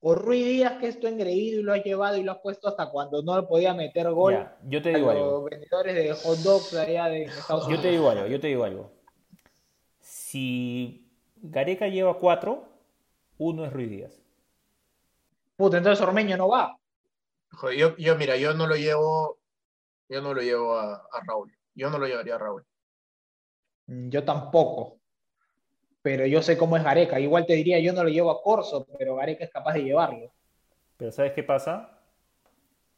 o 0.00 0.14
Rui 0.14 0.42
Díaz, 0.42 0.78
que 0.78 0.88
es 0.88 1.00
tu 1.00 1.06
engreído 1.08 1.60
y 1.60 1.62
lo 1.62 1.72
has 1.72 1.82
llevado 1.84 2.16
y 2.16 2.22
lo 2.22 2.32
has 2.32 2.38
puesto 2.38 2.68
hasta 2.68 2.90
cuando 2.90 3.22
no 3.22 3.40
le 3.40 3.46
podía 3.46 3.74
meter 3.74 4.10
gol 4.12 4.34
Ya, 4.34 4.56
yo 4.66 4.80
te 4.80 4.90
a 4.90 4.96
digo 4.96 5.08
los 5.12 5.16
algo. 5.16 5.44
vendedores 5.44 5.94
de 5.94 6.12
hot 6.12 6.38
dogs 6.38 6.74
allá 6.74 7.06
de 7.08 7.22
Estados 7.24 7.62
Yo 7.64 7.66
Unidos. 7.68 7.82
te 7.82 7.90
digo 7.90 8.10
algo, 8.10 8.26
yo 8.28 8.40
te 8.40 8.46
digo 8.46 8.64
algo. 8.64 8.90
Si 10.00 11.06
Gareca 11.42 11.88
lleva 11.88 12.18
cuatro, 12.18 12.64
uno 13.38 13.64
es 13.64 13.72
Ruiz 13.72 13.90
Díaz. 13.90 14.22
Puta, 15.56 15.78
entonces 15.78 16.06
Ormeño 16.06 16.36
no 16.36 16.48
va. 16.48 16.76
Yo, 17.76 17.96
yo, 17.96 18.16
mira, 18.16 18.36
yo 18.36 18.54
no 18.54 18.66
lo 18.66 18.76
llevo, 18.76 19.38
yo 20.08 20.22
no 20.22 20.34
lo 20.34 20.42
llevo 20.42 20.76
a, 20.78 20.94
a 20.96 21.20
Raúl. 21.26 21.52
Yo 21.74 21.90
no 21.90 21.98
lo 21.98 22.06
llevaría 22.06 22.36
a 22.36 22.38
Raúl. 22.38 22.66
Mm, 23.88 24.10
Yo 24.10 24.24
tampoco. 24.24 25.00
Pero 26.02 26.24
yo 26.26 26.40
sé 26.42 26.56
cómo 26.56 26.76
es 26.78 26.84
Gareca. 26.84 27.20
Igual 27.20 27.44
te 27.46 27.52
diría, 27.54 27.78
yo 27.80 27.92
no 27.92 28.02
lo 28.02 28.08
llevo 28.08 28.30
a 28.30 28.40
Corso, 28.42 28.86
pero 28.98 29.16
Gareca 29.16 29.44
es 29.44 29.50
capaz 29.50 29.74
de 29.74 29.82
llevarlo. 29.84 30.32
Pero 30.98 31.10
¿sabes 31.12 31.32
qué 31.32 31.42
pasa? 31.42 32.00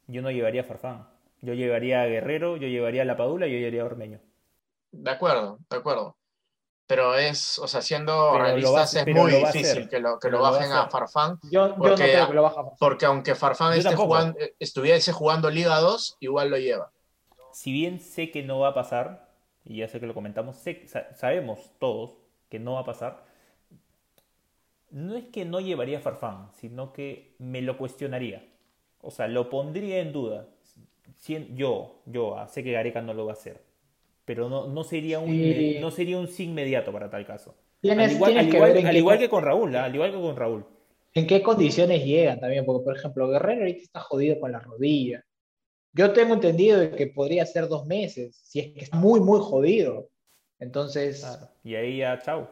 Yo 0.07 0.21
no 0.21 0.29
llevaría 0.29 0.59
a 0.59 0.63
Farfán. 0.65 1.07
Yo 1.41 1.53
llevaría 1.53 2.01
a 2.01 2.05
Guerrero, 2.05 2.57
yo 2.57 2.67
llevaría 2.67 3.03
a 3.03 3.05
La 3.05 3.15
Padula 3.15 3.47
y 3.47 3.53
yo 3.53 3.57
llevaría 3.59 3.83
a 3.83 3.85
Ormeño. 3.85 4.19
De 4.91 5.09
acuerdo, 5.09 5.57
de 5.67 5.77
acuerdo. 5.77 6.15
Pero 6.89 7.13
es, 7.13 7.59
o 7.59 7.67
sea, 7.67 7.83
siendo 7.83 8.11
Pero 8.13 8.25
va 8.31 8.39
a 8.39 8.43
realistas, 8.47 8.95
es 8.95 9.05
muy 9.15 9.35
a 9.35 9.37
difícil 9.51 9.87
que 9.87 9.99
lo, 9.99 10.17
que 10.17 10.31
lo 10.31 10.43
a 10.43 10.49
bajen 10.49 10.71
a 10.71 10.79
hacer. 10.81 10.91
Farfán, 10.91 11.39
Yo, 11.43 11.49
yo 11.51 11.67
no 11.67 11.75
Porque- 11.75 11.95
creo 12.13 12.27
que 12.27 12.33
lo 12.33 12.41
baja. 12.41 12.63
porque 12.79 13.05
aunque 13.05 13.35
Farfán 13.35 13.73
esté 13.77 13.95
jugando, 13.95 14.39
eh, 14.39 14.55
estuviese 14.57 15.11
jugando 15.11 15.51
Liga 15.51 15.77
2, 15.81 16.17
igual 16.19 16.49
lo 16.49 16.57
lleva. 16.57 16.91
Si 17.53 17.71
bien 17.71 17.99
sé 17.99 18.31
que 18.31 18.41
no 18.41 18.57
va 18.57 18.69
a 18.69 18.73
pasar, 18.73 19.29
y 19.65 19.77
ya 19.77 19.87
sé 19.87 19.99
que 19.99 20.07
lo 20.07 20.15
comentamos, 20.15 20.55
sé- 20.55 20.87
sabemos 21.15 21.59
todos 21.77 22.17
que 22.49 22.57
no 22.57 22.73
va 22.73 22.79
a 22.79 22.85
pasar, 22.85 23.23
no 24.89 25.15
es 25.15 25.25
que 25.25 25.45
no 25.45 25.59
llevaría 25.59 25.99
a 25.99 26.01
Farfán, 26.01 26.49
sino 26.55 26.91
que 26.91 27.35
me 27.37 27.61
lo 27.61 27.77
cuestionaría. 27.77 28.43
O 29.01 29.11
sea, 29.11 29.27
lo 29.27 29.47
pondría 29.51 29.99
en 29.99 30.11
duda. 30.11 30.47
Si- 31.19 31.53
yo, 31.53 32.01
yo 32.07 32.35
ah, 32.39 32.47
sé 32.47 32.63
que 32.63 32.71
Gareca 32.71 33.01
no 33.03 33.13
lo 33.13 33.25
va 33.27 33.33
a 33.33 33.35
hacer, 33.35 33.63
pero 34.29 34.47
no, 34.47 34.67
no 34.67 34.83
sería 34.83 35.17
un, 35.17 35.31
Sí. 35.31 35.77
no 35.81 35.89
sería 35.89 36.19
un 36.19 36.27
sí 36.27 36.43
inmediato 36.43 36.91
para 36.91 37.09
tal 37.09 37.25
caso. 37.25 37.55
Tienes, 37.81 38.09
al 38.11 38.15
igual, 38.15 38.29
tienes 38.31 38.45
al 38.45 38.51
que 38.51 38.57
igual- 38.57 38.77
en 38.77 38.85
al 38.85 38.91
qué, 38.93 38.97
igual 38.99 39.17
que 39.17 39.27
con 39.29 39.43
Raúl, 39.43 39.75
ah, 39.75 39.85
al 39.85 39.95
igual 39.95 40.11
que 40.11 40.21
con 40.21 40.35
Raúl. 40.35 40.65
en 41.15 41.25
qué 41.25 41.41
condiciones 41.41 42.05
llegan 42.05 42.39
también, 42.39 42.63
porque 42.63 42.83
por 42.83 42.95
ejemplo 42.95 43.27
Guerrero 43.27 43.61
ahorita 43.61 43.81
está 43.81 43.99
jodido 44.01 44.39
con 44.39 44.51
la 44.51 44.59
rodilla. 44.59 45.23
Yo 45.93 46.13
tengo 46.13 46.35
entendido 46.35 46.79
de 46.79 46.91
que 46.91 47.07
podría 47.07 47.43
ser 47.47 47.67
dos 47.67 47.87
meses, 47.87 48.39
si 48.43 48.59
es 48.59 48.67
que 48.67 48.79
es 48.81 48.93
muy, 48.93 49.19
muy 49.19 49.39
jodido. 49.39 50.09
Entonces. 50.59 51.25
Y 51.63 51.73
ahí 51.73 51.97
ya, 51.97 52.19
chau. 52.19 52.47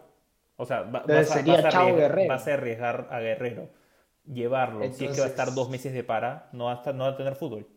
O 0.56 0.66
sea, 0.66 0.82
va- 0.82 1.02
Entonces 1.02 1.28
vas, 1.30 1.32
a, 1.32 1.34
sería 1.36 1.54
vas 1.62 1.64
a 1.64 1.68
arriesgar, 1.68 1.96
Guerrero. 1.96 2.30
vas 2.30 2.48
a 2.48 2.54
arriesgar 2.56 3.08
a 3.12 3.20
Guerrero. 3.20 3.70
Llevarlo. 4.26 4.84
si 4.92 5.06
es 5.06 5.12
que 5.14 5.20
va 5.22 5.28
a 5.28 5.30
estar 5.30 5.48
Entonces- 5.50 5.56
dos 5.56 5.70
meses 5.70 5.94
de 5.94 6.04
para, 6.04 6.50
no 6.54 6.66
va 6.66 6.72
a, 6.74 6.76
estar- 6.78 6.96
no 6.96 7.04
va 7.04 7.12
a 7.12 7.18
tener 7.18 7.36
fútbol. 7.36 7.68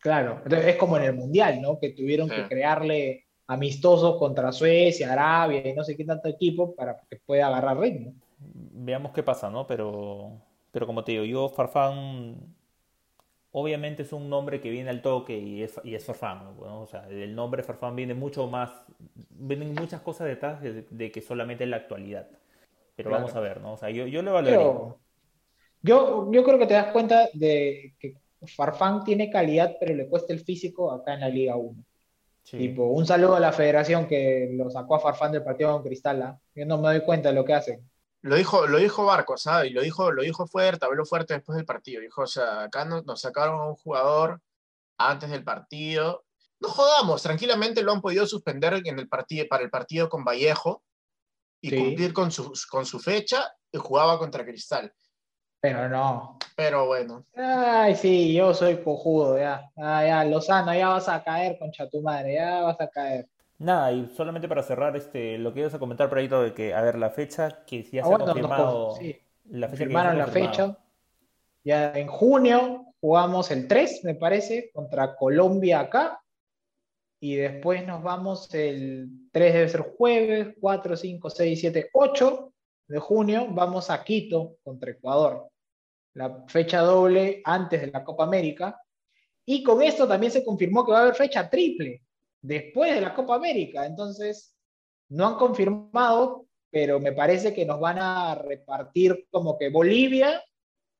Claro, 0.00 0.40
entonces 0.44 0.68
es 0.68 0.76
como 0.76 0.96
en 0.96 1.04
el 1.04 1.14
Mundial, 1.14 1.60
¿no? 1.62 1.78
Que 1.78 1.90
tuvieron 1.92 2.28
Sí. 2.28 2.34
que 2.34 2.46
crearle 2.48 3.26
amistosos 3.46 4.18
contra 4.18 4.52
Suecia, 4.52 5.12
Arabia 5.12 5.68
y 5.68 5.74
no 5.74 5.84
sé 5.84 5.96
qué 5.96 6.04
tanto 6.04 6.28
equipo 6.28 6.74
para 6.74 7.00
que 7.08 7.16
pueda 7.26 7.46
agarrar 7.48 7.78
ritmo. 7.78 8.14
Veamos 8.38 9.12
qué 9.12 9.22
pasa, 9.22 9.50
¿no? 9.50 9.66
Pero, 9.66 10.40
pero 10.72 10.86
como 10.86 11.04
te 11.04 11.12
digo, 11.12 11.24
yo 11.24 11.48
Farfán, 11.48 12.54
obviamente 13.52 14.02
es 14.02 14.12
un 14.12 14.28
nombre 14.30 14.60
que 14.60 14.70
viene 14.70 14.90
al 14.90 15.02
toque 15.02 15.38
y 15.38 15.62
es, 15.62 15.80
y 15.84 15.94
es 15.94 16.04
Farfán, 16.04 16.44
¿no? 16.44 16.54
Bueno, 16.54 16.80
o 16.82 16.86
sea, 16.86 17.08
el 17.08 17.34
nombre 17.34 17.62
Farfán 17.62 17.96
viene 17.96 18.14
mucho 18.14 18.46
más, 18.48 18.70
vienen 19.30 19.74
muchas 19.74 20.00
cosas 20.02 20.28
detrás 20.28 20.60
de, 20.62 20.86
de 20.90 21.10
que 21.12 21.20
solamente 21.20 21.66
la 21.66 21.76
actualidad. 21.76 22.28
Pero 22.96 23.10
Claro. 23.10 23.24
vamos 23.24 23.36
a 23.36 23.40
ver, 23.40 23.60
¿no? 23.60 23.74
O 23.74 23.76
sea, 23.78 23.90
yo, 23.90 24.06
yo 24.06 24.22
lo 24.22 24.30
evaluaría. 24.32 24.82
Yo, 25.82 26.30
yo 26.32 26.44
creo 26.44 26.58
que 26.58 26.66
te 26.66 26.74
das 26.74 26.92
cuenta 26.92 27.28
de 27.32 27.94
que 27.98 28.14
Farfán 28.46 29.04
tiene 29.04 29.30
calidad, 29.30 29.76
pero 29.78 29.94
le 29.94 30.08
cuesta 30.08 30.32
el 30.32 30.40
físico 30.40 30.90
acá 30.92 31.14
en 31.14 31.20
la 31.20 31.28
Liga 31.28 31.56
1. 31.56 31.84
Sí. 32.42 32.56
Tipo, 32.56 32.84
un 32.86 33.06
saludo 33.06 33.36
a 33.36 33.40
la 33.40 33.52
federación 33.52 34.06
que 34.06 34.50
lo 34.52 34.70
sacó 34.70 34.96
a 34.96 35.00
Farfán 35.00 35.32
del 35.32 35.44
partido 35.44 35.72
con 35.72 35.82
Cristal. 35.82 36.22
¿ah? 36.22 36.40
Yo 36.54 36.64
no 36.66 36.78
me 36.78 36.88
doy 36.88 37.02
cuenta 37.02 37.28
de 37.28 37.34
lo 37.34 37.44
que 37.44 37.54
hacen. 37.54 37.90
Lo 38.22 38.36
dijo, 38.36 38.66
lo 38.66 38.78
dijo 38.78 39.04
Barcos, 39.04 39.42
¿sabes? 39.42 39.70
Y 39.70 39.74
lo 39.74 39.82
dijo, 39.82 40.10
lo 40.10 40.22
dijo 40.22 40.46
fuerte, 40.46 40.84
habló 40.84 41.04
fuerte 41.06 41.34
después 41.34 41.56
del 41.56 41.64
partido. 41.64 42.00
Dijo, 42.02 42.22
o 42.22 42.26
sea, 42.26 42.64
acá 42.64 42.84
nos, 42.84 43.04
nos 43.06 43.20
sacaron 43.20 43.60
a 43.60 43.66
un 43.66 43.76
jugador 43.76 44.40
antes 44.98 45.30
del 45.30 45.44
partido. 45.44 46.24
No 46.60 46.68
jodamos, 46.68 47.22
tranquilamente 47.22 47.82
lo 47.82 47.92
han 47.92 48.02
podido 48.02 48.26
suspender 48.26 48.74
en 48.84 48.98
el 48.98 49.08
partido, 49.08 49.46
para 49.48 49.62
el 49.62 49.70
partido 49.70 50.08
con 50.08 50.24
Vallejo 50.24 50.82
y 51.62 51.70
Sí. 51.70 51.76
cumplir 51.76 52.12
con 52.12 52.30
su, 52.30 52.52
con 52.70 52.84
su 52.84 52.98
fecha 53.00 53.50
y 53.72 53.78
jugaba 53.78 54.18
contra 54.18 54.44
Cristal. 54.44 54.92
Pero 55.60 55.88
no. 55.88 56.38
Pero 56.56 56.86
bueno, 56.86 57.24
Ay, 57.34 57.94
sí, 57.96 58.34
yo 58.34 58.52
soy 58.54 58.82
cojudo, 58.82 59.38
ya. 59.38 59.70
Ah, 59.76 60.04
ya, 60.06 60.24
Lozano, 60.24 60.74
ya 60.74 60.88
vas 60.88 61.08
a 61.08 61.22
caer, 61.24 61.58
concha 61.58 61.88
tu 61.88 62.02
madre, 62.02 62.34
ya 62.34 62.62
vas 62.62 62.80
a 62.80 62.88
caer. 62.88 63.26
Nada, 63.58 63.92
y 63.92 64.06
solamente 64.08 64.48
para 64.48 64.62
cerrar 64.62 64.96
este, 64.96 65.36
lo 65.38 65.52
que 65.52 65.60
ibas 65.60 65.74
a 65.74 65.78
comentar 65.78 66.08
por 66.08 66.18
ahí, 66.18 66.28
todo 66.28 66.42
de 66.42 66.54
que, 66.54 66.72
a 66.74 66.80
ver, 66.80 66.96
la 66.98 67.10
fecha 67.10 67.64
que 67.66 67.82
ya 67.82 68.02
Ah, 68.02 68.06
se 68.06 68.14
ha 68.14 68.16
bueno, 68.18 68.24
confirmado, 68.24 68.94
conf- 68.94 68.98
sí, 68.98 69.20
la 69.50 69.68
fecha 69.68 69.86
que 69.86 69.92
ya 69.94 70.00
se 70.00 70.08
ha 70.08 70.12
Firmaron 70.12 70.18
la 70.18 70.26
fecha. 70.26 70.78
Ya 71.64 71.92
en 71.98 72.08
junio 72.08 72.86
jugamos 73.00 73.50
el 73.50 73.68
3, 73.68 74.00
me 74.04 74.14
parece, 74.14 74.70
contra 74.74 75.16
Colombia 75.16 75.80
acá. 75.80 76.20
Y 77.20 77.36
después 77.36 77.86
nos 77.86 78.02
vamos 78.02 78.52
el 78.54 79.28
3 79.32 79.52
debe 79.54 79.68
ser 79.68 79.82
jueves, 79.96 80.54
4, 80.60 80.96
5, 80.96 81.28
6, 81.30 81.60
7, 81.60 81.90
8 81.92 82.49
de 82.90 82.98
junio. 82.98 83.46
Vamos 83.50 83.88
a 83.88 84.02
Quito 84.02 84.56
contra 84.62 84.90
Ecuador. 84.90 85.48
La 86.14 86.44
fecha 86.48 86.80
doble 86.80 87.40
antes 87.44 87.80
de 87.80 87.86
la 87.86 88.02
Copa 88.02 88.24
América. 88.24 88.80
Y 89.46 89.62
con 89.62 89.80
esto 89.82 90.06
también 90.06 90.32
se 90.32 90.44
confirmó 90.44 90.84
que 90.84 90.92
va 90.92 90.98
a 90.98 91.02
haber 91.02 91.14
fecha 91.14 91.48
triple 91.48 92.02
después 92.42 92.94
de 92.94 93.00
la 93.00 93.14
Copa 93.14 93.36
América. 93.36 93.86
Entonces, 93.86 94.54
no 95.08 95.26
han 95.26 95.34
confirmado, 95.36 96.46
pero 96.70 96.98
me 96.98 97.12
parece 97.12 97.54
que 97.54 97.64
nos 97.64 97.80
van 97.80 97.98
a 97.98 98.34
repartir 98.34 99.26
como 99.30 99.56
que 99.56 99.70
Bolivia 99.70 100.42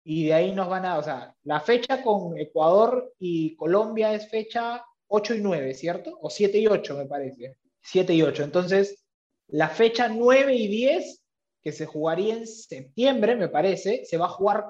y 0.04 0.26
de 0.26 0.34
ahí 0.34 0.52
nos 0.52 0.68
van 0.68 0.84
a, 0.84 0.98
o 0.98 1.02
sea, 1.02 1.34
la 1.42 1.60
fecha 1.60 2.02
con 2.02 2.38
Ecuador 2.38 3.12
y 3.18 3.56
Colombia 3.56 4.14
es 4.14 4.30
fecha 4.30 4.84
8 5.08 5.34
y 5.34 5.40
9, 5.40 5.74
¿cierto? 5.74 6.16
O 6.22 6.30
7 6.30 6.56
y 6.58 6.66
8, 6.68 6.96
me 6.96 7.06
parece. 7.06 7.56
7 7.82 8.14
y 8.14 8.22
8. 8.22 8.44
Entonces, 8.44 9.04
la 9.48 9.68
fecha 9.68 10.08
9 10.08 10.54
y 10.54 10.68
10, 10.68 11.19
que 11.62 11.72
se 11.72 11.86
jugaría 11.86 12.34
en 12.34 12.46
septiembre, 12.46 13.36
me 13.36 13.48
parece, 13.48 14.04
se 14.04 14.16
va 14.16 14.26
a 14.26 14.30
jugar 14.30 14.64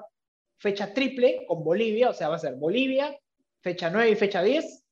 fecha 0.57 0.93
triple 0.93 1.45
con 1.47 1.63
Bolivia, 1.63 2.09
o 2.09 2.13
sea, 2.13 2.29
va 2.29 2.35
a 2.35 2.39
ser 2.39 2.55
Bolivia, 2.55 3.17
fecha 3.61 3.89
9 3.89 4.11
y 4.11 4.15
fecha 4.15 4.43
10, 4.43 4.83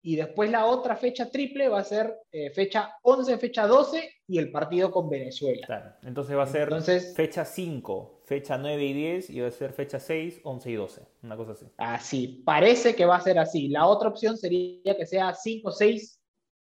y 0.00 0.16
después 0.16 0.50
la 0.50 0.64
otra 0.66 0.96
fecha 0.96 1.30
triple 1.30 1.68
va 1.68 1.80
a 1.80 1.84
ser 1.84 2.14
eh, 2.30 2.50
fecha 2.50 2.92
11, 3.02 3.36
fecha 3.38 3.66
12 3.66 4.08
y 4.28 4.38
el 4.38 4.50
partido 4.52 4.90
con 4.92 5.10
Venezuela. 5.10 5.66
Claro, 5.66 5.92
entonces 6.02 6.36
va 6.36 6.44
a 6.44 6.46
ser 6.46 6.62
Entonces- 6.62 7.14
fecha 7.16 7.44
5, 7.44 8.22
fecha 8.24 8.56
9 8.56 8.84
y 8.84 8.92
10, 8.92 9.30
y 9.30 9.40
va 9.40 9.48
a 9.48 9.50
ser 9.50 9.72
fecha 9.72 9.98
6, 9.98 10.40
11 10.44 10.70
y 10.70 10.74
12, 10.74 11.02
una 11.24 11.36
cosa 11.36 11.52
así. 11.52 11.66
Así, 11.76 12.42
parece 12.44 12.94
que 12.94 13.04
va 13.06 13.16
a 13.16 13.20
ser 13.20 13.38
así. 13.38 13.68
La 13.68 13.86
otra 13.86 14.08
opción 14.08 14.36
sería 14.38 14.96
que 14.96 15.04
sea 15.06 15.34
5, 15.34 15.72
6 15.72 16.20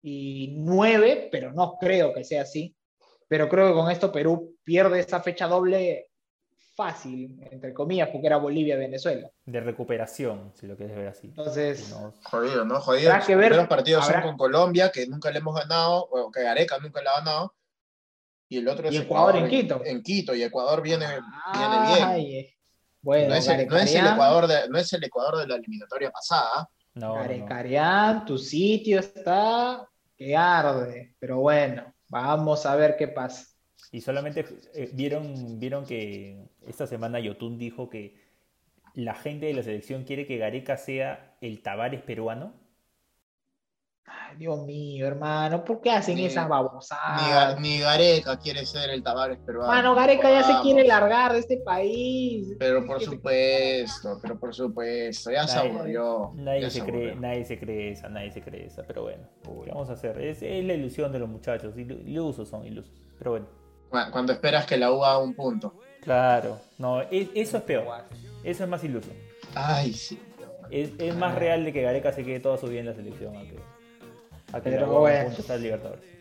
y 0.03 0.53
9, 0.59 1.29
pero 1.31 1.51
no 1.51 1.77
creo 1.79 2.13
que 2.13 2.23
sea 2.23 2.43
así. 2.43 2.75
Pero 3.27 3.49
creo 3.49 3.67
que 3.67 3.73
con 3.73 3.89
esto 3.91 4.11
Perú 4.11 4.55
pierde 4.63 4.99
esa 4.99 5.19
fecha 5.21 5.47
doble 5.47 6.09
fácil, 6.75 7.39
entre 7.51 7.73
comillas, 7.73 8.09
porque 8.09 8.27
era 8.27 8.37
Bolivia-Venezuela. 8.37 9.29
De 9.45 9.61
recuperación, 9.61 10.51
si 10.55 10.67
lo 10.67 10.75
quieres 10.75 10.95
ver 10.97 11.07
así. 11.07 11.27
Entonces, 11.27 11.89
no- 11.89 12.13
jodido, 12.23 12.65
¿no? 12.65 12.81
Jodido. 12.81 13.11
Habrá 13.13 13.25
que 13.25 13.31
Los 13.33 13.39
ver, 13.39 13.49
primeros 13.51 13.67
partidos 13.69 14.03
habrá- 14.03 14.21
son 14.21 14.29
con 14.31 14.37
Colombia, 14.37 14.91
que 14.91 15.07
nunca 15.07 15.31
le 15.31 15.39
hemos 15.39 15.55
ganado, 15.55 16.05
o 16.11 16.29
que 16.31 16.45
Areca 16.45 16.77
nunca 16.79 17.01
le 17.01 17.09
ha 17.09 17.19
ganado. 17.19 17.55
Y 18.49 18.57
el 18.57 18.67
otro 18.67 18.89
es 18.89 18.93
Y 18.93 18.97
Ecuador 18.97 19.37
en 19.37 19.47
Quito. 19.49 19.81
En 19.85 20.03
Quito, 20.03 20.35
y 20.35 20.43
Ecuador 20.43 20.81
viene, 20.81 21.05
viene 21.07 21.87
bien. 21.95 22.03
ay, 22.07 22.35
eh. 22.35 22.55
bueno, 23.01 23.29
no, 23.29 23.35
es 23.35 23.47
el, 23.47 23.67
no 23.67 23.77
es 23.77 23.95
el 23.95 24.05
Ecuador 24.07 24.47
de, 24.47 24.69
no 24.69 24.77
es 24.77 24.93
el 24.93 25.03
Ecuador 25.03 25.37
de 25.37 25.47
la 25.47 25.55
eliminatoria 25.55 26.11
pasada. 26.11 26.69
no. 26.95 27.13
Garecarián, 27.15 28.25
tu 28.25 28.37
sitio 28.37 28.99
está 28.99 29.87
que 30.17 30.35
arde, 30.35 31.15
pero 31.19 31.39
bueno, 31.39 31.94
vamos 32.09 32.65
a 32.65 32.75
ver 32.75 32.97
qué 32.97 33.07
pasa. 33.07 33.47
Y 33.91 34.01
solamente 34.01 34.45
eh, 34.73 34.89
vieron, 34.93 35.59
vieron 35.59 35.85
que 35.85 36.49
esta 36.65 36.87
semana 36.87 37.19
Yotun 37.19 37.57
dijo 37.57 37.89
que 37.89 38.25
la 38.93 39.15
gente 39.15 39.47
de 39.47 39.53
la 39.53 39.63
selección 39.63 40.03
quiere 40.03 40.25
que 40.25 40.37
Gareca 40.37 40.77
sea 40.77 41.37
el 41.41 41.61
Tavares 41.61 42.01
peruano. 42.01 42.53
Dios 44.37 44.65
mío, 44.65 45.07
hermano, 45.07 45.63
¿por 45.63 45.81
qué 45.81 45.91
hacen 45.91 46.15
Ni- 46.15 46.25
esas 46.25 46.47
babosadas? 46.47 47.59
Ni 47.59 47.79
Gareca 47.79 48.37
quiere 48.37 48.65
ser 48.65 48.89
el 48.89 49.01
Tavares 49.03 49.37
peruano. 49.45 49.71
Mano, 49.71 49.95
Gareca 49.95 50.29
ya 50.29 50.43
se 50.43 50.53
quiere 50.61 50.85
largar 50.87 51.33
de 51.33 51.39
este 51.39 51.57
país. 51.57 52.55
Pero 52.59 52.85
por 52.85 52.99
se- 52.99 53.05
supuesto, 53.05 54.19
pero 54.21 54.39
por 54.39 54.53
supuesto, 54.53 55.31
ya 55.31 55.47
se 55.47 55.57
Nadie- 55.57 55.69
aburrió. 55.71 56.31
Nadie 56.35 56.61
ya 56.61 56.69
se 56.69 56.81
cree, 56.83 57.11
aburrió. 57.11 57.21
nadie 57.21 57.45
se 57.45 57.59
cree 57.59 57.91
esa, 57.91 58.09
nadie 58.09 58.31
se 58.31 58.41
cree 58.41 58.65
esa, 58.67 58.83
pero 58.83 59.03
bueno, 59.03 59.27
¿qué 59.43 59.69
vamos 59.71 59.89
a 59.89 59.93
hacer? 59.93 60.19
Es, 60.21 60.41
es 60.41 60.63
la 60.65 60.73
ilusión 60.73 61.11
de 61.11 61.19
los 61.19 61.29
muchachos, 61.29 61.75
ilu- 61.75 62.01
ilusos 62.05 62.47
son 62.49 62.65
ilusos, 62.65 62.91
pero 63.17 63.31
bueno. 63.31 63.47
Cu- 63.89 64.11
Cuando 64.11 64.33
esperas 64.33 64.65
que 64.65 64.77
la 64.77 64.91
U 64.91 65.03
haga 65.05 65.19
un 65.19 65.33
punto. 65.33 65.79
Claro, 66.01 66.59
no, 66.77 67.01
es- 67.01 67.29
eso 67.33 67.57
es 67.57 67.63
peor, 67.63 68.03
eso 68.43 68.63
es 68.63 68.69
más 68.69 68.83
iluso. 68.83 69.09
Ay, 69.55 69.93
sí. 69.93 70.19
Es, 70.71 70.89
es 70.97 71.15
más 71.15 71.35
real 71.35 71.63
de 71.63 71.71
que 71.71 71.83
Gareca 71.83 72.11
se 72.11 72.23
quede 72.25 72.39
toda 72.39 72.57
su 72.57 72.65
vida 72.67 72.79
en 72.79 72.87
la 72.87 72.93
selección 72.95 73.33
que, 73.33 73.55
a 74.53 74.61
que 74.61 74.69
Pero 74.71 74.99
bueno. 74.99 75.31
Libertadores. 75.59 76.15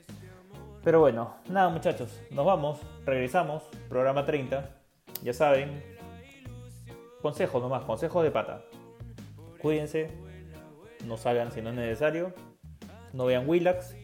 Pero 0.85 1.01
bueno, 1.01 1.35
nada 1.49 1.71
muchachos, 1.71 2.21
nos 2.31 2.45
vamos, 2.45 2.79
regresamos, 3.07 3.63
programa 3.89 4.27
30, 4.27 4.69
ya 5.23 5.33
saben, 5.33 5.83
consejos 7.23 7.63
nomás, 7.63 7.85
consejos 7.85 8.23
de 8.23 8.31
pata. 8.31 8.63
Cuídense, 9.63 10.11
no 11.07 11.17
salgan 11.17 11.53
si 11.53 11.63
no 11.63 11.71
es 11.71 11.77
necesario, 11.77 12.35
no 13.15 13.25
vean 13.25 13.49
Willax 13.49 13.97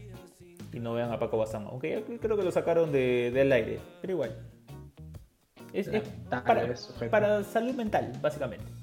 y 0.72 0.80
no 0.80 0.94
vean 0.94 1.12
a 1.12 1.18
Paco 1.18 1.36
Bazán, 1.36 1.66
aunque 1.66 2.02
creo 2.18 2.38
que 2.38 2.44
lo 2.44 2.50
sacaron 2.50 2.92
de, 2.92 3.30
del 3.30 3.52
aire, 3.52 3.78
pero 4.00 4.14
igual. 4.14 4.38
Es, 5.74 5.90
para 7.10 7.44
salud 7.44 7.74
mental, 7.74 8.12
básicamente. 8.22 8.79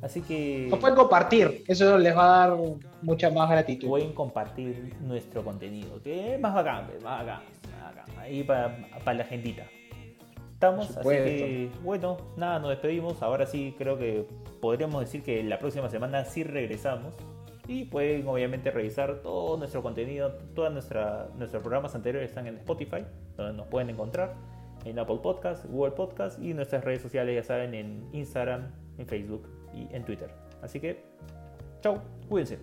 Así 0.00 0.20
que 0.20 0.68
Lo 0.70 0.78
pueden 0.78 0.96
compartir, 0.96 1.64
eso 1.66 1.98
les 1.98 2.16
va 2.16 2.44
a 2.44 2.48
dar 2.48 2.58
mucha 3.02 3.30
más 3.30 3.50
gratitud. 3.50 3.88
pueden 3.88 4.12
compartir 4.12 4.94
nuestro 5.00 5.42
contenido, 5.42 6.00
que 6.02 6.34
es 6.34 6.40
más 6.40 6.54
bacán, 6.54 6.86
pues, 6.86 7.02
más 7.02 7.26
bacán, 7.26 7.42
más 7.72 7.96
bacán. 7.96 8.18
Ahí 8.18 8.44
para 8.44 9.14
la 9.14 9.24
gentita. 9.24 9.64
Estamos, 10.52 10.96
así 10.96 11.08
que 11.08 11.70
bueno, 11.82 12.16
nada, 12.36 12.58
nos 12.58 12.70
despedimos. 12.70 13.22
Ahora 13.22 13.46
sí 13.46 13.74
creo 13.76 13.98
que 13.98 14.26
podríamos 14.60 15.00
decir 15.00 15.22
que 15.22 15.42
la 15.42 15.58
próxima 15.58 15.88
semana 15.88 16.24
sí 16.24 16.44
regresamos. 16.44 17.14
Y 17.66 17.84
pueden 17.84 18.26
obviamente 18.26 18.70
revisar 18.70 19.16
todo 19.20 19.58
nuestro 19.58 19.82
contenido, 19.82 20.32
todos 20.54 20.72
nuestros 20.72 21.62
programas 21.62 21.94
anteriores 21.94 22.30
están 22.30 22.46
en 22.46 22.56
Spotify, 22.56 23.04
donde 23.36 23.52
nos 23.52 23.66
pueden 23.66 23.90
encontrar, 23.90 24.34
en 24.86 24.98
Apple 24.98 25.18
Podcast, 25.22 25.66
Google 25.66 25.92
Podcast 25.92 26.42
y 26.42 26.54
nuestras 26.54 26.82
redes 26.82 27.02
sociales, 27.02 27.34
ya 27.34 27.42
saben, 27.42 27.74
en 27.74 28.08
Instagram, 28.12 28.72
en 28.96 29.06
Facebook 29.06 29.57
y 29.78 29.88
en 29.94 30.04
Twitter. 30.04 30.30
Así 30.62 30.80
que, 30.80 31.04
chau, 31.82 32.00
cuídense. 32.28 32.58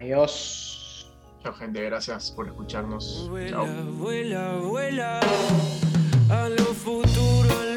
Adiós. 0.00 1.14
Chao, 1.42 1.52
gente, 1.54 1.82
gracias 1.84 2.32
por 2.32 2.46
escucharnos. 2.46 3.28
Vuela, 3.28 3.50
Chao. 3.50 3.66
vuela, 3.92 4.56
vuela 4.56 5.20
a 6.30 6.48
lo 6.48 6.64
futuro. 6.74 7.67